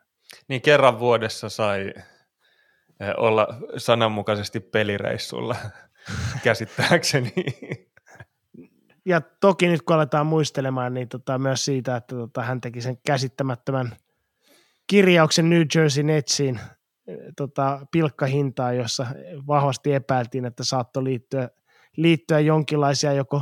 Niin 0.47 0.61
kerran 0.61 0.99
vuodessa 0.99 1.49
sai 1.49 1.93
eh, 2.99 3.13
olla 3.17 3.47
sananmukaisesti 3.77 4.59
pelireissulla, 4.59 5.55
käsittääkseni. 6.43 7.33
Ja 9.05 9.21
toki 9.21 9.67
nyt 9.67 9.81
kun 9.81 9.95
aletaan 9.95 10.25
muistelemaan, 10.25 10.93
niin 10.93 11.09
tota, 11.09 11.37
myös 11.37 11.65
siitä, 11.65 11.95
että 11.95 12.15
tota, 12.15 12.43
hän 12.43 12.61
teki 12.61 12.81
sen 12.81 12.97
käsittämättömän 13.05 13.95
kirjauksen 14.87 15.49
New 15.49 15.61
Jersey 15.75 16.03
Netsiin 16.03 16.59
tota, 17.37 17.85
pilkkahintaa, 17.91 18.73
jossa 18.73 19.05
vahvasti 19.47 19.93
epäiltiin, 19.93 20.45
että 20.45 20.63
saattoi 20.63 21.03
liittyä, 21.03 21.49
liittyä 21.97 22.39
jonkinlaisia 22.39 23.13
joko, 23.13 23.41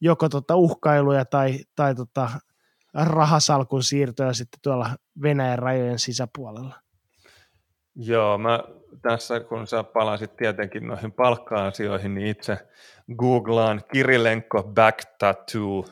joko 0.00 0.28
tota 0.28 0.56
uhkailuja 0.56 1.24
tai, 1.24 1.58
tai 1.76 1.94
tota 1.94 2.30
rahasalkun 2.94 3.82
siirtoja 3.82 4.32
sitten 4.32 4.60
tuolla 4.62 4.90
Venäjän 5.22 5.58
rajojen 5.58 5.98
sisäpuolella. 5.98 6.74
Joo, 7.94 8.38
mä 8.38 8.64
tässä 9.02 9.40
kun 9.40 9.66
sä 9.66 9.84
palasit 9.84 10.36
tietenkin 10.36 10.86
noihin 10.86 11.12
palkka-asioihin, 11.12 12.14
niin 12.14 12.26
itse 12.26 12.58
googlaan 13.18 13.82
Kirilenko 13.92 14.62
back 14.62 14.98
tattoo, 15.18 15.86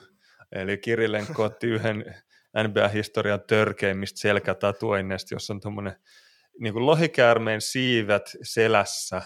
eli 0.52 0.78
Kirilenko 0.78 1.42
otti 1.44 1.66
yhden 1.66 2.14
NBA-historian 2.68 3.40
törkeimmistä 3.46 4.20
selkätatuoinneista, 4.20 5.34
jossa 5.34 5.52
on 5.52 5.60
tuommoinen 5.60 5.96
niin 6.60 6.72
kuin 6.72 6.86
lohikäärmeen 6.86 7.60
siivet 7.60 8.36
selässä, 8.42 9.22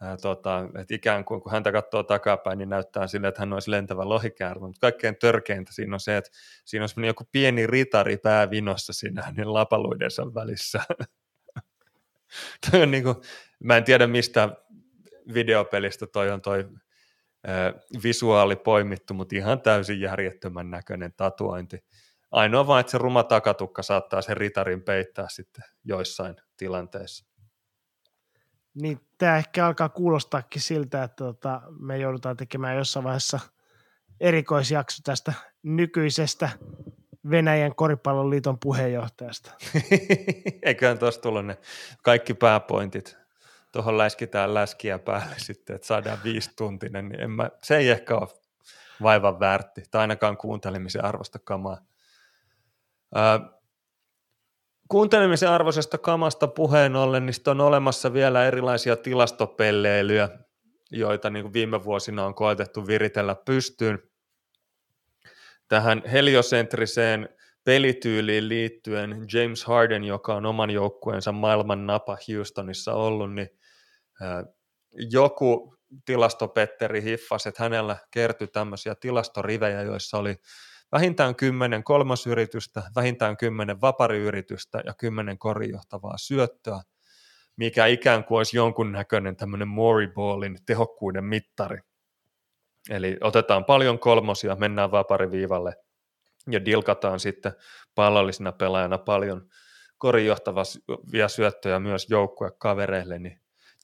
ää, 0.00 0.16
tota, 0.16 0.68
että 0.80 0.94
ikään 0.94 1.24
kuin 1.24 1.40
kun 1.40 1.52
häntä 1.52 1.72
katsoo 1.72 2.02
takapäin, 2.02 2.58
niin 2.58 2.68
näyttää 2.68 3.06
sille, 3.06 3.28
että 3.28 3.42
hän 3.42 3.52
olisi 3.52 3.70
lentävä 3.70 4.08
lohikäärme, 4.08 4.66
mutta 4.66 4.80
kaikkein 4.80 5.16
törkeintä 5.16 5.72
siinä 5.72 5.96
on 5.96 6.00
se, 6.00 6.16
että 6.16 6.30
siinä 6.64 6.86
on 6.96 7.04
joku 7.04 7.24
pieni 7.32 7.66
ritari 7.66 8.16
päävinossa 8.16 8.92
siinä 8.92 9.22
hänen 9.22 9.52
lapaluidensa 9.52 10.34
välissä. 10.34 10.80
toi 12.70 12.82
on 12.82 12.90
niin 12.90 13.02
kuin, 13.02 13.16
mä 13.58 13.76
en 13.76 13.84
tiedä 13.84 14.06
mistä 14.06 14.48
videopelistä 15.34 16.06
toi 16.06 16.30
on 16.30 16.42
toi 16.42 16.68
visuaali 18.02 18.56
poimittu, 18.56 19.14
mutta 19.14 19.36
ihan 19.36 19.60
täysin 19.60 20.00
järjettömän 20.00 20.70
näköinen 20.70 21.12
tatuointi. 21.16 21.84
Ainoa 22.30 22.66
vain, 22.66 22.80
että 22.80 22.90
se 22.90 22.98
ruma 22.98 23.22
takatukka 23.22 23.82
saattaa 23.82 24.22
sen 24.22 24.36
ritarin 24.36 24.82
peittää 24.82 25.26
sitten 25.28 25.64
joissain 25.84 26.36
tilanteissa. 26.56 27.26
Niin 28.74 29.00
tämä 29.18 29.36
ehkä 29.36 29.66
alkaa 29.66 29.88
kuulostaakin 29.88 30.62
siltä, 30.62 31.02
että 31.02 31.24
tota, 31.24 31.62
me 31.80 31.98
joudutaan 31.98 32.36
tekemään 32.36 32.76
jossain 32.76 33.04
vaiheessa 33.04 33.40
erikoisjakso 34.20 35.00
tästä 35.04 35.32
nykyisestä 35.62 36.48
Venäjän 37.30 37.74
koripalloliiton 37.74 38.58
puheenjohtajasta. 38.58 39.52
Eiköhän 40.62 40.98
tuossa 40.98 41.20
tullut 41.20 41.46
ne 41.46 41.58
kaikki 42.02 42.34
pääpointit. 42.34 43.25
Tuohon 43.76 43.98
läskitään 43.98 44.54
läskiä 44.54 44.98
päälle 44.98 45.34
sitten, 45.36 45.76
että 45.76 45.86
saadaan 45.86 46.18
viisi 46.24 46.50
tuntinen, 46.56 47.08
niin 47.08 47.20
en 47.20 47.30
mä, 47.30 47.50
se 47.62 47.76
ei 47.76 47.88
ehkä 47.88 48.16
ole 48.16 48.28
vaivan 49.02 49.40
väärti, 49.40 49.82
tai 49.90 50.00
ainakaan 50.00 50.36
kuuntelemisen 50.36 51.04
arvosta 51.04 51.38
kamaa. 51.38 51.78
Ää, 53.14 53.40
kuuntelemisen 54.88 55.50
arvoisesta 55.50 55.98
kamasta 55.98 56.48
puheen 56.48 56.96
ollen, 56.96 57.26
niin 57.26 57.34
on 57.46 57.60
olemassa 57.60 58.12
vielä 58.12 58.46
erilaisia 58.46 58.96
tilastopelleilyjä, 58.96 60.28
joita 60.90 61.30
niin 61.30 61.52
viime 61.52 61.84
vuosina 61.84 62.26
on 62.26 62.34
koetettu 62.34 62.86
viritellä 62.86 63.34
pystyyn. 63.34 63.98
Tähän 65.68 66.02
heliosentriseen 66.12 67.28
pelityyliin 67.64 68.48
liittyen 68.48 69.26
James 69.32 69.64
Harden, 69.64 70.04
joka 70.04 70.34
on 70.34 70.46
oman 70.46 70.70
joukkueensa 70.70 71.32
maailman 71.32 71.86
napa 71.86 72.16
Houstonissa 72.28 72.94
ollut, 72.94 73.34
niin 73.34 73.55
joku 75.10 75.74
tilastopetteri 76.04 77.02
hiffasi, 77.02 77.48
että 77.48 77.62
hänellä 77.62 77.96
kertyi 78.10 78.48
tämmöisiä 78.48 78.94
tilastorivejä, 78.94 79.82
joissa 79.82 80.18
oli 80.18 80.36
vähintään 80.92 81.34
kymmenen 81.34 81.84
kolmosyritystä, 81.84 82.82
vähintään 82.96 83.36
kymmenen 83.36 83.80
vapariyritystä 83.80 84.82
ja 84.86 84.94
kymmenen 84.94 85.38
korijohtavaa 85.38 86.18
syöttöä, 86.18 86.80
mikä 87.56 87.86
ikään 87.86 88.24
kuin 88.24 88.38
olisi 88.38 88.56
jonkunnäköinen 88.56 89.36
tämmöinen 89.36 89.68
Moriballin 89.68 90.58
tehokkuuden 90.66 91.24
mittari. 91.24 91.80
Eli 92.90 93.16
otetaan 93.20 93.64
paljon 93.64 93.98
kolmosia, 93.98 94.56
mennään 94.56 94.90
vapariviivalle 94.90 95.76
ja 96.50 96.64
dilkataan 96.64 97.20
sitten 97.20 97.52
pallollisena 97.94 98.52
pelaajana 98.52 98.98
paljon 98.98 99.48
korijohtavia 99.98 101.28
syöttöjä 101.28 101.80
myös 101.80 102.06
joukkuekavereille, 102.10 103.18
niin 103.18 103.40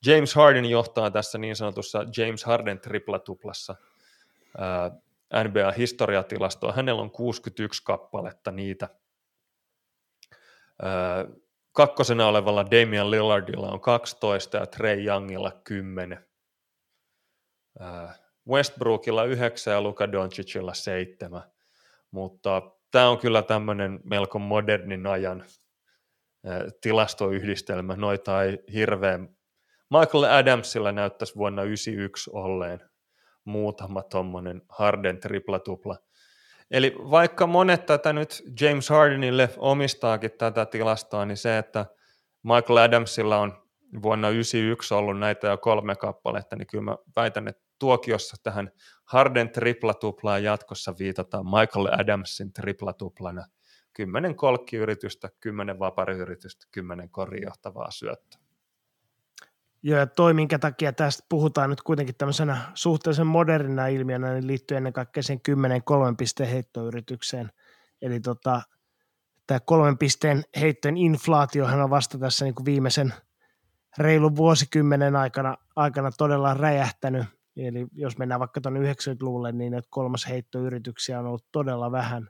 James 0.07 0.35
Harden 0.35 0.65
johtaa 0.65 1.11
tässä 1.11 1.39
niin 1.39 1.57
sanotussa 1.57 2.05
James 2.17 2.45
Harden 2.45 2.81
triplatuplassa 2.81 3.75
NBA-historiatilastoa. 5.45 6.73
Hänellä 6.73 7.03
on 7.03 7.11
61 7.11 7.85
kappaletta 7.85 8.51
niitä. 8.51 8.89
kakkosena 11.73 12.27
olevalla 12.27 12.67
Damian 12.67 13.11
Lillardilla 13.11 13.71
on 13.71 13.81
12 13.81 14.57
ja 14.57 14.67
Trey 14.67 15.05
Youngilla 15.05 15.61
10. 15.65 16.27
Westbrookilla 18.49 19.25
9 19.25 19.75
ja 19.75 19.83
Luka 19.83 20.13
Doncicilla 20.13 20.75
7. 20.75 21.43
Mutta 22.11 22.63
tämä 22.91 23.09
on 23.09 23.19
kyllä 23.19 23.43
tämmöinen 23.43 24.01
melko 24.05 24.39
modernin 24.39 25.07
ajan 25.07 25.45
tilastoyhdistelmä. 26.81 27.97
Noita 27.97 28.43
ei 28.43 28.59
hirveän... 28.73 29.37
Michael 29.93 30.25
Adamsilla 30.25 30.93
näyttäisi 30.93 31.37
vuonna 31.37 31.63
1991 31.63 32.31
olleen 32.35 32.81
muutama 33.45 34.03
tuommoinen 34.03 34.63
Harden 34.69 35.21
tripla-tupla. 35.21 35.97
Eli 36.71 36.95
vaikka 37.11 37.47
monet 37.47 37.87
tätä 37.87 38.13
nyt 38.13 38.43
James 38.61 38.89
Hardenille 38.89 39.51
omistaakin 39.57 40.31
tätä 40.39 40.67
tilastoa, 40.67 41.27
niin 41.27 41.37
se, 41.37 41.59
että 41.59 41.87
Michael 42.43 42.77
Adamsilla 42.77 43.39
on 43.39 43.53
vuonna 44.03 44.29
1991 44.29 44.95
ollut 44.95 45.19
näitä 45.19 45.47
jo 45.47 45.59
kolme 45.59 45.97
kappaletta, 45.97 46.57
niin 46.57 46.67
kyllä 46.67 46.85
mä 46.85 46.97
väitän, 47.17 47.49
että 47.49 47.63
tuokiossa 47.79 48.37
tähän 48.43 48.71
Harden 49.05 49.51
triplatuplaan 49.51 50.45
jatkossa 50.45 50.95
viitataan 50.99 51.45
Michael 51.45 52.01
Adamsin 52.01 52.53
triplatuplana. 52.53 53.47
Kymmenen 53.93 54.37
kolkkiyritystä, 54.37 55.29
kymmenen 55.41 55.79
vapariyritystä, 55.79 56.67
kymmenen 56.71 57.11
korijohtavaa 57.11 57.91
syöttöä. 57.91 58.42
Joo, 59.85 59.99
ja 59.99 60.07
toi, 60.07 60.35
minkä 60.35 60.59
takia 60.59 60.93
tästä 60.93 61.25
puhutaan 61.29 61.71
nyt 61.71 61.83
kuitenkin 61.83 62.15
tämmöisenä 62.19 62.59
suhteellisen 62.75 63.27
modernina 63.27 63.87
ilmiönä, 63.87 64.33
niin 64.33 64.47
liittyy 64.47 64.77
ennen 64.77 64.93
kaikkea 64.93 65.23
sen 65.23 65.41
10 65.41 65.83
kolmen 65.85 66.17
pisteen 66.17 66.49
heittoyritykseen. 66.49 67.53
Eli 68.03 68.21
tota, 68.21 68.63
tämä 69.47 69.61
kolmen 69.61 69.99
pisteen 69.99 70.43
heittojen 70.61 70.97
inflaatiohan 70.97 71.81
on 71.81 71.91
vasta 71.91 72.19
tässä 72.19 72.45
niin 72.45 72.55
kuin 72.55 72.65
viimeisen 72.65 73.15
reilun 73.99 74.37
vuosikymmenen 74.37 75.17
aikana, 75.17 75.57
aikana 75.77 76.11
todella 76.19 76.55
räjähtänyt. 76.55 77.25
Eli 77.57 77.87
jos 77.93 78.19
mennään 78.19 78.41
vaikka 78.41 78.61
tuonne 78.61 78.93
90-luvulle, 78.93 79.53
niin 79.53 79.75
että 79.75 79.89
kolmas 79.91 80.29
heittoyrityksiä 80.29 81.19
on 81.19 81.27
ollut 81.27 81.47
todella 81.53 81.93
vähän. 81.93 82.29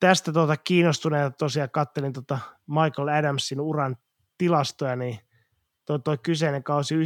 Tästä 0.00 0.32
tuota 0.32 0.56
kiinnostuneena 0.56 1.30
tosiaan 1.30 1.70
kattelin 1.70 2.12
tuota 2.12 2.38
Michael 2.66 3.08
Adamsin 3.08 3.60
uran 3.60 3.96
tilastoja, 4.38 4.96
niin– 4.96 5.18
tuo, 5.86 5.98
tuo 5.98 6.16
kyseinen 6.22 6.62
kausi 6.62 6.94
90-91, 6.94 6.98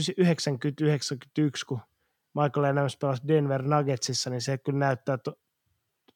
kun 1.67 1.81
Michael 2.35 2.65
Adams 2.65 2.97
pelasi 2.97 3.23
Denver 3.29 3.63
Nuggetsissa, 3.63 4.31
niin 4.31 4.41
se 4.41 4.59
kyllä 4.59 4.79
näyttää, 4.79 5.19
to, 5.19 5.33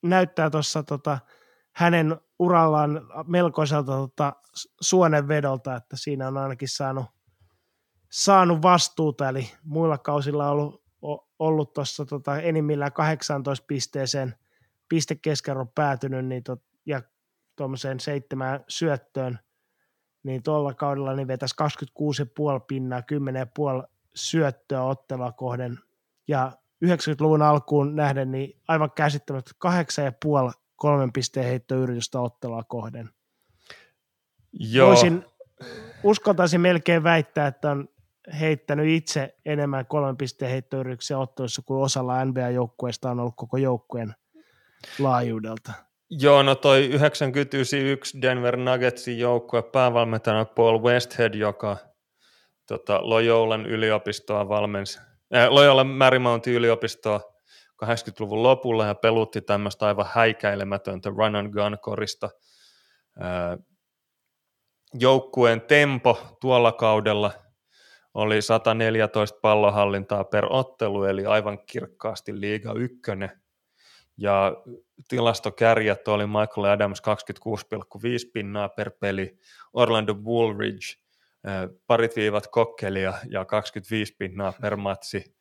näyttää 0.02 0.50
tuossa 0.50 0.82
tota, 0.82 1.18
hänen 1.72 2.16
urallaan 2.38 3.00
melkoiselta 3.26 3.92
tota, 3.92 4.32
suonenvedolta, 4.80 5.76
että 5.76 5.96
siinä 5.96 6.28
on 6.28 6.36
ainakin 6.36 6.68
saanut, 6.68 7.06
saanut 8.10 8.62
vastuuta, 8.62 9.28
eli 9.28 9.50
muilla 9.62 9.98
kausilla 9.98 10.50
on 10.50 10.52
ollut, 10.52 10.84
ollut 11.38 11.72
tuossa 11.72 12.04
tota, 12.04 12.40
enimmillään 12.40 12.92
18 12.92 13.64
pisteeseen 13.66 14.34
pistekeskiarvo 14.88 15.66
päätynyt 15.66 16.26
niin 16.26 16.42
tot, 16.42 16.62
ja 16.86 17.02
tuommoiseen 17.56 18.00
seitsemään 18.00 18.64
syöttöön– 18.68 19.38
niin 20.22 20.42
tuolla 20.42 20.74
kaudella 20.74 21.14
niin 21.14 21.28
vetäisi 21.28 21.54
26,5 21.62 22.64
pinnaa, 22.66 23.00
10,5 23.82 23.88
syöttöä 24.14 24.82
ottelua 24.82 25.32
kohden. 25.32 25.78
Ja 26.28 26.52
90-luvun 26.84 27.42
alkuun 27.42 27.96
nähden 27.96 28.30
niin 28.30 28.60
aivan 28.68 28.90
käsittämättä 28.90 29.50
8,5 30.48 30.52
kolmen 30.76 31.12
pisteen 31.12 31.46
heittoyritystä 31.46 32.20
ottelua 32.20 32.64
kohden. 32.64 33.10
Joo. 34.52 34.88
Voisin, 34.88 35.24
uskaltaisin 36.02 36.60
melkein 36.60 37.02
väittää, 37.02 37.46
että 37.46 37.70
on 37.70 37.88
heittänyt 38.40 38.86
itse 38.86 39.36
enemmän 39.44 39.86
kolmen 39.86 40.16
pisteen 40.16 40.50
heittoyrityksiä 40.50 41.18
ottelussa 41.18 41.62
kuin 41.62 41.82
osalla 41.82 42.24
NBA-joukkueista 42.24 43.10
on 43.10 43.20
ollut 43.20 43.36
koko 43.36 43.56
joukkueen 43.56 44.14
laajuudelta. 44.98 45.72
Joo, 46.10 46.42
no 46.42 46.54
toi 46.54 46.84
991 46.86 48.22
Denver 48.22 48.56
Nuggetsin 48.56 49.18
joukkue 49.18 49.62
päävalmentajana 49.62 50.44
Paul 50.44 50.82
Westhead, 50.82 51.34
joka 51.34 51.76
tota, 52.66 53.00
Loyolan 53.02 53.66
yliopistoa 53.66 54.48
valmensi, 54.48 55.00
äh, 55.34 55.48
Loyolan 55.48 55.86
Marymount 55.86 56.46
yliopistoa 56.46 57.20
80-luvun 57.84 58.42
lopulla 58.42 58.86
ja 58.86 58.94
pelutti 58.94 59.40
tämmöistä 59.40 59.86
aivan 59.86 60.06
häikäilemätöntä 60.12 61.10
run 61.10 61.36
and 61.36 61.52
gun 61.52 61.78
korista. 61.80 62.30
Äh, 63.22 63.58
joukkueen 64.94 65.60
tempo 65.60 66.36
tuolla 66.40 66.72
kaudella 66.72 67.32
oli 68.14 68.42
114 68.42 69.38
pallohallintaa 69.42 70.24
per 70.24 70.46
ottelu, 70.50 71.04
eli 71.04 71.26
aivan 71.26 71.58
kirkkaasti 71.66 72.40
liiga 72.40 72.72
ykkönen 72.72 73.39
ja 74.20 74.56
tilastokärjät 75.08 76.08
oli 76.08 76.26
Michael 76.26 76.64
Adams 76.64 77.02
26,5 77.02 78.30
pinnaa 78.32 78.68
per 78.68 78.90
peli, 79.00 79.38
Orlando 79.72 80.14
Woolridge 80.14 81.00
parit 81.86 82.16
viivat 82.16 82.46
kokkelia 82.46 83.14
ja 83.30 83.44
25 83.44 84.16
pinnaa 84.18 84.52
per 84.60 84.76
matsi. 84.76 85.36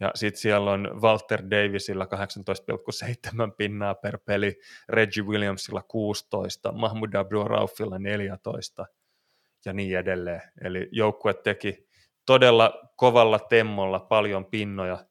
Ja 0.00 0.10
sitten 0.14 0.40
siellä 0.40 0.70
on 0.70 0.90
Walter 1.02 1.42
Davisilla 1.50 2.04
18,7 2.04 3.54
pinnaa 3.56 3.94
per 3.94 4.18
peli, 4.24 4.58
Reggie 4.88 5.22
Williamsilla 5.24 5.82
16, 5.82 6.72
Mahmoud 6.72 7.14
Abdul 7.14 7.44
Raufilla 7.44 7.98
14 7.98 8.86
ja 9.64 9.72
niin 9.72 9.98
edelleen. 9.98 10.42
Eli 10.64 10.88
joukkue 10.92 11.34
teki 11.34 11.88
todella 12.26 12.90
kovalla 12.96 13.38
temmolla 13.38 14.00
paljon 14.00 14.46
pinnoja. 14.46 15.04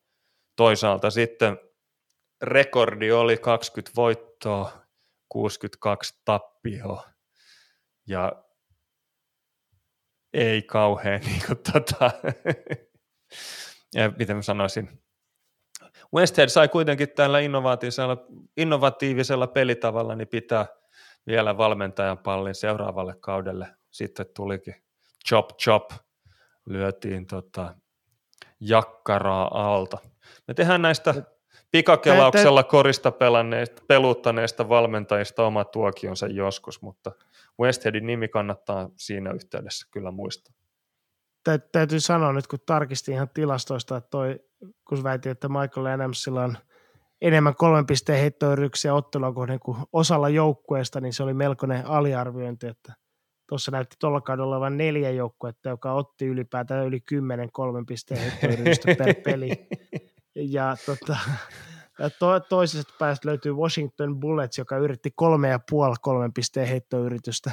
Toisaalta 0.55 1.09
sitten 1.09 1.59
rekordi 2.41 3.11
oli 3.11 3.37
20 3.37 3.91
voittoa, 3.95 4.71
62 5.29 6.21
tappioa. 6.25 7.09
Ja 8.07 8.43
ei 10.33 10.61
kauhean, 10.61 11.21
niin 11.25 11.41
kuin, 11.47 11.59
tota, 11.71 12.11
ja 13.93 14.11
miten 14.17 14.35
mä 14.35 14.41
sanoisin, 14.41 15.03
Westhead 16.15 16.49
sai 16.49 16.67
kuitenkin 16.67 17.09
tällä 17.09 17.39
innovatiivisella, 17.39 18.17
innovatiivisella 18.57 19.47
pelitavalla 19.47 20.15
niin 20.15 20.27
pitää 20.27 20.65
vielä 21.27 21.57
valmentajan 21.57 22.17
pallin 22.17 22.55
seuraavalle 22.55 23.15
kaudelle. 23.19 23.67
Sitten 23.91 24.25
tulikin 24.35 24.75
chop 25.29 25.49
chop, 25.57 25.91
lyötiin 26.65 27.27
tota, 27.27 27.75
jakkaraa 28.59 29.73
alta. 29.73 29.97
Me 30.47 30.53
tehdään 30.53 30.81
näistä 30.81 31.23
pikakelauksella 31.71 32.63
korista 32.63 33.11
pelanneista, 33.11 33.81
peluttaneista 33.87 34.69
valmentajista 34.69 35.45
oma 35.45 35.65
tuokionsa 35.65 36.27
joskus, 36.27 36.81
mutta 36.81 37.11
Westheadin 37.61 38.07
nimi 38.07 38.27
kannattaa 38.27 38.89
siinä 38.95 39.31
yhteydessä 39.31 39.87
kyllä 39.91 40.11
muistaa. 40.11 40.53
Tä, 41.43 41.57
täytyy 41.57 41.99
sanoa 41.99 42.33
nyt, 42.33 42.47
kun 42.47 42.59
tarkistin 42.65 43.13
ihan 43.13 43.29
tilastoista, 43.33 43.97
että 43.97 44.09
toi, 44.09 44.39
kun 44.89 45.03
väitin, 45.03 45.31
että 45.31 45.49
Michael 45.49 45.85
Adamsilla 45.85 46.43
on 46.43 46.57
enemmän 47.21 47.55
kolmen 47.55 47.85
pisteen 47.85 48.19
heittoyrityksiä 48.19 48.93
ottelua 48.93 49.33
kohden 49.33 49.59
kuin 49.59 49.77
osalla 49.93 50.29
joukkueesta, 50.29 51.01
niin 51.01 51.13
se 51.13 51.23
oli 51.23 51.33
melkoinen 51.33 51.85
aliarviointi, 51.85 52.67
että 52.67 52.93
tuossa 53.49 53.71
näytti 53.71 53.95
tuolla 53.99 54.21
kaudella 54.21 54.55
olevan 54.55 54.77
neljä 54.77 55.09
joukkuetta, 55.09 55.69
joka 55.69 55.93
otti 55.93 56.25
ylipäätään 56.25 56.85
yli 56.85 56.99
kymmenen 57.01 57.51
kolmen 57.51 57.85
pisteen 57.85 58.21
heittoyritystä 58.21 58.95
per 58.97 59.15
peli. 59.15 59.49
Ja 60.37 60.75
tota, 60.85 61.17
to, 62.19 62.39
toisesta 62.39 62.93
päästä 62.99 63.27
löytyy 63.27 63.53
Washington 63.53 64.19
Bullets, 64.19 64.57
joka 64.57 64.77
yritti 64.77 65.11
kolme 65.15 65.49
ja 65.49 65.59
puoli 65.69 65.95
kolmen 66.01 66.33
pisteen 66.33 66.67
heittoyritystä 66.67 67.51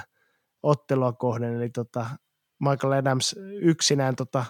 ottelua 0.63 1.13
kohden, 1.13 1.55
eli 1.55 1.71
tota, 1.71 2.07
Michael 2.61 2.93
Adams 2.93 3.37
yksinään 3.61 4.17
tota, 4.17 4.45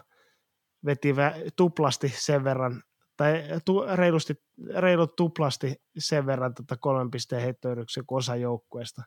veti 0.85 1.13
vä- 1.13 1.51
tuplasti 1.57 2.09
sen 2.09 2.45
verran, 2.45 2.83
tai 3.17 3.43
tu, 3.65 3.85
reilusti, 3.95 4.35
reilut 4.75 5.17
tuplasti 5.17 5.75
sen 5.99 6.27
verran 6.27 6.55
tota 6.55 6.77
kolmen 6.77 7.11
pisteen 7.11 7.43
heittoyrityksiä 7.43 8.03
kuin 8.07 8.17
osa 8.17 8.37
joukkueesta. 8.37 9.03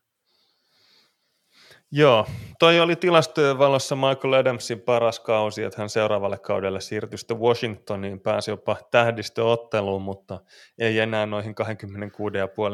Joo, 1.91 2.25
toi 2.59 2.79
oli 2.79 2.95
tilastojen 2.95 3.57
valossa 3.57 3.95
Michael 3.95 4.33
Adamsin 4.33 4.81
paras 4.81 5.19
kausi, 5.19 5.63
että 5.63 5.81
hän 5.81 5.89
seuraavalle 5.89 6.37
kaudelle 6.37 6.81
siirtyi 6.81 7.17
sitten 7.17 7.39
Washingtoniin, 7.39 8.19
pääsi 8.19 8.51
jopa 8.51 8.77
tähdistöotteluun, 8.91 10.01
mutta 10.01 10.39
ei 10.77 10.99
enää 10.99 11.25
noihin 11.25 11.55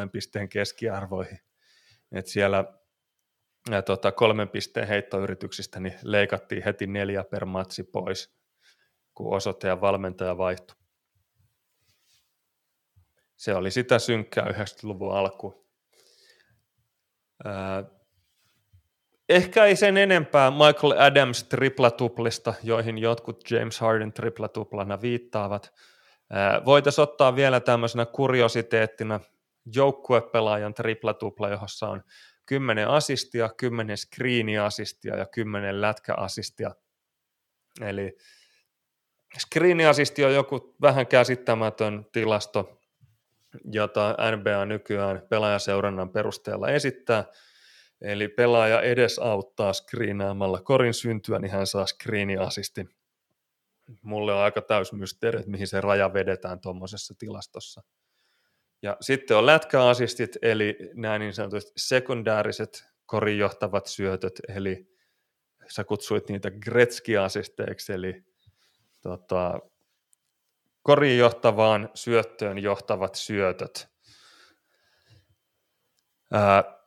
26,5 0.03 0.10
pisteen 0.11 0.49
keskiarvoihin. 0.49 1.40
Et 2.11 2.27
siellä 2.27 2.64
ja 3.72 3.81
tota, 3.81 4.11
kolmen 4.11 4.49
pisteen 4.49 4.88
heittoyrityksistä 4.88 5.80
niin 5.80 5.99
leikattiin 6.03 6.64
heti 6.64 6.88
neljä 6.88 7.23
per 7.23 7.45
matsi 7.45 7.84
pois, 7.84 8.35
kun 9.14 9.35
osoite 9.35 9.68
ja 9.68 9.81
valmentaja 9.81 10.38
vaihtui. 10.38 10.76
Se 13.35 13.56
oli 13.56 13.72
sitä 13.72 13.99
synkkää 13.99 14.45
90-luvun 14.45 15.15
alku. 15.15 15.68
Ehkä 19.30 19.66
ei 19.66 19.76
sen 19.76 19.98
enempää 19.98 20.52
Michael 20.52 21.02
Adams 21.02 21.44
triplatuplista, 21.44 22.54
joihin 22.64 22.98
jotkut 22.98 23.52
James 23.52 23.80
Harden 23.80 24.14
triplatuplana 24.14 25.02
viittaavat. 25.02 25.74
Voitaisiin 26.66 27.04
ottaa 27.04 27.36
vielä 27.36 27.60
tämmöisenä 27.60 28.06
kuriositeettina 28.06 29.20
joukkuepelaajan 29.76 30.74
triplatupla, 30.74 31.50
jossa 31.50 31.90
on 31.90 32.04
10 32.45 32.88
asistia, 32.88 33.50
10 33.58 33.98
screeniasistia 33.98 35.16
ja 35.16 35.26
10 35.26 35.82
lätkäasistia. 35.82 36.72
Eli 37.82 38.18
screeniasisti 39.40 40.26
on 40.26 40.34
joku 40.34 40.76
vähän 40.82 41.08
käsittämätön 41.08 42.06
tilasto, 42.12 42.80
jota 43.72 44.16
NBA 44.36 44.66
nykyään 44.66 45.22
pelaajaseurannan 45.30 46.10
perusteella 46.10 46.70
esittää. 46.70 47.26
Eli 48.04 48.28
pelaaja 48.28 48.82
edesauttaa 48.82 49.74
screenaamalla 49.74 50.62
korin 50.62 50.94
syntyä, 50.94 51.40
niin 51.40 51.52
hän 51.52 51.68
saa 51.68 51.86
screeniasistin. 51.86 52.90
Mulle 54.02 54.34
on 54.34 54.40
aika 54.40 54.62
täys 54.62 54.94
mysteeri, 54.94 55.40
että 55.40 55.52
mihin 55.52 55.68
se 55.68 55.82
raja 55.82 56.14
vedetään 56.14 56.60
tuommoisessa 56.60 57.14
tilastossa. 57.18 57.84
Ja 58.82 58.98
sitten 59.02 59.38
on 59.38 59.46
lätkäasistit, 59.46 60.38
eli 60.42 60.78
nämä 60.94 61.20
niin 61.20 61.34
sanotut 61.34 61.64
sekundääriset 61.78 62.86
korinjohtavat 63.06 63.88
syötöt, 63.88 64.42
eli 64.48 64.88
sä 65.70 65.84
kutsuit 65.84 66.30
niitä 66.30 66.52
Gretzky-asisteiksi, 66.52 67.94
eli 67.94 68.24
tota, 69.02 69.60
korin 70.82 71.18
johtavaan 71.18 71.90
syöttöön 71.94 72.58
johtavat 72.58 73.16
syötöt. 73.16 73.88
Ää, 76.32 76.83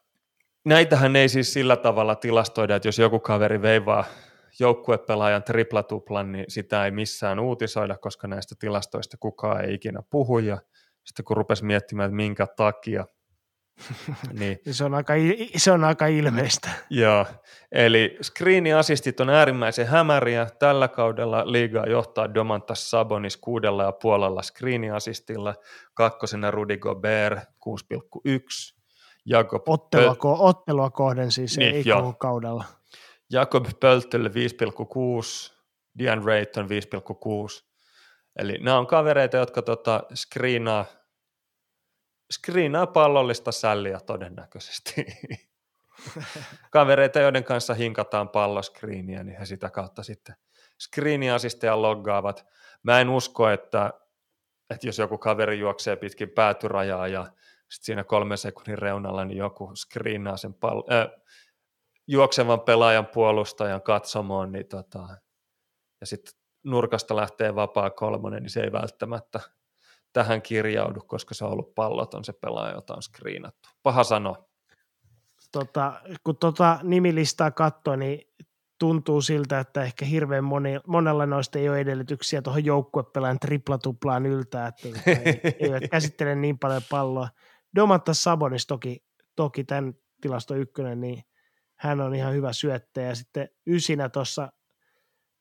näitähän 0.66 1.16
ei 1.16 1.28
siis 1.28 1.52
sillä 1.52 1.76
tavalla 1.76 2.14
tilastoida, 2.14 2.76
että 2.76 2.88
jos 2.88 2.98
joku 2.98 3.20
kaveri 3.20 3.62
veivaa 3.62 4.05
joukkuepelaajan 4.60 5.43
triplatuplan, 5.43 6.32
niin 6.32 6.44
sitä 6.48 6.84
ei 6.84 6.90
missään 6.90 7.38
uutisoida, 7.38 7.98
koska 7.98 8.28
näistä 8.28 8.55
tilastoista 8.59 9.16
kukaan 9.20 9.64
ei 9.64 9.74
ikinä 9.74 10.02
puhu, 10.10 10.38
ja 10.38 10.59
sitten 11.05 11.24
kun 11.24 11.36
rupesi 11.36 11.64
miettimään, 11.64 12.06
että 12.06 12.16
minkä 12.16 12.47
takia, 12.47 13.06
niin, 14.38 14.59
se, 14.70 14.84
on 14.84 14.94
aika, 14.94 15.12
se 15.56 15.72
on 15.72 15.84
aika 15.84 16.06
ilmeistä. 16.06 16.68
Joo, 16.90 17.26
eli 17.72 18.18
screeniasistit 18.22 19.20
on 19.20 19.30
äärimmäisen 19.30 19.86
hämäriä. 19.86 20.47
Tällä 20.59 20.88
kaudella 20.88 21.52
liigaa 21.52 21.86
johtaa 21.86 22.34
Domantas 22.34 22.90
Sabonis 22.90 23.36
kuudella 23.36 23.82
ja 23.82 23.93
puolella 23.93 24.43
screeniasistilla, 24.43 25.55
kakkosena 25.94 26.51
Rudy 26.51 26.76
Gobert 26.76 27.38
6,1, 27.38 28.75
Jakob 29.26 29.68
ottelua, 29.68 30.12
Pöl- 30.12 30.38
ottelua 30.38 30.90
kohden 30.90 31.32
siis, 31.32 31.58
niin, 31.58 31.74
ei 31.74 31.82
jo. 31.86 31.96
koko 31.96 32.12
kaudella. 32.12 32.64
Jakob 33.30 33.66
Pölttel 33.80 34.28
5,6, 34.28 35.54
Dian 35.98 36.24
Rayton 36.24 36.68
5,6, 36.68 37.66
Eli 38.36 38.58
nämä 38.58 38.78
on 38.78 38.86
kavereita, 38.86 39.36
jotka 39.36 39.62
tota 39.62 40.02
screenaa, 40.14 40.84
screenaa 42.32 42.86
pallollista 42.86 43.52
sälliä 43.52 44.00
todennäköisesti. 44.00 45.06
kavereita, 46.70 47.20
joiden 47.20 47.44
kanssa 47.44 47.74
hinkataan 47.74 48.28
palloskriiniä, 48.28 49.24
niin 49.24 49.38
he 49.38 49.46
sitä 49.46 49.70
kautta 49.70 50.02
sitten 50.02 50.36
screeniasisteja 50.82 51.82
loggaavat. 51.82 52.46
Mä 52.82 53.00
en 53.00 53.08
usko, 53.08 53.48
että, 53.48 53.92
että 54.70 54.86
jos 54.86 54.98
joku 54.98 55.18
kaveri 55.18 55.58
juoksee 55.58 55.96
pitkin 55.96 56.30
päätyrajaa 56.30 57.08
ja 57.08 57.26
sitten 57.70 57.86
siinä 57.86 58.05
kolme 58.05 58.36
sekunnin 58.36 58.78
reunalla, 58.78 59.24
niin 59.24 59.38
joku 59.38 59.72
screenaa 59.76 60.36
sen 60.36 60.55
pall- 60.55 60.94
äh, 60.94 61.22
juoksevan 62.06 62.60
pelaajan 62.60 63.06
puolustajan 63.06 63.82
katsomoon, 63.82 64.52
niin 64.52 64.66
tota, 64.66 65.09
ja 66.01 66.06
sitten 66.06 66.32
nurkasta 66.64 67.16
lähtee 67.16 67.55
vapaa 67.55 67.90
kolmonen, 67.90 68.43
niin 68.43 68.51
se 68.51 68.60
ei 68.60 68.72
välttämättä 68.72 69.40
tähän 70.12 70.43
kirjaudu, 70.43 71.01
koska 71.01 71.34
se 71.34 71.44
on 71.44 71.52
ollut 71.52 71.74
palloton 71.74 72.24
se 72.24 72.32
pelaaja, 72.32 72.74
jota 72.74 72.94
on 72.94 73.02
screenattu. 73.02 73.68
Paha 73.82 74.05
sanoa. 74.05 74.48
Tota, 75.52 76.01
kun 76.24 76.36
tota 76.36 76.78
nimilistaa 76.82 77.51
katsoo, 77.51 77.97
niin 77.97 78.20
tuntuu 78.78 79.22
siltä, 79.22 79.60
että 79.60 79.82
ehkä 79.82 80.05
hirveän 80.05 80.44
moni, 80.44 80.80
monella 80.86 81.26
noista 81.26 81.59
ei 81.59 81.68
ole 81.68 81.80
edellytyksiä 81.80 82.43
tuohon 82.43 82.64
joukkuepelaajan 82.64 83.38
triplatuplaan 83.38 84.26
yltää, 84.26 84.66
että 84.66 84.88
ei, 85.06 85.40
eivät 85.60 85.82
käsittele 85.90 86.34
niin 86.34 86.59
paljon 86.59 86.82
palloa. 86.90 87.28
Domantas 87.76 88.24
Sabonis 88.24 88.66
toki, 88.66 89.04
toki 89.36 89.64
tämän 89.64 89.94
tilasto 90.20 90.54
ykkönen, 90.54 91.00
niin 91.00 91.22
hän 91.76 92.00
on 92.00 92.14
ihan 92.14 92.34
hyvä 92.34 92.52
syöttäjä. 92.52 93.14
Sitten 93.14 93.48
ysinä 93.66 94.08
tuossa 94.08 94.52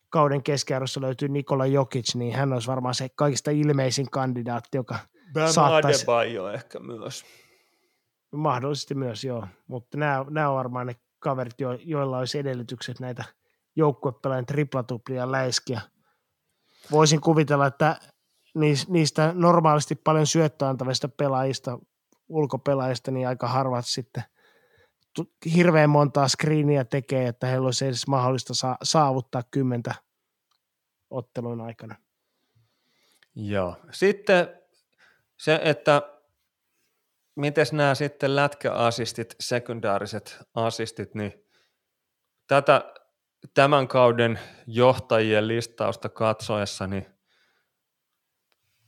kauden 0.10 0.44
keskiarvossa 0.44 1.02
löytyy 1.02 1.30
Nikola 1.30 1.66
Jokic, 1.66 2.16
niin 2.16 2.36
hän 2.36 2.54
olisi 2.54 2.68
varmaan 2.68 2.96
se 2.96 3.10
kaikista 3.16 3.52
ilmeisin 3.52 4.10
kandidaatti, 4.12 4.78
joka 4.78 4.96
Bam 5.34 5.52
saattaisi... 5.52 6.04
Adebayo 6.04 6.50
ehkä 6.50 6.80
myös. 6.80 7.26
Mahdollisesti 8.32 8.96
myös, 8.96 9.24
joo. 9.24 9.48
Mutta 9.68 9.98
nämä, 9.98 10.26
nämä 10.30 10.50
on 10.50 10.56
varmaan 10.56 10.88
ne 10.88 10.96
kaverit, 11.20 11.60
jo, 11.60 11.74
joilla 11.74 12.18
olisi 12.18 12.40
edellytykset 12.40 13.00
näitä 13.00 13.24
joukkuepelaajan 13.76 14.46
triplatuplia 14.46 15.32
läiskiä. 15.32 15.82
Voisin 16.92 17.22
kuvitella, 17.22 17.68
että 17.68 18.00
niistä 18.88 19.32
normaalisti 19.36 19.96
paljon 19.96 20.28
syöttöantavista 20.28 21.10
pelaajista, 21.10 21.80
ulkopelaajista, 22.28 23.12
niin 23.12 23.28
aika 23.28 23.48
harvat 23.48 23.86
sitten 23.86 24.24
hirveän 25.56 25.90
montaa 25.90 26.28
screeniä 26.28 26.86
tekee, 26.86 27.28
että 27.28 27.48
heillä 27.48 27.66
olisi 27.66 27.86
edes 27.86 28.08
mahdollista 28.08 28.54
saavuttaa 28.84 29.44
kymmentä 29.52 29.96
ottelun 31.10 31.62
aikana. 31.62 31.96
Joo. 33.36 33.76
Sitten 33.92 34.60
se, 35.38 35.60
että 35.64 36.02
miten 37.36 37.66
nämä 37.72 37.96
sitten 37.96 38.36
lätkäasistit, 38.36 39.36
sekundaariset 39.40 40.38
asistit, 40.54 41.16
niin 41.16 41.46
tätä 42.48 42.94
tämän 43.54 43.88
kauden 43.88 44.40
johtajien 44.68 45.48
listausta 45.48 46.10
katsoessa, 46.10 46.88
niin 46.88 47.15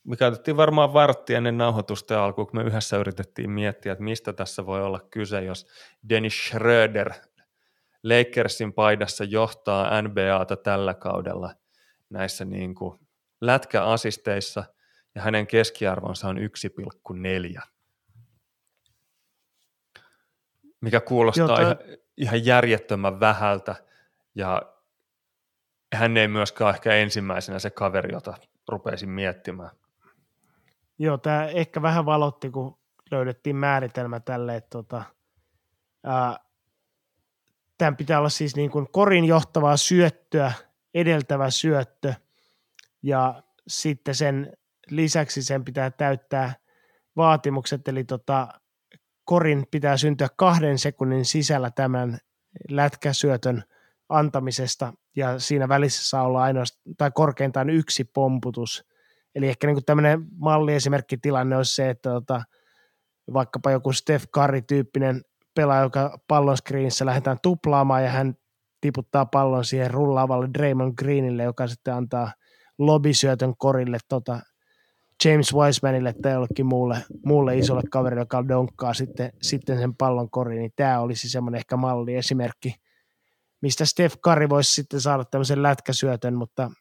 me 0.08 0.16
käytettiin 0.16 0.58
varmaan 0.58 0.94
vartti 0.94 1.34
ennen 1.34 1.58
nauhoitusta 1.58 2.24
alkuun, 2.24 2.48
kun 2.48 2.60
me 2.60 2.68
yhdessä 2.68 2.98
yritettiin 2.98 3.50
miettiä, 3.50 3.92
että 3.92 4.04
mistä 4.04 4.34
tässä 4.34 4.66
voi 4.66 4.84
olla 4.84 5.00
kyse, 5.12 5.44
jos 5.44 5.68
Dennis 6.10 6.48
Schröder 6.48 7.14
Lakersin 8.04 8.74
paidassa 8.74 9.24
johtaa 9.24 10.02
NBAta 10.02 10.56
tällä 10.56 10.94
kaudella 10.94 11.54
näissä 12.10 12.46
niin 12.46 12.76
kuin 12.76 13.00
lätkäasisteissa, 13.42 14.64
ja 15.16 15.22
hänen 15.22 15.48
keskiarvonsa 15.48 16.28
on 16.28 16.38
1,4. 16.38 17.62
Mikä 20.82 21.00
kuulostaa 21.00 21.48
Joo, 21.48 21.58
ihan, 21.60 21.78
ihan 22.18 22.46
järjettömän 22.46 23.20
vähältä, 23.20 23.76
ja 24.36 24.62
hän 25.94 26.18
ei 26.18 26.28
myöskään 26.28 26.76
ehkä 26.76 26.96
ensimmäisenä 26.96 27.60
se 27.60 27.70
kaveri, 27.70 28.14
jota 28.14 28.34
rupeisin 28.70 29.10
miettimään. 29.10 29.72
Joo, 31.00 31.18
tämä 31.18 31.46
ehkä 31.46 31.82
vähän 31.82 32.06
valotti, 32.06 32.50
kun 32.50 32.78
löydettiin 33.12 33.56
määritelmä 33.56 34.20
tälle, 34.20 34.56
että 34.56 34.70
tota, 34.70 35.04
tämän 37.78 37.98
pitää 37.98 38.20
olla 38.20 38.30
siis 38.30 38.56
niin 38.56 38.72
kuin 38.72 38.88
korin 38.92 39.26
johtavaa 39.26 39.78
syöttöä, 39.78 40.52
edeltävä 40.94 41.50
syöttö, 41.50 42.14
ja 43.04 43.44
sitten 43.68 44.16
sen 44.16 44.54
lisäksi 44.90 45.44
sen 45.44 45.66
pitää 45.66 45.92
täyttää 45.92 46.54
vaatimukset, 47.16 47.88
eli 47.88 48.04
tota, 48.04 48.48
korin 49.24 49.68
pitää 49.72 49.98
syntyä 49.98 50.28
kahden 50.36 50.80
sekunnin 50.80 51.26
sisällä 51.26 51.72
tämän 51.72 52.18
lätkäsyötön 52.70 53.64
antamisesta, 54.10 54.94
ja 55.16 55.40
siinä 55.40 55.70
välissä 55.70 56.10
saa 56.10 56.24
olla 56.24 56.44
ainoastaan, 56.44 56.96
tai 56.98 57.12
korkeintaan 57.12 57.70
yksi 57.70 58.04
pomputus. 58.04 58.88
Eli 59.38 59.48
ehkä 59.48 59.68
niin 59.68 59.86
tämmöinen 59.86 60.26
malliesimerkkitilanne 60.36 61.58
olisi 61.58 61.76
se, 61.76 61.90
että 61.90 62.10
tota, 62.10 62.42
vaikkapa 63.34 63.72
joku 63.72 63.94
Steph 63.94 64.26
Curry-tyyppinen 64.36 65.22
pelaaja, 65.56 65.82
joka 65.82 66.20
pallon 66.28 66.58
screenissä 66.58 67.06
lähdetään 67.06 67.38
tuplaamaan, 67.44 68.04
ja 68.04 68.10
hän 68.10 68.34
tiputtaa 68.82 69.26
pallon 69.26 69.66
siihen 69.66 69.92
rullaavalle 69.92 70.50
Draymond 70.58 70.94
Greenille, 70.98 71.44
joka 71.44 71.68
sitten 71.68 71.94
antaa 71.94 72.32
lobisyötön 72.78 73.54
korille 73.58 73.98
tota 74.10 74.40
James 75.26 75.54
Wisemanille 75.54 76.14
tai 76.22 76.32
jollekin 76.32 76.66
muulle, 76.66 76.98
muulle 77.26 77.58
isolle 77.58 77.82
kaverille, 77.92 78.22
joka 78.22 78.48
donkkaa 78.48 78.94
sitten, 78.94 79.32
sitten 79.42 79.80
sen 79.80 79.96
pallon 79.96 80.30
koriin, 80.30 80.60
niin 80.60 80.74
tämä 80.76 81.00
olisi 81.00 81.30
semmoinen 81.30 81.60
ehkä 81.60 81.78
malliesimerkki– 81.78 82.76
mistä 83.62 83.86
Steph 83.86 84.18
Curry 84.18 84.50
voisi 84.50 84.74
sitten 84.74 85.02
saada 85.02 85.26
tämmöisen 85.26 85.64
lätkäsyötön, 85.64 86.34
mutta 86.34 86.72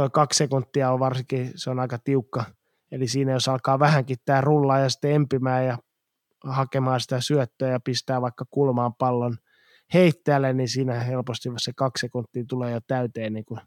tuo 0.00 0.10
kaksi 0.10 0.38
sekuntia 0.38 0.90
on 0.90 1.00
varsinkin, 1.00 1.52
se 1.54 1.70
on 1.70 1.80
aika 1.80 1.98
tiukka. 1.98 2.44
Eli 2.92 3.08
siinä 3.08 3.32
jos 3.32 3.48
alkaa 3.48 3.78
vähänkin 3.78 4.16
tämä 4.24 4.40
rullaa 4.40 4.78
ja 4.78 4.88
sitten 4.88 5.12
empimään 5.12 5.66
ja 5.66 5.78
hakemaan 6.44 7.00
sitä 7.00 7.20
syöttöä 7.20 7.68
ja 7.68 7.80
pistää 7.80 8.20
vaikka 8.20 8.44
kulmaan 8.50 8.94
pallon 8.94 9.36
heittäjälle, 9.94 10.52
niin 10.52 10.68
siinä 10.68 11.00
helposti 11.00 11.48
se 11.56 11.72
kaksi 11.76 12.00
sekuntia 12.00 12.44
tulee 12.48 12.72
jo 12.72 12.80
täyteen 12.86 13.32
niin 13.32 13.44
kuin 13.44 13.60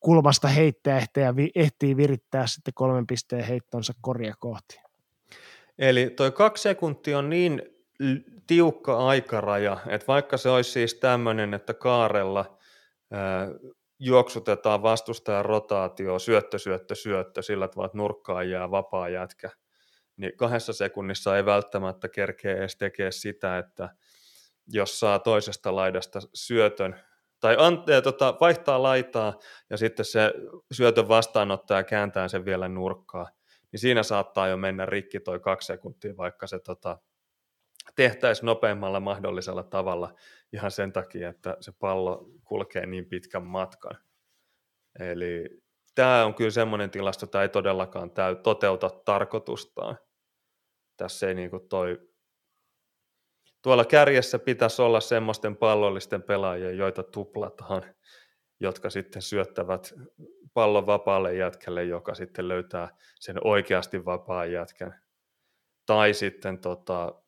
kulmasta 0.00 0.48
heittää 0.48 1.02
ja 1.16 1.34
ehtii 1.54 1.96
virittää 1.96 2.46
sitten 2.46 2.74
kolmen 2.74 3.06
pisteen 3.06 3.44
heittonsa 3.44 3.92
korja 4.00 4.34
kohti. 4.38 4.80
Eli 5.78 6.10
toi 6.10 6.32
kaksi 6.32 6.62
sekuntia 6.62 7.18
on 7.18 7.30
niin 7.30 7.62
tiukka 8.46 9.06
aikaraja, 9.08 9.76
että 9.86 10.06
vaikka 10.06 10.36
se 10.36 10.48
olisi 10.48 10.70
siis 10.70 10.94
tämmöinen, 10.94 11.54
että 11.54 11.74
kaarella 11.74 12.58
juoksutetaan 13.98 14.82
vastustajan 14.82 15.44
rotaatio, 15.44 16.18
syöttö, 16.18 16.58
syöttö, 16.58 16.94
syöttö, 16.94 17.42
sillä 17.42 17.68
tavalla, 17.68 17.86
että 17.86 17.98
nurkkaan 17.98 18.50
jää 18.50 18.70
vapaa 18.70 19.08
jätkä, 19.08 19.50
niin 20.16 20.36
kahdessa 20.36 20.72
sekunnissa 20.72 21.36
ei 21.36 21.44
välttämättä 21.44 22.08
kerkeä 22.08 22.56
edes 22.56 22.76
tekee 22.76 23.12
sitä, 23.12 23.58
että 23.58 23.88
jos 24.66 25.00
saa 25.00 25.18
toisesta 25.18 25.76
laidasta 25.76 26.20
syötön, 26.34 27.00
tai 27.40 27.56
ante, 27.58 28.02
tota, 28.02 28.36
vaihtaa 28.40 28.82
laitaa 28.82 29.38
ja 29.70 29.76
sitten 29.76 30.04
se 30.04 30.34
syötön 30.72 31.08
vastaanottaja 31.08 31.84
kääntää 31.84 32.28
sen 32.28 32.44
vielä 32.44 32.68
nurkkaa, 32.68 33.30
niin 33.72 33.80
siinä 33.80 34.02
saattaa 34.02 34.48
jo 34.48 34.56
mennä 34.56 34.86
rikki 34.86 35.20
toi 35.20 35.40
kaksi 35.40 35.66
sekuntia, 35.66 36.16
vaikka 36.16 36.46
se 36.46 36.58
tota, 36.58 36.98
tehtäisiin 37.94 38.46
nopeimmalla 38.46 39.00
mahdollisella 39.00 39.62
tavalla 39.62 40.14
ihan 40.52 40.70
sen 40.70 40.92
takia, 40.92 41.28
että 41.28 41.56
se 41.60 41.72
pallo 41.72 42.30
kulkee 42.48 42.86
niin 42.86 43.06
pitkän 43.06 43.46
matkan. 43.46 43.98
Eli 45.00 45.62
tämä 45.94 46.24
on 46.24 46.34
kyllä 46.34 46.50
semmoinen 46.50 46.90
tilasto, 46.90 47.24
että 47.24 47.42
ei 47.42 47.48
todellakaan 47.48 48.10
täy, 48.10 48.36
toteuta 48.36 48.90
tarkoitustaan. 48.90 49.98
Tässä 50.96 51.28
ei 51.28 51.34
niin 51.34 51.50
kuin 51.50 51.68
toi... 51.68 52.08
Tuolla 53.62 53.84
kärjessä 53.84 54.38
pitäisi 54.38 54.82
olla 54.82 55.00
semmoisten 55.00 55.56
pallollisten 55.56 56.22
pelaajien, 56.22 56.78
joita 56.78 57.02
tuplataan, 57.02 57.82
jotka 58.60 58.90
sitten 58.90 59.22
syöttävät 59.22 59.94
pallon 60.54 60.86
vapaalle 60.86 61.34
jätkälle, 61.34 61.84
joka 61.84 62.14
sitten 62.14 62.48
löytää 62.48 62.96
sen 63.20 63.36
oikeasti 63.44 64.04
vapaan 64.04 64.52
jätkän. 64.52 65.02
Tai 65.86 66.14
sitten 66.14 66.58
tota, 66.58 67.22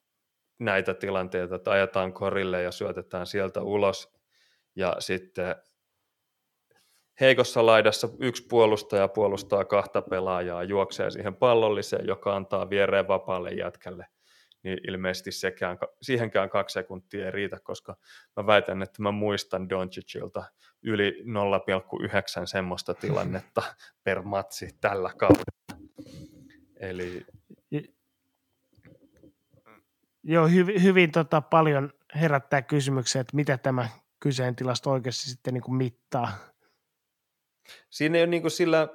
näitä 0.58 0.94
tilanteita, 0.94 1.54
että 1.54 1.70
ajetaan 1.70 2.12
korille 2.12 2.62
ja 2.62 2.70
syötetään 2.72 3.26
sieltä 3.26 3.62
ulos 3.62 4.19
ja 4.76 4.96
sitten 4.98 5.56
heikossa 7.20 7.66
laidassa 7.66 8.08
yksi 8.20 8.46
puolustaja 8.48 9.08
puolustaa 9.08 9.64
kahta 9.64 10.02
pelaajaa, 10.02 10.62
juoksee 10.62 11.10
siihen 11.10 11.34
pallolliseen, 11.34 12.06
joka 12.06 12.36
antaa 12.36 12.70
viereen 12.70 13.08
vapaalle 13.08 13.50
jätkälle, 13.50 14.06
niin 14.62 14.78
ilmeisesti 14.88 15.32
sekään, 15.32 15.78
siihenkään 16.02 16.50
kaksi 16.50 16.74
sekuntia 16.74 17.24
ei 17.24 17.30
riitä, 17.30 17.58
koska 17.62 17.96
mä 18.36 18.46
väitän, 18.46 18.82
että 18.82 19.02
mä 19.02 19.10
muistan 19.10 19.68
Doncicilta 19.68 20.44
yli 20.82 21.10
0,9 21.10 22.06
semmoista 22.44 22.94
tilannetta 22.94 23.62
per 24.04 24.22
matsi 24.22 24.68
tällä 24.80 25.10
kaudella. 25.18 25.44
Eli 26.80 27.26
Joo, 30.22 30.48
hyvin, 30.48 30.82
hyvin 30.82 31.12
tota, 31.12 31.40
paljon 31.40 31.92
herättää 32.14 32.62
kysymyksiä, 32.62 33.20
että 33.20 33.36
mitä 33.36 33.58
tämä 33.58 33.88
kyseinen 34.20 34.56
tilasto 34.56 34.90
oikeasti 34.90 35.30
sitten 35.30 35.54
niin 35.54 35.62
kuin 35.62 35.76
mittaa. 35.76 36.32
Siinä 37.90 38.18
ei 38.18 38.22
ole 38.22 38.30
niin 38.30 38.42
kuin 38.42 38.50
sillä 38.50 38.88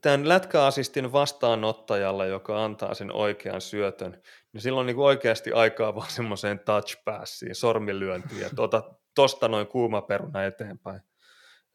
tämän 0.00 0.28
lätkäasistin 0.28 1.12
vastaanottajalla, 1.12 2.26
joka 2.26 2.64
antaa 2.64 2.94
sen 2.94 3.12
oikean 3.12 3.60
syötön, 3.60 4.22
niin 4.52 4.60
silloin 4.60 4.86
niin 4.86 4.96
kuin 4.96 5.06
oikeasti 5.06 5.52
aikaa 5.52 5.94
vaan 5.94 6.10
semmoiseen 6.10 6.58
touch 6.58 7.04
passiin, 7.04 7.54
sormilyöntiin, 7.54 8.46
että 8.46 8.62
ota 8.62 8.94
tosta 9.14 9.48
noin 9.48 9.66
kuuma 9.66 10.02
peruna 10.02 10.44
eteenpäin. 10.44 11.00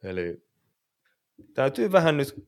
Eli 0.04 0.48
täytyy 1.54 1.92
vähän 1.92 2.18
nyt 2.18 2.48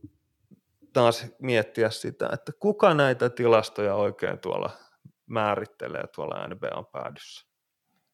taas 0.93 1.25
miettiä 1.39 1.89
sitä, 1.89 2.29
että 2.33 2.51
kuka 2.59 2.93
näitä 2.93 3.29
tilastoja 3.29 3.95
oikein 3.95 4.39
tuolla 4.39 4.69
määrittelee 5.25 6.07
tuolla 6.15 6.47
NBAn 6.47 6.85
päädyssä. 6.85 7.46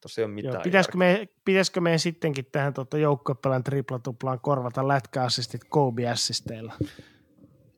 Tosi 0.04 0.20
ei 0.20 0.24
ole 0.24 0.34
mitään 0.34 0.54
Joo, 0.54 0.62
pitäisikö, 0.62 0.98
me, 0.98 1.28
pitäisikö 1.44 1.80
meidän 1.80 1.98
sittenkin 1.98 2.46
tähän 2.52 2.74
tuota 2.74 2.98
joukkuepelän 2.98 3.64
triplatuplaan 3.64 4.40
korvata 4.40 4.88
lätkäassistit 4.88 5.60
Kobe-assisteilla? 5.68 6.72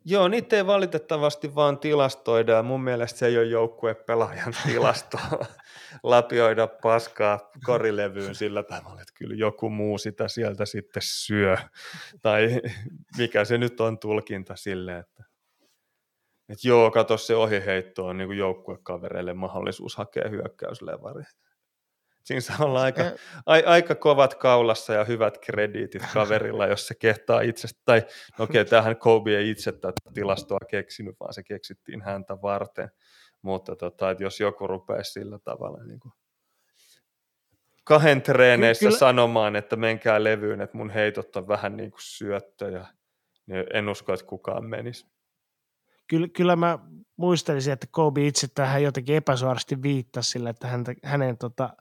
Joo, 0.05 0.29
niitä 0.29 0.57
ei 0.57 0.67
valitettavasti 0.67 1.55
vaan 1.55 1.79
tilastoida 1.79 2.53
ja 2.53 2.63
mun 2.63 2.81
mielestä 2.81 3.19
se 3.19 3.27
ei 3.27 3.39
ole 3.39 3.47
joukkuepelaajan 3.47 4.55
tilasto 4.67 5.19
lapioida 6.03 6.67
paskaa 6.67 7.51
korilevyyn 7.65 8.35
sillä 8.35 8.63
tavalla, 8.63 9.01
että 9.01 9.15
kyllä 9.15 9.35
joku 9.35 9.71
muu 9.71 9.99
sitä 9.99 10.29
sieltä 10.29 10.67
sitten 10.67 11.03
syö. 11.05 11.57
Tai 12.23 12.61
mikä 13.19 13.45
se 13.45 13.59
nyt 13.59 13.81
on 13.81 13.99
tulkinta 13.99 14.57
sille, 14.57 14.99
että 14.99 15.25
että 16.49 16.69
joo, 16.69 16.91
kato 16.91 17.17
se 17.17 17.37
ohiheitto 17.37 18.07
on 18.07 18.19
niin 18.19 18.39
joukkuekavereille 18.39 19.35
mahdollisuus 19.35 19.97
hakea 19.97 20.29
hyökkäyslevari. 20.29 21.25
Siinä 22.27 22.41
saa 22.41 22.57
olla 22.61 22.83
aika, 22.83 23.03
a, 23.47 23.55
aika 23.67 23.95
kovat 23.95 24.35
kaulassa 24.35 24.93
ja 24.93 25.05
hyvät 25.05 25.39
krediitit 25.39 26.03
kaverilla, 26.15 26.67
jos 26.67 26.87
se 26.87 26.95
kehtaa 26.95 27.41
itse, 27.41 27.69
tai 27.85 28.01
no 28.39 28.45
okei, 28.45 28.61
okay, 28.61 28.71
tämähän 28.71 28.97
Kobe 28.97 29.37
ei 29.37 29.51
itse 29.51 29.73
tätä 29.73 30.01
tilastoa 30.15 30.59
keksinyt, 30.71 31.17
vaan 31.21 31.35
se 31.35 31.43
keksittiin 31.43 32.03
häntä 32.03 32.43
varten, 32.43 32.91
mutta 33.43 33.77
tota, 33.77 34.11
että 34.11 34.25
jos 34.25 34.41
joku 34.41 34.67
rupeaa 34.67 35.03
sillä 35.03 35.39
tavalla 35.39 35.85
niin 35.85 36.01
kuin 36.01 36.13
kahden 37.85 38.23
treeneissä 38.23 38.87
Kyllä. 38.87 38.99
sanomaan, 38.99 39.57
että 39.57 39.77
menkää 39.77 40.25
levyyn, 40.25 40.61
että 40.61 40.77
mun 40.77 40.91
heitot 40.91 41.37
on 41.37 41.49
vähän 41.49 41.77
niin 41.77 41.91
kuin 41.91 42.03
syöttöjä, 42.03 42.87
niin 43.47 43.65
en 43.73 43.89
usko, 43.89 44.13
että 44.13 44.27
kukaan 44.27 44.65
menisi. 44.65 45.07
Kyllä, 46.09 46.29
kyllä 46.29 46.57
mä 46.57 46.79
muistelisin, 47.17 47.73
että 47.73 47.87
Kobe 47.91 48.27
itse 48.27 48.47
tähän 48.55 48.83
jotenkin 48.83 49.17
epäsuorasti 49.17 49.83
viittasi 49.83 50.31
sille, 50.31 50.51
että 50.51 50.67
häntä, 50.67 50.95
hänen 51.05 51.39
tota, 51.39 51.77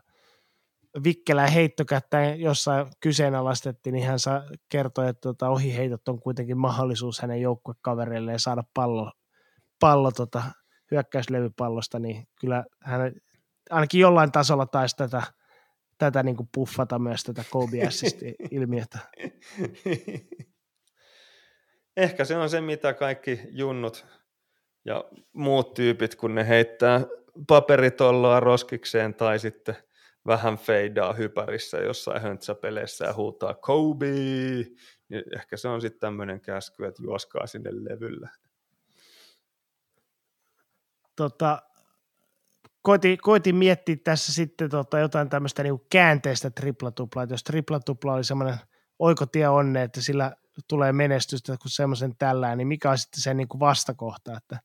vikkelää 1.03 1.47
heittokättä 1.47 2.25
jossain 2.25 2.87
kyseenalaistettiin, 2.99 3.93
niin 3.93 4.07
hän 4.07 4.19
saa, 4.19 4.43
kertoi, 4.69 5.09
että 5.09 5.21
tota, 5.21 5.49
ohiheitot 5.49 6.07
on 6.07 6.19
kuitenkin 6.19 6.57
mahdollisuus 6.57 7.19
hänen 7.19 7.41
joukkuekavereilleen 7.41 8.39
saada 8.39 8.63
pallo, 8.73 9.11
pallo 9.79 10.11
tota, 10.11 10.43
hyökkäyslevypallosta, 10.91 11.99
niin 11.99 12.27
kyllä 12.39 12.65
hän 12.81 13.11
ainakin 13.69 13.99
jollain 13.99 14.31
tasolla 14.31 14.65
taisi 14.65 14.95
tätä, 14.95 15.23
tätä 15.97 16.23
niin 16.23 16.35
kuin 16.35 16.49
puffata 16.53 16.99
myös 16.99 17.23
tätä 17.23 17.43
Kobe 17.49 17.77
ilmiötä. 18.51 18.99
Ehkä 21.97 22.25
se 22.25 22.37
on 22.37 22.49
se, 22.49 22.61
mitä 22.61 22.93
kaikki 22.93 23.39
junnut 23.49 24.05
ja 24.85 25.03
muut 25.33 25.73
tyypit, 25.73 26.15
kun 26.15 26.35
ne 26.35 26.47
heittää 26.47 27.01
paperitolloa 27.47 28.39
roskikseen 28.39 29.13
tai 29.13 29.39
sitten 29.39 29.75
vähän 30.27 30.57
feidaa 30.57 31.13
hypärissä 31.13 31.77
jossain 31.77 32.21
höntsäpeleissä 32.21 33.05
ja 33.05 33.13
huutaa 33.13 33.53
Kobe, 33.53 34.11
niin 35.09 35.23
ehkä 35.35 35.57
se 35.57 35.67
on 35.67 35.81
sitten 35.81 35.99
tämmöinen 35.99 36.41
käsky, 36.41 36.85
että 36.85 37.03
juoskaa 37.03 37.47
sinne 37.47 37.69
levylle. 37.73 38.29
Tota, 41.15 41.61
koitin, 42.81 43.17
koitin 43.17 43.55
miettiä 43.55 43.95
tässä 44.03 44.33
sitten 44.33 44.69
tota 44.69 44.99
jotain 44.99 45.29
tämmöistä 45.29 45.63
niinku 45.63 45.85
käänteistä 45.89 46.49
triplatuplaa, 46.49 47.23
että 47.23 47.33
jos 47.33 47.43
triplatupla 47.43 48.13
oli 48.13 48.23
semmoinen 48.23 48.57
oikotie 48.99 49.47
onne, 49.47 49.83
että 49.83 50.01
sillä 50.01 50.35
tulee 50.67 50.93
menestystä 50.93 51.57
kuin 51.61 51.71
semmoisen 51.71 52.15
tällään, 52.17 52.57
niin 52.57 52.67
mikä 52.67 52.91
on 52.91 52.97
sitten 52.97 53.21
se 53.21 53.33
niinku 53.33 53.59
vastakohta, 53.59 54.37
että 54.37 54.59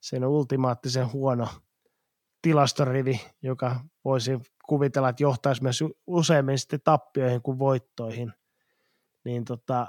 sen 0.00 0.24
ultimaattisen 0.24 1.12
huono 1.12 1.48
tilastorivi, 2.42 3.20
joka 3.42 3.80
voisi 4.04 4.38
kuvitella, 4.66 5.08
että 5.08 5.22
johtaisi 5.22 5.62
myös 5.62 5.84
useimmin 6.06 6.58
sitten 6.58 6.80
tappioihin 6.84 7.42
kuin 7.42 7.58
voittoihin, 7.58 8.32
niin 9.24 9.44
tota, 9.44 9.86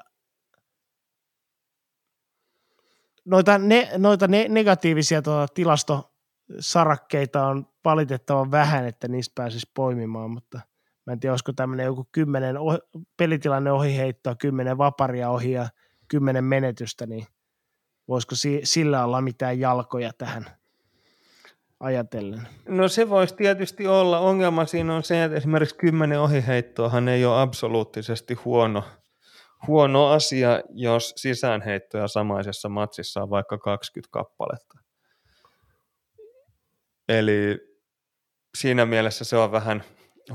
noita, 3.25 3.57
ne, 3.57 3.89
noita 3.97 4.27
ne, 4.27 4.45
negatiivisia 4.49 5.21
tuota, 5.21 5.53
tilastosarakkeita 5.53 7.47
on 7.47 7.67
valitettavan 7.85 8.51
vähän, 8.51 8.87
että 8.87 9.07
niistä 9.07 9.33
pääsisi 9.35 9.71
poimimaan, 9.73 10.31
mutta 10.31 10.59
mä 11.05 11.13
en 11.13 11.19
tiedä, 11.19 11.33
olisiko 11.33 11.53
tämmöinen 11.53 11.85
joku 11.85 12.07
kymmenen 12.11 12.57
ohi, 12.57 12.77
pelitilanne 13.17 13.71
ohiheittoa, 13.71 14.35
kymmenen 14.35 14.77
vaparia 14.77 15.29
ohi 15.29 15.51
ja 15.51 15.69
kymmenen 16.07 16.43
menetystä, 16.43 17.05
niin 17.05 17.25
voisiko 18.07 18.35
si, 18.35 18.61
sillä 18.63 19.05
olla 19.05 19.21
mitään 19.21 19.59
jalkoja 19.59 20.13
tähän 20.17 20.45
ajatellen? 21.79 22.47
No 22.67 22.87
se 22.87 23.09
voisi 23.09 23.35
tietysti 23.35 23.87
olla. 23.87 24.19
Ongelma 24.19 24.65
siinä 24.65 24.95
on 24.95 25.03
se, 25.03 25.23
että 25.23 25.37
esimerkiksi 25.37 25.75
kymmenen 25.75 26.19
ohiheittoahan 26.19 27.07
ei 27.07 27.25
ole 27.25 27.41
absoluuttisesti 27.41 28.33
huono, 28.33 28.83
huono 29.67 30.07
asia, 30.07 30.61
jos 30.69 31.13
sisäänheittoja 31.15 32.07
samaisessa 32.07 32.69
matsissa 32.69 33.23
on 33.23 33.29
vaikka 33.29 33.57
20 33.57 34.11
kappaletta. 34.11 34.79
Eli 37.09 37.59
siinä 38.57 38.85
mielessä 38.85 39.25
se 39.25 39.37
on 39.37 39.51
vähän 39.51 39.83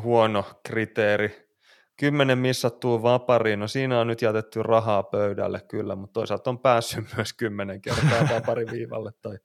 huono 0.03 0.45
kriteeri. 0.67 1.53
Kymmenen 1.97 2.39
missattua 2.39 3.03
vapariin, 3.03 3.61
no 3.61 3.69
siinä 3.69 4.01
on 4.01 4.07
nyt 4.07 4.23
jätetty 4.23 4.63
rahaa 4.63 5.03
pöydälle 5.03 5.61
kyllä, 5.69 5.97
mutta 5.97 6.13
toisaalta 6.13 6.51
on 6.51 6.59
päässyt 6.59 7.05
myös 7.17 7.33
kymmenen 7.33 7.83
kertaa 7.83 8.29
vapariviivalle 8.35 9.13
tai, 9.23 9.39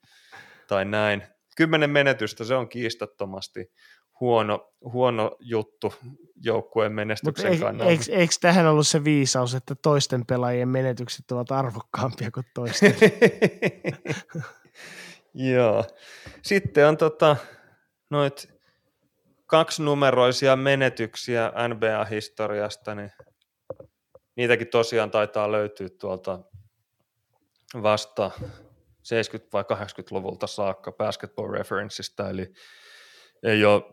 tai 0.68 0.86
näin. 0.86 1.37
Kymmenen 1.58 1.90
menetystä, 1.90 2.44
se 2.44 2.56
on 2.56 2.70
kiistattomasti 2.70 3.72
huono, 4.20 4.74
huono 4.82 5.36
juttu 5.40 5.94
joukkueen 6.36 6.92
menestyksen 6.92 7.52
Mut 7.52 7.60
kannalta. 7.60 7.92
Eikö, 7.92 8.04
eikö 8.10 8.34
tähän 8.42 8.68
ollut 8.68 8.88
se 8.88 9.04
viisaus, 9.04 9.56
että 9.56 9.76
toisten 9.76 10.26
pelaajien 10.26 10.70
menetykset 10.70 11.32
ovat 11.32 11.52
arvokkaampia 11.52 12.32
kuin 12.32 12.46
toisten? 12.54 12.96
Joo. 15.54 15.84
Sitten 16.42 16.88
on 16.88 16.98
tota, 16.98 17.36
noit 18.10 18.54
kaksinumeroisia 19.46 20.56
menetyksiä 20.56 21.52
NBA-historiasta, 21.68 22.96
niin 22.96 23.12
niitäkin 24.36 24.68
tosiaan 24.68 25.12
taitaa 25.12 25.52
löytyä 25.52 25.88
tuolta 26.00 26.40
vasta 27.84 28.32
70- 29.08 29.48
vai 29.54 29.64
80-luvulta 29.64 30.48
saakka 30.48 30.92
Basketball 30.92 31.52
Referenceista, 31.52 32.30
eli 32.30 32.48
ei 33.44 33.66
ole, 33.66 33.84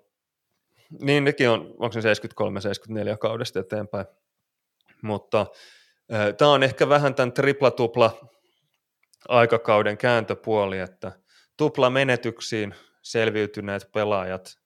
niin 1.01 1.25
nekin 1.25 1.51
on, 1.51 1.75
onko 1.79 1.93
se 1.93 2.01
73-74 2.01 3.19
kaudesta 3.21 3.61
eteenpäin, 3.61 4.07
mutta 5.03 5.47
tämä 6.39 6.51
on 6.51 6.63
ehkä 6.63 6.89
vähän 6.89 7.15
tämän 7.15 7.33
tripla-tupla 7.33 8.29
aikakauden 9.29 9.99
kääntöpuoli, 9.99 10.79
että 10.79 11.13
tupla 11.57 11.91
menetyksiin 11.91 12.75
selviytyneet 13.03 13.93
pelaajat, 13.93 14.59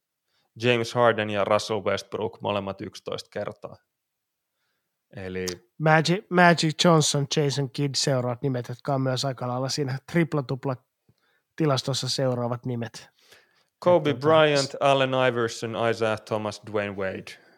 James 0.62 0.94
Harden 0.94 1.30
ja 1.30 1.44
Russell 1.44 1.84
Westbrook 1.84 2.40
molemmat 2.40 2.80
11 2.80 3.30
kertaa. 3.30 3.76
Eli... 5.16 5.46
Magic, 5.78 6.24
Magic 6.30 6.84
Johnson, 6.84 7.26
Jason 7.36 7.70
Kidd 7.70 7.94
seuraavat 7.94 8.42
nimet, 8.42 8.68
jotka 8.68 8.94
on 8.94 9.00
myös 9.00 9.24
aika 9.24 9.48
lailla 9.48 9.68
siinä 9.68 9.98
tripla-tupla 10.12 10.76
tilastossa 11.56 12.08
seuraavat 12.08 12.66
nimet. 12.66 13.08
Kobe 13.78 14.10
Että 14.10 14.20
Bryant, 14.20 14.74
Allen 14.80 15.10
Iverson, 15.28 15.76
Isaiah 15.90 16.20
Thomas, 16.20 16.62
Dwayne 16.70 16.96
Wade. 16.96 17.48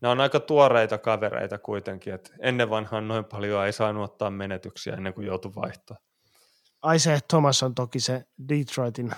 Nämä 0.00 0.12
on 0.12 0.20
aika 0.20 0.40
tuoreita 0.40 0.98
kavereita 0.98 1.58
kuitenkin, 1.58 2.14
että 2.14 2.30
ennen 2.38 2.70
vanhaan 2.70 3.08
noin 3.08 3.24
paljon 3.24 3.66
ei 3.66 3.72
saanut 3.72 4.04
ottaa 4.04 4.30
menetyksiä 4.30 4.94
ennen 4.94 5.14
kuin 5.14 5.26
joutui 5.26 5.54
vaihtoon. 5.54 6.00
Isaiah 6.94 7.22
Thomas 7.28 7.62
on 7.62 7.74
toki 7.74 8.00
se 8.00 8.24
Detroitin 8.48 9.12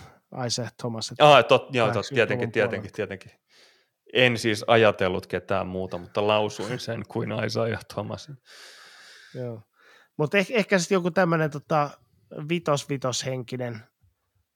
Isaiah 0.46 0.72
Thomas. 0.76 1.14
Ah, 1.18 1.44
tot, 1.44 1.74
joo, 1.74 1.92
tot, 1.92 2.06
tietenkin, 2.06 2.52
tietenkin, 2.52 2.92
tietenkin. 2.92 3.41
En 4.12 4.38
siis 4.38 4.64
ajatellut 4.66 5.26
ketään 5.26 5.66
muuta, 5.66 5.98
mutta 5.98 6.26
lausuin 6.26 6.80
sen 6.80 7.02
kuin 7.08 7.44
Isaiah 7.46 7.84
Thomas. 7.84 8.30
Joo. 9.34 9.62
Mutta 10.16 10.38
ehkä, 10.38 10.54
ehkä 10.54 10.78
sitten 10.78 10.96
joku 10.96 11.10
tämmöinen 11.10 11.50
tota, 11.50 11.90
vitos-vitos-henkinen, 12.48 13.80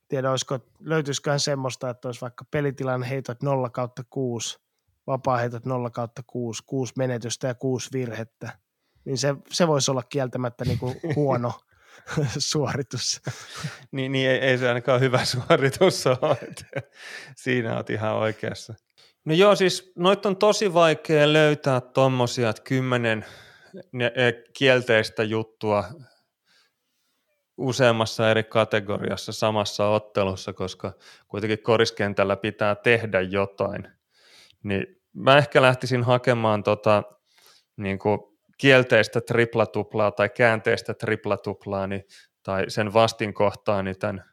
tiedä 0.08 0.30
olisiko, 0.30 0.58
löytyisiköhän 0.80 1.40
semmoista, 1.40 1.90
että 1.90 2.08
olisi 2.08 2.20
vaikka 2.20 2.44
pelitilan 2.50 3.02
heitot 3.02 3.42
0 3.42 3.70
kautta 3.70 4.04
6, 4.10 4.58
vapaa 5.06 5.36
heitot 5.36 5.66
0 5.66 5.90
kautta 5.90 6.22
6, 6.26 6.62
6 6.66 6.92
menetystä 6.96 7.48
ja 7.48 7.54
6 7.54 7.90
virhettä, 7.92 8.58
niin 9.04 9.18
se, 9.18 9.34
se 9.50 9.68
voisi 9.68 9.90
olla 9.90 10.02
kieltämättä 10.02 10.64
niinku 10.64 10.94
huono, 11.16 11.52
suoritus. 12.38 13.20
niin, 13.92 14.12
niin 14.12 14.30
ei, 14.30 14.38
ei 14.38 14.58
se 14.58 14.68
ainakaan 14.68 15.00
hyvä 15.00 15.24
suoritus 15.24 16.06
ole. 16.06 16.38
Siinä 17.36 17.76
olet 17.76 17.90
ihan 17.90 18.14
oikeassa. 18.14 18.74
No 19.26 19.34
joo, 19.34 19.56
siis 19.56 19.92
noita 19.96 20.28
on 20.28 20.36
tosi 20.36 20.74
vaikea 20.74 21.32
löytää 21.32 21.80
tuommoisia, 21.80 22.52
kymmenen 22.64 23.24
e, 24.00 24.32
kielteistä 24.58 25.22
juttua 25.22 25.84
useammassa 27.56 28.30
eri 28.30 28.44
kategoriassa 28.44 29.32
samassa 29.32 29.88
ottelussa, 29.88 30.52
koska 30.52 30.92
kuitenkin 31.28 31.62
koriskentällä 31.62 32.36
pitää 32.36 32.74
tehdä 32.74 33.20
jotain. 33.20 33.88
Niin 34.62 34.86
mä 35.12 35.38
ehkä 35.38 35.62
lähtisin 35.62 36.02
hakemaan 36.02 36.62
tota, 36.62 37.02
niin 37.76 37.98
kuin 37.98 38.18
kielteistä 38.58 39.20
triplatuplaa 39.20 40.10
tai 40.10 40.28
käänteistä 40.28 40.94
triplatuplaa 40.94 41.86
niin, 41.86 42.04
tai 42.42 42.64
sen 42.68 42.92
vastinkohtaa 42.92 43.82
niin 43.82 43.98
tämän 43.98 44.24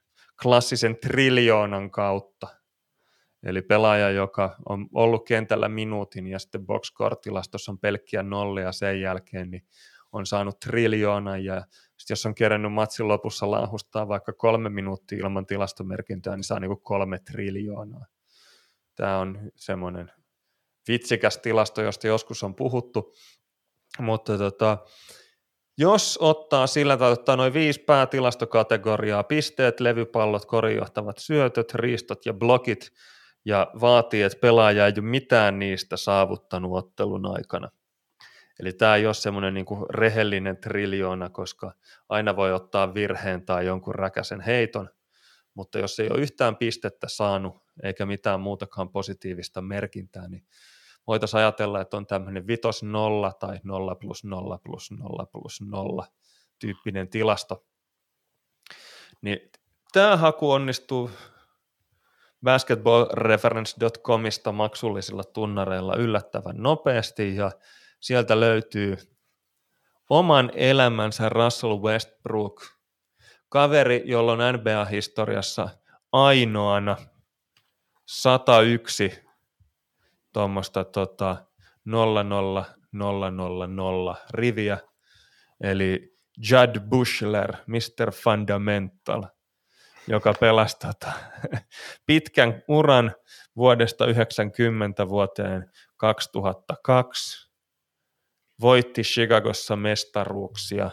klassisen 0.44 0.98
triljoonan 0.98 1.92
kautta. 1.92 2.63
Eli 3.44 3.62
pelaaja, 3.62 4.10
joka 4.10 4.56
on 4.70 4.88
ollut 4.94 5.28
kentällä 5.28 5.70
minuutin 5.70 6.28
ja 6.28 6.40
sitten 6.40 6.66
box 6.66 6.94
tilastossa 7.22 7.72
on 7.72 7.80
pelkkiä 7.80 8.24
nollia 8.24 8.72
sen 8.72 9.02
jälkeen, 9.02 9.52
niin 9.52 9.64
on 10.12 10.26
saanut 10.26 10.60
triljoonan 10.60 11.46
ja 11.46 11.66
sitten 11.98 12.12
jos 12.12 12.26
on 12.26 12.36
kerännyt 12.36 12.74
matsin 12.74 13.08
lopussa 13.08 13.52
laahustaa 13.52 14.08
vaikka 14.08 14.34
kolme 14.34 14.70
minuuttia 14.70 15.18
ilman 15.18 15.46
tilastomerkintää, 15.46 16.36
niin 16.36 16.44
saa 16.44 16.60
niin 16.60 16.70
kuin 16.70 16.82
kolme 16.82 17.20
triljoonaa. 17.20 18.06
Tämä 18.96 19.20
on 19.20 19.52
semmoinen 19.56 20.12
vitsikäs 20.88 21.38
tilasto, 21.38 21.82
josta 21.82 22.08
joskus 22.08 22.44
on 22.44 22.56
puhuttu, 22.56 23.14
mutta 24.00 24.38
tota, 24.38 24.78
jos 25.78 26.18
ottaa 26.22 26.68
sillä 26.68 26.98
tai 26.98 27.12
ottaa 27.12 27.36
noin 27.36 27.54
viisi 27.54 27.80
päätilastokategoriaa, 27.80 29.24
pisteet, 29.24 29.80
levypallot, 29.80 30.46
korijohtavat 30.46 31.18
syötöt, 31.18 31.74
riistot 31.74 32.26
ja 32.26 32.34
blokit, 32.34 32.90
ja 33.46 33.72
vaatii, 33.82 34.22
että 34.22 34.40
pelaaja 34.40 34.86
ei 34.86 34.94
ole 34.98 35.06
mitään 35.06 35.60
niistä 35.60 35.98
saavuttanut 35.98 36.78
ottelun 36.78 37.26
aikana. 37.26 37.70
Eli 38.60 38.74
tämä 38.74 38.96
ei 38.96 39.06
ole 39.06 39.14
semmoinen 39.14 39.54
niin 39.54 39.66
rehellinen 39.90 40.58
triljoona, 40.58 41.30
koska 41.30 41.74
aina 42.10 42.36
voi 42.36 42.54
ottaa 42.54 42.94
virheen 42.94 43.46
tai 43.46 43.66
jonkun 43.66 43.96
räkäsen 43.96 44.42
heiton, 44.42 44.90
mutta 45.54 45.80
jos 45.80 46.00
ei 46.00 46.10
ole 46.10 46.22
yhtään 46.22 46.56
pistettä 46.56 47.08
saanut 47.10 47.64
eikä 47.84 48.06
mitään 48.06 48.40
muutakaan 48.40 48.90
positiivista 48.90 49.62
merkintää, 49.62 50.28
niin 50.28 50.46
voitaisiin 51.08 51.40
ajatella, 51.40 51.82
että 51.82 51.98
on 51.98 52.08
tämmöinen 52.08 52.48
vitos 52.48 52.84
nolla 52.84 53.34
tai 53.40 53.60
nolla 53.64 53.96
plus 53.96 54.24
nolla 54.24 54.58
plus 54.58 54.92
nolla 54.92 55.26
plus 55.26 55.62
nolla 55.62 56.08
tyyppinen 56.60 57.10
tilasto. 57.10 57.66
Niin 59.22 59.40
tämä 59.94 60.18
haku 60.18 60.52
onnistuu 60.52 61.10
basketballreference.comista 62.44 64.52
maksullisilla 64.52 65.24
tunnareilla 65.24 65.96
yllättävän 65.96 66.56
nopeasti 66.58 67.36
ja 67.36 67.52
sieltä 68.00 68.40
löytyy 68.40 68.98
oman 70.10 70.52
elämänsä 70.56 71.30
Russell 71.30 71.82
Westbrook, 71.82 72.62
kaveri, 73.50 74.02
jolla 74.06 74.32
on 74.32 74.40
NBA-historiassa 74.54 75.70
ainoana 76.12 76.98
101 78.06 79.24
tuommoista 80.34 80.84
tota, 80.84 81.46
0 81.86 82.24
0 82.24 82.66
0 82.92 83.32
0 83.32 83.68
0 83.68 84.16
riviä, 84.34 84.78
eli 85.62 86.18
Judd 86.50 86.80
Bushler, 86.90 87.54
Mr. 87.68 88.12
Fundamental, 88.12 89.24
joka 90.08 90.34
pelasi 90.40 90.80
tota, 90.80 91.12
pitkän 92.06 92.64
uran 92.68 93.16
vuodesta 93.56 94.06
90 94.06 95.10
vuoteen 95.10 95.72
2002, 95.98 97.52
voitti 98.62 99.02
Chicagossa 99.02 99.76
mestaruuksia 99.76 100.92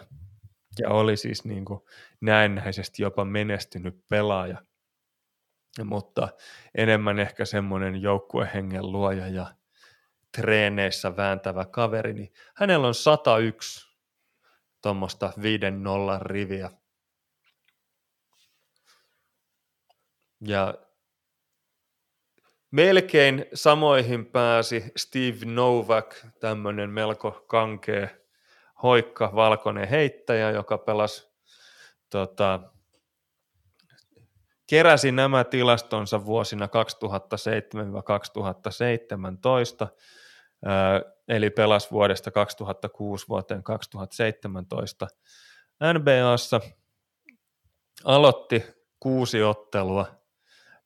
ja 0.79 0.89
oli 0.89 1.17
siis 1.17 1.45
niin 1.45 1.65
kuin 1.65 1.81
näennäisesti 2.21 3.03
jopa 3.03 3.25
menestynyt 3.25 4.09
pelaaja, 4.09 4.63
mutta 5.85 6.29
enemmän 6.75 7.19
ehkä 7.19 7.45
semmoinen 7.45 8.03
joukkuehengen 8.03 8.93
luoja 8.93 9.29
ja 9.29 9.47
treeneissä 10.37 11.17
vääntävä 11.17 11.65
kaveri, 11.65 12.13
niin 12.13 12.33
hänellä 12.57 12.87
on 12.87 12.95
101 12.95 13.91
tuommoista 14.83 15.33
viiden 15.43 15.83
nollan 15.83 16.23
riviä. 16.23 16.71
Ja 20.41 20.75
melkein 22.71 23.47
samoihin 23.55 24.27
pääsi 24.27 24.93
Steve 24.97 25.45
Novak, 25.45 26.15
tämmöinen 26.41 26.91
melko 26.91 27.45
kankea, 27.47 28.09
hoikka, 28.83 29.31
valkoinen 29.35 29.89
heittäjä, 29.89 30.51
joka 30.51 30.79
pelasi, 30.79 31.31
tota, 32.11 32.61
keräsi 34.67 35.13
nämä 35.13 35.45
tilastonsa 35.45 36.25
vuosina 36.25 36.67
2007-2017, 36.67 36.71
eli 41.29 41.51
pelasi 41.51 41.91
vuodesta 41.91 42.31
2006 42.31 43.29
vuoteen 43.29 43.63
2017 43.63 45.07
NBAssa, 45.95 46.61
aloitti 48.05 48.65
kuusi 49.01 49.43
ottelua 49.43 50.20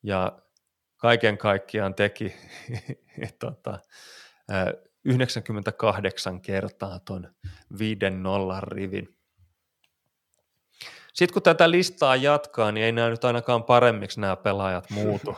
ja 0.04 0.38
kaiken 0.96 1.38
kaikkiaan 1.38 1.94
teki 1.94 2.34
tota, 3.40 3.78
98 5.04 6.40
kertaa 6.40 6.98
ton 6.98 7.34
viiden 7.78 8.22
nollan 8.22 8.62
rivin. 8.62 9.08
Sitten 11.12 11.32
kun 11.32 11.42
tätä 11.42 11.70
listaa 11.70 12.16
jatkaa, 12.16 12.72
niin 12.72 12.84
ei 12.84 12.92
nämä 12.92 13.08
nyt 13.08 13.24
ainakaan 13.24 13.64
paremmiksi 13.64 14.20
nämä 14.20 14.36
pelaajat 14.36 14.90
muutu. 14.90 15.36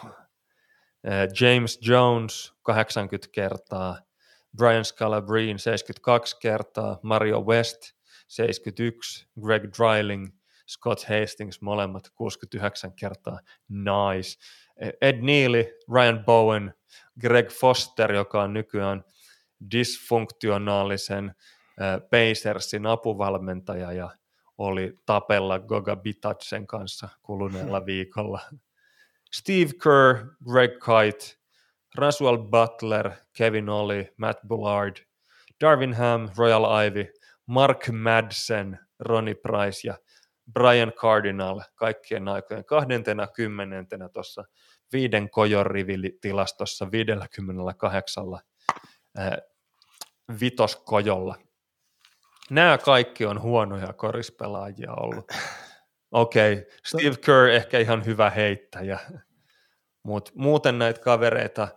James 1.41 1.79
Jones 1.83 2.53
80 2.63 3.29
kertaa, 3.33 3.99
Brian 4.57 4.85
Scalabrine 4.85 5.59
72 5.59 6.37
kertaa, 6.41 6.99
Mario 7.03 7.41
West 7.41 7.81
71, 8.29 9.27
Greg 9.41 9.63
Dryling, 9.63 10.29
Scott 10.67 11.01
Hastings 11.09 11.61
molemmat 11.61 12.11
69 12.15 12.93
kertaa, 12.93 13.41
nice. 13.69 14.39
Ed 15.01 15.21
Neely, 15.21 15.65
Ryan 15.95 16.25
Bowen, 16.25 16.75
Greg 17.21 17.51
Foster, 17.51 18.13
joka 18.13 18.43
on 18.43 18.53
nykyään 18.53 19.05
dysfunktionaalisen 19.71 21.35
Pacersin 22.11 22.87
apuvalmentaja 22.87 23.93
ja 23.93 24.11
oli 24.59 24.99
tapella 25.07 25.59
Goga 25.59 25.97
Bitacen 25.97 26.67
kanssa 26.67 27.09
kuluneella 27.23 27.87
viikolla. 27.87 28.41
Steve 29.35 29.71
Kerr, 29.83 30.27
Greg 30.53 30.71
Kite, 30.71 31.37
Rasual 31.95 32.39
Butler, 32.39 33.11
Kevin 33.37 33.69
Ollie, 33.69 34.15
Matt 34.17 34.39
Bullard, 34.49 34.97
Darvin 35.61 35.95
Ham, 35.95 36.29
Royal 36.37 36.87
Ivy, 36.87 37.13
Mark 37.47 37.89
Madsen, 37.93 38.79
Ronnie 39.01 39.35
Price 39.35 39.89
ja 39.89 39.99
Brian 40.53 40.93
Cardinal 40.93 41.61
kaikkien 41.75 42.29
aikojen 42.29 42.65
20 42.65 44.09
tuossa 44.13 44.45
viiden 44.93 45.31
kojon 45.31 45.67
rivitilastossa 45.67 46.91
58 46.91 48.25
ää, 49.17 49.39
vitoskojolla. 50.41 51.37
Nämä 52.51 52.79
kaikki 52.79 53.27
on 53.27 53.43
huonoja 53.43 53.93
korispelaajia 53.93 54.93
ollut. 54.93 55.33
Okei, 56.11 56.53
okay, 56.53 56.65
Steve 56.87 57.17
Kerr 57.17 57.49
ehkä 57.49 57.79
ihan 57.79 58.05
hyvä 58.05 58.31
heittäjä, 58.31 58.99
mutta 60.03 60.33
muuten 60.35 60.79
näitä 60.79 61.01
kavereita 61.01 61.69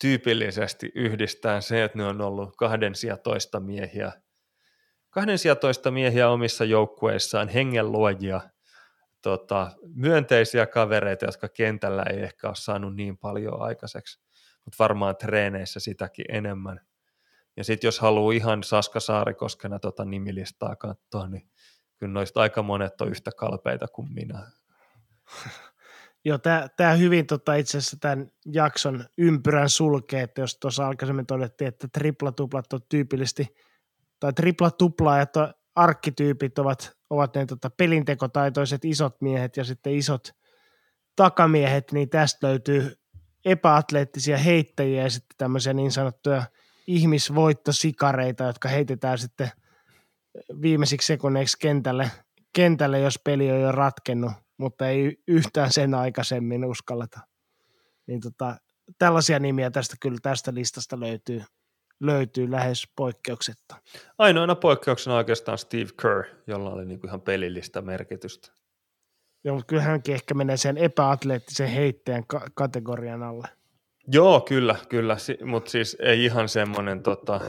tyypillisesti 0.00 0.92
yhdistää 0.94 1.60
se, 1.60 1.84
että 1.84 1.98
ne 1.98 2.04
on 2.04 2.20
ollut 2.20 2.56
kahden 2.56 2.92
toista 3.22 3.60
miehiä. 3.60 4.12
Kahden 5.14 5.38
toista 5.60 5.90
miehiä 5.90 6.28
omissa 6.28 6.64
joukkueissaan, 6.64 7.48
hengenluojia, 7.48 8.40
tota, 9.22 9.70
myönteisiä 9.94 10.66
kavereita, 10.66 11.24
jotka 11.24 11.48
kentällä 11.48 12.02
ei 12.02 12.20
ehkä 12.20 12.46
ole 12.46 12.56
saanut 12.56 12.96
niin 12.96 13.18
paljon 13.18 13.62
aikaiseksi, 13.62 14.20
mutta 14.64 14.76
varmaan 14.78 15.16
treeneissä 15.16 15.80
sitäkin 15.80 16.24
enemmän– 16.28 16.80
ja 17.56 17.64
sitten 17.64 17.88
jos 17.88 18.00
haluaa 18.00 18.32
ihan 18.32 18.62
Saska 18.62 19.00
Saarikoskena 19.00 19.78
tota 19.78 20.04
nimilistaa 20.04 20.76
katsoa, 20.76 21.28
niin 21.28 21.50
kyllä 21.98 22.12
noista 22.12 22.40
aika 22.40 22.62
monet 22.62 23.00
on 23.00 23.08
yhtä 23.08 23.30
kalpeita 23.36 23.88
kuin 23.88 24.12
minä. 24.12 24.50
Joo, 26.26 26.38
tämä 26.76 26.94
hyvin 26.94 27.26
tota, 27.26 27.54
itse 27.54 27.78
asiassa 27.78 27.96
tämän 28.00 28.30
jakson 28.46 29.04
ympyrän 29.18 29.68
sulkee, 29.68 30.22
että 30.22 30.40
jos 30.40 30.58
tuossa 30.58 30.88
aikaisemmin 30.88 31.26
todettiin, 31.26 31.68
että 31.68 31.88
triplatuplat 31.92 32.72
on 32.72 32.80
tyypillisesti, 32.88 33.54
tai 34.20 34.32
triplatuplaajat 34.32 35.30
arkkityypit 35.74 36.58
ovat, 36.58 36.96
ovat 37.10 37.34
ne 37.34 37.46
tota, 37.46 37.70
pelintekotaitoiset 37.70 38.84
isot 38.84 39.20
miehet 39.20 39.56
ja 39.56 39.64
sitten 39.64 39.94
isot 39.94 40.28
takamiehet, 41.16 41.92
niin 41.92 42.08
tästä 42.08 42.46
löytyy 42.46 42.96
epäatleettisia 43.44 44.38
heittäjiä 44.38 45.02
ja 45.02 45.10
sitten 45.10 45.34
tämmöisiä 45.38 45.72
niin 45.72 45.92
sanottuja– 45.92 46.42
ihmisvoittosikareita, 46.86 48.44
jotka 48.44 48.68
heitetään 48.68 49.18
sitten 49.18 49.50
viimeisiksi 50.62 51.06
sekunneiksi 51.06 51.56
kentälle, 51.60 52.10
kentälle, 52.52 53.00
jos 53.00 53.20
peli 53.24 53.52
on 53.52 53.60
jo 53.60 53.72
ratkennut, 53.72 54.32
mutta 54.56 54.88
ei 54.88 55.16
yhtään 55.28 55.72
sen 55.72 55.94
aikaisemmin 55.94 56.64
uskalleta. 56.64 57.20
Niin 58.06 58.20
tota, 58.20 58.56
tällaisia 58.98 59.38
nimiä 59.38 59.70
tästä 59.70 59.96
kyllä 60.00 60.18
tästä 60.22 60.54
listasta 60.54 61.00
löytyy, 61.00 61.42
löytyy 62.00 62.50
lähes 62.50 62.88
poikkeuksetta. 62.96 63.76
Ainoana 64.18 64.54
poikkeuksena 64.54 65.16
oikeastaan 65.16 65.58
Steve 65.58 65.90
Kerr, 66.02 66.24
jolla 66.46 66.70
oli 66.70 66.84
niinku 66.84 67.06
ihan 67.06 67.20
pelillistä 67.20 67.80
merkitystä. 67.80 68.52
Joo, 69.44 69.54
mutta 69.54 69.66
kyllä 69.66 69.82
hänkin 69.82 70.14
ehkä 70.14 70.34
menee 70.34 70.56
sen 70.56 70.78
epäatleettisen 70.78 71.68
heittäjän 71.68 72.26
ka- 72.26 72.46
kategorian 72.54 73.22
alle. 73.22 73.48
Joo, 74.12 74.40
kyllä, 74.40 74.76
kyllä, 74.88 75.18
si- 75.18 75.38
mutta 75.44 75.70
siis 75.70 75.96
ei 76.00 76.24
ihan 76.24 76.48
semmoinen, 76.48 77.02
tota, 77.02 77.40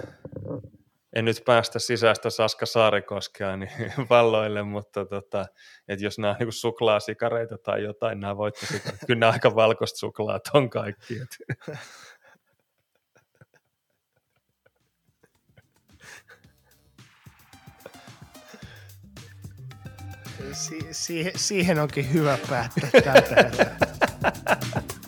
en 1.16 1.26
nyt 1.26 1.42
päästä 1.46 1.80
sisäistä 1.80 2.30
Saska 2.30 2.66
Saarikoskea 2.66 3.58
niin 3.58 3.72
valloille, 4.10 4.64
mutta 4.64 5.06
tota, 5.06 5.46
että 5.88 6.06
jos 6.06 6.20
nämä 6.20 6.32
on 6.32 6.38
niin 6.40 6.52
suklaasikareita 6.54 7.58
tai 7.58 7.84
jotain, 7.84 8.20
nämä 8.20 8.38
voittosikareita, 8.38 9.06
kyllä 9.08 9.20
nämä 9.20 9.32
aika 9.32 9.56
valkoista 9.56 9.98
suklaat 9.98 10.44
on 10.54 10.70
kaikki. 10.70 11.14
Si- 20.54 20.88
siihen, 20.92 21.32
siihen 21.36 21.80
onkin 21.80 22.14
hyvä 22.14 22.38
päättää 22.50 22.90
tältä 23.04 23.72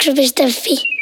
Jakso.fi. 0.00 0.99